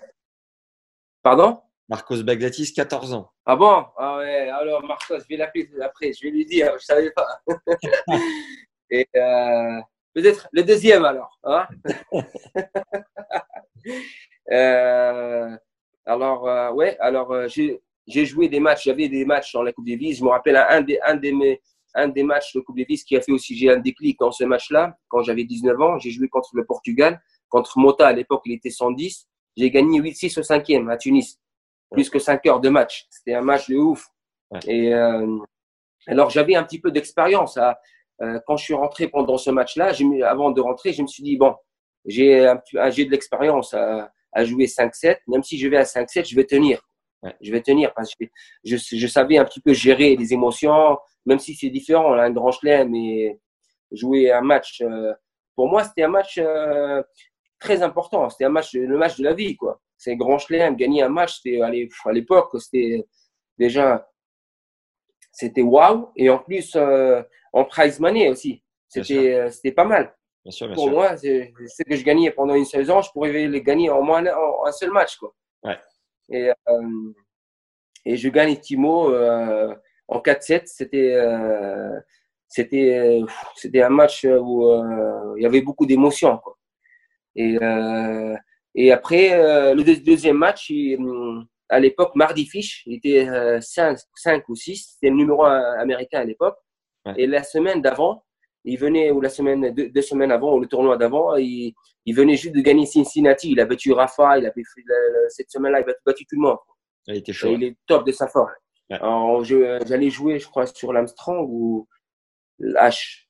Pardon? 1.22 1.60
Marcos 1.88 2.22
Bagdatis, 2.22 2.72
14 2.72 3.14
ans. 3.14 3.30
Ah 3.44 3.56
bon? 3.56 3.84
Ah 3.98 4.18
ouais, 4.18 4.48
alors 4.48 4.82
Marcos, 4.84 5.18
je 5.18 5.24
vais 5.28 5.36
l'appeler 5.36 5.68
après, 5.82 6.12
je 6.12 6.24
vais 6.24 6.30
lui 6.30 6.46
dire, 6.46 6.68
je 6.70 6.74
ne 6.74 6.78
savais 6.78 7.10
pas. 7.10 7.40
Et 8.90 9.06
euh, 9.16 9.80
peut-être 10.14 10.48
le 10.52 10.62
deuxième 10.62 11.04
alors. 11.04 11.38
Hein? 11.44 11.66
Euh, 14.50 15.56
alors, 16.04 16.74
ouais, 16.74 16.98
alors 16.98 17.34
j'ai 17.48 17.80
joué 18.26 18.48
des 18.48 18.60
matchs, 18.60 18.84
j'avais 18.84 19.08
des 19.08 19.24
matchs 19.24 19.54
dans 19.54 19.62
la 19.62 19.72
Coupe 19.72 19.86
Davis. 19.86 20.18
Je 20.18 20.24
me 20.24 20.28
rappelle 20.28 20.56
un, 20.56 20.82
des, 20.82 20.98
un 21.02 21.16
des 21.16 21.32
mes 21.32 21.62
un 21.94 22.08
des 22.08 22.22
matchs 22.22 22.54
de 22.54 22.60
Coupe 22.60 22.76
Davis 22.76 23.04
qui 23.04 23.16
a 23.16 23.20
fait 23.20 23.32
aussi, 23.32 23.56
j'ai 23.56 23.70
un 23.70 23.78
déclic 23.78 24.18
dans 24.18 24.32
ce 24.32 24.44
match-là, 24.44 24.96
quand 25.08 25.22
j'avais 25.22 25.44
19 25.44 25.80
ans. 25.80 25.98
J'ai 25.98 26.10
joué 26.10 26.28
contre 26.28 26.50
le 26.54 26.64
Portugal, 26.64 27.20
contre 27.48 27.78
Mota, 27.78 28.08
à 28.08 28.12
l'époque, 28.12 28.42
il 28.46 28.52
était 28.52 28.70
110. 28.70 29.28
J'ai 29.56 29.70
gagné 29.70 30.00
8-6 30.00 30.40
au 30.40 30.42
cinquième 30.42 30.88
à 30.90 30.96
Tunis. 30.96 31.38
Plus 31.92 32.10
que 32.10 32.18
5 32.18 32.44
heures 32.46 32.60
de 32.60 32.68
match. 32.68 33.06
C'était 33.10 33.34
un 33.34 33.42
match 33.42 33.68
de 33.68 33.76
ouf. 33.76 34.08
Et 34.66 34.92
euh, 34.92 35.38
alors, 36.06 36.30
j'avais 36.30 36.56
un 36.56 36.64
petit 36.64 36.80
peu 36.80 36.90
d'expérience. 36.90 37.58
Euh, 38.20 38.40
quand 38.46 38.56
je 38.56 38.64
suis 38.64 38.74
rentré 38.74 39.08
pendant 39.08 39.38
ce 39.38 39.50
match-là, 39.50 39.92
avant 40.26 40.50
de 40.50 40.60
rentrer, 40.60 40.92
je 40.92 41.02
me 41.02 41.06
suis 41.06 41.22
dit, 41.22 41.36
bon, 41.36 41.54
j'ai 42.06 42.40
de 42.40 43.10
l'expérience 43.10 43.72
à, 43.74 44.10
à 44.32 44.44
jouer 44.44 44.66
5-7. 44.66 45.18
Même 45.28 45.44
si 45.44 45.58
je 45.58 45.68
vais 45.68 45.76
à 45.76 45.84
5-7, 45.84 46.28
je 46.28 46.34
vais 46.34 46.44
tenir. 46.44 46.80
Je 47.40 47.50
vais 47.50 47.62
tenir 47.62 47.92
parce 47.94 48.14
que 48.14 48.24
je, 48.64 48.76
je, 48.76 49.06
savais 49.06 49.38
un 49.38 49.44
petit 49.44 49.60
peu 49.60 49.72
gérer 49.72 50.16
les 50.16 50.32
émotions, 50.32 50.98
même 51.24 51.38
si 51.38 51.54
c'est 51.54 51.70
différent, 51.70 52.12
un 52.12 52.30
grand 52.30 52.52
chelem 52.52 52.90
mais 52.90 53.38
jouer 53.92 54.32
un 54.32 54.40
match, 54.40 54.80
euh, 54.82 55.12
pour 55.54 55.68
moi, 55.68 55.84
c'était 55.84 56.02
un 56.02 56.08
match 56.08 56.38
euh, 56.38 57.02
très 57.58 57.82
important. 57.82 58.28
C'était 58.28 58.44
un 58.44 58.50
match, 58.50 58.74
le 58.74 58.96
match 58.96 59.18
de 59.18 59.24
la 59.24 59.34
vie, 59.34 59.56
quoi. 59.56 59.80
C'est 59.96 60.12
un 60.12 60.16
grand 60.16 60.38
chelem, 60.38 60.76
gagner 60.76 61.02
un 61.02 61.08
match, 61.08 61.40
c'était 61.40 61.60
à 61.62 61.70
l'époque, 62.12 62.50
c'était 62.60 63.04
déjà, 63.56 64.08
c'était 65.32 65.62
waouh. 65.62 66.10
Et 66.16 66.28
en 66.28 66.38
plus, 66.38 66.74
euh, 66.74 67.22
en 67.52 67.64
prize 67.64 68.00
money 68.00 68.28
aussi, 68.28 68.62
c'était, 68.88 69.50
c'était 69.50 69.72
pas 69.72 69.84
mal. 69.84 70.14
Bien 70.44 70.50
sûr, 70.50 70.66
bien 70.66 70.74
pour 70.74 70.90
moi, 70.90 71.16
c'est 71.16 71.52
que 71.88 71.96
je 71.96 72.04
gagnais 72.04 72.30
pendant 72.30 72.54
une 72.54 72.66
saison, 72.66 73.00
je 73.00 73.10
pourrais 73.12 73.32
les 73.46 73.62
gagner 73.62 73.88
en 73.88 74.02
moins 74.02 74.24
un, 74.26 74.72
seul 74.72 74.90
match, 74.90 75.16
quoi. 75.16 75.32
Ouais. 75.62 75.78
Et, 76.30 76.50
et 78.04 78.16
je 78.16 78.28
gagne 78.28 78.56
Timo 78.56 79.14
en 80.08 80.18
4-7, 80.20 80.62
c'était 80.66 81.14
euh, 81.14 81.98
c'était 82.48 83.20
c'était 83.56 83.82
un 83.82 83.90
match 83.90 84.24
où 84.24 84.70
il 85.36 85.42
y 85.42 85.46
avait 85.46 85.62
beaucoup 85.62 85.86
d'émotions. 85.86 86.40
Et, 87.36 87.58
et 88.74 88.92
après, 88.92 89.74
le 89.74 89.82
deuxième 90.04 90.38
match, 90.38 90.72
à 91.68 91.80
l'époque, 91.80 92.14
Mardi 92.14 92.46
Fish, 92.46 92.82
il 92.86 92.96
était 92.96 93.60
5, 93.60 93.98
5 94.14 94.48
ou 94.48 94.54
6, 94.54 94.94
c'était 94.94 95.10
le 95.10 95.16
numéro 95.16 95.44
1 95.44 95.78
américain 95.78 96.20
à 96.20 96.24
l'époque. 96.24 96.56
Et 97.16 97.26
la 97.26 97.42
semaine 97.42 97.82
d'avant, 97.82 98.24
il 98.64 98.78
venait, 98.78 99.10
ou 99.10 99.20
la 99.20 99.28
semaine, 99.28 99.74
deux, 99.74 100.02
semaines 100.02 100.32
avant, 100.32 100.54
ou 100.54 100.60
le 100.60 100.66
tournoi 100.66 100.96
d'avant, 100.96 101.36
il, 101.36 101.74
il, 102.06 102.14
venait 102.14 102.36
juste 102.36 102.54
de 102.54 102.60
gagner 102.60 102.86
Cincinnati. 102.86 103.52
Il 103.52 103.60
a 103.60 103.66
battu 103.66 103.92
Rafa, 103.92 104.38
il 104.38 104.46
a 104.46 104.52
cette 105.28 105.50
semaine-là, 105.50 105.80
il 105.80 105.90
a 105.90 105.94
battu 106.04 106.24
tout 106.26 106.36
le 106.36 106.42
monde. 106.42 106.58
Il 107.06 107.16
était 107.16 107.32
chaud. 107.32 107.48
il 107.52 107.64
est 107.64 107.76
top 107.86 108.06
de 108.06 108.12
sa 108.12 108.28
forme. 108.28 108.50
J'allais 108.90 110.10
jouer, 110.10 110.38
je 110.38 110.46
crois, 110.46 110.66
sur 110.66 110.92
l'Armstrong 110.92 111.46
ou 111.48 111.88
l'H. 112.58 113.26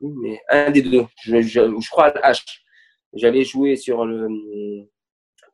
Mais 0.00 0.40
un 0.48 0.70
des 0.70 0.82
deux. 0.82 1.06
Je, 1.24 1.40
je, 1.42 1.90
crois 1.90 2.12
l'H. 2.12 2.42
J'allais 3.12 3.44
jouer 3.44 3.76
sur 3.76 4.04
le 4.04 4.28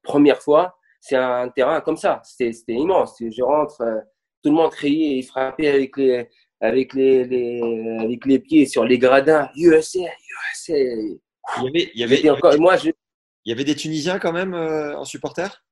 première 0.03 0.41
fois. 0.43 0.77
C'est 1.01 1.17
un 1.17 1.49
terrain 1.49 1.81
comme 1.81 1.97
ça. 1.97 2.21
C'était 2.25 2.53
immense. 2.69 3.17
Je 3.21 3.43
rentre, 3.43 3.81
euh, 3.81 4.01
tout 4.43 4.51
le 4.51 4.57
monde 4.57 4.73
criait, 4.73 5.19
il 5.19 5.23
frappait 5.23 5.69
avec 5.69 5.97
les, 5.97 6.29
avec 6.61 6.95
les, 6.95 7.25
les, 7.25 7.99
avec 8.01 8.27
les 8.27 8.39
pieds 8.39 8.67
sur 8.67 8.85
les 8.85 8.99
gradins. 8.99 9.49
USA, 9.57 10.01
USA. 10.01 10.75
Il 11.59 11.65
y 11.65 11.69
avait, 11.69 11.91
il 11.95 12.01
y 12.01 12.05
avait, 12.05 12.31
encore, 12.31 12.59
moi, 12.59 12.77
je... 12.77 12.91
il 13.45 13.51
y 13.51 13.53
avait 13.53 13.65
des 13.65 13.75
Tunisiens 13.75 14.19
quand 14.19 14.33
même 14.33 14.55
euh, 14.55 14.97
en 14.97 15.05
supporter 15.05 15.63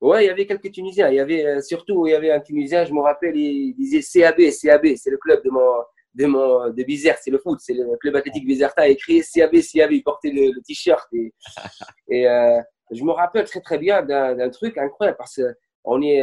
Ouais, 0.00 0.24
il 0.24 0.26
y 0.26 0.30
avait 0.30 0.46
quelques 0.46 0.70
Tunisiens. 0.72 1.08
Il 1.08 1.16
y 1.16 1.20
avait 1.20 1.46
euh, 1.46 1.60
surtout, 1.62 2.06
il 2.06 2.10
y 2.10 2.14
avait 2.14 2.30
un 2.30 2.40
Tunisien, 2.40 2.84
je 2.84 2.92
me 2.92 3.00
rappelle, 3.00 3.36
il 3.36 3.74
disait 3.74 4.00
CAB, 4.02 4.36
CAB, 4.62 4.96
c'est 4.96 5.10
le 5.10 5.16
club 5.18 5.42
de 5.44 5.50
mon, 5.50 5.82
de 6.14 6.26
mon, 6.26 6.70
de 6.70 6.82
Bizerte, 6.82 7.20
c'est 7.22 7.30
le 7.30 7.38
foot, 7.38 7.58
c'est 7.60 7.74
le 7.74 7.96
club 7.98 8.16
athlétique 8.16 8.46
Bizerta. 8.46 8.88
Il 8.88 8.92
écrit 8.92 9.22
CAB, 9.22 9.52
CAB, 9.52 9.92
il 9.92 10.02
portait 10.02 10.30
le, 10.30 10.52
t-shirt 10.62 11.06
et, 11.12 11.32
et 12.08 12.28
euh, 12.28 12.60
je 12.90 13.02
me 13.02 13.12
rappelle 13.12 13.44
très 13.44 13.60
très 13.60 13.78
bien 13.78 14.02
d'un 14.02 14.50
truc 14.50 14.76
incroyable 14.76 15.16
parce 15.16 15.40
qu'on 15.82 16.02
est 16.02 16.22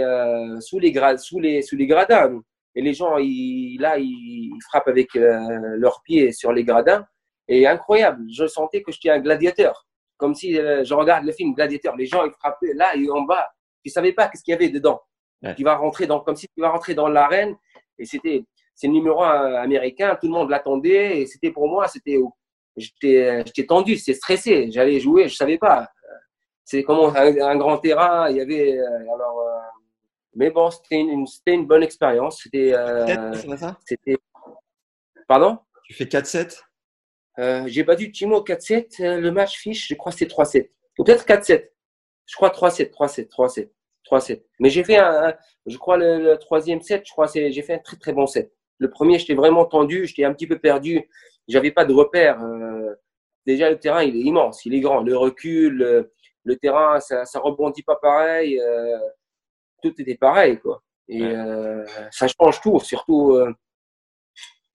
sous 0.59 0.79
les 0.79 0.91
grades, 0.91 1.19
sous 1.19 1.39
les, 1.39 1.61
sous 1.61 1.75
les 1.75 1.87
gradins. 1.87 2.41
Et 2.75 2.81
les 2.81 2.93
gens, 2.93 3.17
ils, 3.17 3.77
là, 3.79 3.97
ils, 3.97 4.51
frappent 4.69 4.87
avec 4.87 5.09
leurs 5.15 6.01
pieds 6.03 6.31
sur 6.31 6.53
les 6.53 6.63
gradins. 6.63 7.05
Et 7.47 7.67
incroyable, 7.67 8.23
je 8.31 8.47
sentais 8.47 8.81
que 8.81 8.91
j'étais 8.91 9.09
un 9.09 9.19
gladiateur. 9.19 9.85
Comme 10.17 10.35
si 10.35 10.57
euh, 10.57 10.83
je 10.83 10.93
regarde 10.93 11.25
le 11.25 11.31
film 11.31 11.53
Gladiateur. 11.55 11.95
Les 11.95 12.05
gens, 12.05 12.23
ils 12.25 12.31
frappaient 12.31 12.73
là 12.75 12.95
et 12.95 13.09
en 13.09 13.21
bas. 13.21 13.47
Tu 13.83 13.89
savais 13.89 14.13
pas 14.13 14.27
qu'est-ce 14.27 14.43
qu'il 14.43 14.51
y 14.51 14.55
avait 14.55 14.69
dedans. 14.69 15.01
Tu 15.57 15.63
vas 15.63 15.75
rentrer 15.75 16.05
dans, 16.05 16.19
comme 16.19 16.35
si 16.35 16.47
tu 16.55 16.61
vas 16.61 16.69
rentrer 16.69 16.93
dans 16.93 17.07
l'arène. 17.07 17.55
Et 17.97 18.05
c'était, 18.05 18.43
c'est 18.75 18.85
le 18.85 18.93
numéro 18.93 19.23
un 19.23 19.55
américain. 19.55 20.15
Tout 20.21 20.27
le 20.27 20.33
monde 20.33 20.51
l'attendait. 20.51 21.21
Et 21.21 21.25
c'était 21.25 21.49
pour 21.49 21.67
moi, 21.67 21.87
c'était, 21.87 22.19
j'étais, 22.77 23.43
j'étais 23.47 23.65
tendu, 23.65 23.97
c'était 23.97 24.17
stressé. 24.17 24.69
J'allais 24.69 24.99
jouer, 24.99 25.27
je 25.27 25.35
savais 25.35 25.57
pas. 25.57 25.89
C'est 26.63 26.83
comme 26.83 27.15
un, 27.15 27.41
un, 27.41 27.55
grand 27.57 27.79
terrain. 27.79 28.29
Il 28.29 28.37
y 28.37 28.41
avait, 28.41 28.77
euh, 28.77 29.13
alors, 29.15 29.41
mais 30.35 30.49
bon, 30.49 30.69
c'était 30.71 30.99
une, 30.99 31.25
une, 31.47 31.67
bonne 31.67 31.83
expérience. 31.83 32.41
C'était. 32.43 32.73
Euh, 32.73 33.33
c'était. 33.85 34.17
Pardon? 35.27 35.59
Tu 35.83 35.93
fais 35.93 36.05
4-7 36.05 36.61
euh, 37.39 37.63
J'ai 37.67 37.83
battu 37.83 38.11
Timo 38.11 38.41
4-7. 38.41 39.03
Euh, 39.03 39.19
le 39.19 39.31
match 39.31 39.57
fiche, 39.57 39.87
je 39.87 39.95
crois 39.95 40.11
que 40.11 40.17
c'est 40.17 40.29
3-7. 40.29 40.69
Ou 40.99 41.03
peut-être 41.03 41.25
4-7. 41.25 41.69
Je 42.25 42.35
crois 42.35 42.49
3-7, 42.49 42.91
3-7, 42.91 43.29
3-7. 43.29 43.69
3-7. 44.09 44.41
Mais 44.59 44.69
j'ai 44.69 44.83
fait 44.83 44.97
un, 44.97 45.33
je 45.65 45.77
crois 45.77 45.97
le, 45.97 46.35
troisième 46.35 46.81
set, 46.81 47.03
je 47.05 47.11
crois 47.11 47.27
que 47.27 47.51
j'ai 47.51 47.61
fait 47.61 47.75
un 47.75 47.79
très 47.79 47.97
très 47.97 48.13
bon 48.13 48.25
set. 48.25 48.51
Le 48.77 48.89
premier, 48.89 49.19
j'étais 49.19 49.35
vraiment 49.35 49.65
tendu, 49.65 50.07
j'étais 50.07 50.23
un 50.23 50.33
petit 50.33 50.47
peu 50.47 50.57
perdu, 50.57 51.07
j'avais 51.47 51.71
pas 51.71 51.85
de 51.85 51.93
repère. 51.93 52.41
Euh, 52.43 52.95
déjà, 53.45 53.69
le 53.69 53.79
terrain, 53.79 54.03
il 54.03 54.15
est 54.15 54.21
immense, 54.21 54.65
il 54.65 54.73
est 54.73 54.79
grand. 54.79 55.01
Le 55.01 55.15
recul, 55.15 55.77
le, 55.77 56.13
le 56.43 56.55
terrain, 56.57 56.99
ça, 56.99 57.25
ça 57.25 57.39
rebondit 57.39 57.83
pas 57.83 57.95
pareil. 57.95 58.59
Euh, 58.59 58.97
tout 59.81 59.93
était 59.99 60.15
pareil, 60.15 60.59
quoi. 60.59 60.81
Et 61.07 61.23
euh, 61.23 61.85
ça 62.11 62.27
change 62.27 62.61
tout, 62.61 62.79
surtout 62.79 63.33
euh, 63.33 63.53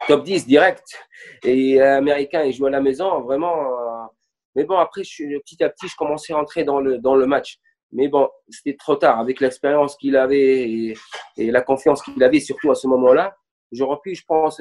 top 0.07 0.25
10 0.25 0.47
direct. 0.47 0.85
Et 1.43 1.81
euh, 1.81 1.97
américain, 1.99 2.43
il 2.45 2.53
joue 2.53 2.67
à 2.67 2.71
la 2.71 2.81
maison, 2.81 3.21
vraiment. 3.21 3.55
mais 4.55 4.65
bon, 4.65 4.77
après, 4.77 5.05
je, 5.05 5.39
petit 5.39 5.63
à 5.63 5.69
petit, 5.69 5.89
je 5.89 5.97
commençais 5.97 6.33
à 6.33 6.39
entrer 6.39 6.65
dans 6.65 6.81
le, 6.81 6.99
dans 6.99 7.15
le 7.15 7.27
match. 7.27 7.59
Mais 7.93 8.09
bon, 8.09 8.29
c'était 8.49 8.77
trop 8.77 8.97
tard. 8.97 9.21
Avec 9.21 9.41
l'expérience 9.41 9.97
qu'il 9.97 10.17
avait 10.17 10.95
et, 11.37 11.51
la 11.51 11.63
confiance 11.63 12.03
qu'il 12.03 12.23
avait, 12.23 12.41
surtout 12.41 12.71
à 12.71 12.75
ce 12.75 12.87
moment-là, 12.89 13.37
j'aurais 13.73 13.99
pu, 14.03 14.15
je 14.15 14.25
pense, 14.27 14.61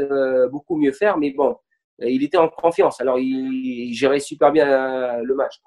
beaucoup 0.52 0.78
mieux 0.78 0.92
faire. 0.92 1.18
Mais 1.18 1.32
bon, 1.32 1.58
il 2.00 2.24
était 2.24 2.38
en 2.38 2.50
confiance. 2.50 3.02
Alors, 3.02 3.20
il, 3.20 3.90
il 3.90 3.94
gérait 3.94 4.20
super 4.20 4.52
bien 4.52 5.22
le 5.22 5.36
match. 5.36 5.60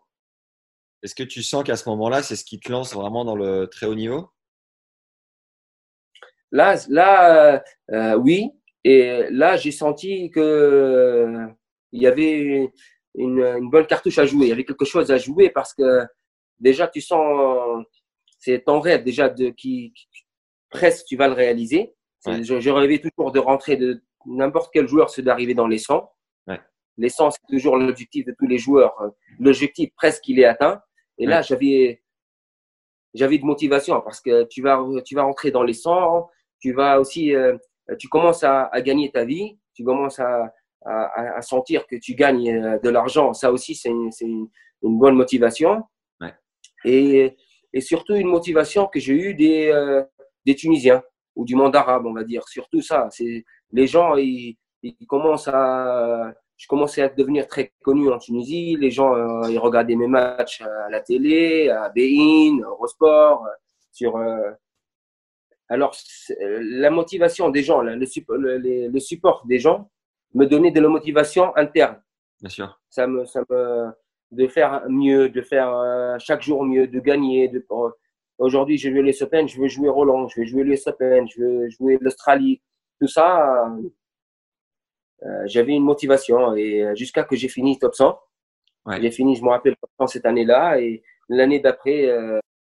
Est-ce 1.02 1.14
que 1.14 1.22
tu 1.22 1.42
sens 1.42 1.64
qu'à 1.64 1.76
ce 1.76 1.88
moment-là, 1.90 2.22
c'est 2.22 2.36
ce 2.36 2.44
qui 2.44 2.58
te 2.58 2.72
lance 2.72 2.92
vraiment 2.92 3.24
dans 3.24 3.36
le 3.36 3.66
très 3.66 3.86
haut 3.86 3.94
niveau? 3.94 4.30
Là, 6.50 6.76
là 6.88 7.62
euh, 7.90 8.14
oui. 8.16 8.50
Et 8.84 9.24
là, 9.30 9.56
j'ai 9.56 9.72
senti 9.72 10.30
que 10.30 10.40
euh, 10.40 11.46
il 11.92 12.02
y 12.02 12.06
avait 12.06 12.70
une, 13.14 13.40
une, 13.40 13.70
bonne 13.70 13.86
cartouche 13.86 14.18
à 14.18 14.26
jouer. 14.26 14.46
Il 14.46 14.48
y 14.50 14.52
avait 14.52 14.64
quelque 14.64 14.84
chose 14.84 15.10
à 15.10 15.18
jouer 15.18 15.50
parce 15.50 15.74
que 15.74 16.06
déjà, 16.60 16.86
tu 16.88 17.00
sens, 17.00 17.84
c'est 18.38 18.64
ton 18.64 18.80
rêve 18.80 19.04
déjà 19.04 19.28
de 19.28 19.50
qui, 19.50 19.92
presque 20.70 21.06
tu 21.06 21.16
vas 21.16 21.28
le 21.28 21.34
réaliser. 21.34 21.94
Je, 22.26 22.60
je, 22.60 22.70
rêvais 22.70 22.98
toujours 22.98 23.32
de 23.32 23.38
rentrer 23.38 23.76
de 23.76 24.02
n'importe 24.26 24.70
quel 24.72 24.86
joueur, 24.86 25.08
c'est 25.10 25.22
d'arriver 25.22 25.54
dans 25.54 25.68
les 25.68 25.78
100. 25.78 26.10
Ouais. 26.46 26.60
Les 26.96 27.08
100, 27.08 27.30
c'est 27.30 27.46
toujours 27.48 27.76
l'objectif 27.76 28.26
de 28.26 28.34
tous 28.38 28.46
les 28.46 28.58
joueurs. 28.58 28.94
L'objectif 29.38 29.90
presque 29.96 30.26
il 30.28 30.40
est 30.40 30.44
atteint. 30.44 30.82
Et 31.18 31.26
là, 31.26 31.42
j'avais 31.42 32.02
j'avais 33.14 33.38
de 33.38 33.44
motivation 33.44 34.00
parce 34.00 34.20
que 34.20 34.44
tu 34.44 34.62
vas 34.62 34.84
tu 35.04 35.14
vas 35.14 35.22
rentrer 35.22 35.50
dans 35.50 35.62
les 35.62 35.72
100, 35.72 36.28
tu 36.60 36.72
vas 36.72 37.00
aussi, 37.00 37.34
euh, 37.34 37.56
tu 37.96 38.08
commences 38.08 38.44
à, 38.44 38.64
à, 38.64 38.80
gagner 38.80 39.10
ta 39.10 39.24
vie, 39.24 39.58
tu 39.74 39.84
commences 39.84 40.18
à, 40.18 40.52
à, 40.84 41.36
à 41.36 41.42
sentir 41.42 41.86
que 41.86 41.96
tu 41.96 42.14
gagnes 42.14 42.50
euh, 42.50 42.78
de 42.78 42.88
l'argent. 42.88 43.32
Ça 43.32 43.52
aussi, 43.52 43.74
c'est 43.74 43.88
une, 43.88 44.10
une, 44.20 44.48
une, 44.82 44.98
bonne 44.98 45.14
motivation. 45.14 45.84
Ouais. 46.20 46.34
Et, 46.84 47.36
et, 47.72 47.80
surtout 47.80 48.14
une 48.14 48.28
motivation 48.28 48.86
que 48.86 49.00
j'ai 49.00 49.14
eue 49.14 49.34
des, 49.34 49.68
euh, 49.68 50.02
des 50.44 50.54
Tunisiens 50.54 51.02
ou 51.36 51.44
du 51.44 51.54
monde 51.54 51.74
arabe, 51.76 52.06
on 52.06 52.12
va 52.12 52.24
dire. 52.24 52.46
Surtout 52.48 52.82
ça. 52.82 53.08
C'est 53.10 53.44
les 53.72 53.86
gens, 53.86 54.16
ils, 54.16 54.56
ils 54.82 55.06
commencent 55.06 55.48
à 55.48 56.32
je 56.58 56.66
commençais 56.66 57.02
à 57.02 57.08
devenir 57.08 57.46
très 57.46 57.72
connu 57.82 58.12
en 58.12 58.18
Tunisie. 58.18 58.76
Les 58.76 58.90
gens, 58.90 59.14
euh, 59.14 59.48
ils 59.48 59.58
regardaient 59.58 59.94
mes 59.94 60.08
matchs 60.08 60.60
à 60.60 60.90
la 60.90 61.00
télé, 61.00 61.70
à 61.70 61.88
Bein, 61.88 62.58
Eurosport, 62.64 63.46
sur, 63.92 64.16
euh, 64.16 64.50
alors, 65.68 65.94
euh, 66.30 66.58
la 66.62 66.90
motivation 66.90 67.50
des 67.50 67.62
gens, 67.62 67.82
le, 67.82 67.94
le, 67.96 68.88
le, 68.88 69.00
support 69.00 69.44
des 69.46 69.58
gens 69.58 69.90
me 70.34 70.46
donnait 70.46 70.70
de 70.70 70.80
la 70.80 70.88
motivation 70.88 71.54
interne. 71.56 72.02
Bien 72.40 72.48
sûr. 72.48 72.80
Ça 72.88 73.06
me, 73.06 73.26
ça 73.26 73.42
me, 73.50 73.90
de 74.30 74.46
faire 74.46 74.82
mieux, 74.88 75.28
de 75.28 75.42
faire 75.42 75.74
euh, 75.74 76.16
chaque 76.18 76.42
jour 76.42 76.64
mieux, 76.64 76.86
de 76.86 77.00
gagner. 77.00 77.48
De, 77.48 77.64
euh, 77.70 77.90
Aujourd'hui, 78.38 78.78
je 78.78 78.88
veux 78.88 79.00
les 79.00 79.22
Open, 79.22 79.48
je 79.48 79.60
veux 79.60 79.66
jouer 79.66 79.88
Roland, 79.88 80.28
je 80.28 80.40
veux 80.40 80.46
jouer 80.46 80.64
les 80.64 80.86
Open, 80.86 81.28
je 81.28 81.40
veux 81.40 81.68
jouer 81.70 81.98
l'Australie. 82.00 82.62
Tout 83.00 83.08
ça, 83.08 83.68
euh, 85.24 85.42
j'avais 85.46 85.72
une 85.72 85.82
motivation 85.82 86.54
et 86.54 86.84
jusqu'à 86.94 87.24
que 87.24 87.34
j'ai 87.36 87.48
fini 87.48 87.78
top 87.78 87.94
100. 87.94 88.18
Ouais. 88.86 89.02
J'ai 89.02 89.10
fini, 89.10 89.34
je 89.34 89.42
me 89.42 89.48
rappelle, 89.48 89.76
top 89.76 89.90
100 89.98 90.06
cette 90.06 90.26
année-là 90.26 90.80
et 90.80 91.02
l'année 91.28 91.58
d'après, 91.58 92.08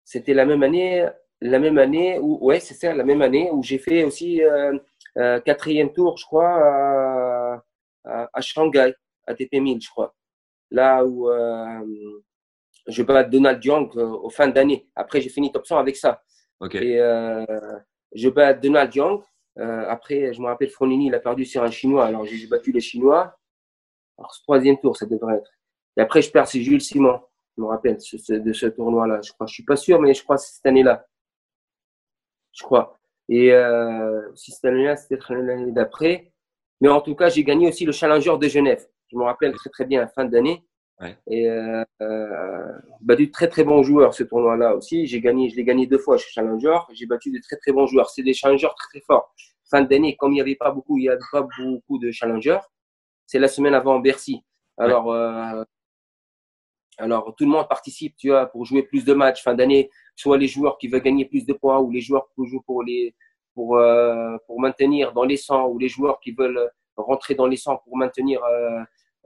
c'était 0.05 0.35
la 0.35 0.47
même 0.47 0.63
année 0.63 1.09
la 1.41 1.59
même 1.59 1.79
année 1.79 2.19
où, 2.19 2.39
ouais, 2.45 2.61
c'est 2.61 2.75
ça, 2.75 2.95
la 2.95 3.05
même 3.05 3.23
année 3.23 3.51
où 3.53 3.63
j'ai 3.63 3.79
fait 3.79 4.05
aussi 4.05 4.43
euh, 4.43 4.77
euh, 5.17 5.41
quatrième 5.41 5.93
tour, 5.93 6.17
je 6.17 6.25
crois, 6.25 7.63
à, 8.05 8.29
à, 8.33 8.41
Shanghai, 8.41 8.95
à 9.27 9.35
TP1000, 9.35 9.83
je 9.83 9.91
crois. 9.91 10.15
Là 10.71 11.05
où 11.05 11.31
euh, 11.31 11.81
je 12.87 13.03
bats 13.03 13.25
Donald 13.25 13.65
Young 13.65 13.91
euh, 13.97 14.07
au 14.07 14.31
fin 14.31 14.49
d'année. 14.49 14.89
Après, 14.95 15.21
j'ai 15.21 15.31
fini 15.31 15.51
top 15.51 15.67
100 15.67 15.79
avec 15.79 15.97
ça. 15.97 16.23
Okay. 16.61 16.85
Et 16.85 17.01
euh, 17.01 17.45
je 18.15 18.29
bats 18.29 18.55
Donald 18.55 18.95
Young. 18.95 19.23
après, 19.57 20.33
je 20.33 20.41
me 20.41 20.47
rappelle, 20.47 20.71
Fronini, 20.71 21.07
il 21.07 21.15
a 21.15 21.21
perdu 21.21 21.45
sur 21.45 21.63
un 21.63 21.71
Chinois. 21.71 22.07
Alors, 22.07 22.25
j'ai 22.25 22.47
battu 22.47 22.73
les 22.73 22.81
Chinois. 22.81 23.37
Alors, 24.19 24.35
ce 24.35 24.43
troisième 24.43 24.79
tour, 24.79 24.97
ça 24.97 25.07
devrait 25.07 25.37
être. 25.37 25.51
Et 25.97 26.01
après, 26.01 26.23
je 26.23 26.31
perds, 26.31 26.49
c'est 26.49 26.61
Jules 26.61 26.81
Simon. 26.81 27.21
Je 27.57 27.63
me 27.63 27.67
rappelle 27.67 27.97
de 27.97 28.53
ce 28.53 28.67
tournoi-là. 28.67 29.21
Je 29.23 29.33
crois, 29.33 29.47
je 29.47 29.55
suis 29.55 29.65
pas 29.65 29.77
sûr, 29.77 30.01
mais 30.01 30.15
je 30.15 30.23
crois 30.23 30.37
que 30.37 30.43
c'est 30.43 30.55
cette 30.55 30.67
année-là 30.67 31.08
je 32.59 32.65
crois. 32.65 32.99
Et 33.29 33.53
euh, 33.53 34.35
si 34.35 34.53
cette 34.53 34.65
année-là, 34.65 34.97
c'était 34.97 35.19
l'année 35.31 35.73
d'après. 35.73 36.33
Mais 36.81 36.89
en 36.89 37.01
tout 37.01 37.15
cas, 37.15 37.29
j'ai 37.29 37.45
gagné 37.45 37.69
aussi 37.69 37.85
le 37.85 37.93
Challenger 37.93 38.37
de 38.39 38.49
Genève. 38.49 38.87
Je 39.11 39.17
me 39.17 39.25
rappelle 39.25 39.53
très 39.53 39.71
très 39.71 39.85
bien 39.85 40.01
à 40.01 40.03
la 40.05 40.09
fin 40.09 40.25
d'année. 40.25 40.65
Ouais. 41.01 41.17
Et 41.29 41.49
euh, 41.49 41.85
euh, 42.03 42.73
battu 43.01 43.29
de 43.29 43.33
très 43.33 43.49
très 43.49 43.63
bons 43.63 43.83
joueurs 43.85 44.15
ce 44.15 44.25
tournoi-là 44.25 44.75
aussi. 44.75 45.07
J'ai 45.07 45.21
gagné, 45.21 45.49
je 45.49 45.57
l'ai 45.57 45.65
gagné 45.65 45.87
deux 45.87 45.99
fois 45.99 46.17
chez 46.19 46.31
Challenger. 46.31 46.79
J'ai 46.93 47.07
battu 47.07 47.31
de 47.31 47.39
très 47.41 47.57
très 47.57 47.73
bons 47.73 47.87
joueurs. 47.87 48.11
C'est 48.11 48.23
des 48.23 48.35
challengers 48.35 48.69
très 48.77 48.99
très 48.99 49.05
forts. 49.07 49.33
fin 49.71 49.83
d'année, 49.83 50.17
comme 50.17 50.33
il 50.33 50.37
n'y 50.37 50.41
avait 50.41 50.57
pas 50.57 50.71
beaucoup, 50.71 50.99
il 50.99 51.05
y 51.05 51.09
avait 51.09 51.19
pas 51.31 51.47
beaucoup 51.59 51.99
de 51.99 52.11
challengers, 52.11 52.61
c'est 53.27 53.39
la 53.39 53.49
semaine 53.49 53.75
avant 53.75 54.01
Bercy. 54.01 54.43
Alors, 54.79 55.13
euh, 55.13 55.63
alors 56.99 57.35
tout 57.37 57.45
le 57.45 57.51
monde 57.51 57.69
participe, 57.69 58.17
tu 58.17 58.29
vois, 58.29 58.47
pour 58.47 58.65
jouer 58.65 58.83
plus 58.83 59.05
de 59.05 59.15
matchs 59.15 59.43
fin 59.43 59.55
d'année, 59.55 59.91
soit 60.17 60.37
les 60.37 60.49
joueurs 60.49 60.79
qui 60.79 60.89
veulent 60.89 61.03
gagner 61.03 61.25
plus 61.25 61.47
de 61.47 61.53
points 61.53 61.79
ou 61.79 61.91
les 61.91 62.01
joueurs 62.01 62.29
qui 62.35 62.47
jouent 62.47 62.63
pour 62.63 62.83
les 62.83 63.15
pour 63.55 63.77
euh, 63.77 64.37
pour 64.47 64.61
maintenir 64.61 65.13
dans 65.13 65.25
les 65.25 65.37
100 65.37 65.69
ou 65.69 65.79
les 65.79 65.89
joueurs 65.89 66.21
qui 66.21 66.33
veulent 66.33 66.71
rentrer 66.97 67.35
dans 67.35 67.47
les 67.47 67.57
100 67.57 67.79
pour 67.85 67.97
maintenir 67.97 68.43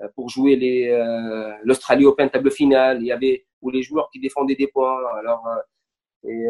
euh, 0.02 0.08
pour 0.14 0.28
jouer 0.28 0.56
les 0.56 0.88
euh, 0.88 1.52
l'Australie 1.64 2.06
Open 2.06 2.30
table 2.30 2.50
finale. 2.50 2.98
Il 3.00 3.06
y 3.06 3.12
avait 3.12 3.46
ou 3.60 3.70
les 3.70 3.82
joueurs 3.82 4.10
qui 4.10 4.20
défendaient 4.20 4.56
des 4.56 4.68
points. 4.68 4.98
Alors 5.18 5.46
euh, 5.46 6.28
et, 6.28 6.46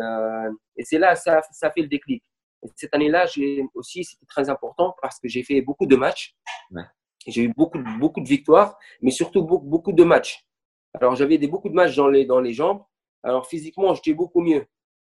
et 0.76 0.84
c'est 0.84 0.98
là 0.98 1.14
ça 1.16 1.40
ça 1.52 1.70
fait 1.70 1.82
le 1.82 1.88
déclic. 1.88 2.22
cette 2.76 2.94
année-là, 2.94 3.26
j'ai 3.26 3.64
aussi 3.74 4.04
c'était 4.04 4.26
très 4.26 4.50
important 4.50 4.94
parce 5.00 5.18
que 5.18 5.28
j'ai 5.28 5.42
fait 5.42 5.60
beaucoup 5.60 5.86
de 5.86 5.96
matchs. 5.96 6.34
Ouais. 6.70 6.82
J'ai 7.26 7.44
eu 7.44 7.52
beaucoup, 7.56 7.78
beaucoup 8.00 8.20
de 8.20 8.28
victoires, 8.28 8.76
mais 9.00 9.10
surtout 9.10 9.42
beaucoup, 9.44 9.66
beaucoup 9.66 9.92
de 9.92 10.04
matchs. 10.04 10.44
Alors, 10.94 11.16
j'avais 11.16 11.38
des, 11.38 11.48
beaucoup 11.48 11.68
de 11.68 11.74
matchs 11.74 11.96
dans 11.96 12.08
les, 12.08 12.24
dans 12.24 12.40
les 12.40 12.52
jambes. 12.52 12.82
Alors, 13.22 13.46
physiquement, 13.46 13.94
j'étais 13.94 14.14
beaucoup 14.14 14.40
mieux. 14.40 14.64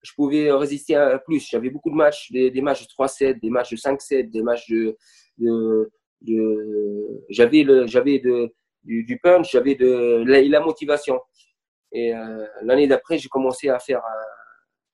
Je 0.02 0.14
pouvais 0.14 0.52
résister 0.52 0.96
à 0.96 1.18
plus. 1.20 1.48
J'avais 1.50 1.70
beaucoup 1.70 1.90
de 1.90 1.96
matchs, 1.96 2.32
des, 2.32 2.52
des 2.52 2.62
matchs 2.62 2.84
de 2.84 2.88
3-7, 2.88 3.40
des 3.40 3.50
matchs 3.50 3.72
de 3.72 3.78
5-7, 3.78 4.30
des 4.30 4.44
matchs 4.44 4.70
de. 4.70 4.96
de, 5.38 5.92
de 6.22 7.26
j'avais 7.30 7.64
du, 7.64 9.04
du 9.04 9.20
punch, 9.20 9.52
j'avais 9.52 9.76
de 9.76 10.24
la, 10.26 10.42
la, 10.44 10.60
motivation. 10.60 11.20
Et 11.92 12.14
euh, 12.14 12.46
l'année 12.62 12.88
d'après, 12.88 13.18
j'ai 13.18 13.30
commencé 13.30 13.70
à 13.70 13.80
faire. 13.80 14.00
Euh, 14.00 14.24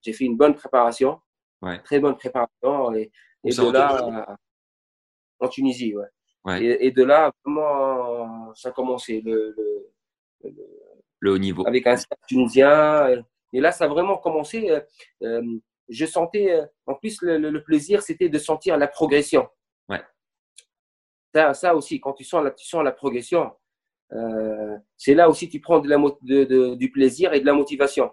j'ai 0.01 0.13
fait 0.13 0.23
une 0.25 0.38
bonne 0.38 0.55
préparation. 0.55 1.19
Ouais. 1.61 1.79
Très 1.84 1.99
bonne 1.99 2.15
préparation. 2.15 2.93
Et, 2.95 3.11
et 3.43 3.49
de 3.49 3.71
là, 3.71 4.38
en 5.39 5.47
Tunisie, 5.47 5.93
ouais. 5.95 6.07
Et, 6.59 6.88
et, 6.88 6.91
de 6.91 7.03
là, 7.03 7.32
vraiment, 7.43 8.53
ça 8.55 8.69
a 8.69 8.71
commencé 8.71 9.21
le, 9.21 9.53
le, 9.55 9.91
le, 11.19 11.31
haut 11.31 11.37
niveau. 11.37 11.67
Avec 11.67 11.87
un 11.87 11.97
staff 11.97 12.19
tunisien. 12.27 13.23
Et 13.53 13.59
là, 13.59 13.71
ça 13.71 13.85
a 13.85 13.87
vraiment 13.87 14.17
commencé. 14.17 14.69
Euh, 14.69 14.81
euh 15.23 15.41
je 15.89 16.05
sentais, 16.05 16.51
euh, 16.51 16.65
en 16.85 16.95
plus, 16.95 17.21
le, 17.21 17.37
le 17.37 17.63
plaisir, 17.63 18.01
c'était 18.01 18.29
de 18.29 18.37
sentir 18.37 18.77
la 18.77 18.87
progression. 18.87 19.49
Ouais. 19.89 20.01
Ça, 21.35 21.53
ça 21.53 21.75
aussi, 21.75 21.99
quand 21.99 22.13
tu 22.13 22.23
sens 22.23 22.43
la, 22.43 22.51
tu 22.51 22.65
sens 22.65 22.81
la 22.81 22.93
progression, 22.93 23.51
euh, 24.13 24.77
c'est 24.97 25.13
là 25.13 25.29
aussi 25.29 25.47
tu 25.47 25.61
prends 25.61 25.79
de 25.79 25.87
la, 25.87 25.97
de, 25.97 26.43
de, 26.43 26.75
du 26.75 26.91
plaisir 26.91 27.33
et 27.33 27.39
de 27.39 27.45
la 27.45 27.53
motivation. 27.53 28.11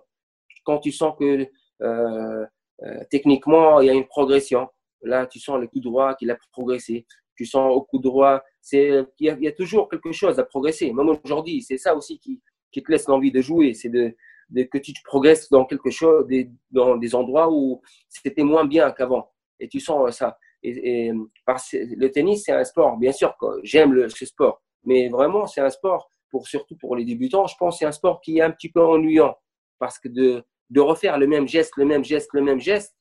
Quand 0.64 0.78
tu 0.78 0.92
sens 0.92 1.14
que 1.18 1.46
euh, 1.82 2.46
euh, 2.82 3.04
techniquement, 3.10 3.80
il 3.80 3.86
y 3.86 3.90
a 3.90 3.94
une 3.94 4.06
progression. 4.06 4.68
Là, 5.02 5.26
tu 5.26 5.38
sens 5.40 5.60
le 5.60 5.66
coup 5.66 5.80
droit 5.80 6.14
qu'il 6.14 6.30
a 6.30 6.36
progressé 6.52 7.06
tu 7.38 7.46
sens 7.46 7.72
au 7.72 7.82
coup 7.82 8.00
droit. 8.00 8.42
Il 8.72 9.06
y, 9.20 9.48
a, 9.48 9.52
toujours 9.52 9.88
quelque 9.88 10.10
chose 10.10 10.40
à 10.40 10.44
progresser. 10.44 10.92
Même 10.92 11.08
aujourd'hui, 11.24 11.62
c'est 11.62 11.78
ça 11.78 11.94
aussi 11.94 12.18
qui, 12.18 12.42
qui 12.72 12.82
te 12.82 12.90
laisse 12.90 13.06
l'envie 13.06 13.30
de 13.30 13.40
jouer. 13.40 13.74
C'est 13.74 13.88
de, 13.88 14.16
de, 14.50 14.64
que 14.64 14.78
tu 14.78 14.92
progresses 15.04 15.48
dans 15.48 15.64
quelque 15.64 15.90
chose, 15.90 16.26
des, 16.26 16.50
dans 16.72 16.96
des 16.96 17.14
endroits 17.14 17.48
où 17.50 17.80
c'était 18.08 18.42
moins 18.42 18.64
bien 18.64 18.90
qu'avant. 18.90 19.30
Et 19.60 19.68
tu 19.68 19.78
sens 19.78 20.16
ça. 20.16 20.36
Et, 20.64 21.12
parce, 21.46 21.72
le 21.72 22.10
tennis, 22.10 22.42
c'est 22.44 22.52
un 22.52 22.64
sport, 22.64 22.96
bien 22.96 23.12
sûr, 23.12 23.36
j'aime 23.62 24.08
ce 24.08 24.26
sport. 24.26 24.60
Mais 24.82 25.08
vraiment, 25.08 25.46
c'est 25.46 25.60
un 25.60 25.70
sport, 25.70 26.10
pour, 26.28 26.48
surtout 26.48 26.76
pour 26.76 26.96
les 26.96 27.04
débutants, 27.04 27.46
je 27.46 27.54
pense 27.56 27.78
c'est 27.78 27.84
un 27.84 27.92
sport 27.92 28.20
qui 28.20 28.38
est 28.38 28.42
un 28.42 28.50
petit 28.50 28.70
peu 28.70 28.82
ennuyant. 28.82 29.36
Parce 29.78 30.00
que 30.00 30.08
de, 30.08 30.42
de 30.70 30.80
refaire 30.80 31.16
le 31.16 31.28
même 31.28 31.46
geste, 31.46 31.74
le 31.76 31.84
même 31.84 32.04
geste, 32.04 32.30
le 32.32 32.42
même 32.42 32.58
geste, 32.58 32.97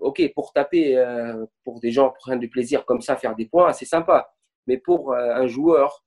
ok, 0.00 0.32
pour 0.34 0.52
taper, 0.52 0.96
euh, 0.96 1.44
pour 1.64 1.80
des 1.80 1.90
gens 1.90 2.10
prennent 2.10 2.38
du 2.38 2.48
plaisir 2.48 2.84
comme 2.84 3.00
ça, 3.00 3.16
faire 3.16 3.34
des 3.34 3.46
points, 3.46 3.72
c'est 3.72 3.84
sympa. 3.84 4.32
Mais 4.66 4.78
pour 4.78 5.12
euh, 5.12 5.34
un 5.34 5.46
joueur 5.46 6.04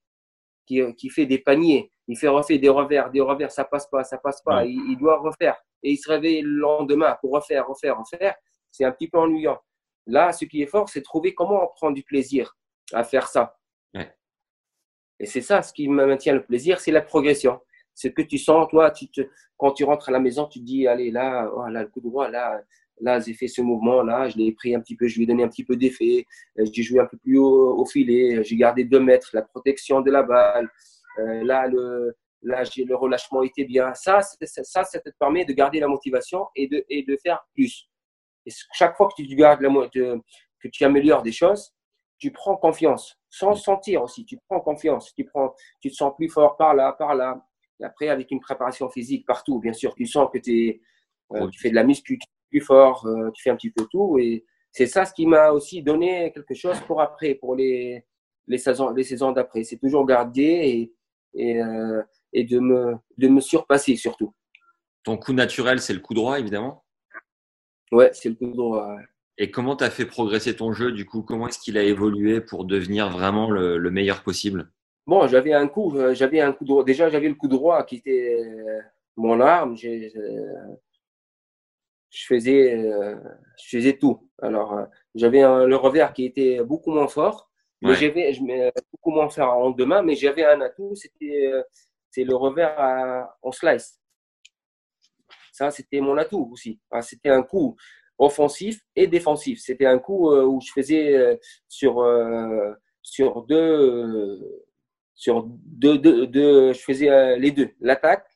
qui, 0.66 0.80
euh, 0.80 0.92
qui, 0.92 1.10
fait 1.10 1.26
des 1.26 1.38
paniers, 1.38 1.92
il 2.08 2.16
fait 2.16 2.28
refaire 2.28 2.58
des 2.58 2.68
revers, 2.68 3.10
des 3.10 3.20
revers, 3.20 3.50
ça 3.50 3.64
passe 3.64 3.86
pas, 3.88 4.04
ça 4.04 4.18
passe 4.18 4.42
pas, 4.42 4.64
il, 4.64 4.80
il, 4.90 4.96
doit 4.96 5.18
refaire. 5.18 5.56
Et 5.82 5.92
il 5.92 5.96
se 5.96 6.10
réveille 6.10 6.42
le 6.42 6.50
lendemain 6.50 7.16
pour 7.20 7.32
refaire, 7.32 7.66
refaire, 7.66 7.98
refaire. 7.98 8.34
C'est 8.70 8.84
un 8.84 8.92
petit 8.92 9.08
peu 9.08 9.18
ennuyant. 9.18 9.58
Là, 10.06 10.32
ce 10.32 10.44
qui 10.44 10.62
est 10.62 10.66
fort, 10.66 10.88
c'est 10.88 11.02
trouver 11.02 11.34
comment 11.34 11.68
prendre 11.76 11.94
du 11.94 12.02
plaisir 12.02 12.56
à 12.92 13.04
faire 13.04 13.28
ça. 13.28 13.56
Ouais. 13.94 14.14
Et 15.20 15.26
c'est 15.26 15.40
ça, 15.40 15.62
ce 15.62 15.72
qui 15.72 15.88
me 15.88 16.06
maintient 16.06 16.34
le 16.34 16.44
plaisir, 16.44 16.80
c'est 16.80 16.90
la 16.90 17.02
progression. 17.02 17.60
C'est 17.94 18.12
que 18.12 18.22
tu 18.22 18.38
sens, 18.38 18.66
toi, 18.68 18.90
tu 18.90 19.10
te, 19.10 19.20
quand 19.56 19.72
tu 19.72 19.84
rentres 19.84 20.08
à 20.08 20.12
la 20.12 20.18
maison, 20.18 20.46
tu 20.46 20.60
te 20.60 20.64
dis, 20.64 20.88
allez, 20.88 21.10
là, 21.10 21.50
oh, 21.54 21.66
là 21.68 21.82
le 21.82 21.88
coup 21.88 22.00
droit, 22.00 22.28
là, 22.28 22.60
Là, 23.02 23.18
j'ai 23.18 23.34
fait 23.34 23.48
ce 23.48 23.60
mouvement-là, 23.60 24.28
je 24.28 24.36
l'ai 24.36 24.52
pris 24.52 24.76
un 24.76 24.80
petit 24.80 24.94
peu, 24.94 25.08
je 25.08 25.16
lui 25.16 25.24
ai 25.24 25.26
donné 25.26 25.42
un 25.42 25.48
petit 25.48 25.64
peu 25.64 25.74
d'effet. 25.76 26.24
Euh, 26.58 26.64
j'ai 26.72 26.84
joué 26.84 27.00
un 27.00 27.06
peu 27.06 27.16
plus 27.16 27.36
haut 27.36 27.76
au 27.76 27.84
filet, 27.84 28.44
j'ai 28.44 28.56
gardé 28.56 28.84
deux 28.84 29.00
mètres, 29.00 29.30
la 29.32 29.42
protection 29.42 30.00
de 30.00 30.10
la 30.10 30.22
balle. 30.22 30.70
Euh, 31.18 31.42
là, 31.42 31.66
le, 31.66 32.14
là, 32.42 32.62
le 32.62 32.94
relâchement 32.94 33.42
était 33.42 33.64
bien. 33.64 33.92
Ça, 33.94 34.20
ça, 34.22 34.84
ça 34.84 35.00
te 35.00 35.10
permet 35.18 35.44
de 35.44 35.52
garder 35.52 35.80
la 35.80 35.88
motivation 35.88 36.46
et 36.54 36.68
de, 36.68 36.84
et 36.88 37.02
de 37.02 37.16
faire 37.16 37.44
plus. 37.54 37.88
Et 38.46 38.52
chaque 38.72 38.96
fois 38.96 39.08
que 39.08 39.20
tu 39.20 39.34
gardes 39.34 39.60
la, 39.60 39.68
que 39.90 40.68
tu 40.68 40.84
améliores 40.84 41.22
des 41.22 41.32
choses, 41.32 41.74
tu 42.18 42.30
prends 42.30 42.56
confiance, 42.56 43.18
sans 43.28 43.56
sentir 43.56 44.04
aussi. 44.04 44.24
Tu 44.24 44.38
prends 44.48 44.60
confiance, 44.60 45.12
tu 45.12 45.24
prends, 45.24 45.56
tu 45.80 45.90
te 45.90 45.96
sens 45.96 46.12
plus 46.16 46.28
fort 46.28 46.56
par 46.56 46.72
là, 46.72 46.92
par 46.92 47.16
là. 47.16 47.44
Et 47.80 47.84
après, 47.84 48.08
avec 48.08 48.30
une 48.30 48.38
préparation 48.38 48.88
physique 48.88 49.26
partout, 49.26 49.58
bien 49.58 49.72
sûr, 49.72 49.92
tu 49.96 50.06
sens 50.06 50.28
que 50.32 50.38
es, 50.48 50.80
euh, 51.32 51.48
tu 51.48 51.58
fais 51.58 51.70
de 51.70 51.74
la 51.74 51.82
muscu, 51.82 52.20
plus 52.52 52.60
fort, 52.60 53.06
euh, 53.06 53.30
tu 53.32 53.42
fais 53.42 53.50
un 53.50 53.56
petit 53.56 53.70
peu 53.70 53.86
tout. 53.90 54.18
Et 54.18 54.44
c'est 54.70 54.86
ça 54.86 55.04
ce 55.06 55.14
qui 55.14 55.26
m'a 55.26 55.50
aussi 55.50 55.82
donné 55.82 56.30
quelque 56.32 56.54
chose 56.54 56.78
pour 56.86 57.00
après, 57.00 57.34
pour 57.34 57.56
les, 57.56 58.04
les 58.46 58.58
saisons, 58.58 58.90
les 58.90 59.04
saisons 59.04 59.32
d'après. 59.32 59.64
C'est 59.64 59.78
toujours 59.78 60.04
garder 60.06 60.42
et, 60.42 60.92
et, 61.34 61.62
euh, 61.62 62.02
et, 62.32 62.44
de, 62.44 62.58
me, 62.58 62.94
de 63.16 63.28
me 63.28 63.40
surpasser 63.40 63.96
surtout. 63.96 64.34
Ton 65.02 65.16
coup 65.16 65.32
naturel, 65.32 65.80
c'est 65.80 65.94
le 65.94 66.00
coup 66.00 66.14
droit, 66.14 66.38
évidemment 66.38 66.84
Ouais, 67.90 68.10
c'est 68.12 68.28
le 68.28 68.34
coup 68.34 68.46
droit. 68.46 68.96
Et 69.38 69.50
comment 69.50 69.76
tu 69.76 69.84
as 69.84 69.90
fait 69.90 70.06
progresser 70.06 70.54
ton 70.54 70.72
jeu 70.72 70.92
du 70.92 71.06
coup? 71.06 71.22
Comment 71.22 71.48
est-ce 71.48 71.58
qu'il 71.58 71.78
a 71.78 71.82
évolué 71.82 72.40
pour 72.40 72.66
devenir 72.66 73.10
vraiment 73.10 73.50
le, 73.50 73.78
le 73.78 73.90
meilleur 73.90 74.22
possible? 74.22 74.70
Bon, 75.06 75.26
j'avais 75.26 75.52
un 75.52 75.66
coup, 75.66 75.96
euh, 75.96 76.14
j'avais 76.14 76.40
un 76.40 76.52
coup 76.52 76.64
droit. 76.64 76.84
Déjà, 76.84 77.08
j'avais 77.08 77.28
le 77.28 77.34
coup 77.34 77.48
droit 77.48 77.82
qui 77.82 77.96
était 77.96 78.38
mon 79.16 79.40
arme. 79.40 79.76
J'ai, 79.76 80.12
je 82.12 82.26
faisais, 82.26 82.74
euh, 82.74 83.16
je 83.58 83.78
faisais 83.78 83.96
tout. 83.96 84.28
Alors, 84.42 84.74
euh, 84.74 84.84
j'avais 85.14 85.40
le 85.40 85.76
revers 85.76 86.12
qui 86.12 86.26
était 86.26 86.62
beaucoup 86.62 86.92
moins 86.92 87.08
fort, 87.08 87.50
mais 87.80 87.90
ouais. 87.90 87.96
j'avais 87.96 88.72
beaucoup 88.92 89.10
moins 89.10 89.30
fort 89.30 89.54
en 89.54 89.70
deux 89.70 89.86
mains, 89.86 90.02
mais 90.02 90.14
j'avais 90.14 90.44
un 90.44 90.60
atout, 90.60 90.94
c'était 90.94 91.46
euh, 91.46 91.62
c'est 92.10 92.24
le 92.24 92.36
revers 92.36 92.78
à, 92.78 93.38
en 93.40 93.50
slice. 93.50 93.98
Ça, 95.52 95.70
c'était 95.70 96.00
mon 96.00 96.18
atout 96.18 96.50
aussi. 96.52 96.80
c'était 97.00 97.30
un 97.30 97.42
coup 97.42 97.76
offensif 98.18 98.80
et 98.94 99.06
défensif. 99.06 99.60
C'était 99.60 99.86
un 99.86 99.98
coup 99.98 100.30
où 100.30 100.60
je 100.60 100.72
faisais 100.72 101.38
sur 101.68 102.04
sur 103.02 103.42
deux 103.42 104.62
sur 105.14 105.44
deux, 105.46 105.98
deux, 105.98 106.26
deux 106.26 106.72
je 106.72 106.80
faisais 106.80 107.38
les 107.38 107.50
deux, 107.50 107.70
l'attaque 107.80 108.26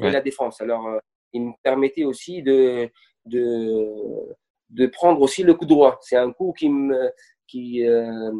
et 0.00 0.10
la 0.10 0.20
défense. 0.20 0.60
Alors, 0.60 1.00
il 1.32 1.42
me 1.42 1.52
permettait 1.62 2.04
aussi 2.04 2.42
de 2.42 2.90
de, 3.26 4.36
de 4.70 4.86
prendre 4.86 5.20
aussi 5.20 5.42
le 5.42 5.54
coup 5.54 5.66
droit. 5.66 5.98
C'est 6.02 6.16
un 6.16 6.32
coup 6.32 6.52
qui, 6.52 6.68
me, 6.68 7.10
qui, 7.46 7.86
euh, 7.86 8.32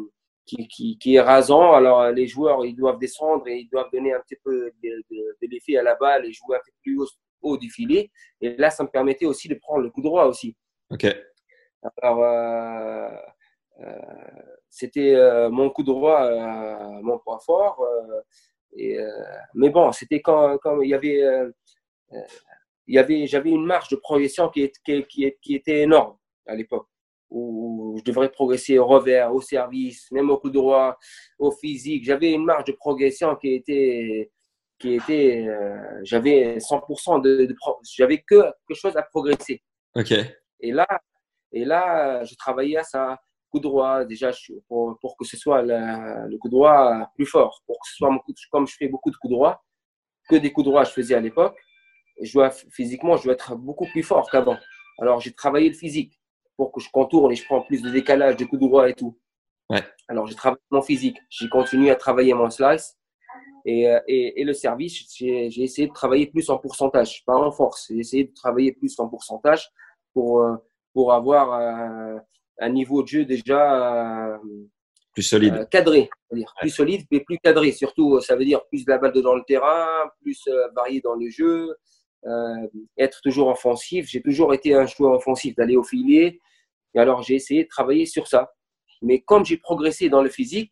qui, 0.45 0.67
qui, 0.67 0.97
qui, 0.97 1.15
est 1.15 1.21
rasant. 1.21 1.73
Alors, 1.73 2.09
les 2.11 2.27
joueurs, 2.27 2.65
ils 2.65 2.75
doivent 2.75 2.99
descendre 2.99 3.47
et 3.47 3.57
ils 3.57 3.69
doivent 3.69 3.89
donner 3.91 4.13
un 4.13 4.19
petit 4.21 4.37
peu 4.43 4.71
de, 4.83 4.89
de, 5.09 5.37
de 5.41 5.47
l'effet 5.49 5.77
à 5.77 5.83
la 5.83 5.95
balle 5.95 6.25
et 6.25 6.33
jouer 6.33 6.57
un 6.57 6.61
peu 6.65 6.71
plus 6.81 6.99
haut, 6.99 7.07
haut, 7.41 7.57
du 7.57 7.69
filet. 7.69 8.11
Et 8.41 8.55
là, 8.57 8.69
ça 8.69 8.83
me 8.83 8.89
permettait 8.89 9.25
aussi 9.25 9.47
de 9.47 9.55
prendre 9.55 9.81
le 9.81 9.89
coup 9.89 10.01
droit 10.01 10.25
aussi. 10.25 10.55
OK. 10.89 11.05
Alors, 12.01 12.23
euh, 12.23 13.09
euh, 13.81 13.93
c'était 14.69 15.15
mon 15.49 15.69
coup 15.69 15.83
droit, 15.83 16.29
mon 17.01 17.19
point 17.19 17.39
fort. 17.39 17.85
Et, 18.75 18.97
mais 19.53 19.69
bon, 19.69 19.91
c'était 19.91 20.21
quand, 20.21 20.57
quand 20.57 20.81
il 20.81 20.89
y 20.89 20.93
avait 20.93 21.23
il 22.87 22.95
y 22.95 22.99
avait, 22.99 23.27
j'avais 23.27 23.49
une 23.49 23.65
marge 23.65 23.89
de 23.89 23.97
progression 23.97 24.49
qui, 24.49 24.71
qui, 24.85 25.03
qui, 25.05 25.33
qui 25.41 25.55
était 25.55 25.81
énorme 25.81 26.17
à 26.47 26.55
l'époque, 26.55 26.87
où 27.29 27.95
je 27.97 28.03
devrais 28.03 28.29
progresser 28.31 28.79
au 28.79 28.87
revers, 28.87 29.33
au 29.33 29.41
service, 29.41 30.09
même 30.11 30.29
au 30.29 30.37
coup 30.37 30.49
droit, 30.49 30.97
au 31.37 31.51
physique. 31.51 32.05
J'avais 32.05 32.31
une 32.31 32.45
marge 32.45 32.63
de 32.65 32.71
progression 32.71 33.35
qui 33.35 33.53
était, 33.55 34.31
qui 34.79 34.93
était, 34.93 35.45
euh, 35.47 35.99
j'avais 36.03 36.57
100% 36.57 37.21
de, 37.21 37.45
de 37.45 37.55
j'avais 37.83 38.19
que 38.19 38.41
quelque 38.67 38.77
chose 38.79 38.95
à 38.95 39.03
progresser. 39.03 39.61
Ok. 39.95 40.13
Et 40.61 40.71
là, 40.71 40.87
et 41.51 41.65
là, 41.65 42.23
je 42.23 42.35
travaillais 42.35 42.77
à 42.77 42.83
ça, 42.83 43.17
coup 43.49 43.59
droit, 43.59 44.05
déjà 44.05 44.31
pour, 44.67 44.97
pour 45.01 45.17
que 45.17 45.25
ce 45.25 45.35
soit 45.35 45.61
la, 45.61 46.25
le 46.27 46.37
coup 46.37 46.49
droit 46.49 47.09
plus 47.15 47.25
fort, 47.25 47.61
pour 47.65 47.75
que 47.75 47.89
ce 47.89 47.95
soit 47.97 48.09
mon 48.09 48.19
coup, 48.19 48.33
comme 48.51 48.67
je 48.67 48.75
fais 48.77 48.87
beaucoup 48.87 49.11
de 49.11 49.17
coups 49.17 49.31
droits, 49.31 49.61
que 50.29 50.37
des 50.37 50.51
coups 50.51 50.65
droits 50.65 50.83
je 50.85 50.91
faisais 50.91 51.15
à 51.15 51.19
l'époque 51.19 51.57
je 52.21 52.33
dois, 52.33 52.49
physiquement, 52.49 53.17
je 53.17 53.23
dois 53.25 53.33
être 53.33 53.55
beaucoup 53.55 53.85
plus 53.87 54.03
fort 54.03 54.29
qu'avant. 54.29 54.57
Alors, 54.99 55.19
j'ai 55.19 55.31
travaillé 55.33 55.69
le 55.69 55.75
physique. 55.75 56.19
pour 56.55 56.71
que 56.71 56.81
je 56.81 56.89
contourne 56.89 57.31
et 57.31 57.35
je 57.35 57.45
prends 57.45 57.61
plus 57.61 57.81
de 57.81 57.89
décalage, 57.91 58.35
de 58.35 58.45
coups 58.45 58.61
droit 58.61 58.89
et 58.89 58.93
tout. 58.93 59.17
Ouais. 59.69 59.83
Alors, 60.07 60.25
j'ai 60.25 60.35
travaillé 60.35 60.61
mon 60.71 60.81
physique. 60.81 61.17
J'ai 61.29 61.49
continué 61.49 61.91
à 61.91 61.95
travailler 61.95 62.33
mon 62.33 62.49
slice. 62.49 62.97
Et, 63.65 63.87
euh, 63.89 63.99
et, 64.07 64.41
et 64.41 64.43
le 64.43 64.53
service, 64.53 65.05
j'ai 65.17 65.61
essayé 65.61 65.87
de 65.87 65.93
travailler 65.93 66.27
plus 66.27 66.49
en 66.49 66.57
pourcentage, 66.57 67.23
pas 67.25 67.35
en 67.35 67.51
force. 67.51 67.87
J'ai 67.89 67.99
essayé 67.99 68.23
de 68.23 68.33
travailler 68.33 68.71
plus 68.71 68.97
en 68.99 69.07
pourcentage 69.07 69.69
pour, 70.13 70.41
euh, 70.41 70.55
pour 70.93 71.13
avoir 71.13 71.53
un, 71.53 72.21
un 72.59 72.69
niveau 72.69 73.03
de 73.03 73.07
jeu 73.07 73.25
déjà 73.25 74.39
plus 75.17 75.23
solide. 75.23 75.53
Euh, 75.55 75.65
cadré, 75.65 76.09
dire. 76.31 76.53
plus 76.59 76.69
solide, 76.69 77.01
mais 77.11 77.21
plus 77.21 77.39
cadré. 77.39 77.71
Surtout, 77.71 78.21
ça 78.21 78.35
veut 78.35 78.45
dire 78.45 78.63
plus 78.67 78.85
de 78.85 78.91
la 78.91 78.99
balle 78.99 79.19
dans 79.21 79.33
le 79.33 79.41
terrain, 79.47 79.87
plus 80.21 80.39
euh, 80.47 80.67
varié 80.75 81.01
dans 81.01 81.15
le 81.15 81.27
jeu, 81.29 81.75
euh, 82.25 82.67
être 82.97 83.21
toujours 83.21 83.49
offensif. 83.49 84.07
J'ai 84.09 84.21
toujours 84.21 84.53
été 84.53 84.73
un 84.73 84.85
joueur 84.85 85.13
offensif, 85.13 85.55
d'aller 85.55 85.75
au 85.75 85.83
filet. 85.83 86.39
Et 86.93 86.99
alors, 86.99 87.21
j'ai 87.21 87.35
essayé 87.35 87.63
de 87.63 87.69
travailler 87.69 88.05
sur 88.05 88.27
ça. 88.27 88.51
Mais 89.01 89.21
comme 89.21 89.45
j'ai 89.45 89.57
progressé 89.57 90.09
dans 90.09 90.23
le 90.23 90.29
physique, 90.29 90.71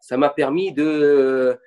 ça 0.00 0.16
m'a 0.16 0.30
permis 0.30 0.72
de. 0.72 1.58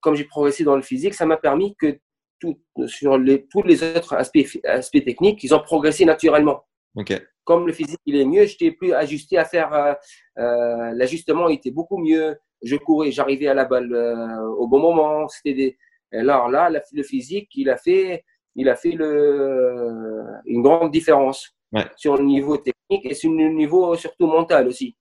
comme 0.00 0.14
j'ai 0.14 0.24
progressé 0.24 0.64
dans 0.64 0.76
le 0.76 0.82
physique, 0.82 1.14
ça 1.14 1.26
m'a 1.26 1.36
permis 1.36 1.74
que 1.76 1.98
tout, 2.38 2.60
sur 2.86 3.18
les, 3.18 3.46
tous 3.46 3.62
les 3.62 3.82
autres 3.82 4.14
aspects, 4.14 4.58
aspects 4.64 5.04
techniques, 5.04 5.42
ils 5.42 5.54
ont 5.54 5.62
progressé 5.62 6.04
naturellement. 6.04 6.64
Ok 6.94 7.20
comme 7.46 7.66
le 7.66 7.72
physique 7.72 8.00
il 8.04 8.16
est 8.16 8.24
mieux, 8.24 8.44
j'étais 8.44 8.72
plus 8.72 8.92
ajusté 8.92 9.38
à 9.38 9.44
faire 9.44 9.72
euh, 9.72 9.94
euh, 10.38 10.92
l'ajustement 10.94 11.48
était 11.48 11.70
beaucoup 11.70 11.96
mieux. 11.96 12.36
Je 12.62 12.76
courais, 12.76 13.12
j'arrivais 13.12 13.46
à 13.46 13.54
la 13.54 13.64
balle 13.64 13.94
euh, 13.94 14.42
au 14.58 14.66
bon 14.66 14.80
moment. 14.80 15.28
C'était 15.28 15.54
des 15.54 15.78
alors 16.12 16.48
là, 16.48 16.70
le 16.70 17.02
physique, 17.02 17.50
il 17.54 17.70
a 17.70 17.76
fait, 17.76 18.24
il 18.54 18.68
a 18.68 18.76
fait 18.76 18.92
le, 18.92 20.22
une 20.46 20.62
grande 20.62 20.90
différence 20.90 21.54
sur 21.96 22.16
le 22.16 22.24
niveau 22.24 22.56
technique 22.56 23.04
et 23.04 23.14
sur 23.14 23.30
le 23.30 23.48
niveau 23.48 23.96
surtout 23.96 24.26
mental 24.26 24.68
aussi. 24.68 24.96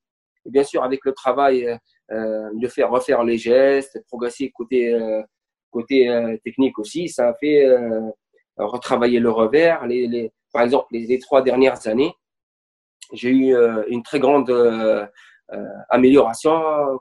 Et 0.45 0.49
bien 0.49 0.63
sûr, 0.63 0.83
avec 0.83 1.05
le 1.05 1.13
travail 1.13 1.77
de 2.09 2.67
faire 2.67 2.89
refaire 2.89 3.23
les 3.23 3.37
gestes, 3.37 4.03
progresser 4.07 4.51
côté 4.51 4.97
côté 5.71 6.37
technique 6.43 6.79
aussi, 6.79 7.07
ça 7.09 7.29
a 7.29 7.33
fait 7.35 7.65
retravailler 8.57 9.19
le 9.19 9.29
revers. 9.29 9.85
Les, 9.87 10.07
les, 10.07 10.31
par 10.51 10.63
exemple, 10.63 10.87
les 10.91 11.19
trois 11.19 11.41
dernières 11.41 11.87
années, 11.87 12.13
j'ai 13.13 13.29
eu 13.29 13.55
euh, 13.55 13.83
une 13.87 14.03
très 14.03 14.19
grande 14.19 14.49
euh, 14.49 15.05
euh, 15.51 15.65
amélioration 15.89 16.53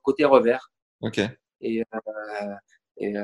côté 0.03 0.25
revers. 0.25 0.71
Ok. 1.01 1.21
Et, 1.61 1.83
et 2.99 3.15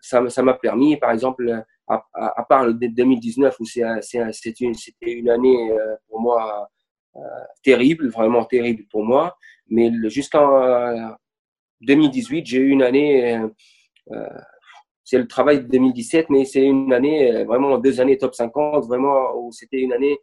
ça, 0.00 0.28
ça 0.28 0.42
m'a 0.42 0.54
permis, 0.54 0.96
par 0.96 1.12
exemple, 1.12 1.64
à, 1.86 2.46
part 2.48 2.66
le 2.66 2.74
2019 2.74 3.56
où 3.60 3.64
c'était 3.64 4.50
une, 4.60 4.74
une 5.02 5.30
année 5.30 5.70
pour 6.08 6.20
moi 6.20 6.68
terrible, 7.62 8.08
vraiment 8.08 8.44
terrible 8.44 8.84
pour 8.90 9.04
moi, 9.04 9.36
mais 9.68 9.90
jusqu'en 10.08 11.16
2018, 11.80 12.46
j'ai 12.46 12.58
eu 12.58 12.68
une 12.70 12.82
année 12.82 13.40
c'est 15.04 15.18
le 15.18 15.26
travail 15.26 15.62
de 15.62 15.68
2017, 15.68 16.28
mais 16.28 16.44
c'est 16.44 16.62
une 16.62 16.92
année, 16.92 17.44
vraiment 17.44 17.78
deux 17.78 17.98
années 17.98 18.18
top 18.18 18.34
50, 18.34 18.86
vraiment 18.86 19.34
où 19.36 19.50
c'était 19.52 19.78
une 19.80 19.94
année 19.94 20.18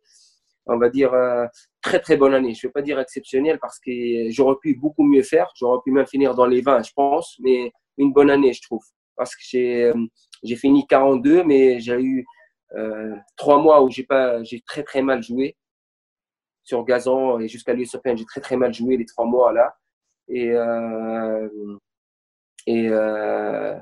on 0.67 0.77
va 0.77 0.89
dire, 0.89 1.13
euh, 1.13 1.45
très 1.81 1.99
très 1.99 2.17
bonne 2.17 2.33
année. 2.33 2.53
Je 2.53 2.65
ne 2.65 2.69
vais 2.69 2.73
pas 2.73 2.81
dire 2.81 2.99
exceptionnelle 2.99 3.59
parce 3.59 3.79
que 3.79 3.91
j'aurais 4.29 4.55
pu 4.61 4.75
beaucoup 4.75 5.03
mieux 5.03 5.23
faire. 5.23 5.51
J'aurais 5.55 5.79
pu 5.83 5.91
même 5.91 6.07
finir 6.07 6.35
dans 6.35 6.45
les 6.45 6.61
20, 6.61 6.83
je 6.83 6.91
pense, 6.95 7.37
mais 7.39 7.71
une 7.97 8.13
bonne 8.13 8.29
année, 8.29 8.53
je 8.53 8.61
trouve. 8.61 8.83
Parce 9.15 9.35
que 9.35 9.41
j'ai, 9.43 9.85
euh, 9.85 9.93
j'ai 10.43 10.55
fini 10.55 10.85
42, 10.87 11.43
mais 11.43 11.79
j'ai 11.79 12.01
eu 12.01 12.25
euh, 12.75 13.15
trois 13.37 13.59
mois 13.59 13.81
où 13.83 13.89
j'ai 13.89 14.03
pas, 14.03 14.43
j'ai 14.43 14.61
très 14.61 14.83
très 14.83 15.01
mal 15.01 15.23
joué 15.23 15.55
sur 16.63 16.83
gazon 16.83 17.39
et 17.39 17.47
jusqu'à 17.47 17.73
l'US 17.73 17.93
Open, 17.95 18.17
j'ai 18.17 18.25
très 18.25 18.41
très 18.41 18.57
mal 18.57 18.73
joué 18.73 18.97
les 18.97 19.05
trois 19.05 19.25
mois 19.25 19.53
là. 19.53 19.75
Et, 20.27 20.51
euh, 20.51 21.47
et, 22.65 22.89
euh, 22.89 23.77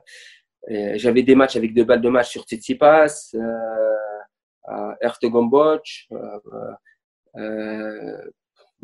j'avais 0.96 1.24
des 1.24 1.36
matchs 1.36 1.56
avec 1.56 1.74
deux 1.74 1.86
balles 1.86 2.02
de 2.02 2.10
match 2.10 2.30
sur 2.30 2.44
Tsitsipas. 2.44 3.32
Euh, 3.36 3.84
à 4.66 4.96
Ertegombotch. 5.02 6.08
Euh, 6.12 6.40
euh, 7.36 8.32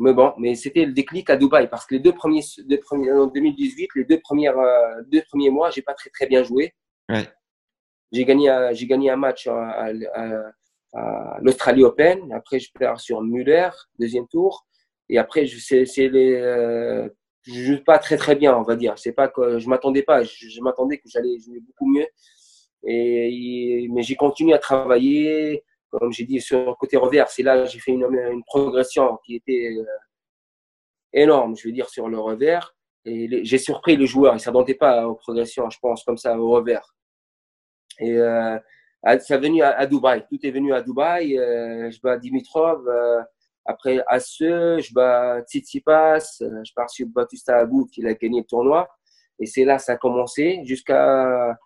mais 0.00 0.14
bon, 0.14 0.32
mais 0.38 0.54
c'était 0.54 0.86
le 0.86 0.92
déclic 0.92 1.28
à 1.28 1.36
Dubaï 1.36 1.68
parce 1.68 1.84
que 1.84 1.94
les 1.94 2.00
deux 2.00 2.12
premiers, 2.12 2.42
deux 2.64 2.80
premiers 2.80 3.12
en 3.12 3.26
2018, 3.26 3.90
les 3.96 4.04
deux 4.04 4.18
premières, 4.18 4.58
euh, 4.58 5.02
deux 5.06 5.22
premiers 5.28 5.50
mois, 5.50 5.70
j'ai 5.70 5.82
pas 5.82 5.94
très 5.94 6.08
très 6.08 6.26
bien 6.26 6.42
joué. 6.42 6.72
Ouais. 7.10 7.28
J'ai 8.10 8.24
gagné, 8.24 8.70
j'ai 8.72 8.86
gagné 8.86 9.10
un 9.10 9.16
match 9.16 9.46
à, 9.46 9.90
à, 10.14 11.38
l'Australie 11.40 11.84
Open. 11.84 12.32
Après, 12.32 12.58
je 12.58 12.70
perds 12.72 12.98
sur 12.98 13.22
Muller, 13.22 13.68
deuxième 13.98 14.26
tour. 14.26 14.66
Et 15.08 15.18
après, 15.18 15.46
c'est 15.46 15.84
les, 16.08 16.34
euh, 16.34 17.08
je 17.42 17.52
joue 17.52 17.84
pas 17.84 17.98
très 17.98 18.16
très 18.16 18.34
bien, 18.34 18.56
on 18.56 18.62
va 18.62 18.76
dire. 18.76 18.98
C'est 18.98 19.12
pas 19.12 19.28
que 19.28 19.58
je 19.58 19.68
m'attendais 19.68 20.02
pas. 20.02 20.22
Je, 20.22 20.48
je 20.48 20.60
m'attendais 20.62 20.98
que 20.98 21.08
j'allais 21.08 21.38
jouer 21.38 21.60
beaucoup 21.60 21.86
mieux. 21.86 22.06
Et, 22.84 23.86
mais 23.90 24.02
j'ai 24.02 24.16
continué 24.16 24.54
à 24.54 24.58
travailler 24.58 25.62
comme 25.90 26.12
j'ai 26.12 26.24
dit, 26.24 26.40
sur 26.40 26.66
le 26.66 26.74
côté 26.74 26.96
revers, 26.96 27.28
c'est 27.28 27.42
là 27.42 27.64
j'ai 27.64 27.78
fait 27.78 27.92
une, 27.92 28.04
une, 28.04 28.44
progression 28.44 29.18
qui 29.24 29.36
était 29.36 29.76
euh, 29.76 29.84
énorme, 31.12 31.56
je 31.56 31.68
veux 31.68 31.72
dire, 31.72 31.88
sur 31.88 32.08
le 32.08 32.18
revers. 32.18 32.74
Et 33.04 33.44
j'ai 33.44 33.58
surpris 33.58 33.96
le 33.96 34.06
joueur, 34.06 34.34
il 34.34 34.36
ne 34.36 34.40
s'attendait 34.40 34.74
pas 34.74 35.06
aux 35.08 35.14
progressions, 35.14 35.68
je 35.70 35.78
pense, 35.80 36.04
comme 36.04 36.18
ça, 36.18 36.38
au 36.38 36.50
revers. 36.50 36.94
Et 37.98 38.16
euh, 38.16 38.58
ça 39.02 39.34
est 39.34 39.38
venu 39.38 39.62
à, 39.62 39.86
Dubaï, 39.86 40.26
tout 40.28 40.38
est 40.42 40.50
venu 40.50 40.74
à 40.74 40.82
Dubaï. 40.82 41.38
Euh, 41.38 41.90
je 41.90 42.00
bats 42.00 42.18
Dimitrov, 42.18 42.86
euh, 42.88 43.22
après 43.64 44.02
Asse, 44.06 44.36
je 44.38 44.92
bats 44.92 45.40
Tsitsipas, 45.42 46.42
euh, 46.42 46.62
je 46.64 46.72
pars 46.74 46.90
sur 46.90 47.06
Batusta 47.06 47.58
Agut 47.58 47.86
qui 47.90 48.06
a 48.06 48.14
gagné 48.14 48.40
le 48.40 48.46
tournoi. 48.46 48.88
Et 49.38 49.46
c'est 49.46 49.64
là 49.64 49.78
ça 49.78 49.92
a 49.92 49.96
commencé 49.96 50.62
jusqu'à. 50.64 51.56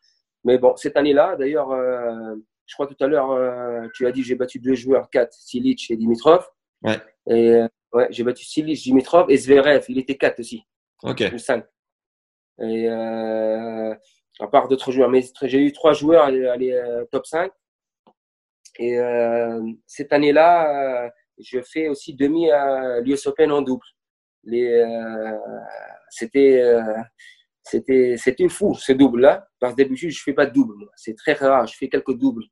Mais 0.44 0.59
bon, 0.59 0.76
cette 0.76 0.96
année-là, 0.96 1.36
d'ailleurs, 1.36 1.70
euh, 1.72 2.36
je 2.66 2.74
crois 2.74 2.86
tout 2.86 2.97
à 3.01 3.07
l'heure, 3.07 3.31
euh, 3.31 3.86
tu 3.95 4.07
as 4.07 4.12
dit 4.12 4.23
j'ai 4.23 4.35
battu 4.35 4.59
deux 4.59 4.74
joueurs, 4.74 5.11
4, 5.11 5.32
Silic 5.32 5.91
et 5.91 5.97
Dimitrov. 5.97 6.47
Ouais. 6.82 6.99
Et 7.28 7.51
euh, 7.51 7.69
ouais, 7.93 8.09
j'ai 8.11 8.24
battu 8.24 8.45
Silic, 8.45 8.82
Dimitrov 8.82 9.31
et 9.31 9.36
Zverev, 9.36 9.85
il 9.89 9.99
était 9.99 10.16
4 10.16 10.41
aussi. 10.41 10.62
Ok. 11.03 11.24
Ou 11.32 11.39
5. 11.39 11.65
Et 12.61 12.89
euh, 12.89 13.95
à 14.41 14.47
part 14.47 14.69
d'autres 14.69 14.93
joueurs, 14.93 15.11
mais 15.11 15.23
j'ai 15.43 15.61
eu 15.61 15.73
trois 15.73 15.93
joueurs 15.93 16.24
aller 16.24 16.81
top 17.11 17.27
5. 17.27 17.53
Et 18.78 18.99
cette 19.86 20.12
année-là, 20.12 21.12
je 21.39 21.61
fais 21.62 21.89
aussi 21.89 22.15
demi 22.15 22.51
à 22.51 23.01
l'US 23.01 23.27
Open 23.27 23.53
en 23.53 23.62
double. 23.62 23.86
Les, 24.45 24.85
c'était 26.11 26.61
c'était 27.65 28.16
c'était 28.19 28.49
fou 28.49 28.74
ce 28.74 28.93
double 28.93 29.23
là 29.23 29.49
parce 29.59 29.73
que 29.73 29.82
d'habitude 29.82 30.11
je 30.11 30.23
fais 30.23 30.35
pas 30.35 30.47
de 30.47 30.53
double 30.53 30.86
c'est 30.97 31.16
très 31.16 31.32
rare 31.32 31.66
je 31.66 31.77
fais 31.77 31.89
quelques 31.89 32.16
doubles. 32.16 32.45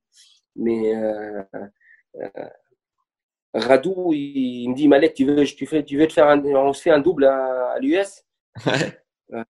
Mais 0.56 0.94
euh, 0.96 1.42
euh, 2.16 2.48
Radou 3.54 4.12
il, 4.14 4.68
me 4.70 4.74
dit 4.74 4.88
Malek 4.88 5.14
tu 5.14 5.26
veux 5.26 5.44
tu 5.44 5.66
fais 5.66 5.84
tu 5.84 5.98
veux 5.98 6.06
te 6.06 6.14
faire 6.14 6.28
un, 6.28 6.42
on 6.42 6.72
se 6.72 6.82
fait 6.82 6.90
un 6.90 7.00
double 7.00 7.24
à, 7.24 7.78
l'US 7.80 8.24
euh, 8.66 9.44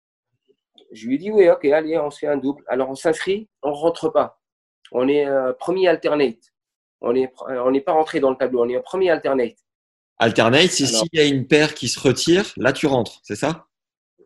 je 0.93 1.07
lui 1.09 1.19
dis 1.19 1.31
oui 1.31 1.49
ok 1.49 1.65
allez 1.67 1.99
on 1.99 2.11
se 2.11 2.21
fait 2.21 2.29
un 2.29 2.37
double. 2.37 2.63
Alors 2.69 2.89
on 2.91 2.95
s'inscrit 2.95 3.49
on 3.63 3.73
rentre 3.73 4.09
pas. 4.11 4.41
On 4.93 5.07
est 5.09 5.27
euh, 5.27 5.53
premier 5.53 5.89
alternate. 5.89 6.53
On 7.01 7.15
est 7.15 7.33
on 7.49 7.71
n'est 7.73 7.81
pas 7.81 7.93
rentré 7.93 8.21
dans 8.21 8.31
le 8.31 8.37
tableau 8.37 8.65
on 8.65 8.69
est 8.69 8.77
un 8.77 8.83
premier 8.83 9.11
alternate. 9.11 9.57
Alternate 10.19 10.71
c'est 10.71 10.87
s'il 10.87 11.09
y 11.13 11.21
a 11.21 11.25
une 11.25 11.49
paire 11.49 11.75
qui 11.75 11.89
se 11.89 11.99
retire 11.99 12.53
là 12.57 12.73
tu 12.73 12.87
rentres 12.87 13.21
c'est 13.25 13.37
ça? 13.37 13.68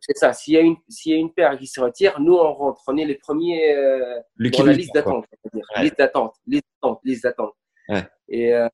C'est 0.05 0.19
ça. 0.19 0.33
S'il 0.33 0.55
y, 0.55 0.57
a 0.57 0.61
une, 0.61 0.77
s'il 0.89 1.13
y 1.13 1.15
a 1.15 1.19
une 1.19 1.33
paire 1.33 1.57
qui 1.57 1.69
se 1.69 1.81
retire, 1.81 2.19
nous, 2.19 2.35
on 2.35 2.53
rentre. 2.53 2.83
On 2.89 2.97
est 2.97 3.05
les 3.05 3.15
premiers 3.15 3.73
euh, 3.73 4.19
dans 4.37 4.65
la 4.65 4.73
liste 4.73 4.93
d'attente. 4.93 5.27
Ouais. 5.55 5.63
Liste 5.83 5.97
d'attente. 5.97 6.35
Liste 6.45 6.65
d'attente. 6.83 7.01
Liste 7.05 7.23
d'attente. 7.23 7.55
Ouais. 7.89 8.03
Et 8.29 8.53
euh, 8.53 8.69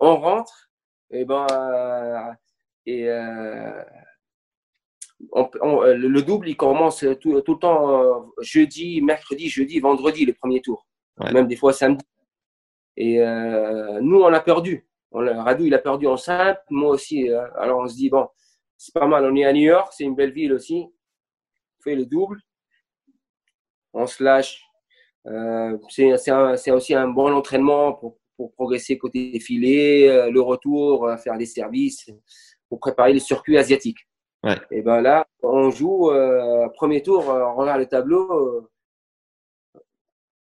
on 0.00 0.16
rentre. 0.16 0.70
Et 1.10 1.26
ben, 1.26 1.46
euh, 1.50 2.32
et 2.86 3.06
euh, 3.06 3.82
on, 5.32 5.50
on, 5.60 5.82
le 5.82 6.22
double, 6.22 6.48
il 6.48 6.56
commence 6.56 7.04
tout, 7.20 7.38
tout 7.42 7.52
le 7.52 7.58
temps 7.58 8.32
jeudi, 8.40 9.02
mercredi, 9.02 9.50
jeudi, 9.50 9.78
vendredi, 9.78 10.24
le 10.24 10.32
premier 10.32 10.62
tour. 10.62 10.86
Ouais. 11.20 11.32
Même 11.32 11.48
des 11.48 11.56
fois 11.56 11.74
samedi. 11.74 12.04
Et 12.96 13.18
nous, 14.00 14.22
on 14.22 14.32
a 14.32 14.40
perdu. 14.40 14.88
On 15.10 15.18
Radou, 15.18 15.66
il 15.66 15.74
a 15.74 15.78
perdu 15.78 16.06
en 16.06 16.16
simple. 16.16 16.62
Moi 16.70 16.92
aussi. 16.92 17.28
alors, 17.56 17.80
on 17.80 17.88
se 17.88 17.94
dit, 17.94 18.08
bon, 18.08 18.26
c'est 18.82 18.94
pas 18.94 19.06
mal. 19.06 19.24
On 19.24 19.36
est 19.36 19.44
à 19.44 19.52
New 19.52 19.62
York, 19.62 19.92
c'est 19.96 20.02
une 20.02 20.16
belle 20.16 20.32
ville 20.32 20.52
aussi. 20.52 20.88
On 21.78 21.82
fait 21.82 21.94
le 21.94 22.04
double. 22.04 22.40
On 23.92 24.06
se 24.06 24.22
lâche. 24.24 24.60
Euh, 25.28 25.78
c'est 25.88 26.70
aussi 26.72 26.94
un 26.94 27.06
bon 27.06 27.32
entraînement 27.32 27.92
pour, 27.92 28.18
pour 28.36 28.52
progresser 28.54 28.98
côté 28.98 29.38
filet, 29.38 30.08
euh, 30.08 30.30
le 30.32 30.40
retour, 30.40 31.06
euh, 31.06 31.16
faire 31.16 31.38
des 31.38 31.46
services, 31.46 32.10
pour 32.68 32.80
préparer 32.80 33.12
le 33.12 33.20
circuit 33.20 33.56
asiatique. 33.56 33.98
Ouais. 34.42 34.56
Et 34.72 34.82
ben 34.82 35.00
là, 35.00 35.24
on 35.44 35.70
joue 35.70 36.10
premier 36.74 37.02
tour, 37.02 37.28
on 37.28 37.54
regarde 37.54 37.78
le 37.78 37.86
tableau. 37.86 38.68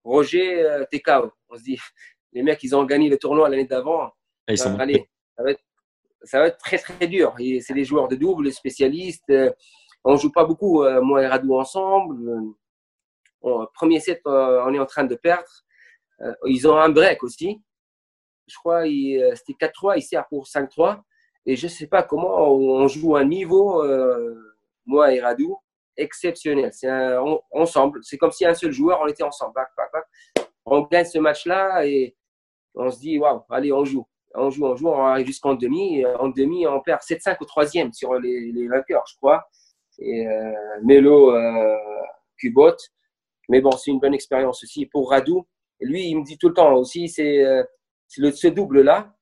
Roger 0.04 0.84
TKO. 0.92 1.32
On 1.48 1.56
se 1.56 1.64
dit, 1.64 1.78
les 2.32 2.44
mecs, 2.44 2.62
ils 2.62 2.76
ont 2.76 2.84
gagné 2.84 3.08
le 3.08 3.18
tournoi 3.18 3.48
l'année 3.48 3.64
d'avant. 3.64 4.12
Ah, 4.46 4.52
ils 4.52 4.58
sont 4.58 4.76
ça, 4.76 4.82
allez, 4.82 5.10
ça, 5.36 5.42
va 5.42 5.50
être, 5.50 5.60
ça 6.22 6.40
va 6.40 6.46
être 6.48 6.58
très 6.58 6.78
très 6.78 7.06
dur. 7.06 7.34
Et 7.38 7.60
C'est 7.60 7.74
des 7.74 7.84
joueurs 7.84 8.08
de 8.08 8.16
double, 8.16 8.52
spécialistes. 8.52 9.30
Euh, 9.30 9.50
On 10.04 10.16
joue 10.16 10.32
pas 10.32 10.44
beaucoup, 10.44 10.84
euh, 10.84 11.00
moi 11.02 11.22
et 11.22 11.26
Radou, 11.26 11.58
ensemble. 11.58 12.54
Euh, 13.44 13.66
premier 13.74 14.00
set, 14.00 14.20
on 14.24 14.74
est 14.74 14.78
en 14.78 14.86
train 14.86 15.04
de 15.04 15.14
perdre. 15.14 15.48
Ils 16.46 16.66
ont 16.66 16.76
un 16.76 16.88
break 16.88 17.22
aussi. 17.22 17.62
Je 18.46 18.56
crois 18.56 18.82
c'était 19.36 19.66
4-3, 19.66 19.98
il 19.98 20.02
sert 20.02 20.26
pour 20.28 20.46
5-3. 20.46 21.00
Et 21.46 21.56
je 21.56 21.68
sais 21.68 21.86
pas 21.86 22.02
comment 22.02 22.50
on 22.52 22.88
joue 22.88 23.16
à 23.16 23.20
un 23.20 23.24
niveau, 23.24 23.84
moi 24.86 25.14
et 25.14 25.20
Radou, 25.20 25.58
exceptionnel. 25.96 26.72
C'est 26.72 26.90
ensemble. 27.52 28.00
C'est 28.02 28.18
comme 28.18 28.32
si 28.32 28.44
un 28.44 28.54
seul 28.54 28.72
joueur, 28.72 29.00
on 29.02 29.06
était 29.06 29.22
ensemble. 29.22 29.54
On 30.64 30.82
gagne 30.82 31.04
ce 31.04 31.18
match-là 31.18 31.86
et 31.86 32.16
on 32.74 32.90
se 32.90 32.98
dit, 32.98 33.18
waouh, 33.18 33.42
allez, 33.50 33.72
on 33.72 33.84
joue. 33.84 34.06
On 34.34 34.50
joue, 34.50 34.66
on 34.66 34.76
joue, 34.76 34.88
on 34.88 35.02
arrive 35.04 35.26
jusqu'en 35.26 35.54
demi. 35.54 36.00
Et 36.00 36.06
En 36.06 36.28
demi, 36.28 36.66
on 36.66 36.80
perd 36.80 37.00
7-5 37.00 37.36
au 37.40 37.44
troisième 37.44 37.92
sur 37.92 38.14
les, 38.14 38.52
les 38.52 38.68
vainqueurs, 38.68 39.04
je 39.08 39.16
crois. 39.16 39.48
Et 39.98 40.26
euh, 40.26 40.52
Melo, 40.84 41.34
euh, 41.34 41.76
Cubot. 42.36 42.76
Mais 43.48 43.60
bon, 43.60 43.72
c'est 43.72 43.90
une 43.90 44.00
bonne 44.00 44.14
expérience 44.14 44.62
aussi. 44.62 44.86
Pour 44.86 45.10
Radou, 45.10 45.46
lui, 45.80 46.08
il 46.08 46.18
me 46.18 46.24
dit 46.24 46.38
tout 46.38 46.48
le 46.48 46.54
temps 46.54 46.74
aussi, 46.74 47.08
c'est 47.08 47.44
euh, 47.44 47.64
ce 48.08 48.48
double-là, 48.48 49.14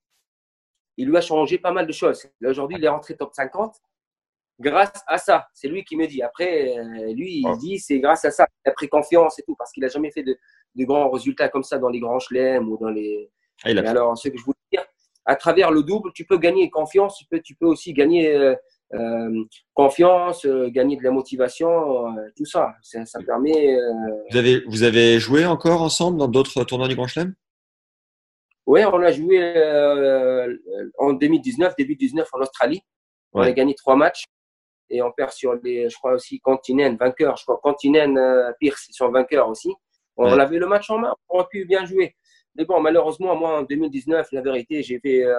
il 0.97 1.09
lui 1.09 1.16
a 1.16 1.20
changé 1.20 1.59
pas 1.59 1.73
mal 1.73 1.87
de 1.87 1.93
choses. 1.93 2.27
Aujourd'hui, 2.45 2.78
il 2.78 2.85
est 2.85 2.89
rentré 2.89 3.16
top 3.16 3.35
50 3.35 3.77
grâce 4.59 5.03
à 5.07 5.19
ça. 5.19 5.47
C'est 5.53 5.69
lui 5.69 5.85
qui 5.85 5.97
me 5.97 6.07
dit. 6.07 6.23
Après, 6.23 6.77
euh, 6.78 7.12
lui, 7.12 7.43
il 7.45 7.59
dit 7.59 7.78
c'est 7.78 8.01
grâce 8.01 8.24
à 8.24 8.31
ça. 8.31 8.47
Il 8.65 8.70
a 8.70 8.73
pris 8.73 8.89
confiance 8.89 9.39
et 9.39 9.43
tout, 9.43 9.55
parce 9.57 9.73
qu'il 9.73 9.83
n'a 9.83 9.89
jamais 9.89 10.11
fait 10.11 10.23
de, 10.23 10.37
de 10.74 10.85
grands 10.85 11.11
résultats 11.11 11.49
comme 11.49 11.65
ça 11.65 11.78
dans 11.78 11.89
les 11.89 12.01
grands 12.01 12.19
chelems 12.19 12.69
ou 12.69 12.78
dans 12.78 12.89
les. 12.89 13.31
Ah, 13.65 13.70
il 13.70 13.78
a 13.78 13.85
Et 13.85 13.87
alors, 13.87 14.16
ce 14.16 14.28
que 14.28 14.39
je 14.39 14.45
à 15.27 15.36
travers 15.36 15.70
le 15.70 15.82
double, 15.82 16.12
tu 16.15 16.24
peux 16.24 16.39
gagner 16.39 16.70
confiance, 16.70 17.19
tu 17.19 17.24
peux, 17.27 17.40
tu 17.40 17.55
peux 17.57 17.66
aussi 17.66 17.93
gagner 17.93 18.35
euh, 18.35 18.55
euh, 18.94 19.44
confiance, 19.74 20.47
euh, 20.47 20.69
gagner 20.70 20.97
de 20.97 21.03
la 21.03 21.11
motivation, 21.11 22.07
tout 22.36 22.47
ça. 22.47 22.74
Ça, 22.82 23.05
ça 23.05 23.19
permet. 23.27 23.77
Vous 24.31 24.36
avez, 24.36 24.61
vous 24.66 24.82
avez 24.85 25.19
joué 25.19 25.44
encore 25.44 25.82
ensemble 25.82 26.19
dans 26.19 26.28
d'autres 26.28 26.65
tournois 26.65 26.89
du 26.89 26.94
Grand 26.94 27.09
Chelem? 27.09 27.35
Ouais, 28.66 28.85
on 28.85 29.01
a 29.01 29.12
joué 29.12 29.39
en 30.98 31.12
2019, 31.12 31.74
début 31.77 31.97
19 31.97 32.28
en 32.32 32.40
Australie. 32.40 32.82
On 33.32 33.43
a 33.43 33.53
gagné 33.53 33.74
trois 33.74 33.97
matchs 33.97 34.24
et 34.89 35.03
on 35.03 35.11
perd 35.12 35.31
sur 35.31 35.55
les, 35.62 35.89
je 35.90 35.97
crois 35.97 36.12
aussi 36.12 36.40
Continent, 36.40 36.94
vainqueur. 36.98 37.36
Je 37.36 37.43
crois 37.43 37.59
Continent, 37.62 38.16
euh, 38.16 38.53
Pierce, 38.61 38.86
ils 38.89 38.94
sont 38.94 39.11
vainqueurs 39.11 39.48
aussi. 39.48 39.73
On 40.16 40.24
Ouais. 40.32 40.40
avait 40.40 40.59
le 40.59 40.66
match 40.66 40.89
en 40.90 40.98
main, 40.98 41.12
on 41.28 41.39
aurait 41.39 41.47
pu 41.51 41.65
bien 41.66 41.85
jouer. 41.85 42.16
Mais 42.57 42.65
bon, 42.65 42.81
malheureusement, 42.81 43.37
moi 43.37 43.59
en 43.61 43.62
2019, 43.62 44.28
la 44.33 44.41
vérité, 44.41 44.83
j'ai 44.83 44.99
fait, 45.01 45.24
euh, 45.24 45.35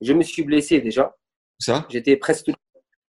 je 0.00 0.12
me 0.12 0.22
suis 0.22 0.42
blessé 0.42 0.80
déjà. 0.80 1.14
Ça? 1.58 1.86
J'étais 1.88 2.16
presque 2.16 2.46
tout- 2.46 2.54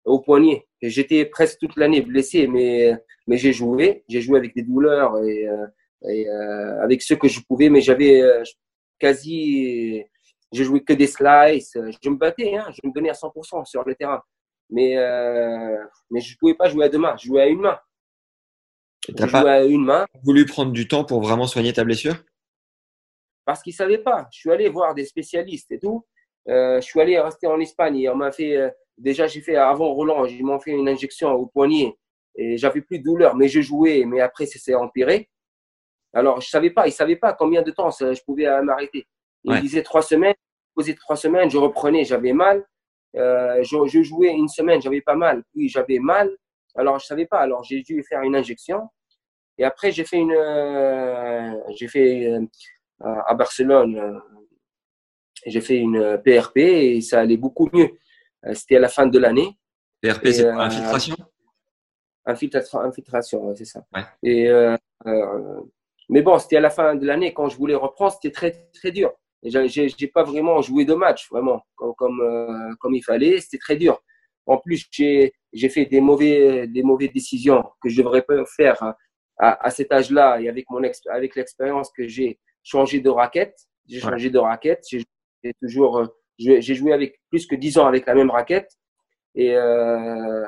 au 0.05 0.19
poignet. 0.19 0.67
Et 0.81 0.89
J'étais 0.89 1.25
presque 1.25 1.59
toute 1.59 1.75
l'année 1.77 2.01
blessé, 2.01 2.47
mais, 2.47 2.93
mais 3.27 3.37
j'ai 3.37 3.53
joué. 3.53 4.03
J'ai 4.09 4.21
joué 4.21 4.37
avec 4.37 4.53
des 4.55 4.63
douleurs 4.63 5.17
et, 5.23 5.47
euh, 5.47 5.65
et 6.09 6.27
euh, 6.29 6.81
avec 6.83 7.01
ce 7.01 7.13
que 7.13 7.27
je 7.27 7.39
pouvais, 7.41 7.69
mais 7.69 7.81
j'avais 7.81 8.21
euh, 8.21 8.43
quasi. 8.99 10.03
J'ai 10.51 10.63
joué 10.65 10.83
que 10.83 10.93
des 10.93 11.07
slices. 11.07 11.77
Je 12.03 12.09
me 12.09 12.15
battais, 12.17 12.55
hein, 12.55 12.65
je 12.71 12.87
me 12.87 12.93
donnais 12.93 13.09
à 13.09 13.13
100% 13.13 13.63
sur 13.65 13.83
le 13.85 13.95
terrain. 13.95 14.21
Mais, 14.69 14.95
mais 16.09 16.19
je 16.19 16.33
ne 16.33 16.37
pouvais 16.39 16.53
pas 16.55 16.67
jouer 16.69 16.85
à 16.85 16.89
deux 16.89 16.97
mains. 16.97 17.15
Je 17.19 17.27
jouais 17.27 17.41
à 17.43 17.47
une 17.47 17.61
main. 17.61 17.79
Je 19.07 19.13
T'as 19.13 19.27
jouais 19.27 19.41
pas 19.41 19.53
à 19.53 19.63
une 19.63 19.83
main 19.85 20.05
voulu 20.23 20.45
prendre 20.45 20.71
du 20.71 20.87
temps 20.87 21.03
pour 21.03 21.21
vraiment 21.21 21.47
soigner 21.47 21.73
ta 21.73 21.83
blessure? 21.83 22.15
Parce 23.45 23.61
qu'ils 23.61 23.71
ne 23.71 23.77
savaient 23.77 23.97
pas. 23.99 24.27
Je 24.31 24.39
suis 24.39 24.51
allé 24.51 24.69
voir 24.69 24.93
des 24.93 25.05
spécialistes 25.05 25.71
et 25.71 25.79
tout. 25.79 26.05
Euh, 26.49 26.77
je 26.81 26.85
suis 26.85 26.99
allé 26.99 27.19
rester 27.19 27.47
en 27.47 27.59
Espagne 27.59 27.97
et 27.99 28.09
on 28.09 28.15
m'a 28.15 28.31
fait. 28.31 28.55
euh, 28.57 28.69
déjà, 28.97 29.27
j'ai 29.27 29.41
fait 29.41 29.55
avant 29.55 29.93
Roland, 29.93 30.25
ils 30.25 30.43
m'ont 30.45 30.59
fait 30.59 30.71
une 30.71 30.87
injection 30.89 31.31
au 31.31 31.45
poignet 31.47 31.95
et 32.35 32.57
j'avais 32.57 32.81
plus 32.81 32.99
de 32.99 33.03
douleur, 33.03 33.35
mais 33.35 33.47
je 33.47 33.61
jouais, 33.61 34.03
mais 34.05 34.19
après, 34.21 34.45
ça 34.45 34.59
s'est 34.59 34.75
empiré. 34.75 35.29
Alors, 36.13 36.41
je 36.41 36.49
savais 36.49 36.69
pas, 36.69 36.87
ils 36.87 36.91
savaient 36.91 37.15
pas 37.15 37.33
combien 37.33 37.61
de 37.61 37.71
temps 37.71 37.91
ça- 37.91 38.13
je 38.13 38.21
pouvais 38.23 38.45
m'arrêter. 38.61 39.07
Ils 39.43 39.51
Ouais. 39.51 39.61
disaient 39.61 39.83
trois 39.83 40.01
semaines, 40.01 40.35
posé 40.75 40.95
trois 40.95 41.15
semaines, 41.15 41.49
je 41.49 41.57
reprenais, 41.57 42.03
j'avais 42.03 42.33
mal. 42.33 42.65
Euh, 43.15 43.61
je, 43.63 43.85
je 43.87 44.01
jouais 44.03 44.29
une 44.29 44.47
semaine, 44.47 44.81
j'avais 44.81 45.01
pas 45.01 45.15
mal, 45.15 45.43
puis 45.53 45.69
j'avais 45.69 45.99
mal. 45.99 46.35
Alors, 46.75 46.97
je 46.99 47.05
savais 47.05 47.25
pas. 47.27 47.39
Alors, 47.39 47.63
j'ai 47.63 47.81
dû 47.81 48.03
faire 48.03 48.21
une 48.21 48.35
injection. 48.35 48.89
Et 49.59 49.63
après, 49.63 49.91
j'ai 49.91 50.03
fait 50.03 50.17
une, 50.17 50.31
euh, 50.33 51.51
j'ai 51.75 51.87
fait 51.87 52.25
euh, 52.31 52.41
à 53.01 53.33
Barcelone, 53.33 53.97
euh, 53.97 54.19
j'ai 55.45 55.61
fait 55.61 55.77
une 55.77 55.97
euh, 55.97 56.17
PRP 56.17 56.57
et 56.57 57.01
ça 57.01 57.19
allait 57.21 57.37
beaucoup 57.37 57.69
mieux. 57.73 57.89
Euh, 58.45 58.53
C'était 58.53 58.77
à 58.77 58.79
la 58.79 58.89
fin 58.89 59.07
de 59.07 59.19
l'année. 59.19 59.57
PRP, 60.01 60.27
c'est 60.27 60.49
pour 60.49 60.59
euh, 60.61 61.15
Infiltration, 62.25 62.79
infiltration 62.79 63.47
ouais, 63.47 63.55
c'est 63.57 63.65
ça. 63.65 63.83
Ouais. 63.93 64.03
Et, 64.23 64.47
euh, 64.47 64.77
euh, 65.07 65.59
mais 66.09 66.21
bon, 66.21 66.39
c'était 66.39 66.55
à 66.57 66.61
la 66.61 66.69
fin 66.69 66.95
de 66.95 67.05
l'année 67.05 67.33
quand 67.33 67.49
je 67.49 67.57
voulais 67.57 67.75
reprendre, 67.75 68.13
c'était 68.13 68.31
très 68.31 68.51
très 68.73 68.91
dur. 68.91 69.11
J'ai- 69.43 70.07
pas 70.07 70.23
vraiment 70.23 70.61
joué 70.61 70.85
de 70.85 70.93
match, 70.93 71.29
vraiment, 71.29 71.61
comme 71.75 71.93
comme, 71.95 72.21
euh, 72.21 72.73
comme 72.79 72.95
il 72.95 73.03
fallait. 73.03 73.41
C'était 73.41 73.57
très 73.57 73.75
dur. 73.75 74.01
En 74.45 74.57
plus, 74.57 74.87
j'ai 74.91 75.69
fait 75.69 75.85
des 75.85 75.99
mauvais 75.99 76.65
des 76.67 76.81
mauvaises 76.83 77.11
décisions 77.11 77.63
que 77.81 77.89
je 77.89 77.97
devrais 78.01 78.21
pas 78.21 78.45
faire 78.45 78.81
à, 79.37 79.65
à, 79.65 79.69
cet 79.69 79.91
âge-là 79.91 80.39
et 80.39 80.47
avec 80.47 80.69
mon 80.69 80.81
avec 81.09 81.35
l'expérience 81.35 81.91
que 81.91 82.07
j'ai 82.07 82.39
changé 82.63 82.99
de 83.01 83.09
raquette. 83.09 83.57
J'ai 83.87 83.97
Ouais. 84.03 84.11
changé 84.11 84.29
de 84.29 84.39
raquette. 84.39 84.85
J'ai 84.89 85.05
toujours 85.61 85.99
euh, 85.99 86.07
j'ai 86.39 86.61
joué 86.75 86.93
avec 86.93 87.21
plus 87.29 87.45
que 87.45 87.55
10 87.55 87.77
ans 87.77 87.85
avec 87.85 88.05
la 88.05 88.15
même 88.15 88.31
raquette 88.31 88.71
et 89.35 89.55
euh, 89.55 90.45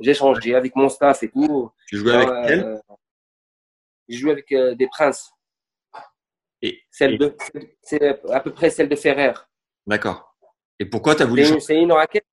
j'ai 0.00 0.14
changé 0.14 0.54
avec 0.54 0.76
mon 0.76 0.88
staff 0.88 1.22
et 1.22 1.30
tout. 1.30 1.70
Tu 1.88 1.96
jouais 1.96 2.12
avec 2.12 2.28
Euh, 2.64 2.78
J'ai 4.08 4.18
joué 4.18 4.32
avec 4.32 4.50
euh, 4.52 4.74
des 4.74 4.86
princes. 4.86 5.30
Et- 6.62 6.80
Celle 6.90 7.14
et- 7.14 7.18
de, 7.18 7.36
c'est 7.82 8.02
à 8.30 8.40
peu 8.40 8.52
près 8.52 8.70
celle 8.70 8.88
de 8.88 8.96
Ferrer. 8.96 9.32
D'accord. 9.86 10.34
Et 10.78 10.86
pourquoi 10.86 11.14
tu 11.14 11.22
as 11.22 11.26
voulu 11.26 11.42
C'est 11.42 11.48
une, 11.48 11.54
changer? 11.54 11.64
c'est 11.66 11.82
une 11.82 11.92
raquette. 11.92 12.24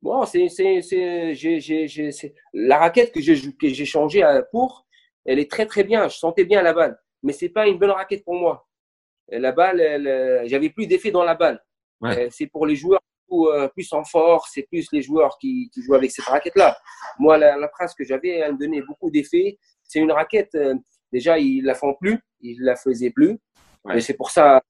Bon, 0.00 0.24
c'est, 0.26 0.48
c'est, 0.48 0.80
c'est, 0.82 1.34
j'ai, 1.34 1.58
j'ai, 1.60 1.88
j'ai- 1.88 2.12
c'est- 2.12 2.34
la 2.52 2.78
raquette 2.78 3.12
que 3.12 3.20
j'ai, 3.20 3.34
que 3.56 3.68
j'ai 3.68 3.84
changée 3.84 4.22
pour, 4.52 4.86
elle 5.24 5.38
est 5.40 5.50
très 5.50 5.66
très 5.66 5.82
bien. 5.82 6.08
Je 6.08 6.16
sentais 6.16 6.44
bien 6.44 6.62
la 6.62 6.72
balle, 6.72 6.98
mais 7.22 7.32
c'est 7.32 7.48
pas 7.48 7.66
une 7.66 7.78
bonne 7.78 7.90
raquette 7.90 8.24
pour 8.24 8.34
moi. 8.34 8.66
Et 9.30 9.38
La 9.38 9.52
balle, 9.52 9.80
euh, 9.80 10.42
j'avais 10.46 10.70
plus 10.70 10.86
d'effet 10.86 11.10
dans 11.10 11.24
la 11.24 11.34
balle. 11.34 11.62
Ouais. 12.00 12.26
Euh, 12.26 12.28
C'est 12.30 12.46
pour 12.46 12.66
les 12.66 12.76
joueurs 12.76 13.00
ou, 13.28 13.48
euh, 13.48 13.68
plus 13.68 13.92
en 13.92 14.04
force, 14.04 14.50
c'est 14.54 14.62
plus 14.62 14.86
les 14.92 15.02
joueurs 15.02 15.36
qui, 15.38 15.68
qui 15.72 15.82
jouent 15.82 15.94
avec 15.94 16.10
cette 16.10 16.24
raquette-là. 16.24 16.78
Moi, 17.18 17.36
la, 17.36 17.56
la 17.58 17.68
que 17.68 18.04
j'avais, 18.04 18.30
elle 18.30 18.54
me 18.54 18.58
donnait 18.58 18.80
beaucoup 18.82 19.10
d'effets. 19.10 19.58
C'est 19.82 19.98
une 19.98 20.12
raquette, 20.12 20.54
euh, 20.54 20.74
déjà, 21.12 21.38
ils 21.38 21.62
la 21.62 21.74
font 21.74 21.94
plus, 21.94 22.18
ils 22.40 22.62
la 22.62 22.74
faisaient 22.76 23.10
plus. 23.10 23.38
Ouais. 23.84 24.00
C'est 24.00 24.14
pour 24.14 24.30
ça, 24.30 24.62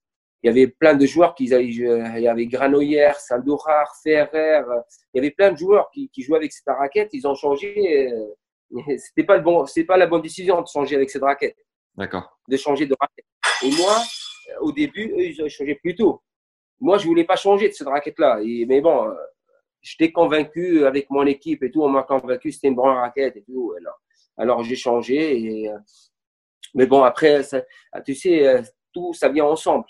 il 0.43 0.47
y 0.47 0.49
avait 0.49 0.67
plein 0.67 0.93
de 0.95 1.05
joueurs 1.05 1.35
qui 1.35 1.53
avaient, 1.53 1.65
il 1.67 2.21
y 2.21 2.27
avait 2.27 2.47
Granollers, 2.47 3.15
Saldorar, 3.19 3.93
Ferrer, 4.03 4.57
euh, 4.59 4.81
il 5.13 5.17
y 5.17 5.19
avait 5.19 5.31
plein 5.31 5.51
de 5.51 5.57
joueurs 5.57 5.89
qui, 5.91 6.09
qui 6.09 6.21
jouaient 6.23 6.37
avec 6.37 6.51
cette 6.51 6.67
raquette, 6.67 7.09
ils 7.13 7.27
ont 7.27 7.35
changé. 7.35 8.11
euh, 8.11 8.25
C'était 8.97 9.23
pas 9.23 9.35
le 9.37 9.41
bon, 9.43 9.65
c'est 9.65 9.83
pas 9.83 9.97
la 9.97 10.05
bonne 10.05 10.21
décision 10.21 10.61
de 10.61 10.67
changer 10.67 10.95
avec 10.95 11.09
cette 11.09 11.23
raquette, 11.23 11.57
D'accord. 11.99 12.39
de 12.47 12.55
changer 12.55 12.85
de 12.85 12.95
raquette. 12.97 13.25
Et 13.61 13.71
moi, 13.71 13.97
euh, 14.49 14.53
au 14.61 14.71
début, 14.71 15.11
eux, 15.17 15.21
ils 15.25 15.41
ont 15.43 15.49
changé 15.49 15.75
plus 15.75 15.95
tôt. 15.95 16.21
Moi, 16.79 16.97
je 16.97 17.05
voulais 17.05 17.25
pas 17.25 17.35
changer 17.35 17.67
de 17.67 17.73
cette 17.73 17.89
raquette-là. 17.89 18.39
Et, 18.41 18.65
mais 18.65 18.79
bon, 18.79 19.09
euh, 19.09 19.13
j'étais 19.81 20.09
convaincu 20.09 20.85
avec 20.85 21.09
mon 21.09 21.25
équipe 21.25 21.61
et 21.61 21.69
tout, 21.69 21.83
on 21.83 21.89
m'a 21.89 22.03
convaincu, 22.03 22.53
c'était 22.53 22.69
une 22.69 22.75
bonne 22.75 22.95
raquette 22.95 23.35
et 23.35 23.43
tout. 23.43 23.73
Alors, 23.77 23.99
alors 24.37 24.63
j'ai 24.63 24.77
changé. 24.77 25.17
Et, 25.41 25.69
euh, 25.69 25.77
mais 26.73 26.85
bon, 26.85 27.03
après, 27.03 27.43
ça- 27.43 27.63
tu 28.05 28.15
sais, 28.15 28.63
tout 28.93 29.13
ça 29.13 29.27
vient 29.27 29.45
ensemble. 29.45 29.85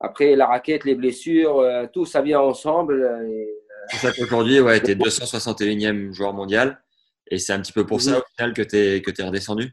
Après, 0.00 0.34
la 0.34 0.46
raquette, 0.48 0.84
les 0.84 0.96
blessures, 0.96 1.64
tout 1.92 2.06
ça 2.06 2.22
vient 2.22 2.40
ensemble. 2.40 2.94
et, 3.30 3.48
C'est 3.92 4.08
ça 4.08 4.12
qu'aujourd'hui, 4.12 4.58
ouais, 4.60 4.80
tu 4.82 4.90
es 4.90 4.94
261e 4.96 6.12
joueur 6.12 6.32
mondial. 6.32 6.82
Et 7.30 7.38
c'est 7.38 7.52
un 7.52 7.60
petit 7.60 7.72
peu 7.72 7.86
pour 7.86 8.00
ça, 8.00 8.18
au 8.18 8.22
final, 8.34 8.52
que 8.52 8.62
tu 8.62 8.76
es, 8.76 9.00
que 9.00 9.10
es 9.16 9.24
redescendu? 9.24 9.72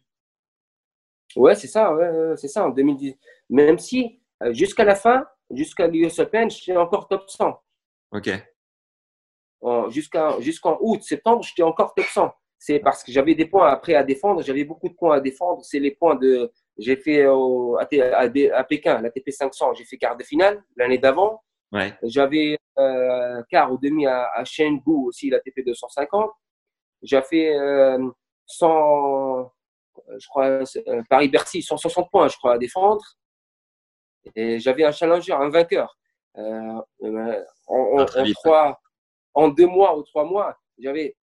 Ouais, 1.36 1.56
c'est 1.56 1.68
ça, 1.68 1.94
ouais, 1.94 2.36
c'est 2.38 2.48
ça, 2.48 2.66
en 2.66 2.70
2010. 2.70 3.16
Même 3.50 3.78
si, 3.78 4.20
euh, 4.44 4.54
jusqu'à 4.54 4.84
la 4.84 4.96
fin, 4.96 5.26
jusqu'à 5.52 5.88
l'US 5.88 6.20
Open, 6.20 6.50
j'étais 6.50 6.76
encore 6.76 7.08
top 7.08 7.30
100. 7.30 7.60
Ok. 8.12 8.30
Jusqu'en 9.90 10.78
août, 10.82 11.02
septembre, 11.04 11.44
j'étais 11.44 11.64
encore 11.64 11.94
top 11.94 12.06
100. 12.06 12.32
C'est 12.58 12.80
parce 12.80 13.04
que 13.04 13.12
j'avais 13.12 13.36
des 13.36 13.46
points 13.46 13.70
après 13.70 13.96
à 13.96 14.04
défendre, 14.04 14.42
j'avais 14.42 14.66
beaucoup 14.66 14.90
de 14.90 14.94
points 14.94 15.16
à 15.16 15.22
défendre. 15.22 15.64
C'est 15.64 15.80
les 15.80 15.92
points 15.92 16.16
de, 16.16 16.52
j'ai 16.78 16.98
fait 16.98 17.26
au, 17.26 17.78
à, 17.78 17.86
Pékin, 18.64 19.02
la 19.02 19.10
TP 19.10 19.32
500, 19.32 19.76
j'ai 19.76 19.86
fait 19.86 19.98
quart 19.98 20.18
de 20.18 20.24
finale 20.24 20.64
l'année 20.76 20.98
d'avant. 20.98 21.42
Ouais. 21.72 21.94
J'avais 22.04 22.58
euh, 22.78 23.42
quart 23.50 23.72
ou 23.72 23.78
demi 23.78 24.06
à, 24.08 24.30
à 24.34 24.44
Chengdu 24.44 24.92
aussi, 25.06 25.30
la 25.30 25.40
TP 25.40 25.64
250. 25.66 26.32
J'ai 27.02 27.22
fait 27.22 27.56
euh, 27.56 28.10
100, 28.46 29.40
euh, 29.40 29.44
je 30.18 30.28
crois, 30.28 30.46
euh, 30.46 31.04
Paris-Bercy, 31.10 31.62
160 31.62 32.10
points, 32.10 32.28
je 32.28 32.38
crois, 32.38 32.54
à 32.54 32.58
défendre. 32.58 33.04
Et 34.36 34.60
j'avais 34.60 34.84
un 34.84 34.92
challenger, 34.92 35.34
un 35.34 35.50
vainqueur. 35.50 35.98
Euh, 36.38 36.82
en, 37.68 38.06
trois, 38.34 38.80
en 39.34 39.50
deux 39.50 39.68
mois 39.68 39.98
ou 39.98 40.04
trois 40.04 40.26
mois, 40.26 40.58
j'avais 40.78 41.16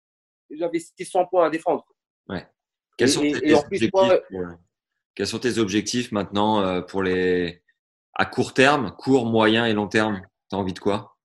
j'avais 0.51 0.79
600 0.79 1.27
points 1.27 1.47
à 1.47 1.51
défendre. 1.51 1.85
Ouais. 2.29 2.47
Quels, 2.97 3.09
sont 3.09 3.23
tes 3.23 3.55
objectifs, 3.55 3.91
quels 5.15 5.27
sont 5.27 5.39
tes 5.39 5.59
objectifs 5.59 6.13
maintenant 6.13 6.83
pour 6.83 7.03
les 7.03 7.63
à 8.15 8.25
court 8.25 8.55
terme, 8.55 8.95
court, 8.97 9.27
moyen 9.27 9.67
et 9.67 9.73
long 9.73 9.89
terme? 9.89 10.23
Tu 10.49 10.57
as 10.57 10.59
envie 10.59 10.73
de 10.73 10.79
quoi? 10.79 11.17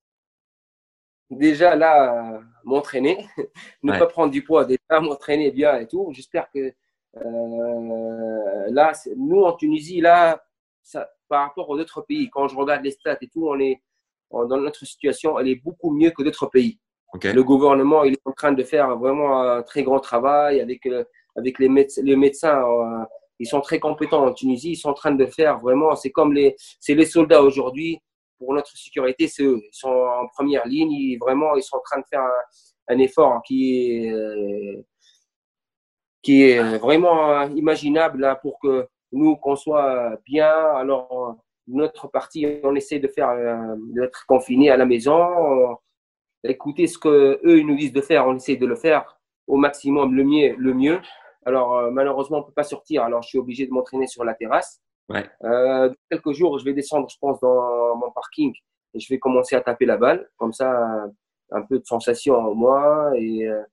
Déjà 1.30 1.76
là, 1.76 2.42
m'entraîner, 2.64 3.28
ne 3.84 3.98
pas 3.98 4.08
prendre 4.08 4.32
du 4.32 4.44
poids, 4.44 4.66
déjà 4.66 5.00
m'entraîner 5.00 5.52
bien 5.52 5.78
et 5.78 5.88
tout. 5.88 6.10
J'espère 6.12 6.50
que 6.50 6.74
euh, 7.18 8.68
là, 8.70 8.92
nous 9.18 9.42
en 9.42 9.54
Tunisie, 9.54 10.02
là, 10.02 10.44
ça, 10.84 11.10
par 11.28 11.48
rapport 11.48 11.70
aux 11.70 11.80
autres 11.80 12.02
pays, 12.02 12.30
quand 12.30 12.48
je 12.48 12.56
regarde 12.56 12.84
les 12.84 12.92
stats 12.92 13.18
et 13.22 13.28
tout, 13.28 13.48
on 13.48 13.60
est 13.60 13.82
dans 14.32 14.58
notre 14.58 14.86
situation, 14.86 15.40
elle 15.40 15.48
est 15.48 15.56
beaucoup 15.64 15.92
mieux 15.92 16.12
que 16.12 16.22
d'autres 16.22 16.48
pays. 16.48 16.80
Le 17.24 17.42
gouvernement, 17.42 18.04
il 18.04 18.14
est 18.14 18.22
en 18.28 18.32
train 18.32 18.52
de 18.52 18.64
faire 18.64 18.96
vraiment 18.98 19.42
un 19.42 19.64
très 19.64 19.82
grand 19.82 20.00
travail 20.00 20.62
avec, 20.62 20.86
euh, 20.86 21.04
avec 21.36 21.58
les, 21.58 21.68
médecins, 21.68 22.02
les 22.04 22.16
médecins. 22.16 22.64
Euh, 22.64 23.04
ils 23.40 23.48
sont 23.48 23.62
très 23.62 23.80
compétents 23.80 24.24
en 24.24 24.34
Tunisie. 24.34 24.72
Ils 24.72 24.76
sont 24.76 24.90
en 24.90 24.94
train 24.94 25.12
de 25.12 25.26
faire 25.26 25.58
vraiment, 25.58 25.96
c'est 25.96 26.12
comme 26.12 26.34
les, 26.34 26.56
c'est 26.80 26.94
les 26.94 27.06
soldats 27.06 27.42
aujourd'hui 27.42 28.00
pour 28.38 28.54
notre 28.54 28.78
sécurité. 28.78 29.28
C'est 29.28 29.44
eux. 29.44 29.60
Ils 29.60 29.76
sont 29.76 29.90
en 29.90 30.28
première 30.28 30.68
ligne. 30.68 30.92
Ils, 30.92 31.18
vraiment, 31.18 31.56
ils 31.56 31.64
sont 31.64 31.78
en 31.78 31.82
train 31.82 32.00
de 32.00 32.06
faire 32.08 32.22
un, 32.22 32.94
un 32.94 33.00
effort 33.00 33.42
qui 33.44 34.06
est, 34.06 34.14
qui 36.30 36.44
est 36.44 36.78
vraiment 36.78 37.42
imaginable 37.56 38.20
là, 38.20 38.36
pour 38.36 38.60
que 38.60 38.88
nous, 39.12 39.36
qu'on 39.36 39.56
soit 39.56 40.16
bien. 40.28 40.54
Alors, 40.76 41.38
notre 41.68 42.08
partie, 42.08 42.46
on 42.64 42.76
essaie 42.76 43.00
de 43.00 43.08
faire, 43.08 43.30
euh, 43.30 43.76
d'être 43.96 44.28
confiné 44.28 44.70
à 44.70 44.78
la 44.78 44.86
maison. 44.86 45.76
Écouter 46.44 46.86
ce 46.86 47.00
que 47.00 47.42
eux 47.44 47.58
ils 47.58 47.66
nous 47.66 47.76
disent 47.76 47.94
de 47.94 48.02
faire, 48.02 48.28
on 48.28 48.36
essaie 48.36 48.58
de 48.58 48.68
le 48.68 48.76
faire 48.76 49.18
au 49.48 49.58
maximum, 49.58 50.16
le 50.16 50.24
mieux, 50.24 50.56
le 50.56 50.76
mieux. 50.76 51.00
Alors, 51.48 51.76
euh, 51.76 51.90
malheureusement, 51.90 52.38
on 52.38 52.44
peut 52.44 52.54
pas 52.54 52.64
sortir. 52.64 53.02
Alors, 53.02 53.24
je 53.24 53.30
suis 53.30 53.40
obligé 53.40 53.66
de 53.66 53.72
m'entraîner 53.72 54.06
sur 54.06 54.24
la 54.24 54.36
terrasse. 54.36 54.80
Ouais. 55.10 55.28
Euh, 55.44 55.92
quelques 56.12 56.34
jours, 56.34 56.60
je 56.60 56.66
vais 56.66 56.74
descendre, 56.74 57.10
je 57.10 57.18
pense, 57.20 57.40
dans 57.40 57.96
mon 57.96 58.12
parking 58.12 58.54
et 58.94 59.00
je 59.00 59.12
vais 59.12 59.18
commencer 59.18 59.56
à 59.56 59.62
taper 59.62 59.88
la 59.88 59.98
balle. 59.98 60.30
Comme 60.38 60.54
ça, 60.54 61.08
un 61.50 61.62
peu 61.64 61.80
de 61.80 61.86
sensation 61.86 62.36
en 62.36 62.54
moi 62.54 63.14
et 63.16 63.48
euh, 63.48 63.64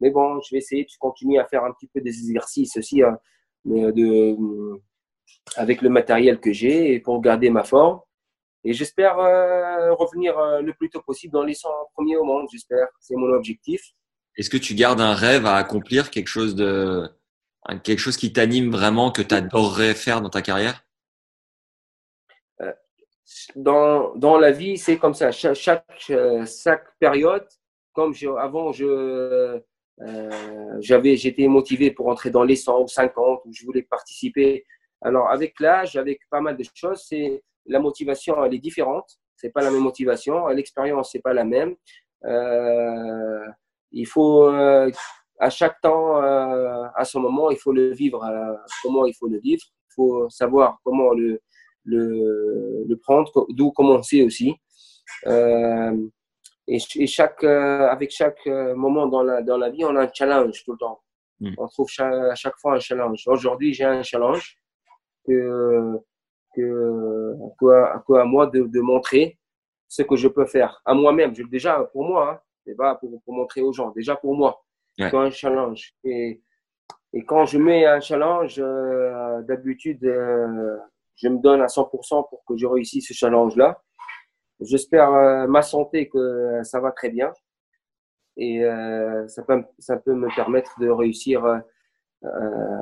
mais 0.00 0.10
bon, 0.10 0.40
je 0.40 0.54
vais 0.54 0.58
essayer 0.58 0.84
de 0.84 0.90
continuer 0.98 1.38
à 1.38 1.46
faire 1.46 1.64
un 1.64 1.72
petit 1.72 1.88
peu 1.88 2.00
des 2.00 2.10
exercices 2.10 2.76
aussi 2.76 3.02
hein, 3.02 3.18
de, 3.64 4.36
avec 5.56 5.82
le 5.82 5.88
matériel 5.88 6.40
que 6.40 6.52
j'ai 6.52 7.00
pour 7.00 7.20
garder 7.20 7.50
ma 7.50 7.64
forme. 7.64 8.00
Et 8.64 8.72
j'espère 8.72 9.18
euh, 9.18 9.94
revenir 9.94 10.36
euh, 10.38 10.60
le 10.60 10.74
plus 10.74 10.90
tôt 10.90 11.00
possible 11.00 11.32
dans 11.32 11.44
les 11.44 11.54
100 11.54 11.68
premiers 11.94 12.16
au 12.16 12.24
monde, 12.24 12.48
j'espère. 12.50 12.88
C'est 12.98 13.14
mon 13.14 13.32
objectif. 13.32 13.80
Est-ce 14.36 14.50
que 14.50 14.56
tu 14.56 14.74
gardes 14.74 15.00
un 15.00 15.14
rêve 15.14 15.46
à 15.46 15.56
accomplir, 15.56 16.10
quelque 16.10 16.26
chose, 16.26 16.56
de, 16.56 17.08
quelque 17.84 18.00
chose 18.00 18.16
qui 18.16 18.32
t'anime 18.32 18.70
vraiment, 18.70 19.12
que 19.12 19.22
tu 19.22 19.34
adorerais 19.34 19.94
faire 19.94 20.20
dans 20.20 20.30
ta 20.30 20.42
carrière? 20.42 20.84
Euh, 22.60 22.72
dans, 23.54 24.14
dans 24.16 24.36
la 24.36 24.50
vie, 24.50 24.76
c'est 24.78 24.98
comme 24.98 25.14
ça. 25.14 25.30
Chaque, 25.30 25.54
chaque, 25.54 26.12
chaque 26.46 26.98
période, 26.98 27.46
comme 27.92 28.14
je, 28.14 28.28
avant, 28.28 28.72
je, 28.72 29.62
euh, 30.02 30.76
j'avais, 30.80 31.16
j'étais 31.16 31.48
motivé 31.48 31.90
pour 31.90 32.08
entrer 32.08 32.30
dans 32.30 32.44
les 32.44 32.56
100 32.56 32.82
ou 32.82 32.88
50 32.88 33.42
où 33.44 33.52
je 33.52 33.64
voulais 33.64 33.82
participer. 33.82 34.64
Alors 35.00 35.30
avec 35.30 35.58
l'âge, 35.60 35.96
avec 35.96 36.20
pas 36.30 36.40
mal 36.40 36.56
de 36.56 36.64
choses, 36.74 37.04
c'est 37.08 37.42
la 37.66 37.78
motivation, 37.80 38.44
elle 38.44 38.54
est 38.54 38.58
différente. 38.58 39.18
C'est 39.36 39.50
pas 39.50 39.62
la 39.62 39.70
même 39.70 39.82
motivation. 39.82 40.46
L'expérience, 40.48 41.10
c'est 41.12 41.20
pas 41.20 41.34
la 41.34 41.44
même. 41.44 41.76
Euh, 42.24 43.46
il 43.92 44.06
faut 44.06 44.48
euh, 44.48 44.90
à 45.38 45.50
chaque 45.50 45.80
temps, 45.82 46.16
à 46.16 47.04
ce 47.04 47.18
moment, 47.18 47.50
il 47.50 47.58
faut 47.58 47.72
le 47.72 47.92
vivre. 47.92 48.26
Comment 48.82 49.04
il 49.04 49.14
faut 49.14 49.28
le 49.28 49.38
vivre 49.38 49.62
Il 49.90 49.94
faut 49.94 50.30
savoir 50.30 50.78
comment 50.82 51.12
le 51.12 52.96
prendre, 53.02 53.46
d'où 53.50 53.70
commencer 53.70 54.22
aussi. 54.22 54.54
Euh, 56.68 56.78
et, 56.96 57.06
chaque, 57.06 57.44
euh, 57.44 57.88
avec 57.88 58.10
chaque 58.10 58.46
euh, 58.46 58.74
moment 58.74 59.06
dans 59.06 59.22
la, 59.22 59.42
dans 59.42 59.56
la 59.56 59.70
vie, 59.70 59.84
on 59.84 59.94
a 59.96 60.04
un 60.04 60.10
challenge 60.12 60.64
tout 60.64 60.72
le 60.72 60.78
temps. 60.78 61.00
Hmm. 61.40 61.54
On 61.58 61.68
trouve 61.68 61.88
chaque, 61.88 62.12
à 62.12 62.34
chaque 62.34 62.56
fois 62.58 62.74
un 62.74 62.80
challenge. 62.80 63.22
Aujourd'hui, 63.26 63.72
j'ai 63.72 63.84
un 63.84 64.02
challenge 64.02 64.56
que, 65.26 65.98
que, 66.54 67.34
que, 67.58 68.14
à 68.14 68.24
moi 68.24 68.46
de, 68.46 68.62
de, 68.62 68.80
montrer 68.80 69.38
ce 69.88 70.02
que 70.02 70.16
je 70.16 70.28
peux 70.28 70.46
faire 70.46 70.80
à 70.84 70.94
moi-même. 70.94 71.32
Déjà 71.50 71.84
pour 71.92 72.04
moi, 72.04 72.32
hein, 72.32 72.40
c'est 72.64 72.74
pas 72.74 72.94
pour, 72.96 73.20
pour, 73.22 73.34
montrer 73.34 73.60
aux 73.60 73.72
gens. 73.72 73.90
Déjà 73.90 74.16
pour 74.16 74.34
moi, 74.34 74.62
c'est 74.96 75.14
un 75.14 75.30
challenge. 75.30 75.94
Et, 76.04 76.40
et 77.12 77.24
quand 77.24 77.44
je 77.44 77.58
mets 77.58 77.84
un 77.84 78.00
challenge, 78.00 78.56
euh, 78.58 79.42
d'habitude, 79.42 80.00
je 80.02 81.28
me 81.28 81.38
donne 81.38 81.60
à 81.60 81.66
100% 81.66 82.28
pour 82.28 82.44
que 82.44 82.56
je 82.56 82.66
réussisse 82.66 83.08
ce 83.08 83.14
challenge-là. 83.14 83.80
J'espère 84.60 85.12
euh, 85.12 85.46
ma 85.46 85.62
santé 85.62 86.08
que 86.08 86.60
ça 86.62 86.80
va 86.80 86.90
très 86.90 87.10
bien 87.10 87.32
et 88.38 88.64
euh, 88.64 89.26
ça, 89.28 89.42
peut, 89.42 89.62
ça 89.78 89.96
peut 89.96 90.14
me 90.14 90.34
permettre 90.34 90.78
de 90.80 90.88
réussir 90.88 91.44
euh, 91.44 91.58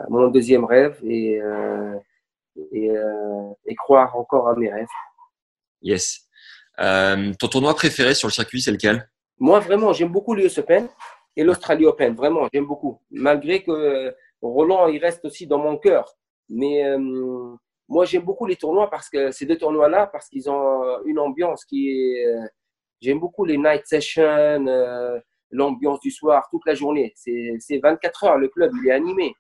mon 0.09 0.29
deuxième 0.29 0.65
rêve 0.65 0.99
et, 1.05 1.41
et, 2.73 2.91
et, 3.67 3.75
croire 3.75 4.17
encore 4.17 4.49
à 4.49 4.57
mes 4.57 4.73
rêves. 4.73 4.87
Yes. 5.83 6.29
ton 6.79 7.49
tournoi 7.49 7.75
préféré 7.75 8.15
sur 8.15 8.29
le 8.29 8.33
circuit, 8.33 8.61
c'est 8.61 8.73
lequel? 8.73 9.09
Moi, 9.39 9.61
vraiment, 9.61 9.93
j'aime 9.93 10.13
beaucoup 10.13 10.35
l'US 10.35 10.59
Open 10.59 10.89
et 11.37 11.45
l'Australie 11.45 11.87
Open. 11.87 12.15
Vraiment, 12.15 12.49
j'aime 12.53 12.67
beaucoup. 12.67 13.01
Malgré 13.11 13.63
que 13.63 14.15
Roland, 14.41 14.89
il 14.89 14.99
reste 15.01 15.25
aussi 15.25 15.47
dans 15.47 15.59
mon 15.59 15.77
cœur. 15.77 16.17
Mais 16.49 16.83
moi, 17.95 18.05
j'aime 18.05 18.25
beaucoup 18.25 18.45
les 18.47 18.57
tournois 18.57 18.91
parce 18.91 19.09
que 19.09 19.31
ces 19.31 19.47
deux 19.47 19.57
tournois-là, 19.57 20.09
parce 20.09 20.29
qu'ils 20.29 20.51
ont 20.51 20.83
euh, 20.83 20.99
une 21.05 21.21
ambiance 21.21 21.65
qui 21.65 21.91
est. 21.91 22.27
Euh, 22.27 22.45
j'aime 23.01 23.21
beaucoup 23.21 23.45
les 23.45 23.57
night 23.57 23.87
sessions, 23.87 24.67
euh, 24.67 25.21
l'ambiance 25.53 26.01
du 26.01 26.11
soir, 26.11 26.49
toute 26.51 26.67
la 26.67 26.75
journée. 26.75 27.13
C'est 27.15 27.79
24 27.81 28.25
heures, 28.25 28.39
le 28.39 28.49
club, 28.49 28.73
il 28.83 28.89
est 28.89 28.93
animé. 28.93 29.33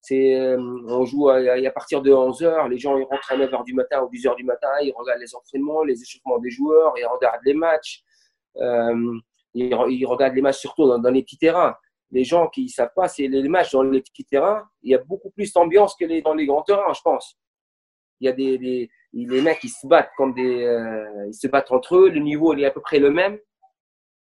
C'est, 0.00 0.56
on 0.56 1.04
joue 1.04 1.28
à, 1.28 1.70
partir 1.74 2.00
de 2.00 2.10
11 2.10 2.42
heures, 2.44 2.68
les 2.68 2.78
gens 2.78 2.96
ils 2.96 3.04
rentrent 3.04 3.32
à 3.32 3.36
9 3.36 3.52
heures 3.52 3.64
du 3.64 3.74
matin 3.74 4.02
ou 4.02 4.08
10 4.08 4.28
heures 4.28 4.36
du 4.36 4.44
matin, 4.44 4.68
ils 4.80 4.92
regardent 4.96 5.20
les 5.20 5.34
entraînements, 5.34 5.82
les 5.82 6.00
échauffements 6.00 6.38
des 6.38 6.50
joueurs, 6.50 6.94
ils 6.96 7.04
regardent 7.04 7.44
les 7.44 7.54
matchs. 7.54 8.04
Ils, 9.54 9.74
regardent 10.06 10.34
les 10.34 10.42
matchs 10.42 10.60
surtout 10.60 10.86
dans, 10.86 10.98
dans, 10.98 11.10
les 11.10 11.22
petits 11.22 11.36
terrains. 11.36 11.74
Les 12.10 12.24
gens 12.24 12.48
qui 12.48 12.64
ne 12.64 12.68
savent 12.68 12.94
pas, 12.94 13.08
c'est 13.08 13.26
les 13.26 13.48
matchs 13.48 13.72
dans 13.72 13.82
les 13.82 14.00
petits 14.00 14.24
terrains, 14.24 14.62
il 14.82 14.92
y 14.92 14.94
a 14.94 14.98
beaucoup 14.98 15.30
plus 15.30 15.52
d'ambiance 15.52 15.94
que 15.96 16.06
les, 16.06 16.22
dans 16.22 16.34
les 16.34 16.46
grands 16.46 16.62
terrains, 16.62 16.92
je 16.94 17.02
pense 17.02 17.36
il 18.20 18.26
y 18.26 18.28
a 18.28 18.32
des, 18.32 18.58
des 18.58 18.90
les 19.12 19.40
mecs 19.40 19.60
qui 19.60 19.68
se 19.68 19.86
battent 19.86 20.10
comme 20.16 20.34
des 20.34 20.64
euh, 20.64 21.26
ils 21.26 21.34
se 21.34 21.46
battent 21.48 21.72
entre 21.72 21.96
eux. 21.96 22.08
Le 22.10 22.20
niveau 22.20 22.52
il 22.54 22.62
est 22.62 22.66
à 22.66 22.70
peu 22.70 22.80
près 22.80 22.98
le 22.98 23.10
même. 23.10 23.38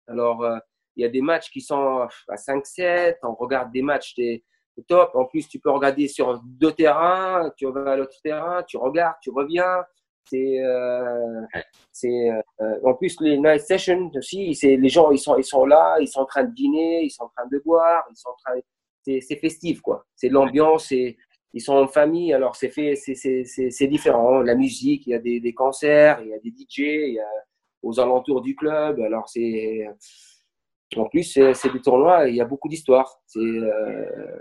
Alors 0.07 0.44
euh, 0.44 0.57
il 0.95 1.03
y 1.03 1.06
a 1.06 1.10
des 1.10 1.22
matchs 1.22 1.52
qui 1.52 1.61
sont 1.61 2.07
à 2.28 2.36
5-7 2.36 3.18
on 3.24 3.36
regarde 3.36 3.72
des 3.72 3.82
matchs 3.82 4.15
des 4.15 4.44
top 4.88 5.11
en 5.15 5.26
plus 5.26 5.48
tu 5.48 5.60
peux 5.60 5.72
regarder 5.72 6.07
sur 6.07 6.41
deux 6.44 6.72
terrains. 6.72 7.52
Tu 7.57 7.69
vas 7.72 7.91
à 7.91 7.95
l'autre 7.98 8.18
terrain 8.24 8.64
tu 8.64 8.78
regardes 8.78 9.18
tu 9.22 9.32
reviens. 9.32 9.84
C'est 10.30 10.60
euh, 10.60 11.41
c'est 11.91 12.30
en 12.84 12.94
plus 12.94 13.15
les 13.22 13.38
night 13.38 13.61
sessions 13.61 14.11
aussi 14.14 14.53
c'est 14.56 14.76
les 14.76 14.90
gens 14.90 15.10
ils 15.11 15.19
sont 15.19 15.38
ils 15.38 15.44
sont 15.44 15.65
là 15.65 15.98
ils 16.02 16.07
sont 16.07 16.19
en 16.19 16.26
train 16.26 16.44
de 16.44 16.53
dîner 16.53 17.03
ils 17.03 17.10
sont 17.10 17.24
en 17.24 17.30
train 17.30 17.48
de 17.49 17.60
boire 17.60 18.03
ils 18.11 18.18
sont 18.18 18.30
en 18.30 18.36
train 18.44 18.60
c'est 19.22 19.38
festif 19.38 19.82
quoi. 19.82 20.06
C'est 20.15 20.30
l'ambiance 20.30 20.91
ils 21.58 21.62
sont 21.62 21.74
en 21.74 21.88
famille, 21.88 22.34
alors 22.34 22.56
c'est 22.56 22.70
fait, 22.70 22.96
c'est 22.96 23.88
différent. 23.88 24.42
La 24.42 24.54
musique, 24.54 25.08
il 25.08 25.10
y 25.10 25.14
a 25.16 25.20
des, 25.20 25.40
des, 25.40 25.54
concerts, 25.56 26.22
il 26.22 26.30
y 26.30 26.34
a 26.34 26.40
des 26.40 26.50
DJ, 26.50 26.80
il 26.80 27.14
y 27.16 27.20
a 27.20 27.28
aux 27.82 28.00
alentours 28.00 28.42
du 28.42 28.56
club. 28.56 29.00
Alors 29.00 29.28
c'est, 29.28 29.88
en 30.96 31.06
plus 31.06 31.24
c'est 31.24 31.74
des 31.74 31.82
tournois, 31.82 32.28
il 32.30 32.36
y 32.36 32.42
a 32.42 32.46
beaucoup 32.46 32.70
d'histoires. 32.70 33.20
C'est, 33.26 33.40
euh, 33.40 34.38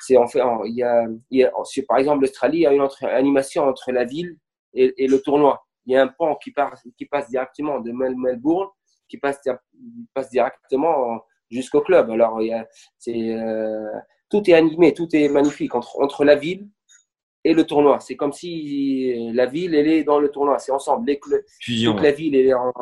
c'est 0.00 0.16
en 0.16 0.26
fait, 0.26 0.40
il 0.64 0.74
y 0.74 0.82
a, 0.82 1.06
il 1.30 1.38
y 1.38 1.44
a 1.44 1.52
par 1.88 1.98
exemple 1.98 2.22
l'Australie 2.22 2.66
a 2.66 2.72
une 2.72 2.82
autre 2.82 3.04
animation 3.04 3.62
entre 3.62 3.92
la 3.92 4.04
ville 4.04 4.36
et, 4.74 5.04
et, 5.04 5.06
le 5.06 5.20
tournoi. 5.20 5.64
Il 5.86 5.92
y 5.92 5.96
a 5.96 6.02
un 6.02 6.08
pont 6.08 6.34
qui, 6.34 6.50
part, 6.50 6.74
qui 6.96 7.06
passe 7.06 7.28
directement 7.28 7.78
de 7.78 7.92
Melbourne, 7.92 8.70
qui 9.08 9.18
passe, 9.18 9.40
passe 10.14 10.30
directement 10.30 11.22
jusqu'au 11.48 11.80
club. 11.80 12.10
Alors 12.10 12.42
il 12.42 12.48
y 12.48 12.52
a, 12.52 12.66
c'est 12.98 13.36
euh, 13.36 13.86
tout 14.30 14.48
est 14.48 14.54
animé, 14.54 14.94
tout 14.94 15.08
est 15.14 15.28
magnifique 15.28 15.74
entre, 15.74 16.00
entre 16.00 16.24
la 16.24 16.34
ville 16.34 16.68
et 17.44 17.54
le 17.54 17.64
tournoi. 17.64 18.00
C'est 18.00 18.16
comme 18.16 18.32
si 18.32 19.32
la 19.32 19.46
ville, 19.46 19.74
elle 19.74 19.88
est 19.88 20.04
dans 20.04 20.20
le 20.20 20.28
tournoi. 20.30 20.58
C'est 20.58 20.72
ensemble. 20.72 21.06
Les 21.06 21.20
fusion, 21.60 21.92
toute 21.92 22.02
la 22.02 22.12
ville, 22.12 22.34
elle 22.34 22.46
est 22.48 22.54
en. 22.54 22.72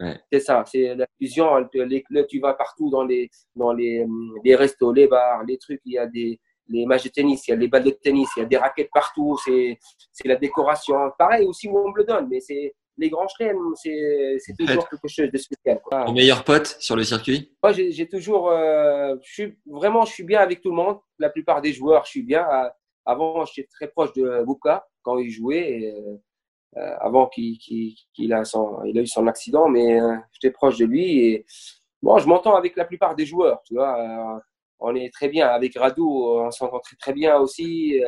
Ouais. 0.00 0.18
C'est 0.32 0.40
ça, 0.40 0.64
c'est 0.66 0.94
la 0.94 1.06
fusion. 1.20 1.68
Les 1.74 2.02
clubs, 2.02 2.26
tu 2.26 2.40
vas 2.40 2.54
partout 2.54 2.90
dans 2.90 3.04
les, 3.04 3.30
dans 3.54 3.72
les, 3.72 4.04
les 4.44 4.54
restos, 4.54 4.92
les 4.92 5.06
bars, 5.06 5.44
les 5.44 5.58
trucs. 5.58 5.80
Il 5.84 5.92
y 5.92 5.98
a 5.98 6.06
des, 6.06 6.40
les 6.68 6.86
matchs 6.86 7.04
de 7.04 7.08
tennis, 7.10 7.46
il 7.46 7.50
y 7.52 7.54
a 7.54 7.56
les 7.56 7.68
balles 7.68 7.84
de 7.84 7.90
tennis, 7.90 8.28
il 8.36 8.40
y 8.40 8.42
a 8.42 8.46
des 8.46 8.56
raquettes 8.56 8.90
partout, 8.92 9.36
c'est 9.44 9.78
la 10.24 10.36
décoration. 10.36 10.94
Pareil 11.18 11.46
aussi 11.46 11.68
Wimbledon, 11.68 12.26
mais 12.28 12.40
c'est 12.40 12.74
les 12.98 13.08
grands 13.08 13.26
chelems, 13.28 13.74
c'est 13.76 14.54
toujours 14.58 14.88
quelque 14.88 15.08
chose 15.08 15.30
de 15.30 15.38
spécial. 15.38 15.80
Quoi. 15.82 16.04
Ton 16.04 16.12
meilleur 16.12 16.44
pote 16.44 16.76
sur 16.78 16.96
le 16.96 17.04
circuit? 17.04 17.52
Moi, 17.62 17.72
j'ai 17.72 18.08
toujours, 18.08 18.50
euh, 18.50 19.16
je 19.22 19.32
suis, 19.32 19.58
vraiment, 19.66 20.04
je 20.04 20.12
suis 20.12 20.24
bien 20.24 20.40
avec 20.40 20.60
tout 20.60 20.70
le 20.70 20.76
monde. 20.76 20.98
La 21.18 21.30
plupart 21.30 21.62
des 21.62 21.72
joueurs, 21.72 22.04
je 22.04 22.10
suis 22.10 22.22
bien. 22.22 22.46
Avant, 23.04 23.44
j'étais 23.44 23.68
très 23.68 23.88
proche 23.88 24.12
de 24.12 24.44
Buka 24.46 24.86
quand 25.02 25.18
il 25.18 25.30
jouait. 25.30 25.94
Euh, 26.76 26.96
avant 27.00 27.28
qu'il 27.28 28.32
a, 28.32 28.42
a 28.42 28.88
eu 28.94 29.06
son 29.06 29.26
accident, 29.26 29.68
mais 29.68 30.00
euh, 30.00 30.16
j'étais 30.32 30.52
proche 30.52 30.78
de 30.78 30.86
lui. 30.86 31.26
Et 31.26 31.46
bon, 32.02 32.18
je 32.18 32.26
m'entends 32.26 32.56
avec 32.56 32.76
la 32.76 32.84
plupart 32.84 33.14
des 33.14 33.26
joueurs. 33.26 33.62
Tu 33.66 33.74
vois, 33.74 34.42
on 34.80 34.94
est 34.94 35.12
très 35.12 35.28
bien. 35.28 35.48
Avec 35.48 35.76
Radu, 35.76 36.02
on 36.02 36.50
s'entend 36.50 36.78
très, 36.80 36.96
très 36.96 37.12
bien 37.12 37.38
aussi. 37.38 38.00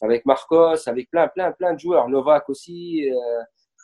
avec 0.00 0.26
Marcos, 0.26 0.88
avec 0.88 1.10
plein, 1.10 1.28
plein, 1.28 1.52
plein 1.52 1.74
de 1.74 1.78
joueurs. 1.78 2.08
Novak 2.08 2.48
aussi. 2.48 3.08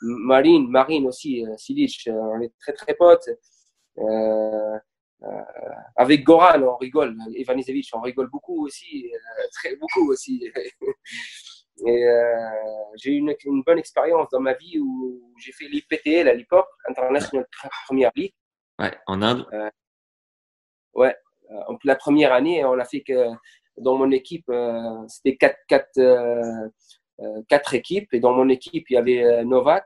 Marine, 0.03 0.69
Marine 0.69 1.07
aussi, 1.07 1.45
euh, 1.45 1.55
Silic, 1.57 2.07
euh, 2.07 2.11
on 2.11 2.41
est 2.41 2.53
très 2.59 2.73
très 2.73 2.93
potes. 2.93 3.29
Euh, 3.97 4.77
avec 5.95 6.23
Goran, 6.23 6.61
on 6.61 6.75
rigole. 6.75 7.15
Ivanisevic, 7.35 7.89
on 7.93 8.01
rigole 8.01 8.29
beaucoup 8.29 8.65
aussi, 8.65 9.09
très 9.53 9.75
beaucoup 9.77 10.11
aussi. 10.11 10.51
Et 11.87 12.05
j'ai 12.97 13.11
eu 13.11 13.17
une, 13.17 13.33
une, 13.45 13.63
bonne 13.63 13.79
expérience 13.79 14.29
dans 14.31 14.41
ma 14.41 14.53
vie 14.53 14.79
où 14.79 15.33
j'ai 15.37 15.53
fait 15.53 15.65
l'IPTL 15.65 16.27
à 16.27 16.33
l'époque, 16.33 16.67
International 16.87 17.47
Premier 17.87 18.09
League. 18.15 18.33
Ouais, 18.79 18.91
en 19.07 19.21
Inde. 19.21 19.47
ouais, 20.93 21.15
la 21.83 21.95
première 21.95 22.33
année, 22.33 22.65
on 22.65 22.77
a 22.77 22.85
fait 22.85 23.01
que 23.01 23.29
dans 23.77 23.97
mon 23.97 24.11
équipe, 24.11 24.51
c'était 25.07 25.37
4, 25.37 25.57
4, 25.67 25.97
euh, 25.97 26.69
quatre 27.47 27.73
équipes. 27.73 28.13
Et 28.13 28.19
dans 28.19 28.33
mon 28.33 28.49
équipe, 28.49 28.89
il 28.89 28.93
y 28.93 28.97
avait 28.97 29.23
euh, 29.23 29.43
Novak, 29.43 29.85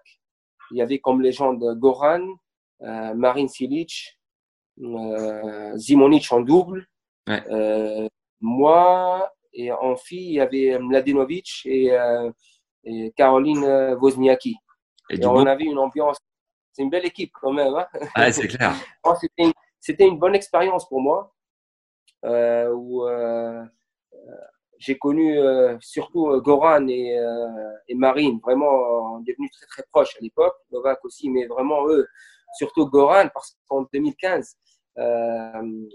il 0.72 0.78
y 0.78 0.82
avait 0.82 0.99
comme 0.99 1.22
légende 1.22 1.64
Goran, 1.78 2.26
euh, 2.82 3.14
Marin 3.14 3.48
Silic, 3.48 4.20
Zimonic 5.76 6.32
en 6.32 6.41
double. 6.41 6.88
moi, 8.40 9.34
et 9.54 9.72
en 9.72 9.95
fille, 9.95 10.28
il 10.28 10.34
y 10.34 10.40
avait 10.40 10.78
Mladenovic 10.78 11.62
et, 11.66 11.90
et 12.84 13.12
Caroline 13.16 13.95
Wozniacki. 13.99 14.56
Et, 15.10 15.26
on 15.26 15.45
avait 15.45 15.64
une 15.64 15.80
ambiance. 15.80 16.18
C'est 16.72 16.84
une 16.84 16.91
belle 16.91 17.08
équipe 17.08 17.32
quand 17.41 17.54
même. 17.54 17.74
Hein 18.16 18.32
c'est 18.32 18.48
clair. 18.56 18.76
C'était 19.80 20.06
une, 20.06 20.20
bonne 20.20 20.36
expérience 20.36 20.88
pour 20.88 21.02
moi. 21.02 21.34
où 22.24 23.08
j'ai 24.80 24.98
connu 24.98 25.40
euh, 25.40 25.78
surtout 25.82 26.30
euh, 26.30 26.40
Goran 26.40 26.88
et, 26.88 27.18
euh, 27.18 27.48
et, 27.88 27.95
Marine, 27.95 28.40
vraiment 28.44 29.20
devenus 29.20 29.52
très 29.52 29.66
très 29.66 29.84
proches 29.91 30.16
à 30.18 30.22
l'époque, 30.22 30.56
Novak 30.72 31.04
aussi, 31.04 31.30
mais 31.30 31.45
vraiment 31.48 31.88
eux, 31.88 32.08
surtout 32.58 32.88
Goran, 32.88 33.28
parce 33.34 33.58
qu'en 33.68 33.88
2015, 33.94 34.56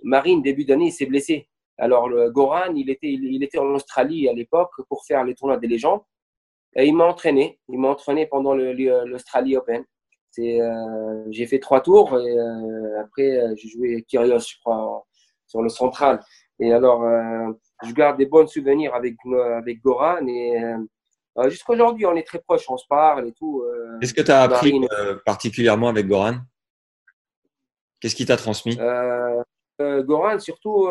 Marine, 0.05 0.43
début 0.43 0.65
d'année, 0.65 0.87
il 0.87 0.93
s'est 0.93 1.07
blessé. 1.07 1.49
Alors 1.79 2.09
le 2.09 2.31
Goran, 2.31 2.75
il 2.75 2.91
était, 2.91 3.13
il 3.13 3.43
était 3.43 3.59
en 3.59 3.75
Australie 3.75 4.29
à 4.29 4.33
l'époque 4.33 4.71
pour 4.89 5.05
faire 5.05 5.25
les 5.25 5.35
tournois 5.35 5.57
des 5.57 5.67
légendes. 5.67 6.03
Et 6.77 6.87
il 6.87 6.95
m'a 6.95 7.05
entraîné. 7.05 7.59
Il 7.69 7.81
m'a 7.81 7.89
entraîné 7.89 8.27
pendant 8.27 8.55
l'Australie 8.55 9.57
Open. 9.57 9.85
j'ai 10.37 11.47
fait 11.47 11.59
trois 11.59 11.81
tours 11.81 12.17
et 12.19 12.39
après 13.01 13.57
j'ai 13.57 13.69
joué 13.69 14.05
Kyrgios, 14.07 14.39
je 14.39 14.61
crois, 14.61 15.05
sur 15.49 15.63
le 15.63 15.69
central. 15.69 16.21
Et 16.61 16.73
alors, 16.73 17.03
je 17.85 17.93
garde 17.93 18.19
des 18.19 18.27
bons 18.27 18.47
souvenirs 18.47 18.95
avec, 18.95 19.17
euh, 19.27 19.59
avec 19.59 19.81
Goran. 19.81 20.27
Et 20.27 20.63
euh, 20.63 20.79
euh, 21.39 21.51
jusqu'à 21.51 21.73
aujourd'hui, 21.73 22.07
on 22.07 22.15
est 22.15 22.27
très 22.27 22.39
proches, 22.41 22.69
on 22.69 22.77
se 22.77 22.87
parle 22.89 23.29
et 23.29 23.33
tout. 23.33 23.65
Qu'est-ce 24.01 24.15
que 24.15 24.23
tu 24.23 24.31
as 24.31 24.43
appris 24.43 24.81
particulièrement 25.25 25.89
avec 25.89 26.07
Goran? 26.07 26.37
Qu'est-ce 28.01 28.17
qui 28.17 28.27
t'a 28.27 28.37
transmis? 28.37 28.79
Goran, 29.81 30.39
surtout 30.39 30.89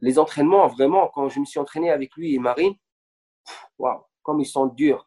les 0.00 0.18
entraînements, 0.18 0.66
vraiment, 0.68 1.08
quand 1.14 1.28
je 1.28 1.40
me 1.40 1.44
suis 1.44 1.60
entraîné 1.60 1.90
avec 1.90 2.14
lui 2.16 2.34
et 2.34 2.38
Marine, 2.38 2.74
waouh, 3.78 4.02
comme 4.22 4.40
ils 4.40 4.46
sont 4.46 4.66
durs. 4.66 5.06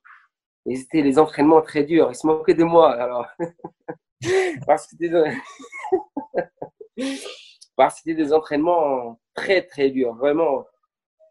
Ils 0.65 0.81
étaient 0.81 1.01
les 1.01 1.17
entraînements 1.17 1.61
très 1.61 1.84
durs. 1.84 2.09
Ils 2.11 2.15
se 2.15 2.27
moquaient 2.27 2.53
de 2.53 2.63
moi. 2.63 2.91
Alors, 2.91 3.25
parce 4.65 4.88
que 4.88 4.95
c'était 4.99 5.11
parce 7.75 7.95
que 7.95 8.01
c'était 8.01 8.23
des 8.23 8.34
entraînements 8.34 9.19
très, 9.38 9.61
très 9.61 9.89
durs, 9.89 10.15
vraiment 10.15 10.65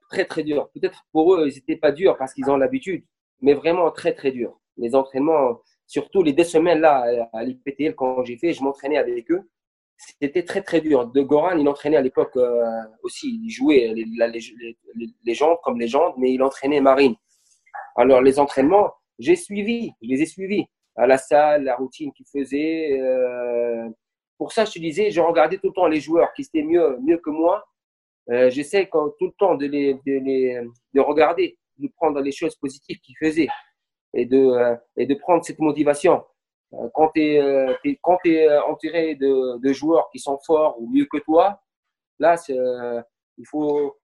très, 0.09 0.25
très 0.25 0.45
durs. 0.45 0.71
Peut-être 0.73 1.05
pour 1.13 1.35
eux, 1.35 1.49
ils 1.49 1.55
n'étaient 1.57 1.77
pas 1.77 1.93
durs 1.93 2.17
parce 2.17 2.33
qu'ils 2.33 2.49
ont 2.49 2.57
l'habitude, 2.57 3.05
mais 3.43 3.53
vraiment 3.53 3.91
très, 3.91 4.15
très 4.15 4.31
durs. 4.31 4.59
Les 4.79 4.95
entraînements, 4.95 5.61
surtout 5.87 6.23
les 6.23 6.33
deux 6.33 6.45
semaines 6.45 6.81
là 6.81 7.29
à 7.33 7.43
l'IPTL, 7.43 7.95
quand 7.95 8.25
j'ai 8.25 8.39
fait, 8.39 8.53
je 8.55 8.63
m'entraînais 8.63 8.97
avec 8.97 9.31
eux. 9.31 9.43
C'était 9.99 10.45
très, 10.45 10.63
très 10.63 10.81
dur. 10.81 11.07
De 11.07 11.23
Goran, 11.23 11.57
il 11.57 11.69
entraînait 11.69 11.97
à 11.97 12.03
l'époque 12.03 12.37
euh, 12.37 12.63
aussi. 13.03 13.41
Il 13.43 13.51
jouait 13.51 13.93
les, 13.95 14.05
les, 14.05 14.77
les, 15.25 15.35
jambes 15.35 15.57
comme 15.65 15.81
légende, 15.81 16.15
mais 16.19 16.33
il 16.33 16.43
entraînait 16.43 16.83
Marine. 16.83 17.15
Alors, 17.97 18.21
les 18.21 18.39
entraînements, 18.39 18.93
j'ai 19.19 19.37
suivi, 19.37 19.93
je 20.03 20.09
les 20.09 20.21
ai 20.23 20.27
suivis 20.27 20.67
à 20.97 21.07
la 21.07 21.17
salle, 21.17 21.65
la 21.65 21.77
routine 21.77 22.13
qu'ils 22.13 22.27
faisaient. 22.27 23.01
Euh, 23.01 23.89
pour 24.37 24.53
ça, 24.53 24.67
je 24.67 24.73
te 24.73 24.79
disais, 24.79 25.11
je 25.11 25.21
regardais 25.23 25.57
tout 25.57 25.69
le 25.69 25.73
temps 25.73 25.87
les 25.87 26.01
joueurs 26.01 26.33
qui 26.35 26.43
étaient 26.43 26.63
mieux, 26.63 26.99
mieux 27.01 27.17
que 27.17 27.31
moi. 27.31 27.65
Euh, 28.31 28.51
J'essaie 28.51 28.89
tout 28.91 29.27
le 29.27 29.33
temps 29.39 29.55
de 29.55 29.67
les, 29.67 29.95
de 29.95 30.01
les 30.07 30.61
de 30.95 31.01
regarder, 31.01 31.59
de 31.79 31.89
prendre 31.97 32.21
les 32.21 32.33
choses 32.33 32.57
positives 32.57 32.99
qu'ils 33.01 33.17
faisaient 33.19 33.49
et 34.17 34.27
de, 34.27 34.39
euh, 34.39 34.75
et 34.97 35.07
de 35.07 35.15
prendre 35.15 35.45
cette 35.45 35.59
motivation. 35.59 36.25
Euh, 36.73 36.89
quand 36.95 37.11
tu 37.15 37.23
es, 37.23 37.41
euh, 37.41 37.75
quand 38.03 38.19
es 38.25 38.49
entouré 38.59 39.15
de, 39.15 39.59
de, 39.59 39.73
joueurs 39.73 40.09
qui 40.11 40.19
sont 40.19 40.39
forts 40.45 40.81
ou 40.81 40.89
mieux 40.89 41.07
que 41.11 41.19
toi, 41.19 41.61
là, 42.19 42.37
il 42.49 43.47
faut. 43.47 43.97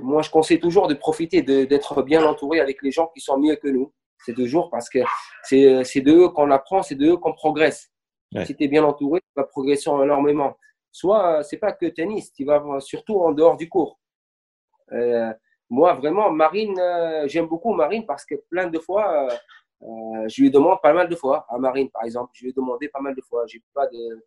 Moi, 0.00 0.22
je 0.22 0.30
conseille 0.30 0.60
toujours 0.60 0.88
de 0.88 0.94
profiter 0.94 1.42
d'être 1.42 2.02
bien 2.02 2.24
entouré 2.24 2.58
avec 2.58 2.82
les 2.82 2.90
gens 2.90 3.08
qui 3.14 3.20
sont 3.20 3.36
mieux 3.38 3.56
que 3.56 3.68
nous. 3.68 3.92
C'est 4.24 4.32
toujours 4.32 4.70
parce 4.70 4.88
que 4.88 5.00
c'est 5.42 6.00
de 6.00 6.12
eux 6.12 6.28
qu'on 6.30 6.50
apprend, 6.50 6.82
c'est 6.82 6.94
de 6.94 7.08
eux 7.08 7.16
qu'on 7.18 7.34
progresse. 7.34 7.90
Si 8.46 8.56
tu 8.56 8.64
es 8.64 8.68
bien 8.68 8.82
entouré, 8.82 9.20
tu 9.20 9.32
vas 9.36 9.44
progresser 9.44 9.90
énormément. 9.90 10.56
Soit, 10.98 11.44
c'est 11.44 11.58
pas 11.58 11.70
que 11.70 11.86
tennis, 11.86 12.32
tu 12.32 12.44
vas 12.44 12.60
surtout 12.80 13.20
en 13.20 13.30
dehors 13.30 13.56
du 13.56 13.68
cours. 13.68 14.00
Euh, 14.90 15.32
moi, 15.70 15.94
vraiment, 15.94 16.28
Marine, 16.30 16.76
euh, 16.80 17.28
j'aime 17.28 17.46
beaucoup 17.46 17.72
Marine 17.72 18.04
parce 18.04 18.24
que 18.24 18.34
plein 18.50 18.66
de 18.66 18.80
fois, 18.80 19.28
euh, 19.82 20.28
je 20.28 20.42
lui 20.42 20.50
demande 20.50 20.80
pas 20.82 20.92
mal 20.92 21.08
de 21.08 21.14
fois 21.14 21.46
à 21.48 21.56
Marine, 21.56 21.88
par 21.88 22.02
exemple. 22.04 22.30
Je 22.34 22.42
lui 22.42 22.50
ai 22.50 22.52
demandé 22.52 22.88
pas 22.88 23.00
mal 23.00 23.14
de 23.14 23.22
fois. 23.22 23.44
Pas 23.72 23.86
de, 23.86 24.24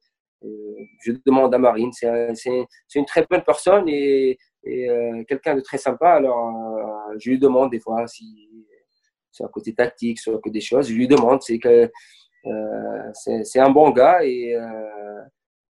je 1.03 1.11
demande 1.25 1.53
à 1.53 1.57
Marine. 1.57 1.91
C'est 1.91 2.65
une 2.95 3.05
très 3.05 3.25
bonne 3.29 3.43
personne 3.43 3.89
et, 3.89 4.37
et 4.63 4.87
quelqu'un 5.27 5.55
de 5.55 5.61
très 5.61 5.77
sympa. 5.77 6.11
Alors, 6.13 6.53
je 7.17 7.31
lui 7.31 7.37
demande 7.37 7.71
des 7.71 7.81
fois 7.81 8.07
si 8.07 8.47
à 9.41 9.47
côté 9.49 9.73
tactique, 9.73 10.19
soit 10.19 10.39
que 10.39 10.49
des 10.49 10.61
choses. 10.61 10.87
Je 10.87 10.93
lui 10.93 11.07
demande, 11.07 11.41
c'est 11.41 11.59
que 11.59 11.91
euh, 12.45 13.11
c'est 13.13 13.59
un 13.59 13.69
bon 13.69 13.89
gars 13.91 14.23
et, 14.23 14.55
euh, 14.55 15.21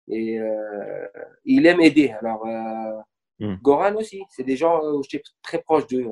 et 0.08 0.40
euh, 0.40 1.08
il 1.46 1.66
aime 1.66 1.82
aider. 1.82 2.14
Alors, 2.22 2.46
hmm. 3.40 3.56
Goran 3.62 3.96
aussi, 3.96 4.24
c'est 4.30 4.44
des 4.44 4.58
gens 4.58 4.82
où 4.84 5.04
j'étais 5.04 5.24
très 5.42 5.62
proche 5.62 5.88
d'eux. 5.88 6.08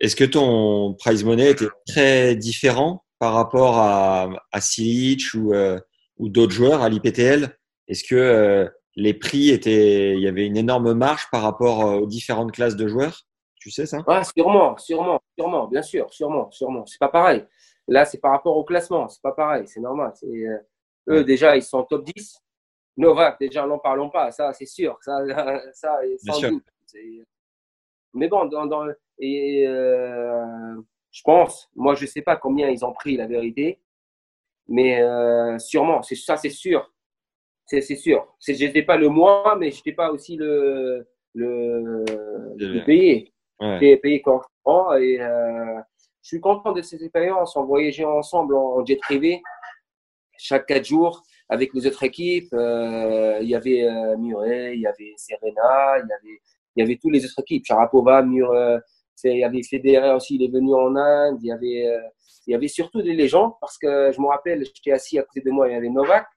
Est-ce 0.00 0.16
que 0.16 0.24
ton 0.24 0.94
prize 0.94 1.24
money 1.24 1.50
était 1.50 1.68
très 1.86 2.36
différent 2.36 3.04
par 3.18 3.34
rapport 3.34 3.78
à, 3.78 4.30
à 4.52 4.60
Silic 4.60 5.34
ou, 5.34 5.52
ou 6.18 6.28
d'autres 6.28 6.52
joueurs 6.52 6.82
à 6.82 6.88
l'IPTL 6.88 7.56
Est-ce 7.88 8.04
que 8.04 8.70
les 8.96 9.14
prix 9.14 9.50
étaient, 9.50 10.14
il 10.14 10.20
y 10.20 10.28
avait 10.28 10.46
une 10.46 10.56
énorme 10.56 10.94
marge 10.94 11.28
par 11.30 11.42
rapport 11.42 12.00
aux 12.00 12.06
différentes 12.06 12.52
classes 12.52 12.76
de 12.76 12.88
joueurs? 12.88 13.26
Tu 13.60 13.70
sais 13.70 13.86
ça? 13.86 13.98
Ah, 14.06 14.22
Sûrement, 14.24 14.76
sûrement, 14.78 15.20
sûrement, 15.38 15.68
bien 15.68 15.82
sûr, 15.82 16.12
sûrement, 16.12 16.50
sûrement. 16.50 16.86
C'est 16.86 16.98
pas 16.98 17.10
pareil. 17.10 17.44
Là, 17.86 18.06
c'est 18.06 18.18
par 18.18 18.32
rapport 18.32 18.56
au 18.56 18.64
classement. 18.64 19.08
C'est 19.08 19.20
pas 19.22 19.32
pareil, 19.32 19.64
c'est 19.66 19.80
normal. 19.80 20.12
Euh, 20.24 20.56
eux, 21.08 21.24
déjà, 21.24 21.56
ils 21.56 21.62
sont 21.62 21.82
top 21.84 22.04
10. 22.04 22.38
Novak, 23.00 23.40
déjà, 23.40 23.66
n'en 23.66 23.78
parlons 23.78 24.10
pas. 24.10 24.30
Ça, 24.30 24.52
c'est 24.52 24.66
sûr. 24.66 24.98
Ça, 25.00 25.18
ça 25.72 25.98
sans 26.18 26.50
doute. 26.50 26.64
Mais 28.12 28.28
bon, 28.28 28.44
dans, 28.46 28.88
et, 29.18 29.66
euh, 29.66 30.76
je 31.10 31.22
pense, 31.22 31.70
moi, 31.74 31.94
je 31.94 32.06
sais 32.06 32.22
pas 32.22 32.36
combien 32.36 32.68
ils 32.68 32.84
ont 32.84 32.92
pris, 32.92 33.16
la 33.16 33.26
vérité. 33.26 33.80
Mais 34.68 35.00
euh, 35.00 35.58
sûrement, 35.58 36.02
c'est 36.02 36.14
ça, 36.14 36.36
c'est 36.36 36.50
sûr. 36.50 36.92
C'est 37.66 37.80
sûr. 37.80 38.26
Je 38.46 38.52
n'étais 38.52 38.82
pas 38.82 38.96
le 38.96 39.08
mois, 39.08 39.56
mais 39.56 39.70
je 39.70 39.76
n'étais 39.76 39.92
pas 39.92 40.10
aussi 40.10 40.36
le, 40.36 41.06
le, 41.34 42.04
le 42.56 42.84
payé. 42.84 43.32
Ouais. 43.60 43.96
payé 43.98 44.20
correctement. 44.20 44.94
Et 44.94 45.18
je 45.18 45.82
suis 46.28 46.40
content 46.40 46.72
de 46.72 46.82
cette 46.82 47.00
expérience. 47.00 47.56
On 47.56 47.64
voyageait 47.64 48.04
ensemble 48.04 48.56
en 48.56 48.84
jet 48.84 48.96
privé 48.96 49.40
chaque 50.36 50.66
quatre 50.66 50.84
jours 50.84 51.22
avec 51.50 51.74
les 51.74 51.86
autres 51.86 52.04
équipes. 52.04 52.54
Euh, 52.54 53.38
il 53.42 53.48
y 53.48 53.54
avait 53.54 53.82
euh, 53.82 54.16
Murray, 54.16 54.76
il 54.76 54.80
y 54.80 54.86
avait 54.86 55.12
Serena, 55.16 55.98
il 55.98 56.08
y 56.08 56.12
avait 56.12 56.40
il 56.76 56.80
y 56.80 56.82
avait 56.84 56.96
tous 56.96 57.10
les 57.10 57.24
autres 57.24 57.40
équipes, 57.40 57.66
Sharapova, 57.66 58.22
Mur, 58.22 58.54
il 59.24 59.38
y 59.38 59.44
avait 59.44 59.62
Federer 59.64 60.12
aussi, 60.12 60.36
il 60.36 60.44
est 60.44 60.52
venu 60.52 60.72
en 60.72 60.94
Inde, 60.94 61.38
il 61.42 61.48
y 61.48 61.52
avait, 61.52 62.00
il 62.46 62.52
y 62.52 62.54
avait 62.54 62.68
surtout 62.68 63.02
des 63.02 63.12
légendes 63.12 63.54
parce 63.60 63.76
que 63.76 64.12
je 64.12 64.20
me 64.20 64.28
rappelle, 64.28 64.64
j'étais 64.64 64.92
assis 64.92 65.18
à 65.18 65.24
côté 65.24 65.40
de 65.40 65.50
moi, 65.50 65.68
il 65.68 65.72
y 65.72 65.74
avait 65.74 65.88
Novak 65.88 66.28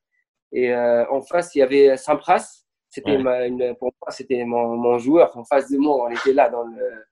et 0.51 0.75
en 0.75 1.21
face, 1.21 1.53
il 1.53 1.59
y 1.59 1.61
avait 1.61 1.95
Sampras. 1.97 2.63
C'était 2.89 3.17
pour 3.79 3.93
moi, 4.01 4.09
c'était 4.09 4.43
mon, 4.43 4.75
mon, 4.75 4.97
joueur 4.97 5.37
en 5.37 5.45
face 5.45 5.69
de 5.69 5.77
moi. 5.77 6.07
On 6.07 6.09
était 6.09 6.33
là 6.33 6.49
dans 6.49 6.63
le, 6.63 7.05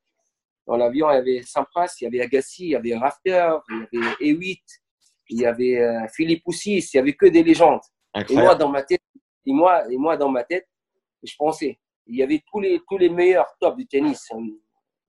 dans 0.65 0.77
l'avion, 0.77 1.11
il 1.11 1.15
y 1.15 1.17
avait 1.17 1.41
Sampras, 1.43 1.95
il 2.01 2.05
y 2.05 2.07
avait 2.07 2.21
Agassi, 2.21 2.65
il 2.65 2.69
y 2.69 2.75
avait 2.75 2.95
Rafter, 2.95 3.51
il 3.69 3.99
y 3.99 4.03
avait 4.03 4.15
E8, 4.33 4.80
il 5.31 5.39
y 5.39 5.45
avait 5.45 5.81
euh, 5.81 6.07
Philippe 6.13 6.43
Poussis, 6.43 6.79
il 6.93 6.97
y 6.97 6.99
avait 6.99 7.13
que 7.13 7.25
des 7.25 7.41
légendes. 7.41 7.79
Et 8.29 8.35
moi, 8.35 8.53
dans 8.53 8.69
ma 8.69 8.83
tête, 8.83 9.01
et 9.45 9.53
moi, 9.53 9.89
et 9.89 9.97
moi, 9.97 10.17
dans 10.17 10.29
ma 10.29 10.43
tête, 10.43 10.67
je 11.23 11.33
pensais, 11.37 11.79
il 12.05 12.17
y 12.17 12.23
avait 12.23 12.43
tous 12.51 12.59
les, 12.59 12.81
tous 12.87 12.97
les 12.97 13.09
meilleurs 13.09 13.47
tops 13.59 13.77
du 13.77 13.87
tennis 13.87 14.29
euh, 14.33 14.39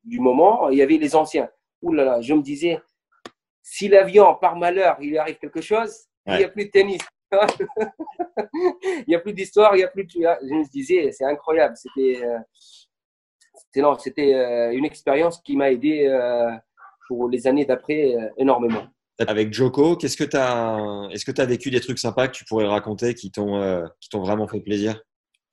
du 0.05 0.21
moment, 0.21 0.69
il 0.69 0.79
y 0.79 0.83
avait 0.83 0.97
les 0.97 1.15
anciens. 1.17 1.49
Ouh 1.83 1.93
là 1.93 2.05
là, 2.05 2.21
je 2.21 2.33
me 2.35 2.43
disais, 2.43 2.81
si 3.63 3.89
l'avion, 3.89 4.37
par 4.37 4.57
malheur, 4.57 4.97
il 5.01 5.19
arrive 5.19 5.39
quelque 5.39 5.61
chose, 5.61 6.07
il 6.27 6.37
n'y 6.37 6.45
a 6.45 6.49
plus 6.49 6.67
de 6.67 6.71
tennis. 6.71 7.03
il 7.33 9.05
n'y 9.09 9.15
a 9.17 9.19
plus 9.19 9.33
d'histoire, 9.33 9.75
il 9.75 9.79
n'y 9.79 9.85
a 9.85 9.89
plus 9.89 10.05
de... 10.05 10.11
Je 10.11 10.55
me 10.55 10.71
disais, 10.71 11.11
c'est 11.11 11.25
incroyable. 11.25 11.77
C'était, 11.77 12.23
euh, 12.25 13.97
c'était 13.99 14.35
euh, 14.35 14.71
une 14.73 14.85
expérience 14.85 15.41
qui 15.41 15.57
m'a 15.57 15.73
aidé 15.73 16.09
pour 17.09 17.29
les 17.29 17.47
années 17.49 17.65
d'après 17.65 18.15
énormément. 18.37 18.87
Avec 19.29 19.53
Joko, 19.53 19.97
qu'est-ce 19.97 20.17
que 20.17 20.25
tu 20.25 20.37
est-ce 21.13 21.25
que 21.25 21.33
tu 21.33 21.41
as 21.41 21.47
vécu 21.47 21.71
des 21.71 21.81
trucs 21.81 21.99
sympas 21.99 22.29
que 22.29 22.33
tu 22.33 22.45
pourrais 22.45 22.67
raconter 22.67 23.15
qui 23.15 23.31
t'ont, 23.31 23.85
t'ont 24.11 24.21
vraiment 24.21 24.47
fait 24.47 24.61
plaisir? 24.61 25.03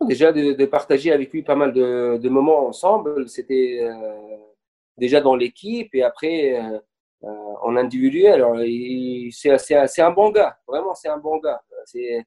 Déjà, 0.07 0.31
de, 0.31 0.65
partager 0.65 1.11
avec 1.11 1.33
lui 1.33 1.43
pas 1.43 1.55
mal 1.55 1.73
de, 1.73 2.29
moments 2.29 2.67
ensemble. 2.67 3.27
C'était 3.27 3.81
déjà 4.97 5.21
dans 5.21 5.35
l'équipe 5.35 5.93
et 5.93 6.03
après 6.03 6.59
en 7.21 7.75
individuel. 7.75 8.45
C'est, 9.31 10.01
un 10.01 10.11
bon 10.11 10.29
gars, 10.31 10.57
vraiment, 10.67 10.95
c'est 10.95 11.09
un 11.09 11.17
bon 11.17 11.37
gars. 11.37 11.61
C'est, 11.85 12.25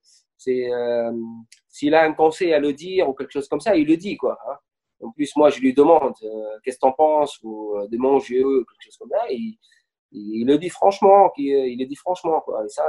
s'il 1.68 1.94
a 1.94 2.04
un 2.04 2.12
conseil 2.12 2.52
à 2.52 2.58
le 2.58 2.72
dire 2.72 3.08
ou 3.08 3.14
quelque 3.14 3.32
chose 3.32 3.48
comme 3.48 3.60
ça, 3.60 3.76
il 3.76 3.86
le 3.86 3.96
dit, 3.96 4.16
quoi. 4.16 4.38
Hein. 4.48 4.56
En 5.02 5.10
plus, 5.10 5.34
moi, 5.36 5.50
je 5.50 5.60
lui 5.60 5.74
demande 5.74 6.14
euh, 6.22 6.58
qu'est-ce 6.62 6.76
que 6.76 6.82
tu 6.82 6.86
en 6.86 6.92
penses 6.92 7.38
ou 7.42 7.76
euh, 7.76 7.88
des 7.88 7.98
mon 7.98 8.20
jeu, 8.20 8.42
quelque 8.42 8.82
chose 8.84 8.96
comme 8.98 9.10
ça. 9.10 9.24
Il, 10.12 10.46
le 10.46 10.58
dit 10.58 10.68
franchement, 10.68 11.30
il, 11.36 11.46
il 11.46 11.78
le 11.78 11.86
dit 11.86 11.96
franchement. 11.96 12.40
Quoi. 12.40 12.64
Et 12.64 12.68
ça, 12.68 12.84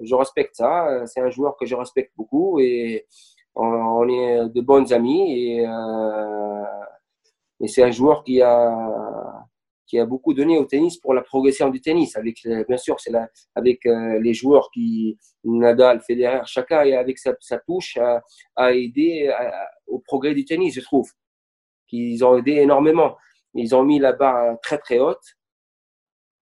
je 0.00 0.14
respecte 0.14 0.56
ça. 0.56 1.06
C'est 1.06 1.20
un 1.20 1.30
joueur 1.30 1.56
que 1.58 1.66
je 1.66 1.74
respecte 1.74 2.12
beaucoup 2.16 2.60
et 2.60 3.06
on, 3.54 4.08
est 4.08 4.48
de 4.48 4.60
bonnes 4.60 4.92
amis. 4.92 5.32
Et, 5.40 5.66
euh, 5.66 6.62
et 7.60 7.68
c'est 7.68 7.82
un 7.82 7.90
joueur 7.90 8.22
qui 8.22 8.42
a, 8.42 9.46
qui 9.86 9.98
a 9.98 10.04
beaucoup 10.04 10.34
donné 10.34 10.58
au 10.58 10.64
tennis 10.64 10.98
pour 10.98 11.14
la 11.14 11.22
progression 11.22 11.70
du 11.70 11.80
tennis. 11.80 12.16
Avec, 12.16 12.46
bien 12.68 12.76
sûr, 12.76 13.00
c'est 13.00 13.12
avec 13.54 13.84
les 13.84 14.34
joueurs 14.34 14.70
qui, 14.72 15.18
Nadal, 15.44 16.00
Federer, 16.00 16.42
chacun 16.44 16.78
avec 16.78 17.18
sa, 17.18 17.34
sa 17.40 17.58
touche 17.58 17.98
a 18.56 18.72
aidé 18.74 19.32
au 19.86 20.00
progrès 20.00 20.34
du 20.34 20.44
tennis, 20.44 20.74
je 20.74 20.80
trouve 20.80 21.10
qu'ils 21.86 22.24
ont 22.24 22.36
aidé 22.36 22.52
énormément. 22.52 23.16
Ils 23.54 23.74
ont 23.74 23.84
mis 23.84 23.98
la 23.98 24.12
barre 24.12 24.60
très 24.60 24.78
très 24.78 24.98
haute 24.98 25.35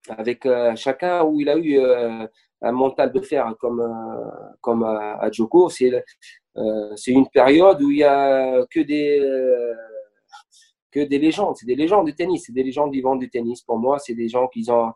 avec 0.09 0.45
euh, 0.45 0.75
chacun 0.75 1.23
où 1.23 1.39
il 1.41 1.49
a 1.49 1.57
eu 1.57 1.79
euh, 1.79 2.27
un 2.61 2.71
mental 2.71 3.11
de 3.11 3.21
fer 3.21 3.53
comme 3.59 3.81
euh, 3.81 4.29
comme 4.61 4.83
à, 4.83 5.17
à 5.19 5.31
Joko. 5.31 5.69
C'est 5.69 6.03
c'est 6.95 7.11
une 7.11 7.27
période 7.27 7.81
où 7.81 7.91
il 7.91 7.97
y 7.97 8.03
a 8.03 8.65
que 8.69 8.79
des 8.79 9.19
que 10.91 11.01
des 11.01 11.19
légendes. 11.19 11.55
C'est 11.57 11.65
des 11.65 11.75
légendes 11.75 12.05
du 12.05 12.15
tennis. 12.15 12.43
C'est 12.45 12.53
des 12.53 12.63
légendes 12.63 12.93
vivantes 12.93 13.19
du 13.19 13.29
tennis. 13.29 13.61
Pour 13.61 13.77
moi, 13.77 13.99
c'est 13.99 14.13
des 14.13 14.29
gens 14.29 14.47
qui 14.47 14.65
ont 14.69 14.93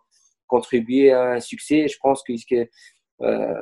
contribué 0.47 1.11
à 1.11 1.33
un 1.33 1.39
succès. 1.41 1.87
Je 1.87 1.97
pense 2.01 2.23
que, 2.23 2.33
que 2.49 2.67
euh, 3.21 3.61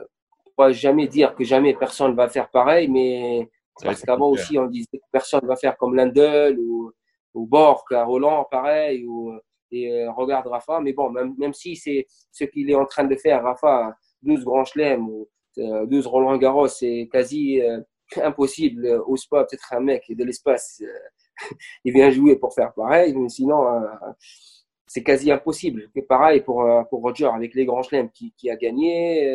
pas 0.55 0.71
jamais 0.71 1.07
dire 1.07 1.35
que 1.35 1.43
jamais 1.43 1.73
personne 1.75 2.15
va 2.15 2.29
faire 2.29 2.49
pareil, 2.49 2.87
mais 2.87 3.49
parce 3.83 4.01
qu'avant 4.01 4.29
aussi, 4.29 4.57
on 4.57 4.67
disait 4.67 4.87
que 4.93 5.09
personne 5.11 5.41
ne 5.43 5.47
va 5.47 5.55
faire 5.55 5.77
comme 5.77 5.95
Lendl 5.95 6.57
ou, 6.59 6.91
ou 7.33 7.45
Borg 7.45 7.83
à 7.91 8.03
Roland, 8.03 8.45
pareil, 8.49 9.05
ou, 9.05 9.33
et 9.71 9.91
euh, 9.91 10.11
regarde 10.11 10.47
Rafa. 10.47 10.79
Mais 10.81 10.93
bon, 10.93 11.09
même, 11.09 11.35
même 11.37 11.53
si 11.53 11.75
c'est 11.75 12.05
ce 12.31 12.43
qu'il 12.45 12.69
est 12.69 12.75
en 12.75 12.85
train 12.85 13.05
de 13.05 13.15
faire, 13.15 13.43
Rafa, 13.43 13.95
12 14.23 14.43
grands 14.43 14.65
chelems 14.65 15.07
ou 15.07 15.27
12 15.57 16.05
euh, 16.05 16.09
Roland 16.09 16.37
Garros, 16.37 16.67
c'est 16.67 17.09
quasi 17.11 17.61
euh, 17.61 17.79
impossible. 18.21 18.87
Au 19.05 19.15
pas 19.29 19.45
peut-être 19.45 19.73
un 19.73 19.79
mec 19.79 20.03
de 20.09 20.23
l'espace, 20.23 20.81
il 21.83 21.93
vient 21.93 22.09
jouer 22.09 22.35
pour 22.37 22.53
faire 22.53 22.73
pareil, 22.73 23.13
mais 23.15 23.29
sinon, 23.29 23.63
c'est 24.87 25.03
quasi 25.03 25.31
impossible. 25.31 25.89
Pareil 26.07 26.41
pour, 26.41 26.65
pour 26.89 27.01
Roger 27.01 27.25
avec 27.33 27.53
les 27.53 27.65
grands 27.65 27.83
chelems 27.83 28.09
qui, 28.11 28.33
qui 28.37 28.49
a 28.49 28.55
gagné. 28.55 29.29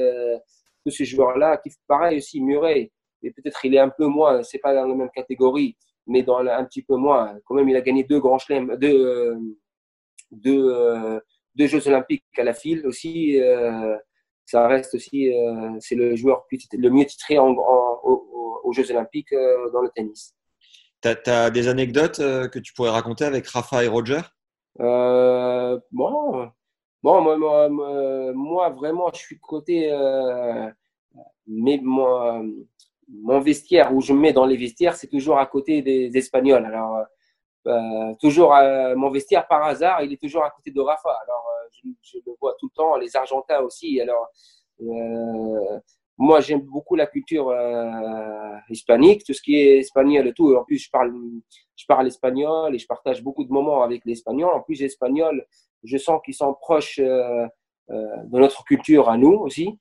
tous 0.85 0.91
ces 0.91 1.05
joueurs-là, 1.05 1.59
qui 1.59 1.71
pareil 1.87 2.19
aussi, 2.19 2.41
Murray 2.41 2.91
et 3.23 3.31
peut-être 3.31 3.65
il 3.65 3.75
est 3.75 3.79
un 3.79 3.89
peu 3.89 4.07
moins, 4.07 4.43
c'est 4.43 4.59
pas 4.59 4.75
dans 4.75 4.87
la 4.87 4.95
même 4.95 5.11
catégorie, 5.11 5.77
mais 6.07 6.23
dans 6.23 6.39
un 6.39 6.65
petit 6.65 6.83
peu 6.83 6.97
moins. 6.97 7.39
Quand 7.45 7.55
même, 7.55 7.69
il 7.69 7.77
a 7.77 7.81
gagné 7.81 8.05
deux 8.05 8.21
grands 8.21 8.39
chelems, 8.39 8.77
deux, 8.77 9.07
euh, 9.07 9.39
deux, 10.33 10.71
euh, 10.71 11.21
deux 11.55 11.67
Jeux 11.67 11.87
Olympiques 11.87 12.25
à 12.37 12.43
la 12.43 12.55
file 12.55 12.87
aussi. 12.87 13.41
Euh, 13.41 13.97
ça 14.45 14.67
reste 14.67 14.95
aussi, 14.95 15.33
c'est 15.79 15.95
le 15.95 16.17
joueur 16.17 16.45
le 16.73 16.91
mieux 16.91 17.07
titré 17.07 17.39
en, 17.39 17.55
aux, 17.55 18.73
Jeux 18.73 18.91
Olympiques 18.91 19.33
dans 19.73 19.81
le 19.81 19.89
tennis. 19.95 20.35
Tu 21.01 21.09
as, 21.31 21.51
des 21.51 21.69
anecdotes 21.69 22.19
que 22.19 22.59
tu 22.59 22.75
pourrais 22.75 22.91
raconter 22.91 23.25
avec 23.25 23.47
Rafa 23.47 23.85
et 23.85 23.89
Roger? 23.89 24.21
Bon, 24.79 25.81
bon 25.93 26.51
moi, 27.03 27.39
moi, 27.39 27.69
moi, 28.35 28.69
vraiment, 28.71 29.11
je 29.15 29.21
suis 29.21 29.39
côté. 29.39 29.91
mais 31.47 31.81
moi, 31.83 32.43
mon 33.09 33.41
vestiaire 33.41 33.95
où 33.95 34.01
je 34.01 34.13
me 34.13 34.19
mets 34.19 34.33
dans 34.33 34.47
les 34.47 34.57
vestiaires, 34.57 34.97
c'est 34.97 35.09
toujours 35.09 35.39
à 35.39 35.47
côté 35.47 35.83
des 35.83 36.11
Espagnols. 36.17 36.67
Alors, 36.67 37.07
euh, 37.67 37.71
euh 37.71 38.15
toujours 38.21 38.55
euh, 38.55 38.95
mon 38.97 39.11
vestiaire 39.11 39.47
par 39.47 39.63
hasard, 39.65 40.03
il 40.03 40.13
est 40.13 40.21
toujours 40.21 40.45
à 40.45 40.51
côté 40.51 40.71
de 40.71 40.81
Rafa. 40.81 41.11
Alors, 41.11 41.47
euh, 41.49 41.69
je, 41.73 41.89
je, 42.03 42.19
le 42.27 42.33
vois 42.41 42.55
tout 42.59 42.67
le 42.73 42.77
temps, 42.77 42.97
les 42.97 43.15
Argentins 43.17 43.61
aussi. 43.61 44.01
Alors, 44.01 44.29
moi, 46.19 46.41
j'aime 46.41 46.61
beaucoup 46.61 46.95
la 46.97 47.07
culture 47.07 47.55
hispanique, 48.69 49.25
tout 49.25 49.33
ce 49.33 49.43
qui 49.43 49.57
est 49.57 49.79
espagnol 49.79 50.27
et 50.27 50.33
tout. 50.33 50.55
En 50.57 50.65
plus, 50.65 50.79
je 50.79 50.91
parle, 50.91 51.13
je 51.77 51.87
parle 51.87 52.07
espagnol 52.07 52.75
et 52.75 52.79
je 52.79 52.87
partage 52.87 53.23
beaucoup 53.23 53.45
de 53.45 53.53
moments 53.53 53.83
avec 53.83 54.05
les 54.05 54.13
Espagnols. 54.13 54.53
En 54.53 54.61
plus, 54.61 54.81
les 54.81 54.87
Espagnols, 54.87 55.45
je 55.85 55.97
sens 55.99 56.21
qu'ils 56.25 56.35
sont 56.35 56.55
proches 56.55 56.99
de 56.99 58.39
notre 58.39 58.65
culture 58.65 59.09
à 59.09 59.17
nous 59.17 59.35
aussi. 59.35 59.79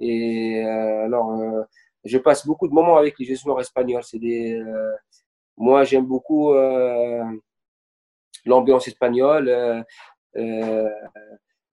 Et 0.00 0.60
alors, 0.64 1.66
je 2.04 2.18
passe 2.18 2.46
beaucoup 2.46 2.68
de 2.68 2.74
moments 2.74 2.96
avec 2.96 3.18
les 3.18 3.34
joueurs 3.34 3.60
espagnols. 3.60 4.02
C'est 4.02 4.18
des, 4.18 4.54
euh, 4.54 4.92
moi, 5.56 5.84
j'aime 5.84 6.06
beaucoup 6.06 6.52
euh, 6.52 7.22
l'ambiance 8.44 8.88
espagnole, 8.88 9.48
euh, 10.36 10.90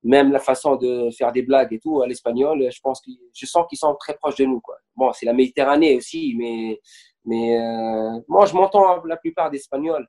même 0.04 0.32
la 0.32 0.40
façon 0.40 0.76
de 0.76 1.10
faire 1.12 1.32
des 1.32 1.42
blagues 1.42 1.74
et 1.74 1.80
tout 1.80 2.02
à 2.02 2.08
l'espagnol. 2.08 2.70
Je 2.72 2.80
pense 2.82 3.02
que 3.02 3.12
je 3.34 3.46
sens 3.46 3.66
qu'ils 3.68 3.78
sont 3.78 3.96
très 3.96 4.16
proches 4.16 4.38
de 4.38 4.46
nous. 4.46 4.62
Quoi. 4.62 4.78
Bon, 4.96 5.12
c'est 5.14 5.26
la 5.26 5.34
Méditerranée 5.34 5.96
aussi, 5.96 6.36
mais 6.38 6.80
mais 7.26 7.58
moi, 8.28 8.46
je 8.46 8.54
m'entends 8.54 9.04
la 9.06 9.18
plupart 9.18 9.50
des 9.50 9.58
Espagnols. 9.58 10.08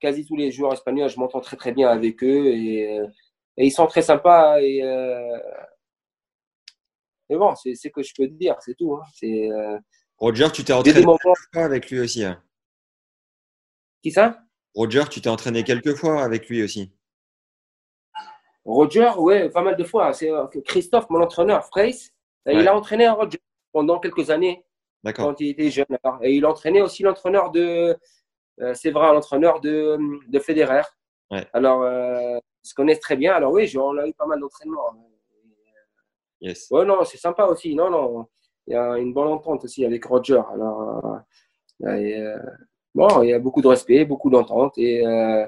Quasi 0.00 0.26
tous 0.26 0.36
les 0.36 0.50
joueurs 0.50 0.74
espagnols, 0.74 1.08
je 1.08 1.18
m'entends 1.18 1.40
très 1.40 1.56
très 1.56 1.72
bien 1.72 1.88
avec 1.88 2.22
eux 2.22 2.48
et, 2.48 2.82
et 3.56 3.66
ils 3.66 3.70
sont 3.70 3.86
très 3.86 4.02
sympas 4.02 4.60
et 4.60 4.82
mais 7.28 7.36
bon, 7.36 7.54
c'est 7.54 7.74
ce 7.74 7.88
que 7.88 8.02
je 8.02 8.12
peux 8.16 8.26
te 8.26 8.34
dire, 8.34 8.56
c'est 8.60 8.74
tout. 8.74 8.94
Hein. 8.94 9.02
Euh, 9.24 9.78
Roger, 10.18 10.48
tu 10.52 10.64
t'es 10.64 10.72
entraîné 10.72 11.06
avec 11.54 11.90
lui 11.90 12.00
aussi. 12.00 12.24
Hein. 12.24 12.42
Qui 14.04 14.10
ça? 14.10 14.38
Roger, 14.74 15.04
tu 15.10 15.22
t'es 15.22 15.30
entraîné 15.30 15.64
quelques 15.64 15.94
fois 15.94 16.22
avec 16.22 16.50
lui 16.50 16.62
aussi. 16.62 16.92
Roger, 18.66 19.12
oui, 19.16 19.48
pas 19.48 19.62
mal 19.62 19.76
de 19.76 19.84
fois. 19.84 20.12
C'est 20.12 20.30
euh, 20.30 20.44
Christophe, 20.66 21.08
mon 21.08 21.22
entraîneur, 21.22 21.64
Freys. 21.64 22.10
Il 22.44 22.68
a 22.68 22.76
entraîné 22.76 23.08
Roger 23.08 23.40
pendant 23.72 23.98
quelques 23.98 24.28
années 24.28 24.62
quand 25.16 25.40
il 25.40 25.48
était 25.48 25.70
jeune. 25.70 25.86
Et 26.20 26.34
il 26.34 26.44
a 26.44 26.50
entraîné 26.50 26.82
aussi 26.82 27.02
l'entraîneur 27.02 27.50
de, 27.50 27.96
euh, 28.60 28.74
c'est 28.74 28.90
vrai, 28.90 29.10
l'entraîneur 29.10 29.60
de, 29.60 29.96
de 30.28 30.38
Federer. 30.38 30.82
Alors, 31.54 31.80
euh, 31.80 32.36
ils 32.62 32.68
se 32.68 32.74
connaissent 32.74 33.00
très 33.00 33.16
bien. 33.16 33.32
Alors 33.32 33.52
oui, 33.52 33.74
on 33.78 33.96
a 33.96 34.06
eu 34.06 34.12
pas 34.12 34.26
mal 34.26 34.38
d'entraînements. 34.38 35.10
Yes. 36.42 36.70
Ouais, 36.70 36.84
non, 36.84 37.02
c'est 37.04 37.16
sympa 37.16 37.46
aussi. 37.46 37.74
Non, 37.74 37.88
non, 37.88 38.26
il 38.66 38.74
y 38.74 38.76
a 38.76 38.98
une 38.98 39.14
bonne 39.14 39.28
entente 39.28 39.64
aussi 39.64 39.82
avec 39.86 40.04
Roger. 40.04 40.42
Alors, 40.52 41.22
euh, 41.84 42.36
bon, 42.94 43.22
il 43.22 43.30
y 43.30 43.32
a 43.32 43.38
beaucoup 43.38 43.62
de 43.62 43.68
respect, 43.68 44.04
beaucoup 44.04 44.30
d'entente. 44.30 44.76
Et 44.78 45.06
euh, 45.06 45.46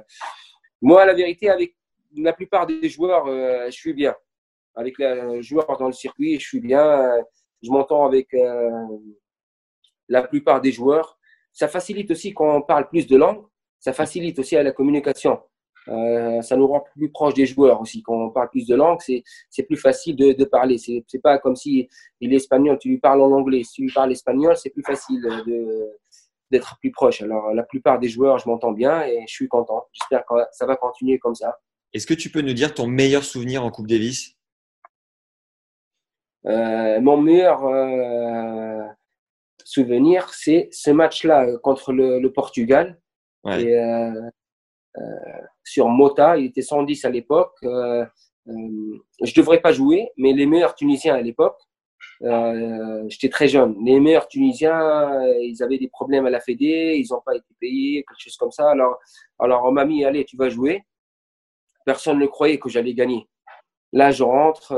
moi, 0.83 1.05
la 1.05 1.15
vérité, 1.15 1.49
avec 1.49 1.77
la 2.17 2.33
plupart 2.33 2.67
des 2.67 2.89
joueurs, 2.89 3.27
euh, 3.27 3.67
je 3.67 3.77
suis 3.77 3.93
bien. 3.93 4.15
Avec 4.75 4.99
les 4.99 5.43
joueurs 5.43 5.77
dans 5.79 5.87
le 5.87 5.93
circuit, 5.93 6.39
je 6.39 6.47
suis 6.47 6.61
bien. 6.61 7.11
Je 7.63 7.71
m'entends 7.71 8.05
avec 8.05 8.29
la 10.09 10.23
plupart 10.23 10.61
des 10.61 10.71
joueurs. 10.73 11.19
ça 11.53 11.69
facilite 11.69 12.11
aussi 12.11 12.35
quand 12.35 12.57
on 12.57 12.63
parle 12.63 12.89
plus 12.89 13.07
de 13.07 13.17
langues, 13.17 13.43
ça 13.79 13.95
facilite 13.95 14.39
aussi 14.39 14.57
à 14.57 14.63
la 14.63 14.73
communication. 14.73 15.41
Euh, 15.89 16.43
ça 16.43 16.57
nous 16.57 16.67
rend 16.67 16.85
plus 16.95 17.11
proche 17.11 17.35
des 17.35 17.47
joueurs 17.47 17.81
aussi. 17.81 18.03
Quand 18.03 18.15
on 18.15 18.31
parle 18.31 18.51
plus 18.51 18.67
de 18.67 18.75
langues, 18.75 18.99
c'est 19.01 19.63
plus 19.63 19.77
facile 19.77 20.17
de, 20.17 20.33
de 20.33 20.45
parler. 20.45 20.79
C'est 20.79 21.23
pas 21.23 21.39
comme 21.39 21.57
si 21.57 21.89
il 22.21 22.33
est 22.33 22.37
espagnol, 22.37 22.79
tu 22.79 22.89
lui 22.89 22.99
parles 22.99 23.23
en 23.23 23.31
anglais. 23.31 23.63
Si 23.63 23.75
tu 23.75 23.83
lui 23.83 23.93
parles 23.93 24.13
espagnol, 24.13 24.57
c'est 24.57 24.71
plus 24.71 24.83
facile 24.83 25.23
d'être 26.51 26.79
plus 26.81 26.91
proche. 26.91 27.23
Alors, 27.23 27.53
la 27.53 27.63
plupart 27.63 27.99
des 27.99 28.09
joueurs, 28.09 28.39
je 28.39 28.49
m'entends 28.49 28.73
bien 28.73 29.03
et 29.03 29.25
je 29.27 29.33
suis 29.33 29.49
content. 29.49 29.87
J'espère 29.93 30.25
que 30.27 30.35
ça 30.53 30.67
va 30.67 30.77
continuer 30.77 31.19
comme 31.19 31.35
ça. 31.35 31.59
Est-ce 31.93 32.07
que 32.07 32.15
tu 32.15 32.31
peux 32.31 32.41
nous 32.41 32.53
dire 32.53 32.75
ton 32.75 32.87
meilleur 32.87 33.25
souvenir 33.25 33.65
en 33.65 33.71
Coupe 33.71 33.87
Davis? 33.87 34.35
Euh, 36.47 37.01
Mon 37.01 37.17
meilleur 37.17 37.65
euh, 37.67 38.83
souvenir, 39.65 40.29
c'est 40.33 40.69
ce 40.71 40.91
match-là 40.91 41.57
contre 41.63 41.93
le, 41.93 42.21
le 42.21 42.33
Portugal. 42.33 43.01
Ouais. 43.45 43.63
Et, 43.63 43.77
euh, 43.77 44.13
euh, 44.99 45.03
sur 45.65 45.89
Mota, 45.89 46.37
il 46.37 46.47
était 46.47 46.63
110 46.63 47.05
à 47.05 47.11
l'époque. 47.11 47.55
Euh, 47.65 48.05
euh, 48.49 48.53
je 49.23 49.35
devrais 49.35 49.61
pas 49.61 49.73
jouer, 49.73 50.11
mais 50.17 50.33
les 50.33 50.47
meilleurs 50.47 50.75
Tunisiens 50.75 51.15
à 51.15 51.21
l'époque, 51.21 51.59
j'étais 52.21 53.29
très 53.29 53.49
jeune. 53.49 53.77
Les 53.85 54.01
meilleurs 54.01 54.29
Tunisiens, 54.29 55.11
ils 55.41 55.63
avaient 55.63 55.79
des 55.79 55.89
problèmes 55.89 56.27
à 56.27 56.31
la 56.31 56.41
Fédé, 56.41 57.01
ils 57.03 57.13
n'ont 57.13 57.21
pas 57.21 57.35
été 57.35 57.47
payés, 57.61 58.05
quelque 58.09 58.21
chose 58.21 58.37
comme 58.37 58.53
ça. 58.53 58.71
Alors, 58.71 58.99
alors 59.39 59.65
on 59.65 59.73
m'a 59.73 59.85
mis, 59.85 60.05
allez, 60.05 60.25
tu 60.25 60.37
vas 60.37 60.49
jouer. 60.49 60.83
Personne 61.85 62.19
ne 62.19 62.27
croyait 62.27 62.59
que 62.59 62.69
j'allais 62.69 62.95
gagner. 62.95 63.29
Là, 63.93 64.11
je 64.11 64.25
rentre, 64.25 64.75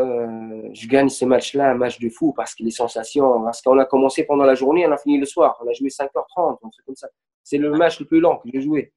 je 0.73 0.87
gagne 0.87 1.09
ce 1.09 1.25
match-là, 1.25 1.71
un 1.71 1.75
match 1.75 1.99
de 1.99 2.09
fou, 2.09 2.33
parce 2.35 2.55
que 2.55 2.63
les 2.63 2.71
sensations, 2.71 3.43
parce 3.43 3.63
qu'on 3.63 3.79
a 3.79 3.85
commencé 3.85 4.25
pendant 4.25 4.45
la 4.45 4.55
journée, 4.55 4.87
on 4.87 4.93
a 4.93 4.99
fini 4.99 5.19
le 5.19 5.27
soir. 5.27 5.59
On 5.65 5.69
a 5.69 5.73
joué 5.73 5.89
5h30, 5.89 6.59
un 6.63 6.69
truc 6.69 6.85
comme 6.87 6.95
ça. 6.95 7.09
C'est 7.43 7.59
le 7.59 7.71
match 7.71 7.99
le 7.99 8.07
plus 8.07 8.21
long 8.21 8.37
que 8.37 8.49
j'ai 8.53 8.61
joué. 8.61 8.93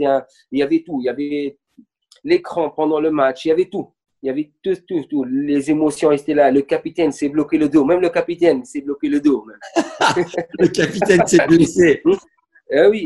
Un, 0.00 0.24
il 0.50 0.58
y 0.58 0.62
avait 0.62 0.82
tout. 0.82 0.98
Il 1.00 1.04
y 1.04 1.08
avait 1.08 1.58
l'écran 2.24 2.70
pendant 2.70 2.98
le 2.98 3.10
match. 3.10 3.44
Il 3.44 3.48
y 3.48 3.52
avait 3.52 3.68
tout. 3.68 3.92
Il 4.22 4.26
y 4.26 4.30
avait 4.30 4.52
tout, 4.62 4.76
tout, 4.86 5.04
tout. 5.04 5.24
Les 5.24 5.70
émotions 5.70 6.12
étaient 6.12 6.34
là. 6.34 6.50
Le 6.50 6.62
capitaine 6.62 7.10
s'est 7.12 7.28
bloqué 7.28 7.56
le 7.56 7.68
dos. 7.68 7.84
Même 7.84 8.00
le 8.00 8.10
capitaine 8.10 8.64
s'est 8.64 8.82
bloqué 8.82 9.08
le 9.08 9.20
dos. 9.20 9.46
le 10.58 10.68
capitaine 10.68 11.26
s'est 11.26 11.46
blessé. 11.46 12.02
Eh 12.72 12.86
oui. 12.86 13.04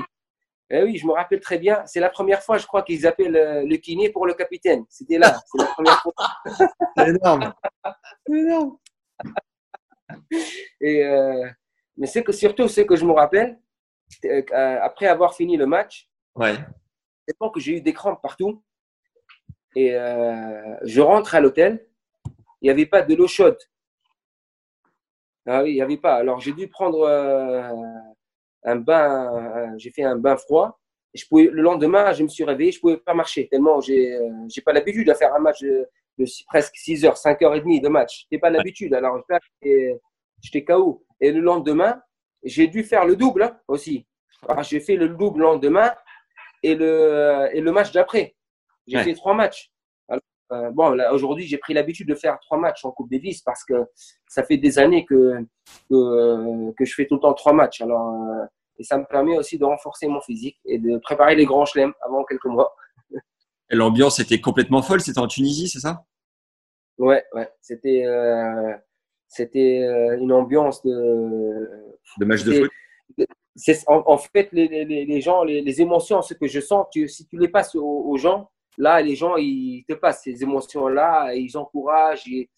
Eh 0.68 0.82
oui, 0.82 0.98
je 0.98 1.06
me 1.06 1.12
rappelle 1.12 1.40
très 1.40 1.56
bien. 1.56 1.82
C'est 1.86 2.00
la 2.00 2.10
première 2.10 2.42
fois, 2.42 2.58
je 2.58 2.66
crois, 2.66 2.82
qu'ils 2.82 3.06
appellent 3.06 3.34
euh, 3.34 3.64
le 3.64 3.76
kiné 3.76 4.10
pour 4.10 4.26
le 4.26 4.34
capitaine. 4.34 4.84
C'était 4.90 5.16
là. 5.16 5.40
C'est 5.46 5.62
la 5.62 5.68
première 5.68 6.02
fois. 6.02 6.12
C'est 6.98 7.08
énorme. 7.08 7.54
C'est 8.26 8.34
énorme. 8.34 8.76
Et 10.82 11.02
euh, 11.02 11.48
mais 11.96 12.06
c'est 12.06 12.22
que 12.22 12.32
surtout, 12.32 12.68
ce 12.68 12.82
que 12.82 12.94
je 12.94 13.06
me 13.06 13.12
rappelle, 13.12 13.58
euh, 14.26 14.78
après 14.82 15.06
avoir 15.06 15.34
fini 15.34 15.56
le 15.56 15.64
match, 15.64 16.10
Ouais. 16.34 16.56
C'est 17.26 17.38
bon 17.38 17.48
que 17.50 17.60
j'ai 17.60 17.76
eu 17.76 17.80
des 17.80 17.92
crampes 17.92 18.20
partout. 18.20 18.62
Et 19.76 19.94
euh, 19.94 20.76
je 20.82 21.00
rentre 21.00 21.34
à 21.34 21.40
l'hôtel. 21.40 21.86
Il 22.60 22.66
n'y 22.66 22.70
avait 22.70 22.86
pas 22.86 23.02
de 23.02 23.14
l'eau 23.14 23.26
chaude. 23.26 23.58
Ah 25.46 25.62
oui, 25.62 25.72
il 25.72 25.74
n'y 25.74 25.82
avait 25.82 25.98
pas. 25.98 26.14
Alors 26.14 26.40
j'ai 26.40 26.52
dû 26.52 26.68
prendre 26.68 27.00
euh, 27.02 27.70
un 28.64 28.76
bain. 28.76 29.74
J'ai 29.76 29.90
fait 29.90 30.04
un 30.04 30.16
bain 30.16 30.36
froid. 30.36 30.80
Je 31.12 31.24
pouvais, 31.26 31.44
le 31.44 31.62
lendemain, 31.62 32.12
je 32.12 32.22
me 32.22 32.28
suis 32.28 32.44
réveillé. 32.44 32.72
Je 32.72 32.78
ne 32.78 32.80
pouvais 32.80 32.96
pas 32.96 33.14
marcher 33.14 33.48
tellement 33.48 33.80
j'ai 33.80 34.14
euh, 34.14 34.30
j'ai 34.48 34.62
pas 34.62 34.72
l'habitude 34.72 35.06
de 35.06 35.14
faire 35.14 35.34
un 35.34 35.38
match 35.38 35.62
de, 35.62 35.86
presque 36.46 36.76
6 36.76 37.04
heures, 37.04 37.16
5 37.16 37.42
heures 37.42 37.54
et 37.54 37.60
demie 37.60 37.80
de 37.80 37.88
match. 37.88 38.26
Je 38.30 38.36
n'ai 38.36 38.40
pas 38.40 38.50
l'habitude. 38.50 38.94
Alors 38.94 39.22
j'étais 39.62 40.64
KO. 40.64 41.04
Et 41.20 41.32
le 41.32 41.40
lendemain, 41.40 42.00
j'ai 42.42 42.66
dû 42.66 42.82
faire 42.84 43.04
le 43.04 43.16
double 43.16 43.44
hein, 43.44 43.58
aussi. 43.68 44.06
J'ai 44.62 44.80
fait 44.80 44.96
le 44.96 45.08
double 45.08 45.40
le 45.40 45.44
lendemain 45.44 45.92
et 46.62 46.74
le, 46.74 47.48
et 47.52 47.60
le 47.60 47.72
match 47.72 47.92
d'après. 47.92 48.34
J'ai 48.86 49.02
fait 49.02 49.14
trois 49.14 49.34
matchs. 49.34 49.70
Euh, 50.52 50.70
bon, 50.70 50.94
aujourd'hui, 51.10 51.46
j'ai 51.46 51.56
pris 51.56 51.72
l'habitude 51.72 52.06
de 52.06 52.14
faire 52.14 52.38
trois 52.40 52.58
matchs 52.58 52.84
en 52.84 52.90
Coupe 52.90 53.10
Davis 53.10 53.40
parce 53.40 53.64
que 53.64 53.86
ça 54.28 54.42
fait 54.44 54.58
des 54.58 54.78
années 54.78 55.06
que, 55.06 55.38
que, 55.90 56.72
que 56.72 56.84
je 56.84 56.94
fais 56.94 57.06
tout 57.06 57.14
le 57.14 57.20
temps 57.20 57.32
trois 57.32 57.54
matchs. 57.54 57.80
Alors, 57.80 58.12
euh, 58.12 58.44
et 58.78 58.84
ça 58.84 58.98
me 58.98 59.04
permet 59.04 59.36
aussi 59.38 59.58
de 59.58 59.64
renforcer 59.64 60.06
mon 60.06 60.20
physique 60.20 60.58
et 60.64 60.78
de 60.78 60.98
préparer 60.98 61.34
les 61.34 61.46
grands 61.46 61.64
chelems 61.64 61.94
avant 62.04 62.24
quelques 62.24 62.46
mois. 62.46 62.74
Et 63.70 63.76
l'ambiance 63.76 64.18
était 64.18 64.40
complètement 64.40 64.82
folle. 64.82 65.00
C'était 65.00 65.20
en 65.20 65.26
Tunisie, 65.26 65.68
c'est 65.68 65.80
ça? 65.80 66.04
Ouais, 66.98 67.24
ouais. 67.32 67.48
C'était 67.62 68.04
euh, 68.04 68.74
c'était 69.26 69.80
euh, 69.82 70.18
une 70.18 70.32
ambiance 70.32 70.82
de 70.82 71.68
de 72.18 72.24
match 72.24 72.44
de 72.44 72.52
foot? 72.52 72.70
en, 73.86 74.02
en, 74.06 74.18
fait 74.18 74.48
les, 74.52 74.68
les, 74.68 75.04
les 75.04 75.20
gens, 75.20 75.44
les, 75.44 75.60
les, 75.60 75.80
émotions, 75.80 76.22
ce 76.22 76.34
que 76.34 76.46
je 76.46 76.60
sens, 76.60 76.86
tu, 76.92 77.08
si 77.08 77.26
tu 77.26 77.38
les 77.38 77.48
passes 77.48 77.74
aux, 77.74 78.16
gens, 78.16 78.50
là, 78.78 79.00
les 79.00 79.14
gens, 79.14 79.36
ils 79.36 79.84
te 79.88 79.94
passent 79.94 80.22
ces 80.24 80.42
émotions-là, 80.42 81.34
ils 81.34 81.56
encouragent, 81.56 82.26
ils, 82.26 82.48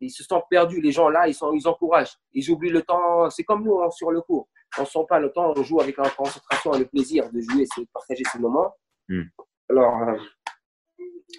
ils, 0.00 0.10
se 0.10 0.24
sentent 0.24 0.48
perdus. 0.48 0.80
Les 0.80 0.92
gens 0.92 1.08
là, 1.08 1.28
ils, 1.28 1.34
sont, 1.34 1.52
ils 1.52 1.66
encouragent, 1.66 2.16
ils 2.32 2.50
oublient 2.50 2.70
le 2.70 2.82
temps. 2.82 3.30
C'est 3.30 3.44
comme 3.44 3.64
nous 3.64 3.80
hein, 3.80 3.90
sur 3.90 4.10
le 4.10 4.20
cours. 4.20 4.48
On 4.78 4.82
ne 4.82 4.86
sent 4.86 5.06
pas 5.08 5.20
le 5.20 5.30
temps, 5.30 5.52
on 5.56 5.62
joue 5.62 5.80
avec 5.80 5.96
la 5.96 6.10
concentration 6.10 6.74
et 6.74 6.80
le 6.80 6.86
plaisir 6.86 7.30
de 7.30 7.40
jouer, 7.40 7.64
c'est 7.72 7.82
de 7.82 7.88
partager 7.92 8.24
ces 8.30 8.38
moments. 8.38 8.74
Mm. 9.08 9.22
Alors, 9.70 10.02
euh, 10.08 10.16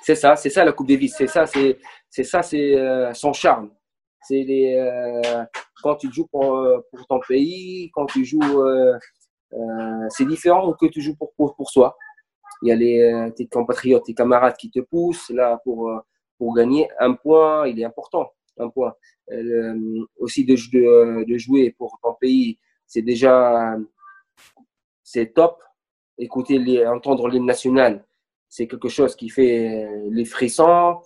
c'est 0.04 0.16
ça, 0.16 0.36
c'est 0.36 0.50
ça 0.50 0.64
la 0.64 0.72
Coupe 0.72 0.88
Davis, 0.88 1.16
c'est 1.18 1.28
ça, 1.28 1.46
c'est 1.46 2.24
ça, 2.24 2.42
c'est 2.42 2.76
euh, 2.76 3.14
son 3.14 3.34
charme. 3.34 3.72
C'est 4.22 4.44
les, 4.44 4.76
euh, 4.76 5.44
quand 5.84 5.96
tu 5.96 6.12
joues 6.12 6.28
pour, 6.28 6.56
euh, 6.56 6.80
pour, 6.92 7.06
ton 7.08 7.20
pays, 7.28 7.92
quand 7.94 8.08
tu 8.08 8.26
joues, 8.26 8.64
c'est 10.10 10.26
différent 10.26 10.74
que 10.74 10.88
tu 10.88 11.02
joues 11.02 11.16
pour, 11.16 11.34
pour, 11.36 11.56
pour 11.56 11.70
soi. 11.70 11.96
Il 12.66 12.70
y 12.70 12.72
a 12.72 12.76
les, 12.76 13.32
tes 13.36 13.46
compatriotes, 13.46 14.06
tes 14.06 14.16
camarades 14.16 14.58
qui 14.58 14.72
te 14.72 14.80
poussent 14.80 15.30
là 15.30 15.62
pour, 15.64 16.02
pour 16.40 16.56
gagner. 16.56 16.90
Un 17.00 17.14
point, 17.14 17.68
il 17.68 17.80
est 17.80 17.84
important. 17.84 18.32
Un 18.58 18.70
point. 18.70 18.96
aussi 20.18 20.46
de, 20.46 20.56
de, 20.56 21.26
de, 21.26 21.38
jouer 21.38 21.76
pour 21.78 22.00
ton 22.02 22.16
pays, 22.20 22.58
c'est 22.88 23.04
déjà 23.04 23.78
c'est 25.04 25.32
top. 25.34 25.62
Écouter, 26.18 26.58
les, 26.58 26.88
entendre 26.88 27.28
l'hymne 27.28 27.46
national, 27.46 28.04
c'est 28.50 28.68
quelque 28.68 28.90
chose 28.90 29.16
qui 29.16 29.30
fait 29.30 29.88
les 30.10 30.26
frissons. 30.26 31.00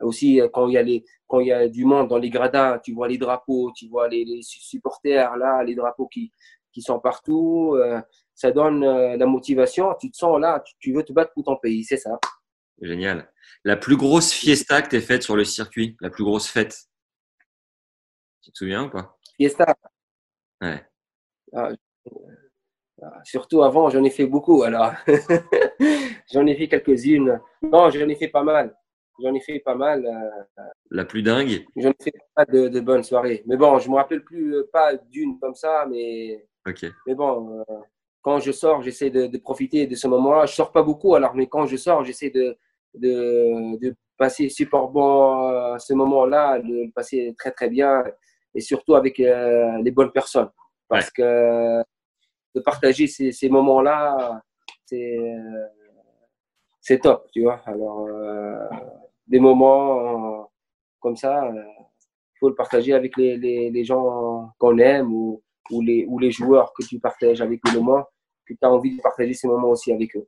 Aussi, 0.00 0.42
quand 0.52 0.68
il 0.68 0.74
y 0.74 0.78
a 0.78 0.82
les, 0.82 1.06
quand 1.26 1.40
il 1.40 1.46
y 1.46 1.52
a 1.52 1.68
du 1.68 1.86
monde 1.86 2.08
dans 2.08 2.18
les 2.18 2.28
gradins, 2.28 2.78
tu 2.84 2.92
vois 2.92 3.08
les 3.08 3.16
drapeaux, 3.16 3.72
tu 3.74 3.88
vois 3.88 4.08
les, 4.08 4.26
les 4.26 4.42
supporters 4.42 5.36
là, 5.38 5.64
les 5.64 5.74
drapeaux 5.74 6.06
qui, 6.06 6.30
qui 6.76 6.82
sont 6.82 7.00
partout. 7.00 7.74
Euh, 7.76 8.02
ça 8.34 8.52
donne 8.52 8.84
euh, 8.84 9.16
la 9.16 9.24
motivation. 9.24 9.94
Tu 9.98 10.10
te 10.10 10.16
sens 10.18 10.38
là, 10.38 10.62
tu, 10.78 10.92
veux 10.92 11.02
te 11.02 11.12
battre 11.14 11.32
pour 11.32 11.44
ton 11.44 11.56
pays, 11.56 11.84
c'est 11.84 11.96
ça. 11.96 12.18
Génial. 12.82 13.32
La 13.64 13.78
plus 13.78 13.96
grosse 13.96 14.30
fiesta 14.30 14.82
que 14.82 14.90
tu 14.90 15.00
faite 15.00 15.22
sur 15.22 15.36
le 15.36 15.44
circuit, 15.44 15.96
la 16.02 16.10
plus 16.10 16.22
grosse 16.22 16.48
fête. 16.48 16.76
Tu 18.42 18.52
te 18.52 18.58
souviens 18.58 18.84
ou 18.84 18.90
pas? 18.90 19.16
Fiesta. 19.38 19.74
Ouais. 20.60 20.84
Ah, 21.54 21.70
ah 23.02 23.22
surtout 23.24 23.62
avant, 23.62 23.88
j'en 23.88 24.04
ai 24.04 24.10
fait 24.10 24.26
beaucoup. 24.26 24.62
Alors, 24.62 24.92
j'en 26.30 26.46
ai 26.46 26.56
fait 26.56 26.68
quelques-unes. 26.68 27.40
Non, 27.62 27.88
j'en 27.88 28.06
ai 28.06 28.16
fait 28.16 28.28
pas 28.28 28.42
mal. 28.42 28.76
J'en 29.22 29.32
ai 29.32 29.40
fait 29.40 29.60
pas 29.60 29.74
mal. 29.74 30.04
Euh, 30.04 30.62
la 30.90 31.06
plus 31.06 31.22
dingue? 31.22 31.64
J'en 31.74 31.88
ai 31.88 32.04
fait 32.04 32.12
pas 32.34 32.44
de, 32.44 32.68
de, 32.68 32.80
bonnes 32.80 33.02
soirées. 33.02 33.42
Mais 33.46 33.56
bon, 33.56 33.78
je 33.78 33.88
me 33.88 33.94
rappelle 33.94 34.22
plus, 34.22 34.56
euh, 34.56 34.68
pas 34.70 34.94
d'une 34.94 35.38
comme 35.40 35.54
ça, 35.54 35.86
mais, 35.88 36.46
okay. 36.66 36.90
mais 37.06 37.14
bon, 37.14 37.60
euh, 37.60 37.74
quand 38.26 38.40
je 38.40 38.50
sors, 38.50 38.82
j'essaie 38.82 39.10
de, 39.10 39.28
de, 39.28 39.38
profiter 39.38 39.86
de 39.86 39.94
ce 39.94 40.08
moment-là. 40.08 40.46
Je 40.46 40.54
sors 40.54 40.72
pas 40.72 40.82
beaucoup, 40.82 41.14
alors, 41.14 41.34
mais 41.36 41.46
quand 41.46 41.64
je 41.66 41.76
sors, 41.76 42.04
j'essaie 42.04 42.30
de, 42.30 42.58
de, 42.94 43.78
de, 43.78 43.94
passer 44.18 44.48
super 44.48 44.88
bon 44.88 45.48
euh, 45.50 45.78
ce 45.78 45.94
moment-là, 45.94 46.58
de 46.58 46.86
le 46.86 46.90
passer 46.90 47.34
très 47.38 47.52
très 47.52 47.68
bien, 47.68 48.02
et 48.52 48.60
surtout 48.60 48.96
avec 48.96 49.20
euh, 49.20 49.78
les 49.82 49.92
bonnes 49.92 50.10
personnes. 50.10 50.50
Parce 50.88 51.06
ouais. 51.06 51.12
que 51.16 51.82
de 52.54 52.60
partager 52.60 53.06
ces, 53.06 53.30
ces 53.30 53.48
moments-là, 53.48 54.42
c'est 54.86 55.18
c'est 56.80 56.98
top, 56.98 57.28
tu 57.32 57.42
vois. 57.42 57.60
Alors, 57.66 58.08
des 59.28 59.38
moments 59.38 60.40
euh, 60.40 60.44
comme 60.98 61.16
ça, 61.16 61.48
il 61.54 62.38
faut 62.40 62.48
le 62.48 62.54
partager 62.54 62.92
avec 62.92 63.16
les, 63.16 63.36
les, 63.36 63.70
les 63.70 63.84
gens 63.84 64.50
qu'on 64.58 64.78
aime 64.78 65.12
ou, 65.12 65.42
ou, 65.70 65.82
les, 65.82 66.06
ou 66.08 66.18
les 66.18 66.30
joueurs 66.30 66.72
que 66.72 66.84
tu 66.84 66.98
partages 66.98 67.40
avec 67.40 67.60
le 67.66 67.80
moment, 67.80 68.04
que 68.46 68.54
tu 68.54 68.58
as 68.62 68.70
envie 68.70 68.96
de 68.96 69.02
partager 69.02 69.34
ces 69.34 69.48
moments 69.48 69.68
aussi 69.68 69.92
avec 69.92 70.14
eux. 70.16 70.26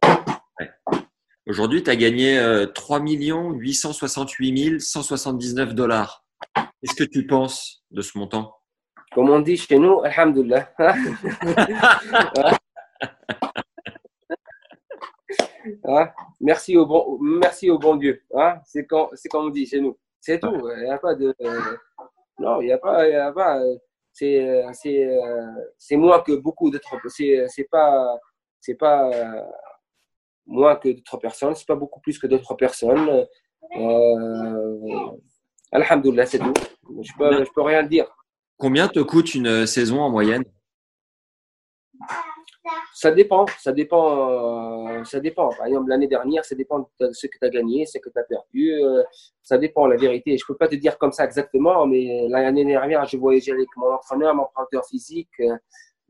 Ouais. 0.60 0.70
Aujourd'hui, 1.46 1.82
tu 1.82 1.90
as 1.90 1.96
gagné 1.96 2.38
euh, 2.38 2.66
3 2.66 3.00
868 3.00 4.80
179 4.80 5.74
dollars. 5.74 6.24
Qu'est-ce 6.54 6.94
que 6.94 7.04
tu 7.04 7.26
penses 7.26 7.82
de 7.90 8.02
ce 8.02 8.18
montant? 8.18 8.54
Comme 9.14 9.30
on 9.30 9.40
dit 9.40 9.56
chez 9.56 9.78
nous, 9.78 10.00
Alhamdulillah. 10.02 10.70
Hein? 15.84 16.10
Merci, 16.40 16.76
au 16.76 16.86
bon, 16.86 17.18
merci 17.20 17.70
au 17.70 17.78
bon 17.78 17.96
Dieu. 17.96 18.22
Hein? 18.34 18.58
C'est 18.64 18.86
comme, 18.86 19.08
on 19.34 19.48
dit 19.50 19.66
chez 19.66 19.80
nous. 19.80 19.98
C'est 20.20 20.40
tout. 20.40 20.70
Il 20.76 20.84
n'y 20.84 20.90
a 20.90 20.98
pas 20.98 21.14
de. 21.14 21.34
non, 22.38 22.60
il 22.60 22.66
n'y 22.66 22.72
a 22.72 22.78
pas. 22.78 23.06
Y 23.06 23.14
a 23.14 23.32
pas 23.32 23.60
c'est 24.18 25.06
c'est 25.78 25.96
moins 25.96 26.20
que 26.20 26.32
beaucoup 26.32 26.70
d'autres. 26.70 26.96
C'est 27.08 27.46
c'est 27.48 27.68
pas 27.70 28.18
c'est 28.60 28.74
pas 28.74 29.10
moins 30.46 30.76
que 30.76 30.88
d'autres 30.88 31.18
personnes. 31.18 31.54
C'est 31.54 31.66
pas 31.66 31.76
beaucoup 31.76 32.00
plus 32.00 32.18
que 32.18 32.26
d'autres 32.26 32.54
personnes. 32.54 33.26
Euh, 33.76 35.10
Alhamdoulilah, 35.72 36.26
c'est 36.26 36.38
tout. 36.38 36.54
Je 37.02 37.12
peux, 37.18 37.44
je 37.44 37.50
peux 37.54 37.62
rien 37.62 37.82
dire. 37.82 38.06
Combien 38.56 38.88
te 38.88 39.00
coûte 39.00 39.34
une 39.34 39.66
saison 39.66 40.00
en 40.00 40.10
moyenne? 40.10 40.44
Ça 42.98 43.12
dépend, 43.12 43.46
ça 43.60 43.70
dépend, 43.70 44.88
euh, 44.88 45.04
ça 45.04 45.20
dépend. 45.20 45.50
Par 45.50 45.66
exemple, 45.66 45.88
l'année 45.88 46.08
dernière, 46.08 46.44
ça 46.44 46.56
dépend 46.56 46.90
de 46.98 47.12
ce 47.12 47.28
que 47.28 47.38
tu 47.40 47.46
as 47.46 47.48
gagné, 47.48 47.86
ce 47.86 47.98
que 47.98 48.10
tu 48.10 48.18
as 48.18 48.24
perdu. 48.24 48.72
Euh, 48.72 49.04
ça 49.40 49.56
dépend, 49.56 49.86
la 49.86 49.96
vérité. 49.96 50.36
Je 50.36 50.42
ne 50.42 50.46
peux 50.48 50.56
pas 50.56 50.66
te 50.66 50.74
dire 50.74 50.98
comme 50.98 51.12
ça 51.12 51.24
exactement, 51.24 51.86
mais 51.86 52.26
l'année 52.28 52.64
dernière, 52.64 53.06
je 53.06 53.16
voyageais 53.16 53.52
avec 53.52 53.68
mon 53.76 53.92
entraîneur, 53.92 54.34
mon 54.34 54.46
préparateur 54.46 54.84
physique, 54.84 55.30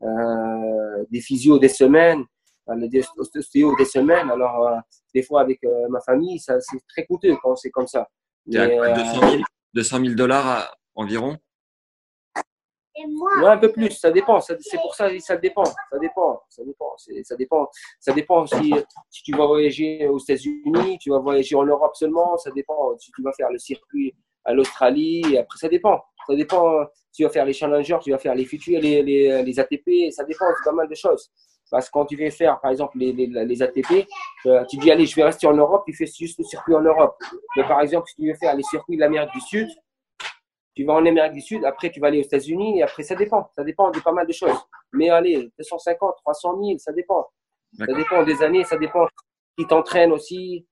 euh, 0.01 1.05
des 1.11 1.21
physios 1.21 1.59
des 1.59 1.67
semaines, 1.67 2.23
des 2.67 3.03
ostéos 3.35 3.75
des 3.77 3.85
semaines. 3.85 4.31
Alors, 4.31 4.81
des 5.13 5.21
fois, 5.21 5.41
avec 5.41 5.59
ma 5.89 6.01
famille, 6.01 6.39
c'est 6.39 6.57
très 6.87 7.05
coûteux 7.05 7.35
quand 7.43 7.55
c'est 7.55 7.69
comme 7.69 7.87
ça. 7.87 8.09
Mais, 8.47 8.79
200 9.75 9.99
000 9.99 10.15
dollars 10.15 10.75
environ? 10.95 11.37
Ouais, 13.41 13.49
un 13.49 13.57
peu 13.57 13.71
plus, 13.71 13.91
ça 13.91 14.11
dépend. 14.11 14.39
C'est 14.39 14.57
pour 14.81 14.95
ça 14.95 15.09
que 15.09 15.19
ça 15.19 15.37
dépend. 15.37 15.65
Ça 15.65 15.99
dépend. 15.99 16.41
Ça 16.49 16.63
dépend. 16.63 16.95
Ça 17.23 17.35
dépend. 17.35 17.69
Ça 17.99 18.13
dépend 18.13 18.45
si, 18.45 18.73
si 19.09 19.23
tu 19.23 19.35
vas 19.35 19.45
voyager 19.45 20.07
aux 20.07 20.19
États-Unis, 20.19 20.97
tu 20.99 21.09
vas 21.09 21.19
voyager 21.19 21.55
en 21.55 21.65
Europe 21.65 21.95
seulement. 21.95 22.37
Ça 22.37 22.51
dépend 22.51 22.97
si 22.97 23.11
tu 23.11 23.21
vas 23.21 23.33
faire 23.33 23.49
le 23.51 23.57
circuit 23.57 24.13
à 24.45 24.53
l'Australie. 24.53 25.37
Après, 25.37 25.57
ça 25.57 25.69
dépend. 25.69 26.01
Ça 26.27 26.35
dépend. 26.35 26.85
Tu 27.13 27.23
vas 27.23 27.29
faire 27.29 27.45
les 27.45 27.53
challengers, 27.53 27.97
tu 28.01 28.11
vas 28.11 28.19
faire 28.19 28.35
les 28.35 28.45
futurs, 28.45 28.79
les, 28.79 29.01
les, 29.01 29.43
les 29.43 29.59
ATP. 29.59 30.11
Ça 30.11 30.23
dépend. 30.23 30.45
C'est 30.57 30.69
pas 30.69 30.75
mal 30.75 30.87
de 30.87 30.95
choses. 30.95 31.31
Parce 31.71 31.87
que 31.87 31.91
quand 31.91 32.05
tu 32.05 32.15
veux 32.15 32.29
faire, 32.29 32.59
par 32.59 32.71
exemple, 32.71 32.97
les, 32.97 33.13
les, 33.13 33.27
les 33.27 33.61
ATP, 33.61 34.07
euh, 34.47 34.65
tu 34.65 34.77
dis, 34.77 34.91
allez, 34.91 35.05
je 35.05 35.15
vais 35.15 35.23
rester 35.23 35.47
en 35.47 35.53
Europe, 35.53 35.83
tu 35.85 35.93
fais 35.93 36.07
juste 36.07 36.39
le 36.39 36.43
circuit 36.43 36.73
en 36.73 36.81
Europe. 36.81 37.15
Mais 37.55 37.63
par 37.63 37.81
exemple, 37.81 38.07
si 38.09 38.15
tu 38.15 38.27
veux 38.27 38.35
faire 38.35 38.55
les 38.55 38.63
circuits 38.63 38.95
de 38.95 39.01
l'Amérique 39.01 39.31
du 39.33 39.41
Sud, 39.41 39.69
tu 40.75 40.85
vas 40.85 40.93
en 40.93 41.05
Amérique 41.05 41.33
du 41.33 41.41
Sud, 41.41 41.65
après 41.65 41.89
tu 41.89 41.99
vas 41.99 42.07
aller 42.07 42.19
aux 42.19 42.23
États-Unis, 42.23 42.79
et 42.79 42.83
après 42.83 43.03
ça 43.03 43.15
dépend. 43.15 43.49
Ça 43.55 43.63
dépend 43.63 43.91
de 43.91 43.99
pas 43.99 44.11
mal 44.11 44.27
de 44.27 44.33
choses. 44.33 44.57
Mais 44.93 45.09
allez, 45.09 45.51
250, 45.57 46.15
300 46.17 46.57
000, 46.63 46.77
ça 46.77 46.91
dépend. 46.91 47.27
Ça 47.77 47.85
dépend 47.85 48.23
des 48.23 48.41
années, 48.41 48.63
ça 48.63 48.77
dépend 48.77 49.07
qui 49.57 49.67
t'entraîne 49.67 50.11
aussi. 50.11 50.65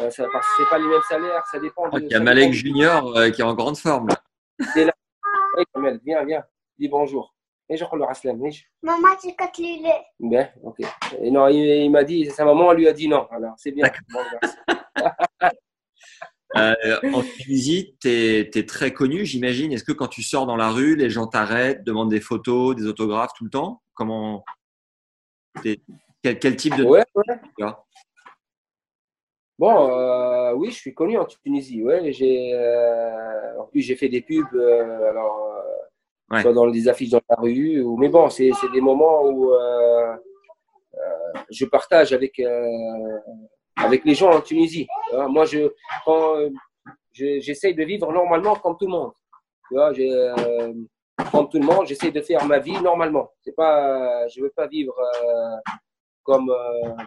Euh, 0.00 0.08
c'est 0.10 0.24
pas 0.70 0.78
les 0.78 0.86
mêmes 0.86 1.02
salaires, 1.08 1.44
ça 1.50 1.58
dépend. 1.58 1.90
il 1.98 2.08
y 2.08 2.14
a 2.14 2.20
Malek 2.20 2.52
Junior 2.52 3.14
euh, 3.16 3.30
qui 3.30 3.42
est 3.42 3.44
en 3.44 3.54
grande 3.54 3.76
forme. 3.76 4.08
Là. 4.08 4.22
là. 4.76 4.92
Oui, 5.56 5.64
Kamel, 5.74 6.00
viens, 6.04 6.24
viens. 6.24 6.42
Dis 6.78 6.88
bonjour. 6.88 7.34
Et 7.68 7.76
je 7.76 7.84
le 7.84 8.04
Raslam. 8.04 8.38
Maman, 8.82 9.08
tu 9.20 9.34
cotes 9.34 9.58
le 9.58 9.82
lait. 9.82 10.04
Ben, 10.20 10.48
ok. 10.62 10.80
Et 11.20 11.30
non, 11.30 11.48
il, 11.48 11.90
m'a 11.90 12.04
dit, 12.04 12.26
sa 12.26 12.44
maman 12.44 12.72
lui 12.72 12.86
a 12.86 12.92
dit 12.92 13.08
non. 13.08 13.26
Alors, 13.30 13.54
c'est 13.56 13.72
bien. 13.72 13.86
Euh, 16.56 16.74
en 17.12 17.22
Tunisie, 17.22 17.96
tu 18.00 18.08
es, 18.08 18.66
très 18.66 18.92
connu, 18.92 19.24
j'imagine. 19.24 19.72
Est-ce 19.72 19.84
que 19.84 19.92
quand 19.92 20.08
tu 20.08 20.22
sors 20.22 20.46
dans 20.46 20.56
la 20.56 20.70
rue, 20.70 20.96
les 20.96 21.10
gens 21.10 21.26
t'arrêtent, 21.26 21.84
demandent 21.84 22.10
des 22.10 22.20
photos, 22.20 22.76
des 22.76 22.86
autographes 22.86 23.32
tout 23.36 23.44
le 23.44 23.50
temps? 23.50 23.82
Comment 23.94 24.44
quel, 26.22 26.56
type 26.56 26.76
de 26.76 26.84
ouais, 26.84 27.04
Bon, 29.58 29.90
euh, 29.90 30.54
oui, 30.54 30.70
je 30.70 30.76
suis 30.76 30.94
connu 30.94 31.18
en 31.18 31.24
Tunisie. 31.24 31.82
Ouais, 31.82 32.12
j'ai 32.12 32.54
euh, 32.54 33.60
en 33.60 33.66
plus 33.66 33.82
j'ai 33.82 33.96
fait 33.96 34.08
des 34.08 34.22
pubs, 34.22 34.54
alors 34.54 35.62
soit 36.40 36.52
dans 36.52 36.70
des 36.70 36.88
affiches 36.88 37.10
dans 37.10 37.20
la 37.28 37.36
rue. 37.36 37.82
Ou, 37.82 37.96
mais 37.96 38.08
bon, 38.08 38.30
c'est 38.30 38.52
des 38.72 38.80
moments 38.80 39.26
où 39.26 39.52
je 41.50 41.64
partage 41.66 42.12
avec 42.12 42.40
avec 43.76 44.04
les 44.04 44.14
gens 44.14 44.30
en 44.30 44.40
Tunisie. 44.40 44.86
Moi, 45.28 45.44
je, 45.46 45.72
quand, 46.04 46.36
euh, 46.36 46.50
j'essaye 47.12 47.74
de 47.74 47.84
vivre 47.84 48.10
normalement 48.12 48.54
comme 48.56 48.76
tout 48.76 48.86
le 48.86 48.92
monde. 48.92 49.12
Euh, 49.72 50.72
comme 51.30 51.48
tout 51.48 51.58
le 51.58 51.66
monde, 51.66 51.86
j'essaie 51.86 52.10
de 52.10 52.20
faire 52.20 52.44
ma 52.44 52.58
vie 52.58 52.80
normalement. 52.80 53.30
C'est 53.42 53.54
pas, 53.54 54.26
je 54.28 54.42
veux 54.42 54.52
pas 54.54 54.66
vivre 54.66 54.94
euh, 54.98 55.72
comme 56.22 56.52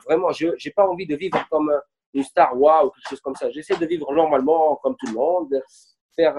vraiment. 0.05 0.31
Je 0.31 0.47
n'ai 0.47 0.71
pas 0.75 0.87
envie 0.87 1.05
de 1.07 1.15
vivre 1.15 1.37
comme 1.49 1.71
une 2.13 2.23
star 2.23 2.55
wow 2.55 2.87
ou 2.87 2.89
quelque 2.91 3.09
chose 3.09 3.21
comme 3.21 3.35
ça. 3.35 3.49
J'essaie 3.51 3.77
de 3.77 3.85
vivre 3.85 4.11
normalement 4.13 4.77
comme 4.77 4.95
tout 4.97 5.07
le 5.07 5.13
monde, 5.13 5.61
faire 6.15 6.35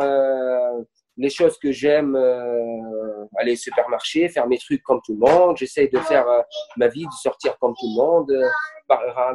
les 1.16 1.30
choses 1.30 1.59
que 1.59 1.72
j'aime, 1.72 2.14
aller 3.36 3.52
au 3.52 3.56
supermarché, 3.56 4.28
faire 4.28 4.47
mes 4.47 4.59
trucs 4.59 4.82
comme 4.82 5.01
tout 5.05 5.14
le 5.14 5.20
monde. 5.20 5.56
J'essaie 5.56 5.88
de 5.88 5.98
faire 5.98 6.26
ma 6.76 6.88
vie, 6.88 7.05
de 7.05 7.12
sortir 7.22 7.56
comme 7.59 7.74
tout 7.78 7.86
le 7.86 7.97
monde 7.97 8.32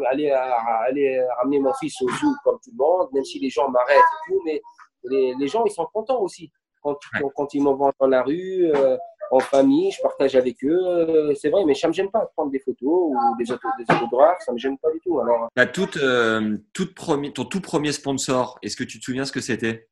aller, 0.10 0.32
aller 0.32 1.24
ramener 1.38 1.60
mon 1.60 1.74
fils 1.74 2.02
au 2.02 2.10
zoo 2.10 2.34
comme 2.44 2.58
tout 2.64 2.72
le 2.72 2.78
monde, 2.78 3.10
même 3.14 3.24
si 3.24 3.40
les 3.40 3.49
gens 3.49 3.70
m'arrêtent 3.70 3.98
et 3.98 4.32
tout, 4.32 4.41
mais 4.45 4.62
les, 5.03 5.36
les, 5.40 5.48
gens, 5.48 5.66
ils 5.66 5.72
sont 5.72 5.88
contents 5.94 6.22
aussi. 6.22 6.52
Quand, 6.82 6.98
quand 7.36 7.53
ils 7.53 7.62
m'envoient 7.62 7.94
dans 7.99 8.08
la 8.08 8.24
rue, 8.24 8.72
euh, 8.74 8.98
en 9.32 9.40
famille, 9.40 9.91
je 9.91 10.02
partage 10.02 10.36
avec 10.36 10.64
eux. 10.64 10.80
Euh, 10.84 11.34
c'est 11.36 11.49
vrai, 11.49 11.64
mais 11.66 11.74
ça 11.74 11.88
ne 11.88 11.91
me 11.91 11.95
gêne 11.95 12.10
pas 12.10 12.22
de 12.22 12.30
prendre 12.36 12.52
des 12.52 12.60
photos 12.60 13.12
ou 13.12 13.16
des, 13.38 13.52
auto, 13.52 13.68
des 13.78 13.95
autographes, 13.95 14.40
ça 14.40 14.52
ne 14.52 14.56
me 14.56 14.60
gêne 14.60 14.78
pas 14.78 14.91
du 14.91 14.99
tout. 14.99 15.20
Alors, 15.20 15.48
La 15.56 15.68
toute, 15.68 15.98
euh, 15.98 16.58
toute 16.74 16.95
premier, 16.95 17.32
ton 17.32 17.45
tout 17.45 17.62
premier 17.62 17.91
sponsor, 17.91 18.58
est-ce 18.62 18.76
que 18.76 18.84
tu 18.84 18.99
te 18.99 19.06
souviens 19.06 19.26
ce 19.26 19.32
que 19.32 19.41
c'était? 19.41 19.88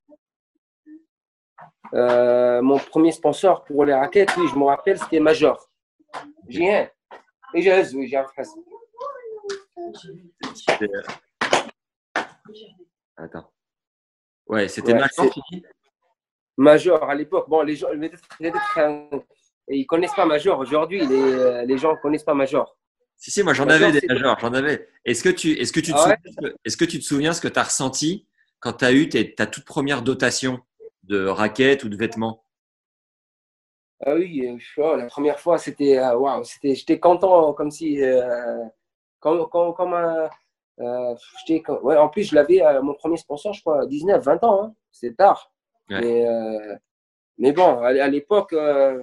Mon 1.93 2.77
premier 2.77 3.11
sponsor 3.11 3.63
pour 3.63 3.85
les 3.85 3.93
raquettes, 3.93 4.31
oui, 4.37 4.47
je 4.51 4.55
me 4.57 4.65
rappelle, 4.65 4.97
c'était 4.97 5.19
Major. 5.19 5.69
J'ai 6.47 6.73
un. 6.73 6.89
Et 7.53 7.61
j'ai 7.61 7.83
oui, 7.95 8.07
j'ai 8.07 8.17
un 8.17 8.25
Attends. 13.17 13.51
Ouais, 14.47 14.67
c'était 14.67 14.93
Major 14.93 15.25
Major 16.57 17.09
à 17.09 17.15
l'époque. 17.15 17.49
Bon, 17.49 17.61
les 17.61 17.75
gens, 17.75 17.87
ils 19.67 19.85
connaissent 19.85 20.13
pas 20.13 20.25
Major 20.25 20.59
aujourd'hui. 20.59 21.05
Les, 21.05 21.65
les 21.65 21.77
gens 21.77 21.95
connaissent 21.97 22.23
pas 22.23 22.33
Major. 22.33 22.75
Si, 23.15 23.31
si, 23.31 23.43
moi 23.43 23.53
j'en 23.53 23.67
avais 23.67 23.91
des 23.91 24.05
Majors, 24.07 24.39
j'en 24.39 24.53
avais. 24.53 24.89
Est-ce 25.05 25.23
que, 25.23 25.29
tu, 25.29 25.51
est-ce, 25.51 25.73
que 25.73 25.79
tu 25.79 25.91
te 25.91 25.97
ah 25.97 26.01
souviens, 26.01 26.53
est-ce 26.63 26.77
que 26.77 26.85
tu 26.85 26.99
te 26.99 27.03
souviens 27.03 27.33
ce 27.33 27.41
que 27.41 27.47
tu 27.47 27.59
as 27.59 27.63
ressenti 27.63 28.27
quand 28.59 28.73
tu 28.73 28.85
as 28.85 28.93
eu 28.93 29.09
ta 29.09 29.45
toute 29.45 29.65
première 29.65 30.01
dotation? 30.01 30.59
De 31.03 31.25
raquettes 31.25 31.83
ou 31.83 31.89
de 31.89 31.97
vêtements 31.97 32.43
Ah 34.05 34.15
oui, 34.15 34.47
euh, 34.47 34.57
oh, 34.77 34.95
la 34.95 35.07
première 35.07 35.39
fois, 35.39 35.57
c'était, 35.57 35.97
euh, 35.97 36.17
waouh, 36.17 36.43
c'était, 36.43 36.75
j'étais 36.75 36.99
content 36.99 37.53
comme 37.53 37.71
si, 37.71 38.01
euh, 38.01 38.65
comme, 39.19 39.47
comme, 39.49 39.73
comme 39.73 39.93
un. 39.93 40.29
Euh, 40.79 41.15
ouais, 41.83 41.97
en 41.97 42.07
plus, 42.07 42.23
je 42.23 42.35
l'avais, 42.35 42.61
euh, 42.61 42.81
mon 42.81 42.93
premier 42.93 43.17
sponsor, 43.17 43.53
je 43.53 43.61
crois, 43.61 43.85
19, 43.85 44.23
20 44.23 44.43
ans. 44.43 44.63
Hein. 44.63 44.75
C'est 44.91 45.15
tard. 45.15 45.51
Mais, 45.89 46.27
euh, 46.27 46.75
mais, 47.37 47.51
bon, 47.51 47.79
à, 47.79 48.07
l'époque, 48.07 48.53
euh, 48.53 49.01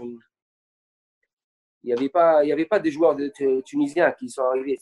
il 1.83 1.89
n'y 1.89 1.93
avait, 1.93 2.09
pas, 2.09 2.45
il 2.45 2.49
y 2.49 2.53
avait 2.53 2.65
pas 2.65 2.79
des 2.79 2.91
joueurs 2.91 3.15
de, 3.15 3.31
tunisiens 3.61 4.13
qui 4.13 4.29
sont 4.31 4.43
arrivés 4.43 4.79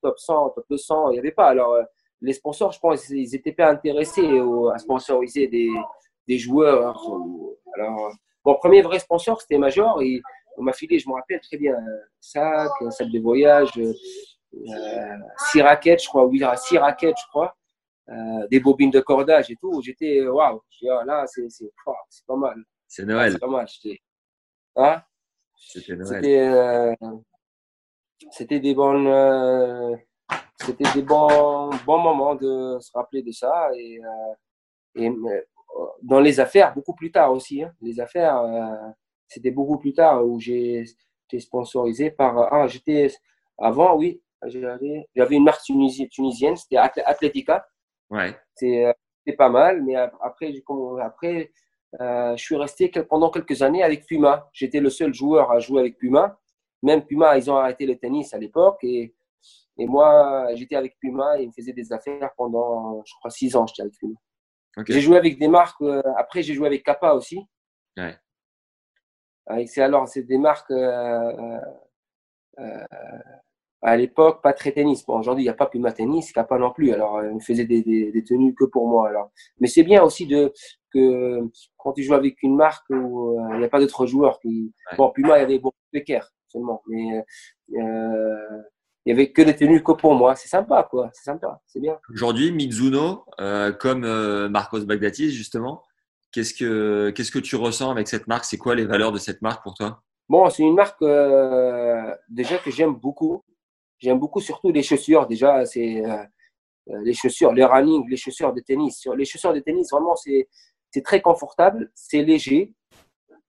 top 0.00 0.18
100, 0.18 0.50
top 0.50 0.64
200. 0.70 1.10
Il 1.10 1.12
n'y 1.14 1.18
avait 1.18 1.32
pas. 1.32 1.48
Alors, 1.48 1.76
les 2.20 2.32
sponsors, 2.32 2.72
je 2.72 2.80
pense, 2.80 3.08
ils 3.10 3.30
n'étaient 3.30 3.52
pas 3.52 3.68
intéressés 3.70 4.40
à 4.72 4.78
sponsoriser 4.78 5.48
des, 5.48 5.68
des 6.28 6.38
joueurs. 6.38 7.02
Alors, 7.74 8.12
mon 8.44 8.54
premier 8.54 8.82
vrai 8.82 8.98
sponsor, 8.98 9.40
c'était 9.40 9.58
Major. 9.58 10.00
Et 10.02 10.20
on 10.56 10.62
m'a 10.62 10.72
filé, 10.72 10.98
je 10.98 11.08
me 11.08 11.14
rappelle 11.14 11.40
très 11.40 11.56
bien, 11.56 11.74
un 11.74 11.98
sac, 12.20 12.70
un 12.80 12.90
sac 12.90 13.08
de 13.08 13.20
voyage, 13.20 13.70
euh, 13.78 13.92
six 15.50 15.62
raquettes, 15.62 16.02
je 16.02 16.08
crois, 16.08 16.26
oui, 16.26 16.42
six 16.56 16.78
raquettes, 16.78 17.16
je 17.18 17.28
crois, 17.28 17.56
euh, 18.08 18.46
des 18.50 18.60
bobines 18.60 18.90
de 18.90 19.00
cordage 19.00 19.50
et 19.50 19.56
tout. 19.56 19.80
J'étais, 19.82 20.26
waouh, 20.26 20.60
ah, 20.90 21.04
là, 21.04 21.24
c'est 21.26 21.70
pas 22.26 22.36
mal. 22.36 22.62
C'est 22.86 23.04
Noël. 23.04 23.32
c'est 23.32 23.38
pas 23.38 23.46
mal. 23.46 23.66
Hein? 24.76 25.02
C'était 25.56 25.96
Noël. 25.96 26.24
Euh, 26.24 26.94
des 28.48 28.74
bonnes. 28.74 29.98
c'était 30.56 30.92
des 30.94 31.02
bons, 31.02 31.70
bons 31.86 31.98
moments 31.98 32.34
de 32.34 32.78
se 32.80 32.90
rappeler 32.92 33.22
de 33.22 33.30
ça. 33.30 33.70
Et, 33.76 34.00
et 34.96 35.10
dans 36.02 36.20
les 36.20 36.40
affaires, 36.40 36.74
beaucoup 36.74 36.94
plus 36.94 37.10
tard 37.10 37.32
aussi. 37.32 37.62
Hein. 37.62 37.72
les 37.80 38.00
affaires, 38.00 38.42
c'était 39.26 39.50
beaucoup 39.50 39.78
plus 39.78 39.92
tard 39.92 40.26
où 40.26 40.40
j'ai 40.40 40.84
été 41.26 41.40
sponsorisé 41.40 42.10
par. 42.10 42.52
Ah, 42.52 42.66
j'étais. 42.66 43.10
Avant, 43.58 43.96
oui, 43.96 44.22
j'avais 44.46 45.36
une 45.36 45.44
marque 45.44 45.62
tunisienne, 45.62 46.56
c'était 46.56 46.76
Atletica. 46.76 47.66
Ouais. 48.10 48.34
Euh, 48.62 48.92
c'est 49.26 49.32
pas 49.34 49.48
mal, 49.50 49.82
mais 49.82 49.94
après, 49.96 50.52
après 51.02 51.50
euh, 52.00 52.36
je 52.36 52.42
suis 52.42 52.56
resté 52.56 52.88
pendant 53.08 53.30
quelques 53.30 53.62
années 53.62 53.82
avec 53.82 54.06
Puma. 54.06 54.48
J'étais 54.52 54.80
le 54.80 54.90
seul 54.90 55.12
joueur 55.12 55.50
à 55.50 55.58
jouer 55.58 55.80
avec 55.80 55.98
Puma. 55.98 56.38
Même 56.82 57.04
Puma, 57.04 57.36
ils 57.36 57.50
ont 57.50 57.56
arrêté 57.56 57.86
le 57.86 57.98
tennis 57.98 58.32
à 58.32 58.38
l'époque. 58.38 58.78
Et, 58.82 59.14
et 59.76 59.86
moi, 59.86 60.48
j'étais 60.54 60.76
avec 60.76 60.98
Puma 60.98 61.38
et 61.38 61.42
ils 61.42 61.48
me 61.48 61.52
faisaient 61.52 61.72
des 61.72 61.92
affaires 61.92 62.30
pendant, 62.36 63.02
je 63.04 63.12
crois, 63.18 63.30
six 63.30 63.54
ans, 63.56 63.66
j'étais 63.66 63.82
avec 63.82 63.94
Puma. 63.98 64.14
J'ai 64.86 65.00
joué 65.00 65.16
avec 65.16 65.38
des 65.38 65.48
marques. 65.48 65.80
Euh, 65.82 66.02
après, 66.16 66.42
j'ai 66.42 66.54
joué 66.54 66.66
avec 66.66 66.84
Kappa 66.84 67.12
aussi. 67.12 67.40
Ouais. 67.96 68.16
c'est 69.66 69.82
alors 69.82 70.06
c'est 70.06 70.22
des 70.22 70.38
marques 70.38 70.72
à 73.82 73.96
l'époque, 73.96 74.42
pas 74.42 74.52
très 74.52 74.72
tennis. 74.72 75.04
Bon, 75.06 75.18
aujourd'hui, 75.18 75.44
il 75.44 75.46
n'y 75.46 75.50
a 75.50 75.54
pas 75.54 75.66
Puma 75.66 75.92
Tennis, 75.92 76.30
il 76.30 76.38
n'y 76.38 76.40
a 76.40 76.44
pas 76.44 76.58
non 76.58 76.72
plus. 76.72 76.92
Alors, 76.92 77.18
euh, 77.18 77.30
on 77.32 77.40
faisait 77.40 77.64
des, 77.64 77.82
des, 77.82 78.10
des, 78.10 78.24
tenues 78.24 78.54
que 78.54 78.64
pour 78.64 78.88
moi. 78.88 79.08
Alors, 79.08 79.30
mais 79.60 79.68
c'est 79.68 79.84
bien 79.84 80.02
aussi 80.02 80.26
de 80.26 80.52
que 80.92 81.40
quand 81.76 81.92
tu 81.92 82.02
joues 82.02 82.14
avec 82.14 82.42
une 82.42 82.56
marque 82.56 82.88
où 82.90 83.38
euh, 83.38 83.48
il 83.52 83.58
n'y 83.58 83.64
a 83.64 83.68
pas 83.68 83.80
d'autres 83.80 84.06
joueurs 84.06 84.40
qui. 84.40 84.72
Bon, 84.96 85.10
Puma, 85.10 85.38
il 85.38 85.42
y 85.42 85.44
avait 85.44 85.58
beaucoup 85.58 85.76
de 85.92 86.02
seulement, 86.48 86.82
mais 86.88 87.24
euh, 87.80 88.62
il 89.08 89.10
y 89.10 89.12
avait 89.12 89.32
que 89.32 89.42
des 89.42 89.56
tenues 89.56 89.82
que 89.82 89.92
pour 89.92 90.14
moi. 90.14 90.36
C'est 90.36 90.48
sympa, 90.48 90.86
quoi. 90.88 91.10
C'est 91.12 91.24
sympa, 91.24 91.60
c'est 91.66 91.80
bien. 91.80 91.98
Aujourd'hui, 92.12 92.52
Mizuno, 92.52 93.24
euh, 93.40 93.72
comme 93.72 94.04
euh, 94.04 94.48
Marcos 94.48 94.80
Bagdatis, 94.80 95.30
justement, 95.30 95.82
qu'est-ce 96.32 96.54
que 96.54 97.10
qu'est-ce 97.10 97.32
que 97.32 97.38
tu 97.38 97.56
ressens 97.56 97.90
avec 97.90 98.08
cette 98.08 98.26
marque? 98.26 98.44
C'est 98.44 98.58
quoi 98.58 98.74
les 98.74 98.84
valeurs 98.84 99.12
de 99.12 99.18
cette 99.18 99.42
marque 99.42 99.62
pour 99.62 99.74
toi? 99.74 100.02
Bon, 100.28 100.48
c'est 100.50 100.62
une 100.62 100.74
marque 100.74 101.02
déjà 102.28 102.58
que 102.58 102.70
j'aime 102.70 102.94
beaucoup 102.94 103.42
J'aime 103.98 104.18
beaucoup 104.18 104.40
surtout 104.40 104.70
les 104.70 104.82
chaussures. 104.82 105.26
Déjà, 105.26 105.64
c'est 105.66 106.04
euh, 106.04 106.22
euh, 106.90 107.00
les 107.02 107.14
chaussures, 107.14 107.52
les 107.52 107.64
running, 107.64 108.08
les 108.08 108.16
chaussures 108.16 108.52
de 108.52 108.60
tennis. 108.60 109.06
Les 109.16 109.24
chaussures 109.24 109.52
de 109.52 109.60
tennis, 109.60 109.90
vraiment, 109.90 110.14
c'est 110.14 110.48
très 111.02 111.20
confortable, 111.20 111.90
c'est 111.94 112.22
léger. 112.22 112.74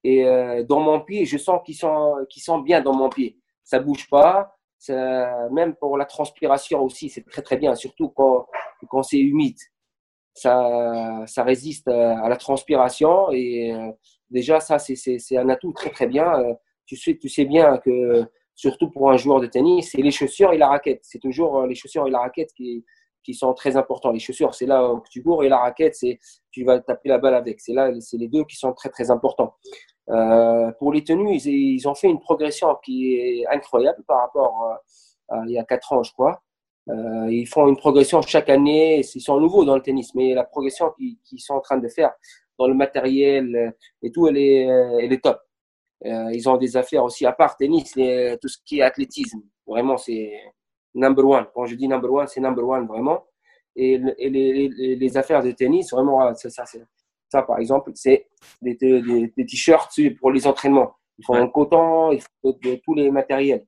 Et 0.03 0.25
euh, 0.25 0.63
dans 0.63 0.79
mon 0.79 1.01
pied, 1.01 1.25
je 1.25 1.37
sens 1.37 1.61
qu'ils 1.65 1.75
sont, 1.75 2.15
qu'ils 2.29 2.41
sont 2.41 2.59
bien 2.59 2.81
dans 2.81 2.95
mon 2.95 3.09
pied. 3.09 3.37
Ça 3.63 3.79
bouge 3.79 4.09
pas. 4.09 4.55
Ça, 4.79 5.49
même 5.51 5.75
pour 5.75 5.97
la 5.97 6.05
transpiration 6.05 6.81
aussi, 6.81 7.09
c'est 7.09 7.25
très 7.25 7.41
très 7.41 7.57
bien, 7.57 7.75
surtout 7.75 8.09
quand, 8.09 9.03
c'est 9.03 9.19
humide. 9.19 9.57
Ça, 10.33 11.23
ça 11.27 11.43
résiste 11.43 11.87
à 11.89 12.29
la 12.29 12.37
transpiration 12.37 13.29
et 13.31 13.73
déjà 14.29 14.61
ça 14.61 14.79
c'est 14.79 15.37
un 15.37 15.49
atout 15.49 15.73
très 15.73 15.89
très 15.89 16.07
bien. 16.07 16.31
Tu 16.85 16.95
sais, 16.95 17.17
tu 17.17 17.27
sais 17.29 17.45
bien 17.45 17.77
que 17.77 18.25
surtout 18.59 18.89
pour 18.91 19.09
un 19.09 19.15
joueur 19.15 19.39
de 19.39 19.47
tennis, 19.47 19.91
c'est 19.91 20.01
les 20.01 20.11
chaussures 20.11 20.51
et 20.51 20.57
la 20.57 20.67
raquette. 20.67 20.99
C'est 21.03 21.19
toujours 21.19 21.59
euh, 21.59 21.67
les 21.67 21.75
chaussures 21.75 22.05
et 22.07 22.11
la 22.11 22.19
raquette 22.19 22.51
qui, 22.53 22.83
qui 23.23 23.33
sont 23.33 23.53
très 23.53 23.77
importants. 23.77 24.11
Les 24.11 24.19
chaussures, 24.19 24.53
c'est 24.53 24.65
là 24.65 24.99
que 25.01 25.09
tu 25.09 25.23
cours 25.23 25.45
et 25.45 25.49
la 25.49 25.59
raquette, 25.59 25.95
c'est 25.95 26.19
tu 26.51 26.65
vas 26.65 26.79
taper 26.79 27.07
la 27.07 27.19
balle 27.19 27.35
avec. 27.35 27.61
C'est 27.61 27.71
là, 27.71 27.89
c'est 28.01 28.17
les 28.17 28.27
deux 28.27 28.43
qui 28.43 28.57
sont 28.57 28.73
très 28.73 28.89
très 28.89 29.11
importants. 29.11 29.55
Euh, 30.09 30.71
pour 30.79 30.91
les 30.93 31.03
tenues, 31.03 31.35
ils, 31.35 31.47
ils, 31.47 31.87
ont 31.87 31.95
fait 31.95 32.07
une 32.07 32.19
progression 32.19 32.75
qui 32.83 33.15
est 33.15 33.47
incroyable 33.47 34.03
par 34.07 34.21
rapport 34.21 34.81
à, 35.29 35.43
il 35.45 35.51
y 35.51 35.59
a 35.59 35.63
quatre 35.63 35.93
ans, 35.93 36.03
je 36.03 36.11
crois. 36.13 36.41
Euh, 36.89 37.27
ils 37.31 37.47
font 37.47 37.67
une 37.67 37.77
progression 37.77 38.21
chaque 38.21 38.49
année. 38.49 39.01
Ils 39.01 39.21
sont 39.21 39.39
nouveaux 39.39 39.65
dans 39.65 39.75
le 39.75 39.81
tennis, 39.81 40.15
mais 40.15 40.33
la 40.33 40.43
progression 40.43 40.91
qu'ils 40.97 41.39
sont 41.39 41.53
en 41.53 41.61
train 41.61 41.77
de 41.77 41.87
faire 41.87 42.11
dans 42.57 42.67
le 42.67 42.73
matériel 42.73 43.75
et 44.01 44.11
tout, 44.11 44.27
elle 44.27 44.37
est, 44.37 44.63
elle 44.63 45.13
est 45.13 45.23
top. 45.23 45.39
Euh, 46.05 46.31
ils 46.33 46.47
ont 46.49 46.57
des 46.57 46.77
affaires 46.77 47.03
aussi 47.03 47.25
à 47.25 47.31
part 47.33 47.57
tennis, 47.57 47.91
tout 47.93 48.47
ce 48.47 48.57
qui 48.65 48.79
est 48.79 48.81
athlétisme. 48.81 49.41
Vraiment, 49.67 49.97
c'est 49.97 50.33
number 50.95 51.25
one. 51.25 51.45
Quand 51.53 51.65
je 51.65 51.75
dis 51.75 51.87
number 51.87 52.11
one, 52.11 52.27
c'est 52.27 52.39
number 52.41 52.67
one 52.67 52.87
vraiment. 52.87 53.25
Et, 53.75 53.97
les, 53.97 54.95
les, 54.95 55.17
affaires 55.17 55.43
de 55.43 55.51
tennis, 55.51 55.91
vraiment, 55.91 56.33
ça, 56.33 56.49
ça, 56.49 56.65
ça 57.29 57.43
par 57.43 57.59
exemple, 57.59 57.91
c'est 57.95 58.27
des, 58.61 58.75
des, 58.75 59.45
t-shirts 59.45 59.99
pour 60.19 60.31
les 60.31 60.47
entraînements. 60.47 60.95
Ils 61.19 61.25
font 61.25 61.35
un 61.35 61.47
coton, 61.47 62.11
ils 62.11 62.21
font 62.21 62.57
de, 62.63 62.75
tous 62.83 62.95
les 62.95 63.11
matériels. 63.11 63.65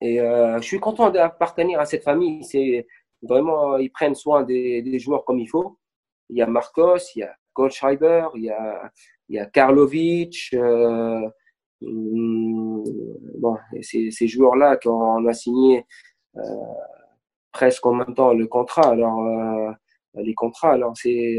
Et 0.00 0.20
euh, 0.20 0.56
je 0.60 0.66
suis 0.66 0.80
content 0.80 1.10
d'appartenir 1.10 1.80
à 1.80 1.84
cette 1.84 2.04
famille. 2.04 2.44
C'est 2.44 2.86
vraiment, 3.22 3.76
ils 3.78 3.90
prennent 3.90 4.14
soin 4.14 4.42
des, 4.42 4.82
des, 4.82 4.98
joueurs 4.98 5.24
comme 5.24 5.38
il 5.38 5.46
faut. 5.48 5.78
Il 6.28 6.36
y 6.36 6.42
a 6.42 6.46
Marcos, 6.46 6.98
il 7.14 7.20
y 7.20 7.22
a 7.22 7.34
Coach 7.52 7.76
Schreiber, 7.76 8.28
il 8.34 8.44
y 8.44 8.50
a, 8.50 8.90
il 9.28 9.36
y 9.36 9.38
a 9.38 9.46
Karlovic. 9.46 10.50
Euh, 10.54 11.28
mm, 11.82 12.84
bon, 13.38 13.56
ces, 13.82 14.10
ces 14.10 14.28
joueurs-là 14.28 14.76
qu'on 14.76 15.26
a 15.26 15.32
signé 15.32 15.86
euh, 16.36 16.40
presque 17.52 17.84
en 17.86 17.94
même 17.94 18.14
temps 18.14 18.34
le 18.34 18.46
contrat. 18.46 18.90
Alors, 18.90 19.22
les 20.14 20.34
contrats, 20.34 20.72
alors 20.72 20.96
c'est 20.96 21.38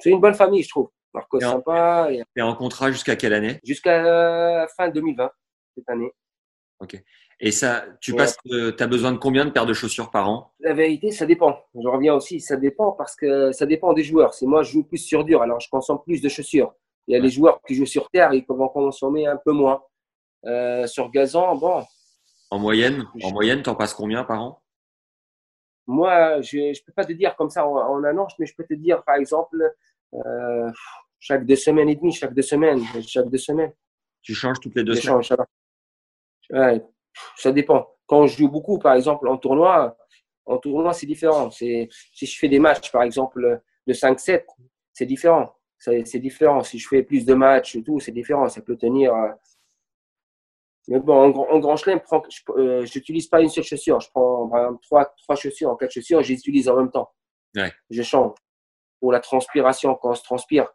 c'est 0.00 0.10
une 0.10 0.20
bonne 0.20 0.34
famille, 0.34 0.62
je 0.62 0.68
trouve. 0.68 0.90
Marco 1.12 1.40
sympa. 1.40 2.08
Et 2.36 2.42
en 2.42 2.54
contrat 2.54 2.90
jusqu'à 2.90 3.16
quelle 3.16 3.32
année? 3.32 3.58
Jusqu'à 3.64 4.66
fin 4.76 4.88
2020, 4.88 5.30
cette 5.76 5.88
année. 5.88 6.12
Ok. 6.80 7.02
Et 7.42 7.52
ça, 7.52 7.86
tu 8.00 8.14
passes, 8.14 8.36
tu 8.44 8.74
as 8.78 8.86
besoin 8.86 9.12
de 9.12 9.16
combien 9.16 9.46
de 9.46 9.50
paires 9.50 9.64
de 9.64 9.72
chaussures 9.72 10.10
par 10.10 10.28
an? 10.28 10.52
La 10.60 10.74
vérité, 10.74 11.10
ça 11.10 11.24
dépend. 11.24 11.58
Je 11.74 11.88
reviens 11.88 12.14
aussi, 12.14 12.38
ça 12.38 12.56
dépend 12.56 12.92
parce 12.92 13.16
que 13.16 13.50
ça 13.52 13.64
dépend 13.64 13.94
des 13.94 14.04
joueurs. 14.04 14.34
C'est 14.34 14.44
moi, 14.44 14.62
je 14.62 14.72
joue 14.72 14.84
plus 14.84 14.98
sur 14.98 15.24
dur, 15.24 15.40
alors 15.40 15.58
je 15.58 15.68
consomme 15.70 16.02
plus 16.04 16.20
de 16.20 16.28
chaussures. 16.28 16.74
Il 17.06 17.14
y 17.14 17.16
a 17.16 17.18
les 17.18 17.30
joueurs 17.30 17.60
qui 17.66 17.74
jouent 17.74 17.86
sur 17.86 18.10
terre, 18.10 18.34
ils 18.34 18.44
peuvent 18.44 18.60
en 18.60 18.68
consommer 18.68 19.26
un 19.26 19.38
peu 19.42 19.52
moins. 19.52 19.82
Euh, 20.44 20.86
sur 20.86 21.10
gazon, 21.10 21.56
bon. 21.56 21.82
En 22.50 22.58
moyenne, 22.58 23.06
en 23.22 23.32
moyenne, 23.32 23.62
t'en 23.62 23.74
passes 23.74 23.94
combien 23.94 24.24
par 24.24 24.42
an? 24.42 24.62
Moi, 25.86 26.40
je 26.42 26.58
ne 26.58 26.84
peux 26.84 26.92
pas 26.92 27.04
te 27.04 27.12
dire 27.12 27.36
comme 27.36 27.50
ça 27.50 27.66
en, 27.66 27.74
en, 27.74 28.04
un 28.04 28.18
an, 28.18 28.28
mais 28.38 28.46
je 28.46 28.54
peux 28.54 28.64
te 28.64 28.74
dire, 28.74 29.02
par 29.04 29.16
exemple, 29.16 29.56
euh, 30.14 30.70
chaque 31.18 31.44
deux 31.44 31.56
semaines 31.56 31.88
et 31.88 31.96
demie, 31.96 32.12
chaque 32.12 32.34
deux 32.34 32.42
semaines, 32.42 32.82
chaque 33.06 33.28
deux 33.28 33.38
semaines. 33.38 33.72
Tu 34.22 34.34
changes 34.34 34.60
toutes 34.60 34.74
les 34.74 34.84
deux 34.84 34.94
semaines. 34.94 35.22
Ouais, 36.50 36.84
ça 37.36 37.52
dépend. 37.52 37.88
Quand 38.06 38.26
je 38.26 38.36
joue 38.36 38.48
beaucoup, 38.48 38.78
par 38.78 38.94
exemple, 38.94 39.28
en 39.28 39.36
tournoi, 39.36 39.96
en 40.46 40.58
tournoi, 40.58 40.92
c'est 40.92 41.06
différent. 41.06 41.50
Si 41.50 41.88
je 42.20 42.38
fais 42.38 42.48
des 42.48 42.58
matchs, 42.58 42.90
par 42.90 43.02
exemple, 43.02 43.62
de 43.86 43.92
5-7, 43.92 44.44
c'est 44.92 45.06
différent. 45.06 45.54
C'est 45.78 46.18
différent. 46.18 46.62
Si 46.62 46.78
je 46.78 46.88
fais 46.88 47.02
plus 47.02 47.24
de 47.24 47.34
matchs 47.34 47.76
et 47.76 47.82
tout, 47.82 48.00
c'est 48.00 48.12
différent. 48.12 48.48
Ça 48.48 48.60
peut 48.60 48.76
tenir. 48.76 49.14
Euh, 49.14 49.28
mais 50.88 50.98
bon, 50.98 51.32
en, 51.32 51.58
grand 51.60 51.76
chelem, 51.76 52.00
je 52.10 52.98
n'utilise 52.98 53.26
euh, 53.26 53.30
pas 53.30 53.40
une 53.40 53.48
seule 53.48 53.64
chaussure. 53.64 54.00
Je 54.00 54.10
prends 54.10 54.76
trois, 54.82 55.14
trois 55.22 55.36
chaussures, 55.36 55.76
quatre 55.78 55.92
chaussures, 55.92 56.22
je 56.22 56.32
les 56.32 56.38
utilise 56.38 56.68
en 56.68 56.76
même 56.76 56.90
temps. 56.90 57.10
Ouais. 57.54 57.72
Je 57.90 58.02
change. 58.02 58.34
Pour 59.00 59.12
la 59.12 59.20
transpiration, 59.20 59.94
quand 59.94 60.10
on 60.10 60.14
se 60.14 60.22
transpire, 60.22 60.68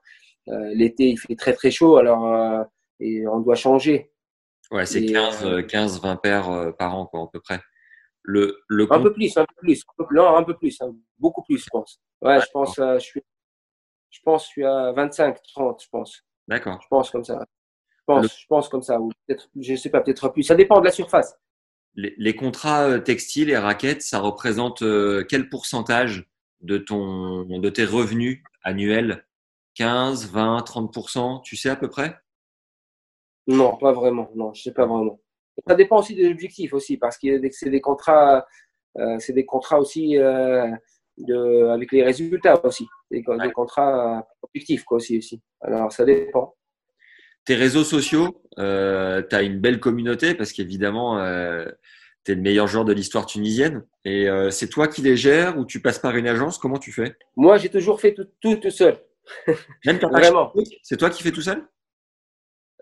euh, 0.49 0.72
l'été, 0.73 1.06
il 1.10 1.18
fait 1.18 1.35
très 1.35 1.53
très 1.53 1.72
chaud, 1.72 1.97
alors 1.97 2.65
et 2.99 3.27
on 3.27 3.39
doit 3.39 3.56
changer. 3.56 4.11
Ouais, 4.72 4.85
c'est 4.85 5.06
15, 5.06 5.68
15, 5.68 6.02
20 6.02 6.15
paires 6.18 6.49
euh, 6.49 6.72
par 6.72 6.95
an, 6.95 7.06
quoi, 7.06 7.22
à 7.22 7.27
peu 7.31 7.39
près. 7.39 7.60
Le, 8.23 8.64
le 8.68 8.91
un 8.91 9.02
peu 9.02 9.14
plus, 9.14 9.38
un 9.38 9.45
peu 9.45 9.56
plus. 9.61 9.84
Non, 10.11 10.35
un 10.35 10.43
peu 10.43 10.57
plus, 10.57 10.81
hein, 10.81 10.95
beaucoup 11.19 11.43
plus, 11.43 11.60
je 11.60 11.69
pense. 11.72 12.02
Ouais, 12.22 12.39
je 12.41 12.47
pense, 12.52 12.80
euh, 12.80 12.95
je 12.95 13.06
suis, 13.06 13.22
je 14.10 14.19
pense, 14.23 14.45
je 14.45 14.49
suis 14.49 14.65
à 14.65 14.91
25, 14.93 15.38
30, 15.53 15.84
je 15.84 15.89
pense. 15.89 16.22
D'accord. 16.47 16.80
Je 16.81 16.88
pense 16.88 17.11
comme 17.11 17.23
ça. 17.23 17.45
Je 17.88 18.03
pense, 18.06 18.39
je 18.39 18.45
pense 18.47 18.69
comme 18.69 18.81
ça, 18.81 18.99
ou 18.99 19.10
peut-être, 19.27 19.47
je 19.60 19.76
sais 19.76 19.89
pas, 19.89 20.02
peut-être 20.02 20.30
plus. 20.30 20.43
Ça 20.43 20.56
dépend 20.56 20.80
de 20.80 20.85
la 20.85 20.91
surface. 20.91 21.35
Les, 21.93 22.14
les 22.18 22.35
contrats 22.35 22.89
euh, 22.89 22.99
textiles 22.99 23.49
et 23.49 23.57
raquettes, 23.57 24.02
ça 24.02 24.19
représente 24.19 24.84
quel 25.30 25.49
pourcentage? 25.49 26.27
De 26.61 26.77
ton, 26.77 27.45
de 27.45 27.69
tes 27.69 27.86
revenus 27.86 28.41
annuels 28.64 29.26
15, 29.76 30.32
20, 30.32 30.60
30% 30.60 31.41
Tu 31.44 31.56
sais 31.56 31.69
à 31.69 31.76
peu 31.76 31.90
près? 31.90 32.18
Non, 33.48 33.77
pas 33.77 33.91
vraiment. 33.91 34.32
Non, 34.36 34.53
je 34.53 34.64
sais 34.64 34.73
pas 34.73 34.86
vraiment. 34.86 35.19
Ça 35.68 35.76
dépend 35.76 35.99
aussi 35.99 36.15
des 36.15 36.30
objectifs 36.30 36.73
aussi, 36.73 36.98
parce 36.98 37.18
que 37.18 37.40
c'est 37.52 37.69
des 37.69 37.82
contrats, 37.82 38.45
euh, 38.98 39.18
c'est 39.19 39.34
des 39.34 39.45
contrats 39.45 39.80
aussi 39.80 40.18
euh, 40.18 40.69
de, 41.18 41.68
avec 41.68 41.91
les 41.91 42.03
résultats 42.03 42.64
aussi, 42.65 42.88
des, 43.11 43.23
contrats 43.23 44.27
objectifs 44.41 44.84
quoi 44.84 44.98
aussi, 44.98 45.18
aussi. 45.18 45.41
Alors 45.61 45.91
ça 45.91 46.03
dépend. 46.03 46.56
Tes 47.45 47.56
réseaux 47.56 47.84
sociaux, 47.84 48.41
euh, 48.57 49.22
tu 49.30 49.36
as 49.36 49.44
une 49.44 49.60
belle 49.60 49.80
communauté 49.80 50.34
parce 50.34 50.52
qu'évidemment, 50.52 51.19
euh, 51.19 51.65
tu 52.26 52.31
es 52.31 52.35
le 52.35 52.41
meilleur 52.41 52.68
joueur 52.68 52.85
de 52.85 52.93
l'histoire 52.93 53.26
tunisienne. 53.26 53.85
Et 54.03 54.27
euh, 54.27 54.49
c'est 54.49 54.68
toi 54.68 54.88
qui 54.88 55.02
les 55.02 55.15
gères 55.15 55.57
ou 55.57 55.65
tu 55.65 55.80
passes 55.81 55.99
par 55.99 56.15
une 56.15 56.27
agence? 56.27 56.57
Comment 56.57 56.80
tu 56.80 56.91
fais? 56.91 57.15
Moi, 57.35 57.57
j'ai 57.57 57.69
toujours 57.69 58.02
fait 58.02 58.14
tout, 58.14 58.27
tout, 58.41 58.56
tout 58.56 58.72
seul. 58.72 58.97
Même 59.85 59.97
Vraiment. 59.97 60.52
C'est 60.84 60.97
toi 60.97 61.10
qui 61.10 61.23
fais 61.23 61.31
tout 61.31 61.41
seul? 61.41 61.64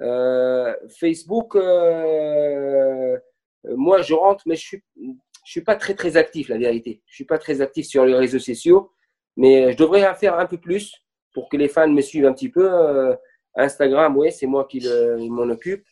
Euh, 0.01 0.73
Facebook, 0.99 1.55
euh, 1.55 3.17
moi, 3.65 4.01
je 4.01 4.13
rentre, 4.13 4.43
mais 4.45 4.55
je 4.55 4.61
suis, 4.61 4.83
je 4.97 5.51
suis 5.51 5.61
pas 5.61 5.75
très 5.75 5.93
très 5.93 6.17
actif, 6.17 6.49
la 6.49 6.57
vérité. 6.57 7.01
Je 7.05 7.15
suis 7.15 7.25
pas 7.25 7.37
très 7.37 7.61
actif 7.61 7.85
sur 7.85 8.05
les 8.05 8.15
réseaux 8.15 8.39
sociaux, 8.39 8.91
mais 9.35 9.73
je 9.73 9.77
devrais 9.77 10.07
en 10.07 10.15
faire 10.15 10.39
un 10.39 10.45
peu 10.45 10.57
plus 10.57 10.93
pour 11.33 11.49
que 11.49 11.57
les 11.57 11.67
fans 11.67 11.89
me 11.89 12.01
suivent 12.01 12.25
un 12.25 12.33
petit 12.33 12.49
peu. 12.49 12.71
Euh, 12.71 13.15
Instagram, 13.55 14.17
oui, 14.17 14.31
c'est 14.31 14.47
moi 14.47 14.65
qui 14.65 14.81
m'en 15.29 15.43
occupe. 15.43 15.85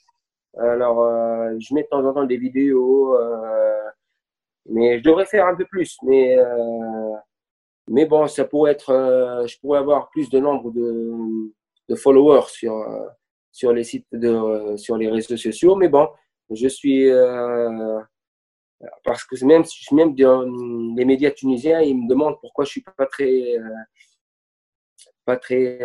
Alors, 0.58 1.06
je 1.60 1.74
mets 1.74 1.84
de 1.84 1.88
temps 1.88 2.06
en 2.06 2.14
temps 2.14 2.26
des 2.26 2.38
vidéos, 2.38 3.18
mais 4.66 5.00
je 5.00 5.04
devrais 5.04 5.26
faire 5.26 5.48
un 5.48 5.56
peu 5.56 5.66
plus. 5.66 5.98
Mais, 6.04 6.38
mais 7.88 8.06
bon, 8.06 8.28
ça 8.28 8.46
pourrait 8.46 8.74
être, 8.74 9.46
je 9.48 9.60
pourrais 9.60 9.80
avoir 9.80 10.10
plus 10.10 10.30
de 10.30 10.40
nombre 10.40 10.72
de, 10.72 11.14
de 11.90 11.96
followers 11.96 12.48
sur, 12.48 12.86
sur 13.52 13.74
les 13.74 13.84
sites 13.84 14.08
de, 14.12 14.76
sur 14.78 14.98
les 14.98 15.10
réseaux 15.10 15.38
sociaux. 15.38 15.76
Mais 15.76 15.90
bon, 15.90 16.08
je 16.50 16.68
suis 16.68 17.10
euh, 17.10 18.00
parce 19.04 19.24
que 19.24 19.44
même 19.46 19.64
même 19.92 20.16
dans 20.16 20.44
les 20.96 21.06
médias 21.06 21.32
tunisiens, 21.32 21.82
ils 21.82 21.96
me 21.96 22.10
demandent 22.10 22.40
pourquoi 22.42 22.66
je 22.66 22.72
suis 22.72 22.84
pas 22.98 23.06
très 23.06 23.58
euh, 23.58 23.70
pas 25.26 25.38
très 25.38 25.80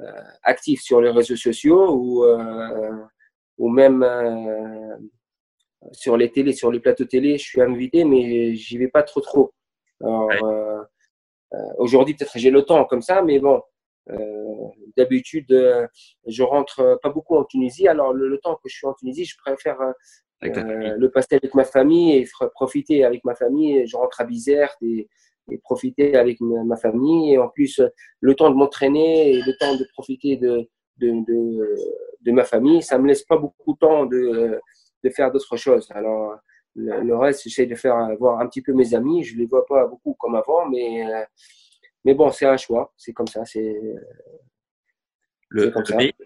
euh, 0.00 0.22
actif 0.42 0.80
sur 0.80 1.00
les 1.00 1.10
réseaux 1.10 1.36
sociaux 1.36 1.94
ou, 1.94 2.24
ou 3.58 3.68
même 3.68 4.02
sur 5.92 6.16
les 6.16 6.30
télés, 6.30 6.52
sur 6.52 6.70
les 6.70 6.80
plateaux 6.80 7.04
télé, 7.04 7.38
je 7.38 7.44
suis 7.44 7.60
invité, 7.60 8.04
mais 8.04 8.54
j'y 8.54 8.78
vais 8.78 8.88
pas 8.88 9.02
trop 9.02 9.20
trop. 9.20 9.52
Aujourd'hui, 11.78 12.14
peut-être 12.14 12.38
j'ai 12.38 12.50
le 12.50 12.62
temps 12.62 12.84
comme 12.84 13.02
ça, 13.02 13.22
mais 13.22 13.38
bon, 13.38 13.62
d'habitude, 14.96 15.46
je 16.26 16.42
rentre 16.42 16.98
pas 17.02 17.10
beaucoup 17.10 17.36
en 17.36 17.44
Tunisie. 17.44 17.88
Alors, 17.88 18.12
le, 18.12 18.38
temps 18.38 18.54
que 18.54 18.68
je 18.68 18.76
suis 18.76 18.86
en 18.86 18.94
Tunisie, 18.94 19.24
je 19.24 19.36
préfère 19.36 19.78
le 20.42 21.06
passer 21.08 21.36
avec 21.36 21.54
ma 21.54 21.64
famille 21.64 22.16
et 22.16 22.28
profiter 22.54 23.04
avec 23.04 23.24
ma 23.24 23.34
famille. 23.34 23.86
Je 23.86 23.96
rentre 23.96 24.20
à 24.20 24.24
Bizerte 24.24 24.78
et, 24.82 25.08
et 25.50 25.58
profiter 25.58 26.16
avec 26.16 26.40
ma 26.40 26.76
famille. 26.76 27.34
Et 27.34 27.38
en 27.38 27.48
plus, 27.48 27.80
le 28.20 28.34
temps 28.34 28.50
de 28.50 28.56
m'entraîner 28.56 29.32
et 29.32 29.42
le 29.42 29.56
temps 29.58 29.76
de 29.76 29.84
profiter 29.92 30.36
de, 30.36 30.68
de, 30.98 31.10
de, 31.26 31.76
de, 32.20 32.32
ma 32.32 32.44
famille, 32.44 32.82
ça 32.82 32.98
me 32.98 33.08
laisse 33.08 33.22
pas 33.22 33.36
beaucoup 33.36 33.72
de 33.74 33.78
temps 33.78 34.06
de, 34.06 34.60
de 35.04 35.10
faire 35.10 35.30
d'autres 35.30 35.56
choses. 35.56 35.90
Alors, 35.90 36.36
le, 36.74 37.16
reste, 37.16 37.42
j'essaie 37.44 37.66
de 37.66 37.74
faire 37.74 37.96
voir 38.18 38.40
un 38.40 38.46
petit 38.46 38.62
peu 38.62 38.72
mes 38.72 38.94
amis. 38.94 39.24
Je 39.24 39.36
les 39.36 39.46
vois 39.46 39.66
pas 39.66 39.86
beaucoup 39.86 40.14
comme 40.14 40.34
avant, 40.34 40.68
mais, 40.68 41.04
mais 42.04 42.14
bon, 42.14 42.30
c'est 42.30 42.46
un 42.46 42.56
choix. 42.56 42.92
C'est 42.96 43.12
comme 43.12 43.26
ça. 43.26 43.44
C'est 43.44 43.76
le, 45.48 45.72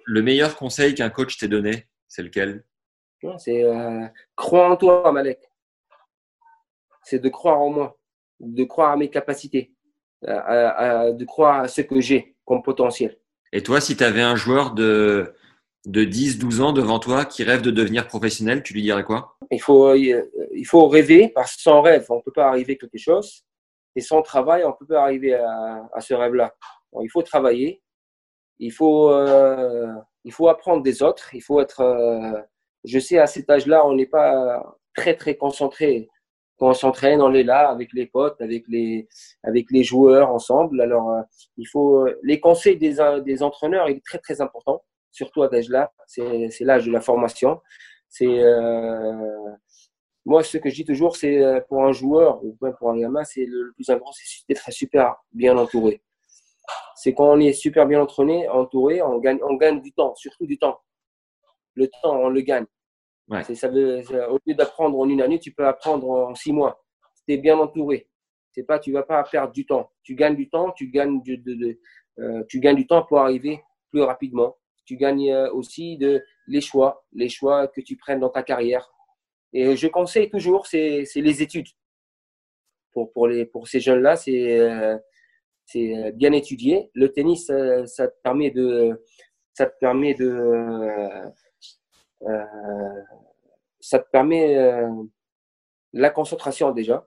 le, 0.07 0.23
meilleur 0.23 0.55
conseil 0.55 0.95
qu'un 0.95 1.09
coach 1.09 1.39
t'ait 1.39 1.49
donné, 1.49 1.89
c'est 2.09 2.23
lequel? 2.23 2.65
C'est 3.39 3.65
euh, 3.65 4.07
croire 4.37 4.73
en 4.73 4.77
toi, 4.77 5.11
Malek. 5.13 5.41
C'est 7.03 7.19
de 7.19 7.29
croire 7.29 7.61
en 7.61 7.71
moi 7.71 7.99
de 8.41 8.65
croire 8.65 8.93
à 8.93 8.97
mes 8.97 9.11
capacités, 9.11 9.73
de 10.23 11.25
croire 11.25 11.61
à 11.61 11.69
ce 11.69 11.81
que 11.81 12.01
j'ai 12.01 12.37
comme 12.45 12.63
potentiel. 12.63 13.19
Et 13.53 13.63
toi, 13.63 13.81
si 13.81 13.97
tu 13.97 14.05
avais 14.05 14.23
un 14.23 14.37
joueur 14.37 14.73
de, 14.73 15.33
de 15.87 16.05
10, 16.05 16.39
12 16.39 16.61
ans 16.61 16.73
devant 16.73 16.99
toi 16.99 17.25
qui 17.25 17.45
rêve 17.45 17.63
de 17.63 17.71
devenir 17.71 18.07
professionnel, 18.07 18.63
tu 18.63 18.73
lui 18.73 18.83
dirais 18.83 19.05
quoi? 19.05 19.37
Il 19.51 19.61
faut, 19.61 19.89
euh, 19.89 20.31
il 20.53 20.67
faut 20.67 20.89
rêver, 20.89 21.29
parce 21.29 21.57
que 21.57 21.63
sans 21.63 21.83
rêve, 21.83 22.07
on 22.09 22.17
ne 22.17 22.21
peut 22.23 22.33
pas 22.33 22.49
arriver 22.49 22.73
à 22.75 22.77
quelque 22.77 22.99
chose. 22.99 23.45
Et 23.97 24.01
sans 24.01 24.23
travail, 24.23 24.65
on 24.65 24.71
ne 24.71 24.75
peut 24.75 24.87
pas 24.87 25.03
arriver 25.03 25.35
à, 25.35 26.01
ce 26.01 26.15
rêve-là. 26.15 26.55
il 27.01 27.09
faut 27.09 27.23
travailler, 27.23 27.83
il 28.59 28.73
faut, 28.73 29.11
euh, 29.11 29.93
il 30.25 30.33
faut 30.33 30.49
apprendre 30.49 30.83
des 30.83 31.03
autres, 31.03 31.35
il 31.35 31.43
faut 31.43 31.61
être. 31.61 31.81
Euh, 31.81 32.41
je 32.85 32.99
sais, 32.99 33.19
à 33.19 33.27
cet 33.27 33.49
âge-là, 33.49 33.87
on 33.87 33.95
n'est 33.95 34.07
pas 34.07 34.63
très, 34.95 35.15
très 35.15 35.37
concentré 35.37 36.09
quand 36.59 36.69
on 36.69 36.75
s'entraîne, 36.75 37.21
on 37.21 37.35
est 37.35 37.43
là 37.43 37.69
avec 37.69 37.93
les 37.93 38.07
potes, 38.07 38.41
avec 38.41 38.65
les, 38.69 39.09
avec 39.43 39.71
les 39.71 39.83
joueurs 39.83 40.31
ensemble. 40.31 40.81
Alors, 40.81 41.11
euh, 41.11 41.23
il 41.57 41.67
faut 41.67 42.07
les 42.23 42.41
conseils 42.41 42.77
des, 42.77 42.97
des 43.25 43.43
entraîneurs, 43.43 43.89
il 43.89 43.97
est 43.97 44.05
très 44.05 44.19
très 44.19 44.41
important, 44.41 44.83
surtout 45.11 45.43
à 45.43 45.47
cet 45.47 45.55
âge-là. 45.55 45.93
C'est, 46.07 46.51
l'âge 46.61 46.87
de 46.87 46.93
la 46.93 47.01
formation. 47.01 47.61
C'est 48.09 48.27
euh, 48.27 49.51
moi 50.25 50.43
ce 50.43 50.59
que 50.59 50.71
je 50.71 50.77
dis 50.77 50.85
toujours, 50.85 51.17
c'est 51.17 51.43
euh, 51.43 51.61
pour 51.69 51.85
un 51.85 51.93
joueur 51.93 52.43
ou 52.45 52.57
pour 52.79 52.91
un 52.91 52.99
gamin, 52.99 53.25
c'est 53.25 53.45
le, 53.47 53.73
plus 53.75 53.89
important, 53.91 54.13
c'est 54.13 54.47
d'être 54.49 54.71
super 54.73 55.17
bien 55.33 55.57
entouré. 55.59 56.03
C'est 56.97 57.13
quand 57.15 57.31
on 57.33 57.41
est 57.41 57.53
super 57.53 57.87
bien 57.87 58.01
entraîné, 58.01 58.49
entouré, 58.49 59.03
on 59.03 59.19
gagne, 59.19 59.39
on 59.43 59.55
gagne 59.55 59.83
du 59.83 59.93
temps, 59.93 60.15
surtout 60.15 60.47
du 60.47 60.57
temps. 60.59 60.81
Le 61.75 61.89
temps, 61.89 62.17
on 62.17 62.29
le 62.29 62.41
gagne. 62.41 62.67
Au 63.29 64.39
lieu 64.47 64.55
d'apprendre 64.55 64.99
en 64.99 65.09
une 65.09 65.23
année, 65.23 65.39
tu 65.39 65.53
peux 65.53 65.67
apprendre 65.67 66.09
en 66.09 66.35
six 66.35 66.53
mois. 66.53 66.85
Tu 67.27 67.35
es 67.35 67.39
bien 67.39 67.59
entouré. 67.59 68.09
C'est 68.53 68.65
pas, 68.65 68.79
tu 68.79 68.93
vas 68.93 69.03
pas 69.03 69.23
perdre 69.25 69.53
du 69.53 69.67
temps. 69.67 69.91
Tu 70.03 70.15
gagnes 70.15 70.37
du 70.37 70.49
temps, 70.49 70.71
tu 70.73 70.89
gagnes, 70.89 71.21
de, 71.23 71.79
euh, 72.21 72.45
tu 72.49 72.61
gagnes 72.61 72.77
du 72.77 72.87
temps 72.87 73.03
pour 73.03 73.19
arriver 73.19 73.61
plus 73.91 74.03
rapidement. 74.03 74.57
Tu 74.85 74.97
gagnes 74.97 75.33
euh, 75.33 75.51
aussi 75.53 75.97
de, 75.97 76.23
les 76.47 76.61
choix, 76.61 77.05
les 77.13 77.29
choix 77.29 77.67
que 77.69 77.81
tu 77.81 77.97
prennes 77.97 78.21
dans 78.21 78.29
ta 78.29 78.43
carrière. 78.43 78.91
Et 79.53 79.77
je 79.77 79.89
conseille 79.89 80.31
toujours, 80.31 80.67
c'est 80.67 81.05
les 81.17 81.43
études. 81.43 81.69
Pour, 82.93 83.13
pour, 83.13 83.27
les, 83.27 83.47
pour 83.47 83.67
ces 83.67 83.81
jeunes-là, 83.81 84.17
c'est 84.17 84.61
euh, 84.61 84.99
bien 86.13 86.33
étudier. 86.33 86.91
Le 86.95 87.11
tennis, 87.13 87.51
ça, 87.87 88.09
permet 88.23 88.51
de, 88.51 89.03
ça 89.53 89.67
te 89.67 89.77
permet 89.81 90.15
de 90.15 91.33
ça 93.85 93.99
te 93.99 94.09
permet 94.11 94.57
euh, 94.57 94.89
la 95.93 96.11
concentration 96.11 96.71
déjà. 96.73 97.07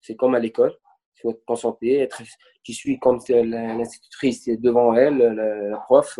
C'est 0.00 0.16
comme 0.16 0.34
à 0.34 0.40
l'école. 0.40 0.76
Il 1.16 1.20
faut 1.20 1.32
te 1.32 1.44
concentrer, 1.44 2.00
être, 2.00 2.22
tu 2.64 2.72
suis 2.72 2.98
comme 2.98 3.20
l'institutrice 3.28 4.46
devant 4.46 4.94
elle, 4.94 5.18
la, 5.18 5.76
prof. 5.78 6.18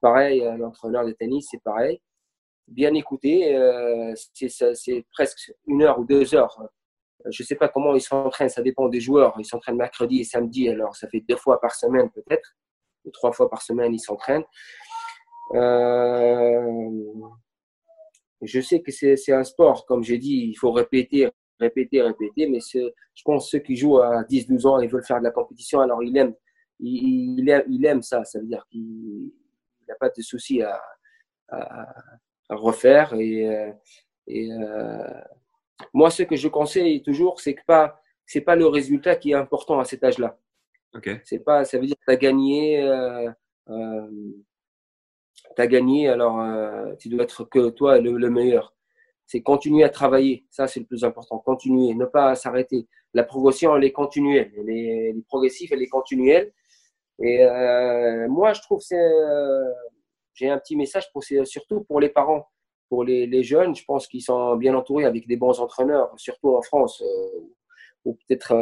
Pareil, 0.00 0.40
l'entraîneur 0.56 1.04
de 1.04 1.12
tennis, 1.12 1.48
c'est 1.50 1.62
pareil. 1.62 2.00
Bien 2.66 2.94
écouter, 2.94 3.54
euh, 3.54 4.14
c'est 4.32 5.06
presque 5.12 5.52
une 5.66 5.82
heure 5.82 5.98
ou 5.98 6.04
deux 6.04 6.34
heures. 6.34 6.58
Je 7.26 7.42
ne 7.42 7.46
sais 7.46 7.56
pas 7.56 7.68
comment 7.68 7.94
ils 7.94 8.00
s'entraînent, 8.00 8.48
ça 8.48 8.62
dépend 8.62 8.88
des 8.88 9.00
joueurs. 9.00 9.34
Ils 9.38 9.44
s'entraînent 9.44 9.76
mercredi 9.76 10.20
et 10.20 10.24
samedi, 10.24 10.68
alors 10.70 10.96
ça 10.96 11.08
fait 11.08 11.20
deux 11.20 11.36
fois 11.36 11.60
par 11.60 11.74
semaine 11.74 12.10
peut-être, 12.10 12.56
ou 13.04 13.10
trois 13.10 13.32
fois 13.32 13.50
par 13.50 13.60
semaine 13.60 13.92
ils 13.92 14.00
s'entraînent. 14.00 14.44
Euh, 15.54 17.12
je 18.42 18.60
sais 18.60 18.80
que 18.80 18.90
c'est 18.90 19.32
un 19.32 19.44
sport, 19.44 19.86
comme 19.86 20.02
j'ai 20.02 20.18
dit, 20.18 20.48
il 20.50 20.54
faut 20.54 20.72
répéter, 20.72 21.28
répéter, 21.58 22.02
répéter, 22.02 22.48
mais 22.48 22.60
je 22.60 23.22
pense 23.24 23.50
ceux 23.50 23.58
qui 23.58 23.76
jouent 23.76 23.98
à 23.98 24.22
10-12 24.24 24.66
ans, 24.66 24.80
ils 24.80 24.88
veulent 24.88 25.04
faire 25.04 25.18
de 25.18 25.24
la 25.24 25.30
compétition, 25.30 25.80
alors 25.80 26.02
ils 26.02 26.16
aiment, 26.16 26.34
il, 26.78 27.48
aime, 27.48 27.64
il 27.68 27.84
aime 27.84 28.02
ça, 28.02 28.24
ça 28.24 28.38
veut 28.38 28.46
dire 28.46 28.64
qu'il 28.70 29.32
n'a 29.88 29.94
pas 29.96 30.08
de 30.08 30.22
souci 30.22 30.62
à, 30.62 30.80
à, 31.48 31.86
refaire. 32.50 33.14
Et, 33.14 33.74
et 34.28 34.52
euh, 34.52 35.20
moi, 35.92 36.10
ce 36.10 36.22
que 36.22 36.36
je 36.36 36.48
conseille 36.48 37.02
toujours, 37.02 37.40
c'est 37.40 37.54
que 37.54 37.64
pas, 37.66 38.00
c'est 38.26 38.42
pas 38.42 38.56
le 38.56 38.66
résultat 38.66 39.16
qui 39.16 39.30
est 39.30 39.34
important 39.34 39.80
à 39.80 39.84
cet 39.84 40.04
âge-là. 40.04 40.38
Okay. 40.94 41.20
C'est 41.24 41.40
pas, 41.40 41.64
ça 41.64 41.78
veut 41.78 41.86
dire 41.86 41.96
que 41.96 42.04
tu 42.06 42.12
as 42.12 42.16
gagné. 42.16 42.82
Euh, 42.82 43.30
euh, 43.70 44.10
tu 45.58 45.68
gagné, 45.68 46.08
alors 46.08 46.40
euh, 46.40 46.94
tu 46.98 47.08
dois 47.08 47.24
être 47.24 47.44
que 47.44 47.70
toi 47.70 47.98
le, 47.98 48.30
meilleur. 48.30 48.74
C'est 49.26 49.42
continuer 49.42 49.84
à 49.84 49.88
travailler, 49.88 50.46
ça 50.50 50.66
c'est 50.68 50.80
le 50.80 50.86
plus 50.86 51.04
important. 51.04 51.38
Continuer, 51.38 51.94
ne 51.94 52.04
pas 52.04 52.34
s'arrêter. 52.34 52.86
La 53.12 53.24
progression, 53.24 53.76
elle 53.76 53.84
est 53.84 53.92
continuelle, 53.92 54.52
elle 54.56 54.70
est, 54.70 55.14
progressive, 55.26 55.70
elle 55.72 55.82
est 55.82 55.88
continuelle. 55.88 56.52
Et 57.20 57.44
euh, 57.44 58.28
moi, 58.28 58.52
je 58.52 58.60
trouve 58.62 58.80
c'est, 58.80 58.96
euh, 58.96 59.64
j'ai 60.34 60.48
un 60.48 60.58
petit 60.58 60.76
message 60.76 61.10
pour 61.12 61.24
surtout 61.24 61.82
pour 61.82 62.00
les 62.00 62.08
parents, 62.08 62.48
pour 62.88 63.02
les, 63.04 63.42
jeunes. 63.42 63.74
Je 63.74 63.84
pense 63.84 64.06
qu'ils 64.06 64.22
sont 64.22 64.56
bien 64.56 64.74
entourés 64.76 65.04
avec 65.04 65.26
des 65.26 65.36
bons 65.36 65.58
entraîneurs, 65.60 66.12
surtout 66.16 66.56
en 66.56 66.62
France 66.62 67.02
ou 68.04 68.14
peut-être 68.14 68.54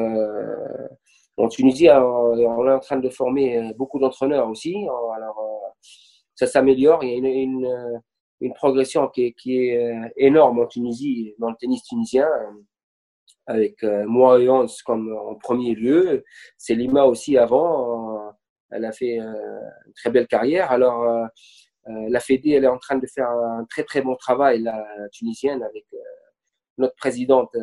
en 1.37 1.49
Tunisie. 1.49 1.91
On 1.91 2.37
est 2.39 2.47
en 2.73 2.81
train 2.81 2.97
de 2.97 3.11
former 3.11 3.73
beaucoup 3.77 3.99
d'entraîneurs 3.99 4.49
aussi. 4.49 4.75
Alors 5.15 5.56
ça 6.37 6.47
s'améliore. 6.47 7.03
Il 7.03 7.11
y 7.11 7.15
a 7.15 7.17
une, 7.17 7.27
une, 7.27 7.67
euh, 7.67 7.99
une 8.41 8.55
progression 8.55 9.09
qui 9.09 9.25
est, 9.27 9.33
qui 9.33 9.59
est, 9.59 9.79
euh, 9.79 10.09
énorme 10.17 10.61
en 10.61 10.67
Tunisie, 10.67 11.35
dans 11.39 11.51
le 11.51 11.57
tennis 11.59 11.83
tunisien, 11.83 12.29
avec 13.47 13.83
euh, 13.83 14.05
moi 14.07 14.41
et 14.41 14.49
Hans 14.49 14.67
comme 14.85 15.13
en 15.17 15.35
premier 15.35 15.75
lieu. 15.75 16.25
C'est 16.59 16.75
Lima 16.75 17.05
aussi 17.05 17.37
avant. 17.39 18.33
Elle 18.71 18.85
a 18.85 18.93
fait 18.93 19.19
une 19.19 19.93
très 19.95 20.11
belle 20.11 20.27
carrière. 20.27 20.73
Alors, 20.73 21.29
la 21.87 22.21
Fédé, 22.21 22.51
elle 22.51 22.65
est 22.65 22.69
en 22.69 22.79
train 22.79 22.97
de 22.99 23.07
faire 23.07 23.31
un 23.31 23.65
très 23.71 23.85
très 23.85 24.03
bon 24.03 24.17
travail, 24.17 24.63
la 24.63 24.85
tunisienne, 25.13 25.63
avec 25.63 25.87
notre 26.77 26.97
présidente, 26.97 27.57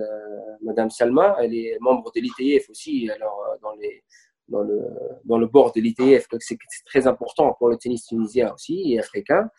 Madame 0.61 0.89
Salma. 0.89 1.35
Elle 1.41 1.53
est 1.53 1.77
membre 1.81 2.09
de 2.15 2.21
l'ITF 2.21 2.69
aussi. 2.69 3.09
Alors, 3.09 3.37
dans 3.61 3.73
les 3.73 4.01
dans 4.47 4.61
le, 4.61 4.81
dans 5.25 5.37
le 5.37 5.47
bord 5.47 5.71
de 5.73 5.81
l'ITF, 5.81 6.27
c'est 6.39 6.57
très 6.85 7.07
important 7.07 7.53
pour 7.53 7.69
le 7.69 7.77
tennis 7.77 8.05
tunisien 8.05 8.53
aussi 8.53 8.93
et 8.93 8.99
africain. 8.99 9.49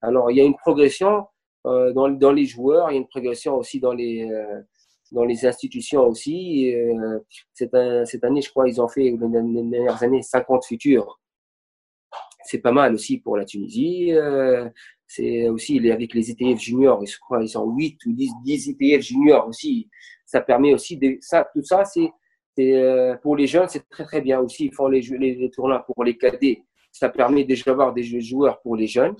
Alors, 0.00 0.30
il 0.30 0.36
y 0.36 0.40
a 0.40 0.44
une 0.44 0.56
progression 0.56 1.26
euh, 1.66 1.92
dans, 1.92 2.10
dans, 2.10 2.32
les 2.32 2.44
joueurs, 2.44 2.90
il 2.90 2.94
y 2.94 2.96
a 2.96 3.00
une 3.00 3.08
progression 3.08 3.56
aussi 3.56 3.80
dans 3.80 3.94
les, 3.94 4.30
euh, 4.30 4.60
dans 5.12 5.24
les 5.24 5.46
institutions 5.46 6.06
aussi. 6.06 6.74
Euh, 6.74 7.18
cette, 7.54 7.74
cette, 8.04 8.24
année, 8.24 8.42
je 8.42 8.50
crois, 8.50 8.68
ils 8.68 8.80
ont 8.80 8.88
fait, 8.88 9.02
les 9.02 9.16
dernières 9.16 10.02
années, 10.02 10.22
50 10.22 10.66
futurs. 10.66 11.20
C'est 12.44 12.58
pas 12.58 12.72
mal 12.72 12.94
aussi 12.94 13.18
pour 13.18 13.38
la 13.38 13.46
Tunisie. 13.46 14.12
C'est 15.06 15.48
aussi 15.48 15.78
avec 15.90 16.12
les 16.12 16.30
ITF 16.30 16.60
juniors, 16.60 17.02
ils 17.40 17.48
sont 17.48 17.70
8 17.70 18.06
ou 18.06 18.12
10, 18.12 18.30
10 18.44 18.66
ITF 18.68 19.02
juniors 19.02 19.48
aussi. 19.48 19.88
Ça 20.26 20.40
permet 20.40 20.74
aussi 20.74 20.98
de, 20.98 21.18
tout 21.54 21.62
ça, 21.62 21.84
c'est 21.84 22.10
euh, 22.58 23.16
pour 23.16 23.36
les 23.36 23.46
jeunes, 23.46 23.68
c'est 23.68 23.88
très 23.88 24.04
très 24.04 24.20
bien 24.20 24.40
aussi. 24.40 24.66
Ils 24.66 24.74
font 24.74 24.88
les, 24.88 25.00
les, 25.00 25.50
tournois 25.50 25.84
pour 25.84 26.04
les 26.04 26.16
cadets. 26.16 26.62
Ça 26.92 27.08
permet 27.08 27.44
déjà 27.44 27.64
d'avoir 27.66 27.92
des 27.92 28.02
joueurs 28.20 28.60
pour 28.62 28.76
les 28.76 28.86
jeunes. 28.86 29.16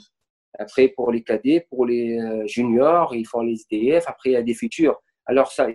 Après, 0.57 0.89
pour 0.89 1.11
les 1.11 1.23
cadets, 1.23 1.67
pour 1.69 1.85
les 1.87 2.17
euh, 2.19 2.47
juniors, 2.47 3.15
ils 3.15 3.27
font 3.27 3.41
les 3.41 3.65
ITF. 3.71 4.05
Après, 4.07 4.31
il 4.31 4.33
y 4.35 4.37
a 4.37 4.43
des 4.43 4.55
futurs. 4.55 5.03
Alors 5.27 5.51
ça, 5.51 5.67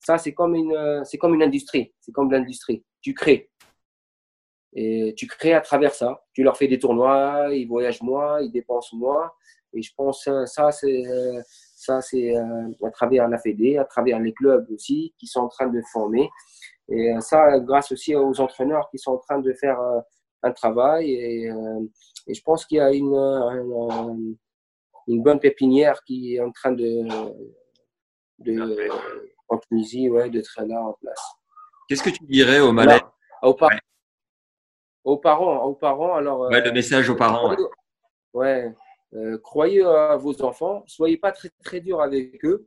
ça 0.00 0.18
c'est 0.18 0.32
comme 0.32 0.56
une, 0.56 1.02
c'est 1.04 1.18
comme 1.18 1.34
une 1.34 1.42
industrie. 1.42 1.92
C'est 2.00 2.12
comme 2.12 2.32
l'industrie. 2.32 2.84
Tu 3.00 3.14
crées. 3.14 3.50
Et 4.76 5.14
tu 5.16 5.28
crées 5.28 5.54
à 5.54 5.60
travers 5.60 5.94
ça. 5.94 6.24
Tu 6.32 6.42
leur 6.42 6.56
fais 6.56 6.66
des 6.66 6.80
tournois, 6.80 7.48
ils 7.52 7.66
voyagent 7.66 8.02
moins, 8.02 8.40
ils 8.40 8.50
dépensent 8.50 8.96
moins. 8.96 9.30
Et 9.72 9.82
je 9.82 9.92
pense 9.96 10.28
ça, 10.46 10.72
c'est 10.72 11.02
ça, 11.76 12.00
c'est 12.00 12.34
à 12.34 12.90
travers 12.90 13.28
la 13.28 13.38
Fédé, 13.38 13.76
à 13.76 13.84
travers 13.84 14.18
les 14.18 14.32
clubs 14.32 14.66
aussi 14.70 15.14
qui 15.18 15.26
sont 15.28 15.40
en 15.40 15.48
train 15.48 15.68
de 15.68 15.80
former. 15.92 16.28
Et 16.88 17.14
ça, 17.20 17.58
grâce 17.60 17.92
aussi 17.92 18.14
aux 18.14 18.40
entraîneurs 18.40 18.88
qui 18.90 18.98
sont 18.98 19.12
en 19.12 19.18
train 19.18 19.38
de 19.38 19.52
faire 19.54 19.78
un 20.42 20.52
travail. 20.52 21.10
Et, 21.10 21.50
et 22.26 22.34
je 22.34 22.42
pense 22.42 22.66
qu'il 22.66 22.78
y 22.78 22.80
a 22.80 22.92
une, 22.92 23.14
une, 23.14 24.36
une, 25.08 25.22
bonne 25.22 25.40
pépinière 25.40 26.02
qui 26.04 26.36
est 26.36 26.40
en 26.40 26.50
train 26.52 26.72
de, 26.72 27.06
de 28.38 28.88
en 29.48 29.58
Tunisie, 29.58 30.08
ouais, 30.08 30.30
de 30.30 30.40
traîner 30.40 30.76
en 30.76 30.94
place. 30.94 31.22
Qu'est-ce 31.88 32.02
que 32.02 32.10
tu 32.10 32.24
dirais 32.24 32.60
aux 32.60 32.72
malades 32.72 33.02
aux, 33.42 33.56
aux, 35.04 35.18
parents, 35.18 35.64
aux 35.64 35.74
parents. 35.74 36.14
Alors, 36.14 36.40
ouais, 36.40 36.62
le 36.62 36.72
message 36.72 37.08
aux 37.10 37.16
parents. 37.16 37.54
Ouais. 38.32 38.72
Euh, 39.14 39.38
croyez 39.38 39.84
à 39.84 40.16
vos 40.16 40.42
enfants, 40.42 40.82
soyez 40.86 41.16
pas 41.16 41.30
très 41.30 41.50
très 41.62 41.80
dur 41.80 42.00
avec 42.00 42.44
eux 42.44 42.66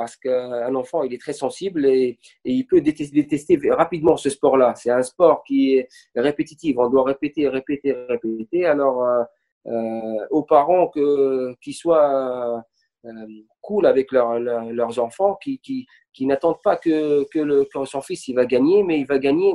parce 0.00 0.16
qu'un 0.16 0.74
enfant 0.74 1.02
il 1.02 1.12
est 1.12 1.20
très 1.20 1.34
sensible 1.34 1.84
et, 1.84 2.18
il 2.46 2.66
peut 2.66 2.80
détester, 2.80 3.60
rapidement 3.70 4.16
ce 4.16 4.30
sport-là. 4.30 4.74
C'est 4.74 4.90
un 4.90 5.02
sport 5.02 5.44
qui 5.44 5.74
est 5.74 5.88
répétitif, 6.16 6.78
on 6.78 6.88
doit 6.88 7.04
répéter, 7.04 7.46
répéter, 7.48 7.92
répéter. 8.08 8.64
Alors 8.64 9.04
euh, 9.04 9.22
euh 9.66 10.26
aux 10.30 10.44
parents 10.44 10.88
qu'ils 10.88 11.74
soient 11.74 12.64
euh, 13.04 13.10
cool 13.60 13.84
avec 13.84 14.10
leurs 14.10 14.98
enfants, 14.98 15.34
qui, 15.42 15.58
qui, 15.58 15.86
qui 16.14 16.24
n'attendent 16.24 16.62
pas 16.62 16.76
que, 16.76 17.26
que, 17.30 17.84
son 17.84 18.00
fils 18.00 18.26
il 18.28 18.36
va 18.36 18.46
gagner, 18.46 18.82
mais 18.82 19.00
il 19.00 19.06
va 19.06 19.18
gagner 19.18 19.52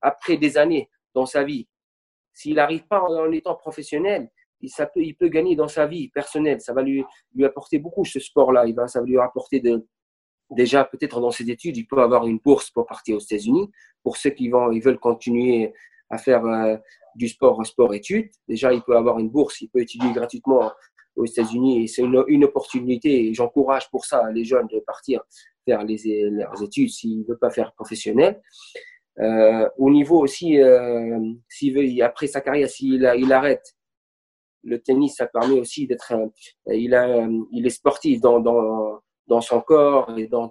après 0.00 0.36
des 0.36 0.58
années 0.58 0.88
dans 1.12 1.26
sa 1.26 1.42
vie. 1.42 1.66
S'il 2.32 2.54
n'arrive 2.54 2.86
pas 2.86 3.00
en 3.02 3.32
étant 3.32 3.56
professionnel, 3.56 4.30
il 4.62 5.14
peut 5.14 5.28
gagner 5.28 5.56
dans 5.56 5.68
sa 5.68 5.86
vie 5.86 6.08
personnelle. 6.08 6.60
Ça 6.60 6.72
va 6.72 6.82
lui, 6.82 7.04
lui 7.34 7.44
apporter 7.44 7.78
beaucoup 7.78 8.04
ce 8.04 8.20
sport-là. 8.20 8.66
Il 8.66 8.74
va, 8.74 8.88
ça 8.88 9.00
va 9.00 9.06
lui 9.06 9.18
apporter 9.18 9.62
déjà 10.50 10.84
peut-être 10.84 11.20
dans 11.20 11.30
ses 11.30 11.50
études, 11.50 11.76
il 11.76 11.86
peut 11.86 12.00
avoir 12.00 12.26
une 12.26 12.38
bourse 12.38 12.70
pour 12.70 12.86
partir 12.86 13.16
aux 13.16 13.20
États-Unis. 13.20 13.70
Pour 14.02 14.16
ceux 14.16 14.30
qui 14.30 14.48
vont, 14.48 14.70
ils 14.70 14.82
veulent 14.82 14.98
continuer 14.98 15.72
à 16.10 16.18
faire 16.18 16.44
euh, 16.44 16.76
du 17.14 17.28
sport, 17.28 17.64
sport-études, 17.64 18.30
déjà 18.48 18.72
il 18.72 18.82
peut 18.82 18.96
avoir 18.96 19.18
une 19.18 19.30
bourse, 19.30 19.60
il 19.60 19.68
peut 19.68 19.80
étudier 19.80 20.12
gratuitement 20.12 20.70
aux 21.14 21.26
États-Unis 21.26 21.88
c'est 21.88 22.02
une, 22.02 22.44
opportunité 22.44 23.34
j'encourage 23.34 23.90
pour 23.90 24.06
ça 24.06 24.30
les 24.32 24.46
jeunes 24.46 24.66
de 24.68 24.80
partir 24.80 25.20
faire 25.66 25.84
les, 25.84 26.30
leurs 26.30 26.62
études 26.62 26.88
s'ils 26.88 27.20
ne 27.20 27.24
veulent 27.24 27.38
pas 27.38 27.50
faire 27.50 27.72
professionnel. 27.72 28.40
Euh, 29.20 29.68
au 29.78 29.90
niveau 29.90 30.20
aussi, 30.20 30.58
euh, 30.58 31.18
s'il 31.48 31.74
veut, 31.74 32.02
après 32.02 32.26
sa 32.26 32.40
carrière, 32.40 32.68
s'il 32.68 33.12
il 33.18 33.32
arrête, 33.32 33.74
le 34.64 34.80
tennis, 34.80 35.16
ça 35.16 35.26
permet 35.26 35.58
aussi 35.58 35.86
d'être, 35.86 36.12
il, 36.66 36.94
est 36.94 37.70
sportif 37.70 38.20
dans, 38.20 39.40
son 39.40 39.60
corps 39.60 40.16
et 40.16 40.26
dans, 40.26 40.48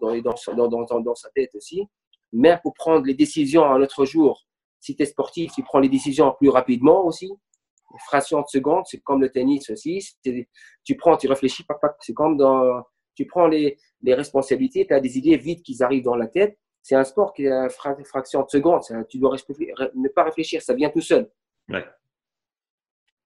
sa 1.15 1.29
tête 1.29 1.55
aussi. 1.55 1.87
Mais 2.33 2.57
pour 2.61 2.73
prendre 2.73 3.05
les 3.05 3.13
décisions 3.13 3.65
un 3.65 3.81
autre 3.81 4.05
jour, 4.05 4.45
si 4.79 4.95
tu 4.95 5.03
es 5.03 5.05
sportif, 5.05 5.51
tu 5.53 5.63
prends 5.63 5.79
les 5.79 5.89
décisions 5.89 6.33
plus 6.39 6.49
rapidement 6.49 7.05
aussi 7.05 7.31
fraction 7.99 8.41
de 8.41 8.47
seconde, 8.47 8.83
c'est 8.85 8.99
comme 8.99 9.21
le 9.21 9.29
tennis 9.29 9.69
aussi. 9.69 10.01
Tu 10.83 10.95
prends, 10.95 11.17
tu 11.17 11.27
réfléchis, 11.27 11.65
c'est 11.99 12.13
comme 12.13 12.37
dans, 12.37 12.83
tu 13.15 13.25
prends 13.25 13.47
les, 13.47 13.77
responsabilités, 14.05 14.85
tu 14.87 14.93
as 14.93 14.99
des 14.99 15.17
idées 15.17 15.37
vite 15.37 15.63
qui 15.63 15.81
arrivent 15.83 16.03
dans 16.03 16.15
la 16.15 16.27
tête. 16.27 16.57
C'est 16.81 16.95
un 16.95 17.03
sport 17.03 17.33
qui 17.33 17.43
est 17.43 17.51
à 17.51 17.69
fraction 17.69 18.43
de 18.43 18.49
seconde. 18.49 18.81
Tu 19.09 19.19
dois 19.19 19.35
ne 19.95 20.09
pas 20.09 20.23
réfléchir, 20.23 20.61
ça 20.61 20.73
vient 20.73 20.89
tout 20.89 21.01
seul. 21.01 21.29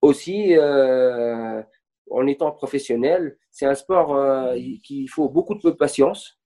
Aussi, 0.06 0.56
euh, 0.56 1.64
en 2.12 2.28
étant 2.28 2.52
professionnel, 2.52 3.40
c'est 3.50 3.66
un 3.66 3.74
sport 3.74 4.16
euh, 4.16 4.56
qui 4.84 5.08
faut 5.08 5.30
beaucoup 5.30 5.56
de 5.56 5.72
patience. 5.72 6.40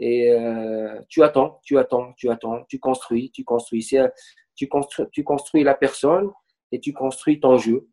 Et 0.00 0.32
euh, 0.32 1.00
tu 1.08 1.22
attends, 1.22 1.60
tu 1.62 1.78
attends, 1.78 2.12
tu 2.14 2.28
attends, 2.30 2.64
tu 2.68 2.80
construis, 2.80 3.30
tu 3.30 3.44
construis. 3.44 3.88
Tu 4.56 4.66
construis, 4.66 5.06
tu 5.12 5.22
construis 5.22 5.62
la 5.62 5.74
personne 5.74 6.32
et 6.72 6.80
tu 6.80 6.92
construis 6.92 7.38
ton 7.38 7.58
jeu. 7.58 7.88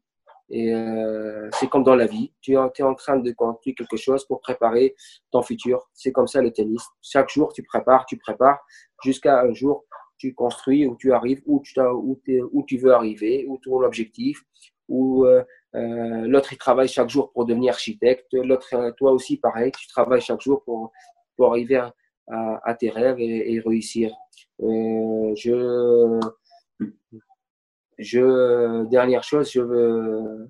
Et 0.49 0.73
euh, 0.73 1.47
c'est 1.53 1.69
comme 1.69 1.83
dans 1.83 1.95
la 1.95 2.07
vie, 2.07 2.33
tu 2.41 2.53
es, 2.53 2.57
en 2.57 2.95
train 2.95 3.17
de 3.17 3.31
construire 3.33 3.75
quelque 3.75 3.97
chose 3.97 4.25
pour 4.25 4.41
préparer 4.41 4.95
ton 5.29 5.43
futur. 5.43 5.91
C'est 5.93 6.11
comme 6.11 6.27
ça 6.27 6.41
le 6.41 6.51
tennis. 6.51 6.83
Chaque 7.03 7.29
jour, 7.29 7.53
tu 7.53 7.61
prépares, 7.61 8.07
tu 8.07 8.17
prépares, 8.17 8.59
jusqu'à 9.03 9.41
un 9.41 9.53
jour, 9.53 9.85
tu 10.21 10.35
construis 10.35 10.85
où 10.85 10.95
tu 10.95 11.11
arrives, 11.13 11.41
où 11.47 11.61
tu, 11.63 11.79
où, 11.81 12.21
où 12.51 12.63
tu 12.67 12.77
veux 12.77 12.93
arriver, 12.93 13.45
où 13.47 13.57
ton 13.57 13.81
objectif, 13.81 14.43
où 14.87 15.25
euh, 15.25 15.43
euh, 15.75 16.27
l'autre 16.27 16.53
il 16.53 16.57
travaille 16.59 16.87
chaque 16.87 17.09
jour 17.09 17.31
pour 17.31 17.45
devenir 17.45 17.73
architecte, 17.73 18.27
l'autre, 18.33 18.93
toi 18.97 19.11
aussi 19.13 19.37
pareil, 19.37 19.71
tu 19.71 19.87
travailles 19.87 20.21
chaque 20.21 20.41
jour 20.41 20.63
pour, 20.63 20.91
pour 21.35 21.47
arriver 21.51 21.77
à, 21.77 22.61
à, 22.63 22.75
tes 22.75 22.89
rêves 22.89 23.19
et, 23.19 23.53
et 23.53 23.59
réussir. 23.59 24.11
je 24.59 26.19
je, 27.97 28.85
dernière 28.85 29.23
chose, 29.23 29.51
je 29.51 29.61
veux, 29.61 30.47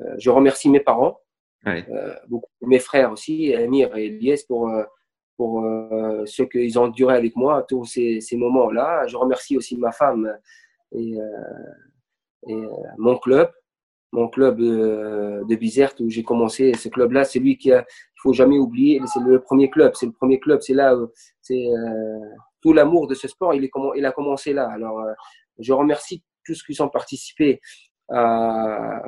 euh, 0.00 0.14
je 0.18 0.30
remercie 0.30 0.68
mes 0.68 0.80
parents, 0.80 1.20
euh, 1.66 2.14
beaucoup, 2.28 2.50
mes 2.62 2.78
frères 2.78 3.12
aussi, 3.12 3.54
Amir 3.54 3.94
et 3.96 4.06
Elias, 4.06 4.44
pour, 4.48 4.70
euh, 5.40 6.18
pour 6.18 6.28
ce 6.28 6.42
qu'ils 6.42 6.78
ont 6.78 6.84
enduré 6.84 7.16
avec 7.16 7.36
moi, 7.36 7.64
tous 7.68 7.84
ces, 7.84 8.20
moments-là. 8.32 9.06
Je 9.06 9.16
remercie 9.16 9.56
aussi 9.56 9.76
ma 9.76 9.92
femme 9.92 10.30
et, 10.92 11.14
et 12.48 12.62
mon 12.98 13.16
club, 13.18 13.50
mon 14.12 14.28
club 14.28 14.58
de 14.58 15.54
Bizerte 15.56 16.00
où 16.00 16.10
j'ai 16.10 16.24
commencé. 16.24 16.74
Ce 16.74 16.88
club-là, 16.88 17.24
c'est 17.24 17.38
lui 17.38 17.56
qui 17.56 17.72
a, 17.72 17.80
il 17.80 18.20
faut 18.22 18.32
jamais 18.32 18.58
oublier, 18.58 19.00
c'est 19.06 19.20
le 19.20 19.40
premier 19.40 19.70
club, 19.70 19.92
c'est 19.94 20.06
le 20.06 20.12
premier 20.12 20.40
club, 20.40 20.60
c'est 20.62 20.74
là, 20.74 20.96
c'est 21.42 21.66
tout 22.60 22.72
l'amour 22.72 23.06
de 23.06 23.14
ce 23.14 23.28
sport, 23.28 23.54
il, 23.54 23.64
est, 23.64 23.70
il 23.96 24.04
a 24.04 24.12
commencé 24.12 24.52
là. 24.52 24.68
Alors, 24.68 25.02
je 25.58 25.72
remercie 25.72 26.22
tous 26.44 26.62
qui 26.62 26.80
ont 26.80 26.88
participé 26.88 27.60
à, 28.10 29.02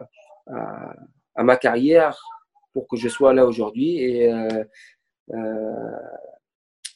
à, 1.35 1.43
ma 1.43 1.57
carrière 1.57 2.19
pour 2.73 2.89
que 2.89 2.97
je 2.97 3.09
sois 3.09 3.35
là 3.35 3.47
aujourd'hui. 3.47 3.99
Et 3.99 4.33
euh, 4.33 4.49
euh, 4.49 4.65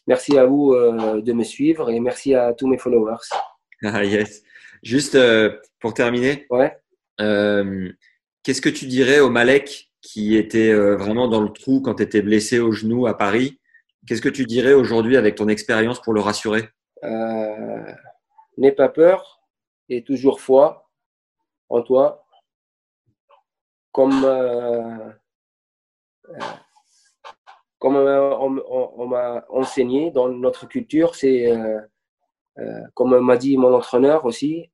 merci 0.06 0.38
à 0.38 0.46
vous 0.46 0.72
euh, 0.72 1.20
de 1.20 1.32
me 1.32 1.44
suivre 1.44 1.90
et 1.90 2.00
merci 2.00 2.34
à 2.34 2.52
tous 2.54 2.66
mes 2.66 2.78
followers. 2.78 3.16
Ah, 3.84 4.02
yes. 4.02 4.42
Juste 4.82 5.18
pour 5.80 5.92
terminer, 5.92 6.46
ouais. 6.48 6.74
qu'est-ce 7.18 8.62
que 8.62 8.70
tu 8.70 8.86
dirais 8.86 9.20
au 9.20 9.28
Malek 9.28 9.90
qui 10.00 10.34
était 10.34 10.72
vraiment 10.72 11.28
dans 11.28 11.42
le 11.42 11.50
trou 11.50 11.82
quand 11.82 11.96
tu 11.96 12.02
étais 12.02 12.22
blessé 12.22 12.58
au 12.58 12.72
genou 12.72 13.06
à 13.06 13.18
Paris? 13.18 13.60
Qu'est-ce 14.06 14.22
que 14.22 14.30
tu 14.30 14.46
dirais 14.46 14.72
aujourd'hui 14.72 15.18
avec 15.18 15.34
ton 15.34 15.48
expérience 15.48 16.00
pour 16.00 16.14
le 16.14 16.22
rassurer? 16.22 16.70
N'aie 18.56 18.72
pas 18.72 18.88
peur, 18.88 19.36
et 19.88 20.02
toujours 20.02 20.40
foi 20.40 20.90
en 21.68 21.82
toi, 21.82 22.26
comme, 23.92 24.24
euh, 24.24 25.10
euh, 26.28 26.38
comme 27.86 27.96
on, 28.96 29.06
m'a 29.06 29.44
enseigné 29.48 30.10
dans 30.10 30.28
notre 30.28 30.66
culture, 30.66 31.14
c'est 31.14 31.46
euh, 31.48 32.80
comme 32.94 33.16
m'a 33.20 33.36
dit 33.36 33.56
mon 33.56 33.72
entraîneur 33.72 34.24
aussi, 34.24 34.72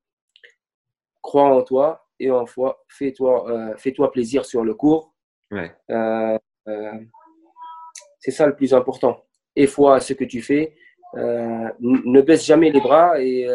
crois 1.21 1.45
en 1.45 1.63
toi 1.63 2.07
et 2.19 2.31
en 2.31 2.47
foi, 2.47 2.83
fais-toi 2.89 3.77
fais-toi 3.77 4.11
plaisir 4.11 4.47
sur 4.47 4.65
le 4.65 4.73
cours. 4.73 5.13
c'est 8.19 8.31
ça 8.31 8.47
le 8.47 8.57
plus 8.57 8.73
important. 8.73 9.23
Et 9.57 9.67
foi 9.67 9.97
à 9.97 10.01
ce 10.01 10.15
que 10.15 10.25
tu 10.25 10.41
fais. 10.41 10.75
ne 11.15 12.21
baisse 12.23 12.47
jamais 12.47 12.71
les 12.71 12.81
bras 12.81 13.21
et 13.21 13.47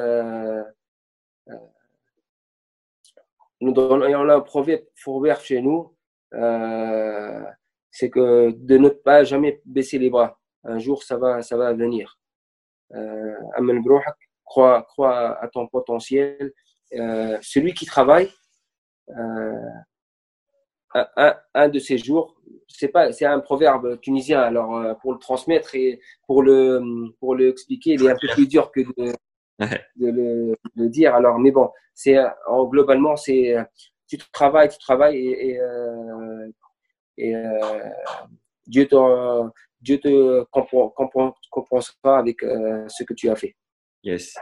nous 3.60 3.72
donnons 3.72 4.30
un 4.30 4.42
proverbe 4.42 5.42
chez 5.42 5.62
nous, 5.64 5.96
euh, 6.36 7.44
c'est 7.98 8.12
que 8.12 8.52
de 8.52 8.78
ne 8.78 8.90
pas 8.90 9.24
jamais 9.24 9.60
baisser 9.66 9.98
les 9.98 10.12
bras. 10.12 10.40
Un 10.64 10.78
jour, 10.78 11.02
ça 11.02 11.18
va, 11.18 11.42
ça 11.42 11.58
va 11.58 11.74
venir. 11.74 12.20
Euh, 12.94 13.34
crois, 14.46 14.84
crois 14.84 15.44
à 15.44 15.48
ton 15.48 15.66
potentiel. 15.68 16.54
Euh, 16.94 17.40
celui 17.42 17.74
qui 17.74 17.88
travaille, 17.88 18.30
euh, 19.10 19.70
un, 20.94 21.36
un, 21.56 21.70
de 21.70 21.80
ces 21.80 21.98
jours, 21.98 22.40
c'est 22.68 22.90
pas, 22.90 23.12
c'est 23.12 23.26
un 23.26 23.40
proverbe 23.40 24.00
tunisien. 24.00 24.42
Alors, 24.42 24.78
euh, 24.78 24.94
pour 25.02 25.14
le 25.14 25.18
transmettre 25.18 25.74
et 25.74 26.00
pour 26.28 26.44
le, 26.44 26.80
pour 27.20 27.34
le 27.34 27.50
expliquer, 27.50 27.94
il 27.94 28.06
est 28.06 28.12
un 28.12 28.18
peu 28.22 28.28
plus 28.28 28.48
dur 28.48 28.72
que 28.72 28.82
de, 28.82 29.12
de 29.96 30.56
le, 30.76 30.90
dire. 30.90 31.16
Alors, 31.16 31.40
mais 31.40 31.52
bon, 31.52 31.72
c'est 31.96 32.18
globalement, 32.70 33.16
c'est 33.16 33.56
tu 34.08 34.18
travailles, 34.32 34.70
tu 34.70 34.78
travailles 34.78 35.18
et, 35.18 35.50
et, 35.50 35.60
euh, 37.20 37.60
euh, 37.64 37.90
Dieu 38.66 38.88
te, 38.88 39.50
Dieu 39.82 40.00
te 40.00 40.44
compensera 41.50 42.20
avec 42.20 42.44
euh, 42.44 42.86
ce 42.88 43.04
que 43.04 43.14
tu 43.14 43.30
as 43.30 43.36
fait. 43.36 43.56
Yes. 44.04 44.34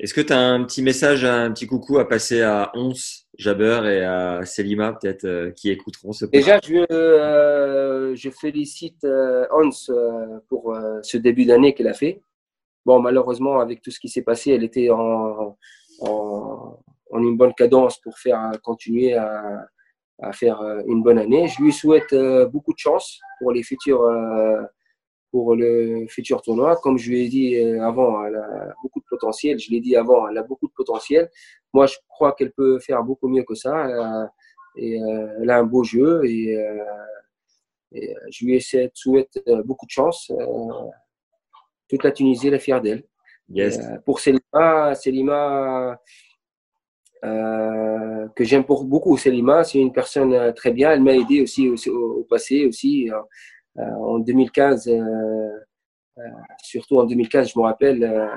Est-ce 0.00 0.12
que 0.12 0.20
tu 0.20 0.32
as 0.32 0.40
un 0.40 0.64
petit 0.64 0.82
message, 0.82 1.24
un 1.24 1.52
petit 1.52 1.68
coucou 1.68 1.98
à 1.98 2.08
passer 2.08 2.42
à 2.42 2.72
Ons, 2.74 3.26
Jabber 3.38 3.82
et 3.84 4.04
à 4.04 4.44
Selima, 4.44 4.92
peut-être, 4.92 5.24
euh, 5.24 5.50
qui 5.52 5.70
écouteront 5.70 6.12
ce 6.12 6.24
Déjà, 6.24 6.58
je, 6.64 6.84
euh, 6.92 8.16
je 8.16 8.28
félicite 8.30 9.04
euh, 9.04 9.46
Ons 9.52 9.92
pour 10.48 10.76
ce 11.02 11.16
début 11.16 11.44
d'année 11.44 11.74
qu'elle 11.74 11.86
a 11.86 11.94
fait. 11.94 12.20
Bon, 12.84 12.98
malheureusement, 12.98 13.60
avec 13.60 13.82
tout 13.82 13.92
ce 13.92 14.00
qui 14.00 14.08
s'est 14.08 14.22
passé, 14.22 14.50
elle 14.50 14.64
était 14.64 14.90
en, 14.90 15.56
en, 16.00 16.78
en, 17.10 17.22
une 17.22 17.36
bonne 17.36 17.54
cadence 17.54 18.00
pour 18.00 18.18
faire 18.18 18.50
continuer 18.62 19.14
à, 19.14 19.64
à, 20.20 20.32
faire 20.32 20.62
une 20.86 21.02
bonne 21.02 21.18
année. 21.18 21.48
Je 21.48 21.62
lui 21.62 21.72
souhaite 21.72 22.14
beaucoup 22.50 22.72
de 22.72 22.78
chance 22.78 23.20
pour 23.40 23.52
les 23.52 23.62
futurs 23.62 24.02
pour 25.34 25.56
le 25.56 26.06
futur 26.06 26.42
tournoi. 26.42 26.76
Comme 26.76 26.96
je 26.96 27.10
lui 27.10 27.24
ai 27.24 27.28
dit 27.28 27.56
euh, 27.56 27.82
avant, 27.82 28.24
elle 28.24 28.36
a 28.36 28.72
beaucoup 28.80 29.00
de 29.00 29.04
potentiel. 29.10 29.58
Je 29.58 29.68
l'ai 29.72 29.80
dit 29.80 29.96
avant, 29.96 30.28
elle 30.28 30.38
a 30.38 30.44
beaucoup 30.44 30.68
de 30.68 30.72
potentiel. 30.72 31.28
Moi, 31.72 31.86
je 31.86 31.96
crois 32.08 32.34
qu'elle 32.34 32.52
peut 32.52 32.78
faire 32.78 33.02
beaucoup 33.02 33.26
mieux 33.26 33.42
que 33.42 33.56
ça. 33.56 33.74
et 34.76 35.02
euh, 35.02 35.42
elle 35.42 35.50
a 35.50 35.58
un 35.58 35.64
beau 35.64 35.82
jeu 35.82 36.24
et, 36.24 36.56
euh, 36.56 36.84
je 38.30 38.46
lui 38.46 38.60
souhaite 38.94 39.36
beaucoup 39.64 39.86
de 39.86 39.90
chance. 39.90 40.30
toute 41.88 42.04
la 42.04 42.12
Tunisie 42.12 42.46
est 42.48 42.58
fière 42.60 42.80
d'elle. 42.80 43.02
Yes. 43.48 43.80
pour 44.04 44.20
Selima, 44.20 44.94
Selima 44.94 46.00
que 47.24 48.44
j'aime 48.44 48.64
beaucoup. 48.64 49.16
Selima, 49.16 49.64
c'est 49.64 49.78
une 49.78 49.92
personne 49.92 50.52
très 50.54 50.72
bien. 50.72 50.90
Elle 50.92 51.02
m'a 51.02 51.14
aidé 51.14 51.42
aussi, 51.42 51.68
au, 51.68 51.76
au, 51.90 52.24
passé 52.24 52.66
aussi. 52.66 53.10
Euh, 53.78 53.82
en 53.82 54.18
2015, 54.20 54.88
euh, 54.88 54.92
euh, 56.18 56.22
surtout 56.62 56.98
en 56.98 57.04
2015, 57.04 57.52
je 57.52 57.58
me 57.58 57.64
rappelle, 57.64 58.30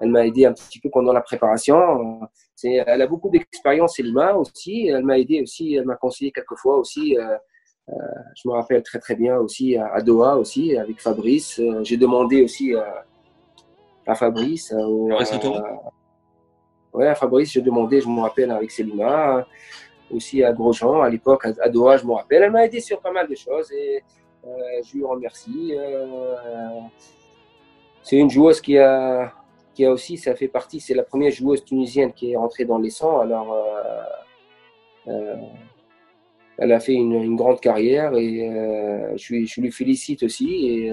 elle 0.00 0.10
m'a 0.10 0.26
aidé 0.26 0.46
un 0.46 0.52
petit 0.52 0.78
peu 0.78 0.88
pendant 0.90 1.12
la 1.12 1.20
préparation. 1.20 2.20
elle 2.62 3.02
a 3.02 3.06
beaucoup 3.06 3.30
d'expérience, 3.30 3.96
Selima 3.96 4.34
aussi. 4.34 4.86
Elle 4.88 5.04
m'a 5.04 5.18
aidé 5.18 5.42
aussi, 5.42 5.74
elle 5.74 5.84
m'a 5.84 5.96
conseillé 5.96 6.30
quelquefois 6.30 6.76
aussi. 6.76 7.16
je 7.88 8.48
me 8.48 8.52
rappelle 8.52 8.82
très 8.82 9.00
très 9.00 9.16
bien 9.16 9.38
aussi 9.38 9.76
à, 9.76 10.00
Doha 10.00 10.36
aussi 10.36 10.76
avec 10.76 11.00
Fabrice. 11.00 11.60
J'ai 11.82 11.96
demandé 11.96 12.42
aussi 12.42 12.74
à, 14.06 14.14
Fabrice. 14.14 14.72
Ouais, 16.98 17.14
Fabrice, 17.14 17.52
j'ai 17.52 17.62
demandé, 17.62 18.00
je 18.00 18.08
me 18.08 18.20
rappelle 18.20 18.50
avec 18.50 18.70
Selima, 18.70 19.46
aussi 20.10 20.42
à 20.42 20.52
Grosjean 20.52 21.00
à 21.02 21.08
l'époque 21.08 21.46
à, 21.46 21.68
Doha, 21.68 21.96
je 21.96 22.04
me 22.04 22.12
rappelle. 22.12 22.42
Elle 22.42 22.50
m'a 22.50 22.64
aidé 22.64 22.80
sur 22.80 23.00
pas 23.00 23.12
mal 23.12 23.28
de 23.28 23.34
choses 23.34 23.70
et 23.72 24.02
euh, 24.44 24.48
je 24.84 24.96
lui 24.96 25.04
remercie. 25.04 25.74
Euh, 25.76 26.80
c'est 28.02 28.16
une 28.16 28.30
joueuse 28.30 28.60
qui 28.60 28.78
a, 28.78 29.32
qui 29.74 29.84
a 29.84 29.92
aussi, 29.92 30.16
ça 30.16 30.34
fait 30.34 30.48
partie, 30.48 30.80
c'est 30.80 30.94
la 30.94 31.02
première 31.04 31.30
joueuse 31.30 31.64
tunisienne 31.64 32.12
qui 32.12 32.32
est 32.32 32.36
rentrée 32.36 32.64
dans 32.64 32.78
les 32.78 32.90
100. 32.90 33.20
Alors, 33.20 33.54
euh, 35.06 35.34
elle 36.58 36.72
a 36.72 36.80
fait 36.80 36.94
une, 36.94 37.36
grande 37.36 37.60
carrière 37.60 38.14
et 38.16 38.50
je, 39.16 39.44
je, 39.44 39.60
lui 39.60 39.70
félicite 39.70 40.24
aussi 40.24 40.68
et 40.68 40.92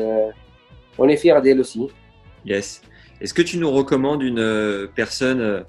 on 0.97 1.07
est 1.09 1.17
fiers 1.17 1.41
d'elle 1.41 1.59
aussi. 1.59 1.87
Yes. 2.45 2.81
Est-ce 3.21 3.33
que 3.33 3.41
tu 3.41 3.57
nous 3.57 3.71
recommandes 3.71 4.21
une 4.21 4.89
personne, 4.93 5.65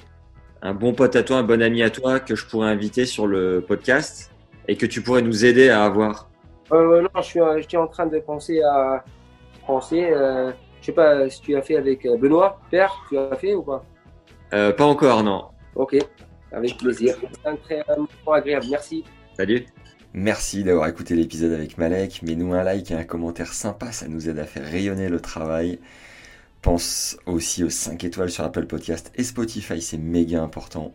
un 0.67 0.75
bon 0.75 0.93
pote 0.93 1.15
à 1.15 1.23
toi, 1.23 1.37
un 1.39 1.43
bon 1.45 1.63
ami 1.63 1.83
à 1.83 1.91
toi 1.91 2.19
que 2.19 2.35
je 2.35 2.45
pourrais 2.45 2.69
inviter 2.69 3.07
sur 3.07 3.27
le 3.29 3.65
podcast 3.67 4.33
et 4.67 4.77
que 4.77 4.85
tu 4.85 5.01
pourrais 5.01 5.23
nous 5.23 5.45
aider 5.45 5.69
à 5.69 5.85
avoir 5.85 6.29
euh, 6.73 7.03
non, 7.03 7.09
je 7.19 7.23
suis, 7.23 7.41
euh, 7.41 7.59
je 7.63 7.69
suis 7.69 7.77
en 7.77 7.87
train 7.87 8.07
de 8.07 8.19
penser 8.19 8.61
à 8.63 9.05
français. 9.63 10.11
Euh, 10.11 10.51
je 10.81 10.87
sais 10.87 10.93
pas 10.93 11.31
si 11.31 11.41
tu 11.41 11.55
as 11.55 11.63
fait 11.63 11.77
avec 11.77 12.05
euh, 12.05 12.17
Benoît, 12.17 12.61
père, 12.73 12.93
tu 13.09 13.17
as 13.17 13.37
fait 13.37 13.55
ou 13.55 13.63
pas? 13.63 13.85
Euh, 14.53 14.73
Pas 14.73 14.85
encore, 14.85 15.23
non. 15.23 15.45
Ok, 15.77 15.97
avec 16.51 16.77
plaisir. 16.77 17.15
C'est 17.21 17.49
un 17.49 17.55
très 17.55 17.85
agréable. 18.27 18.67
Merci. 18.69 19.05
Salut. 19.37 19.65
Merci 20.13 20.65
d'avoir 20.65 20.89
écouté 20.89 21.15
l'épisode 21.15 21.53
avec 21.53 21.79
Malek. 21.79 22.23
Mets-nous 22.25 22.55
un 22.55 22.65
like 22.65 22.91
et 22.91 22.95
un 22.95 23.05
commentaire 23.05 23.53
sympa, 23.53 23.93
ça 23.93 24.09
nous 24.09 24.29
aide 24.29 24.41
à 24.41 24.45
faire 24.45 24.65
rayonner 24.65 25.09
le 25.09 25.21
travail. 25.21 25.79
Pense 26.67 27.17
aussi 27.27 27.63
aux 27.63 27.71
5 27.71 28.03
étoiles 28.03 28.29
sur 28.29 28.43
Apple 28.43 28.67
Podcast 28.67 29.13
et 29.15 29.23
Spotify, 29.23 29.81
c'est 29.81 29.99
méga 29.99 30.43
important. 30.43 30.93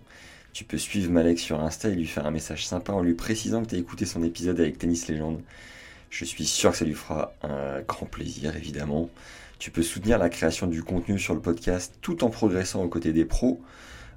Tu 0.51 0.65
peux 0.65 0.77
suivre 0.77 1.09
Malek 1.09 1.39
sur 1.39 1.61
Insta 1.61 1.87
et 1.87 1.95
lui 1.95 2.07
faire 2.07 2.25
un 2.25 2.31
message 2.31 2.67
sympa 2.67 2.91
en 2.91 3.01
lui 3.01 3.13
précisant 3.13 3.63
que 3.63 3.69
tu 3.69 3.75
as 3.75 3.77
écouté 3.77 4.05
son 4.05 4.21
épisode 4.21 4.59
avec 4.59 4.77
Tennis 4.77 5.07
Légende. 5.07 5.39
Je 6.09 6.25
suis 6.25 6.43
sûr 6.43 6.71
que 6.71 6.77
ça 6.77 6.83
lui 6.83 6.93
fera 6.93 7.33
un 7.41 7.79
grand 7.87 8.05
plaisir, 8.05 8.53
évidemment. 8.57 9.09
Tu 9.59 9.71
peux 9.71 9.81
soutenir 9.81 10.17
la 10.17 10.27
création 10.27 10.67
du 10.67 10.83
contenu 10.83 11.17
sur 11.17 11.35
le 11.35 11.39
podcast 11.39 11.97
tout 12.01 12.25
en 12.25 12.29
progressant 12.29 12.83
aux 12.83 12.89
côtés 12.89 13.13
des 13.13 13.23
pros. 13.23 13.61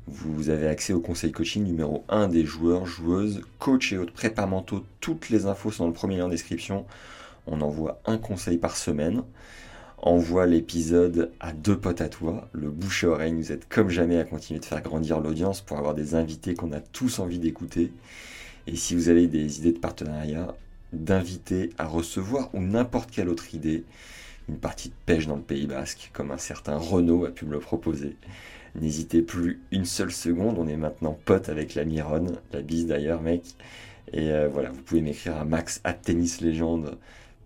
Vous 0.08 0.50
avez 0.50 0.66
accès 0.66 0.92
au 0.92 0.98
conseil 0.98 1.30
coaching 1.30 1.62
numéro 1.62 2.04
1 2.08 2.26
des 2.26 2.44
joueurs, 2.44 2.84
joueuses, 2.84 3.42
coachs 3.60 3.92
et 3.92 3.98
autres 3.98 4.12
prépa 4.12 4.46
mentaux. 4.46 4.84
Toutes 5.00 5.30
les 5.30 5.46
infos 5.46 5.70
sont 5.70 5.84
dans 5.84 5.88
le 5.90 5.94
premier 5.94 6.16
lien 6.16 6.24
en 6.24 6.30
description. 6.30 6.84
On 7.46 7.60
envoie 7.60 8.00
un 8.06 8.18
conseil 8.18 8.58
par 8.58 8.76
semaine 8.76 9.22
envoie 10.04 10.46
l'épisode 10.46 11.32
à 11.40 11.52
deux 11.52 11.78
potes 11.78 12.02
à 12.02 12.10
toi. 12.10 12.48
Le 12.52 12.68
bouche 12.68 13.04
à 13.04 13.08
oreille 13.08 13.32
nous 13.32 13.50
aide 13.50 13.64
comme 13.70 13.88
jamais 13.88 14.18
à 14.18 14.24
continuer 14.24 14.60
de 14.60 14.64
faire 14.66 14.82
grandir 14.82 15.18
l'audience 15.18 15.62
pour 15.62 15.78
avoir 15.78 15.94
des 15.94 16.14
invités 16.14 16.54
qu'on 16.54 16.72
a 16.72 16.80
tous 16.80 17.18
envie 17.18 17.38
d'écouter. 17.38 17.90
Et 18.66 18.76
si 18.76 18.94
vous 18.94 19.08
avez 19.08 19.26
des 19.26 19.58
idées 19.58 19.72
de 19.72 19.78
partenariat, 19.78 20.54
d'inviter 20.92 21.70
à 21.78 21.86
recevoir 21.86 22.50
ou 22.54 22.60
n'importe 22.60 23.10
quelle 23.10 23.30
autre 23.30 23.54
idée, 23.54 23.84
une 24.50 24.58
partie 24.58 24.90
de 24.90 24.94
pêche 25.06 25.26
dans 25.26 25.36
le 25.36 25.42
Pays 25.42 25.66
Basque, 25.66 26.10
comme 26.12 26.30
un 26.30 26.38
certain 26.38 26.76
Renault 26.76 27.24
a 27.24 27.30
pu 27.30 27.46
me 27.46 27.52
le 27.52 27.58
proposer. 27.58 28.16
N'hésitez 28.74 29.22
plus 29.22 29.62
une 29.70 29.86
seule 29.86 30.12
seconde, 30.12 30.58
on 30.58 30.68
est 30.68 30.76
maintenant 30.76 31.18
potes 31.24 31.48
avec 31.48 31.74
la 31.74 31.86
Mironne, 31.86 32.36
la 32.52 32.60
bise 32.60 32.86
d'ailleurs 32.86 33.22
mec. 33.22 33.42
Et 34.12 34.30
euh, 34.30 34.48
voilà, 34.52 34.68
vous 34.68 34.82
pouvez 34.82 35.00
m'écrire 35.00 35.38
à 35.38 35.46
max 35.46 35.80
at 35.82 35.94
tennis 35.94 36.42
légende 36.42 36.98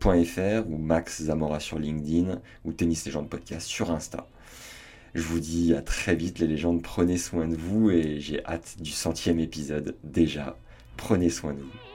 ou 0.07 0.79
Max 0.79 1.23
Zamora 1.23 1.61
sur 1.61 1.79
LinkedIn 1.79 2.41
ou 2.65 2.73
Tennis 2.73 3.05
Légende 3.05 3.29
Podcast 3.29 3.67
sur 3.67 3.91
Insta. 3.91 4.27
Je 5.15 5.23
vous 5.23 5.41
dis 5.41 5.75
à 5.75 5.83
très 5.83 6.15
vite 6.15 6.39
les 6.39 6.47
légendes, 6.47 6.83
prenez 6.83 7.19
soin 7.19 7.49
de 7.49 7.57
vous 7.57 7.91
et 7.91 8.21
j'ai 8.21 8.45
hâte 8.45 8.77
du 8.81 8.91
centième 8.91 9.41
épisode 9.41 9.97
déjà. 10.05 10.57
Prenez 10.97 11.31
soin 11.31 11.55
de 11.55 11.61
vous. 11.61 11.88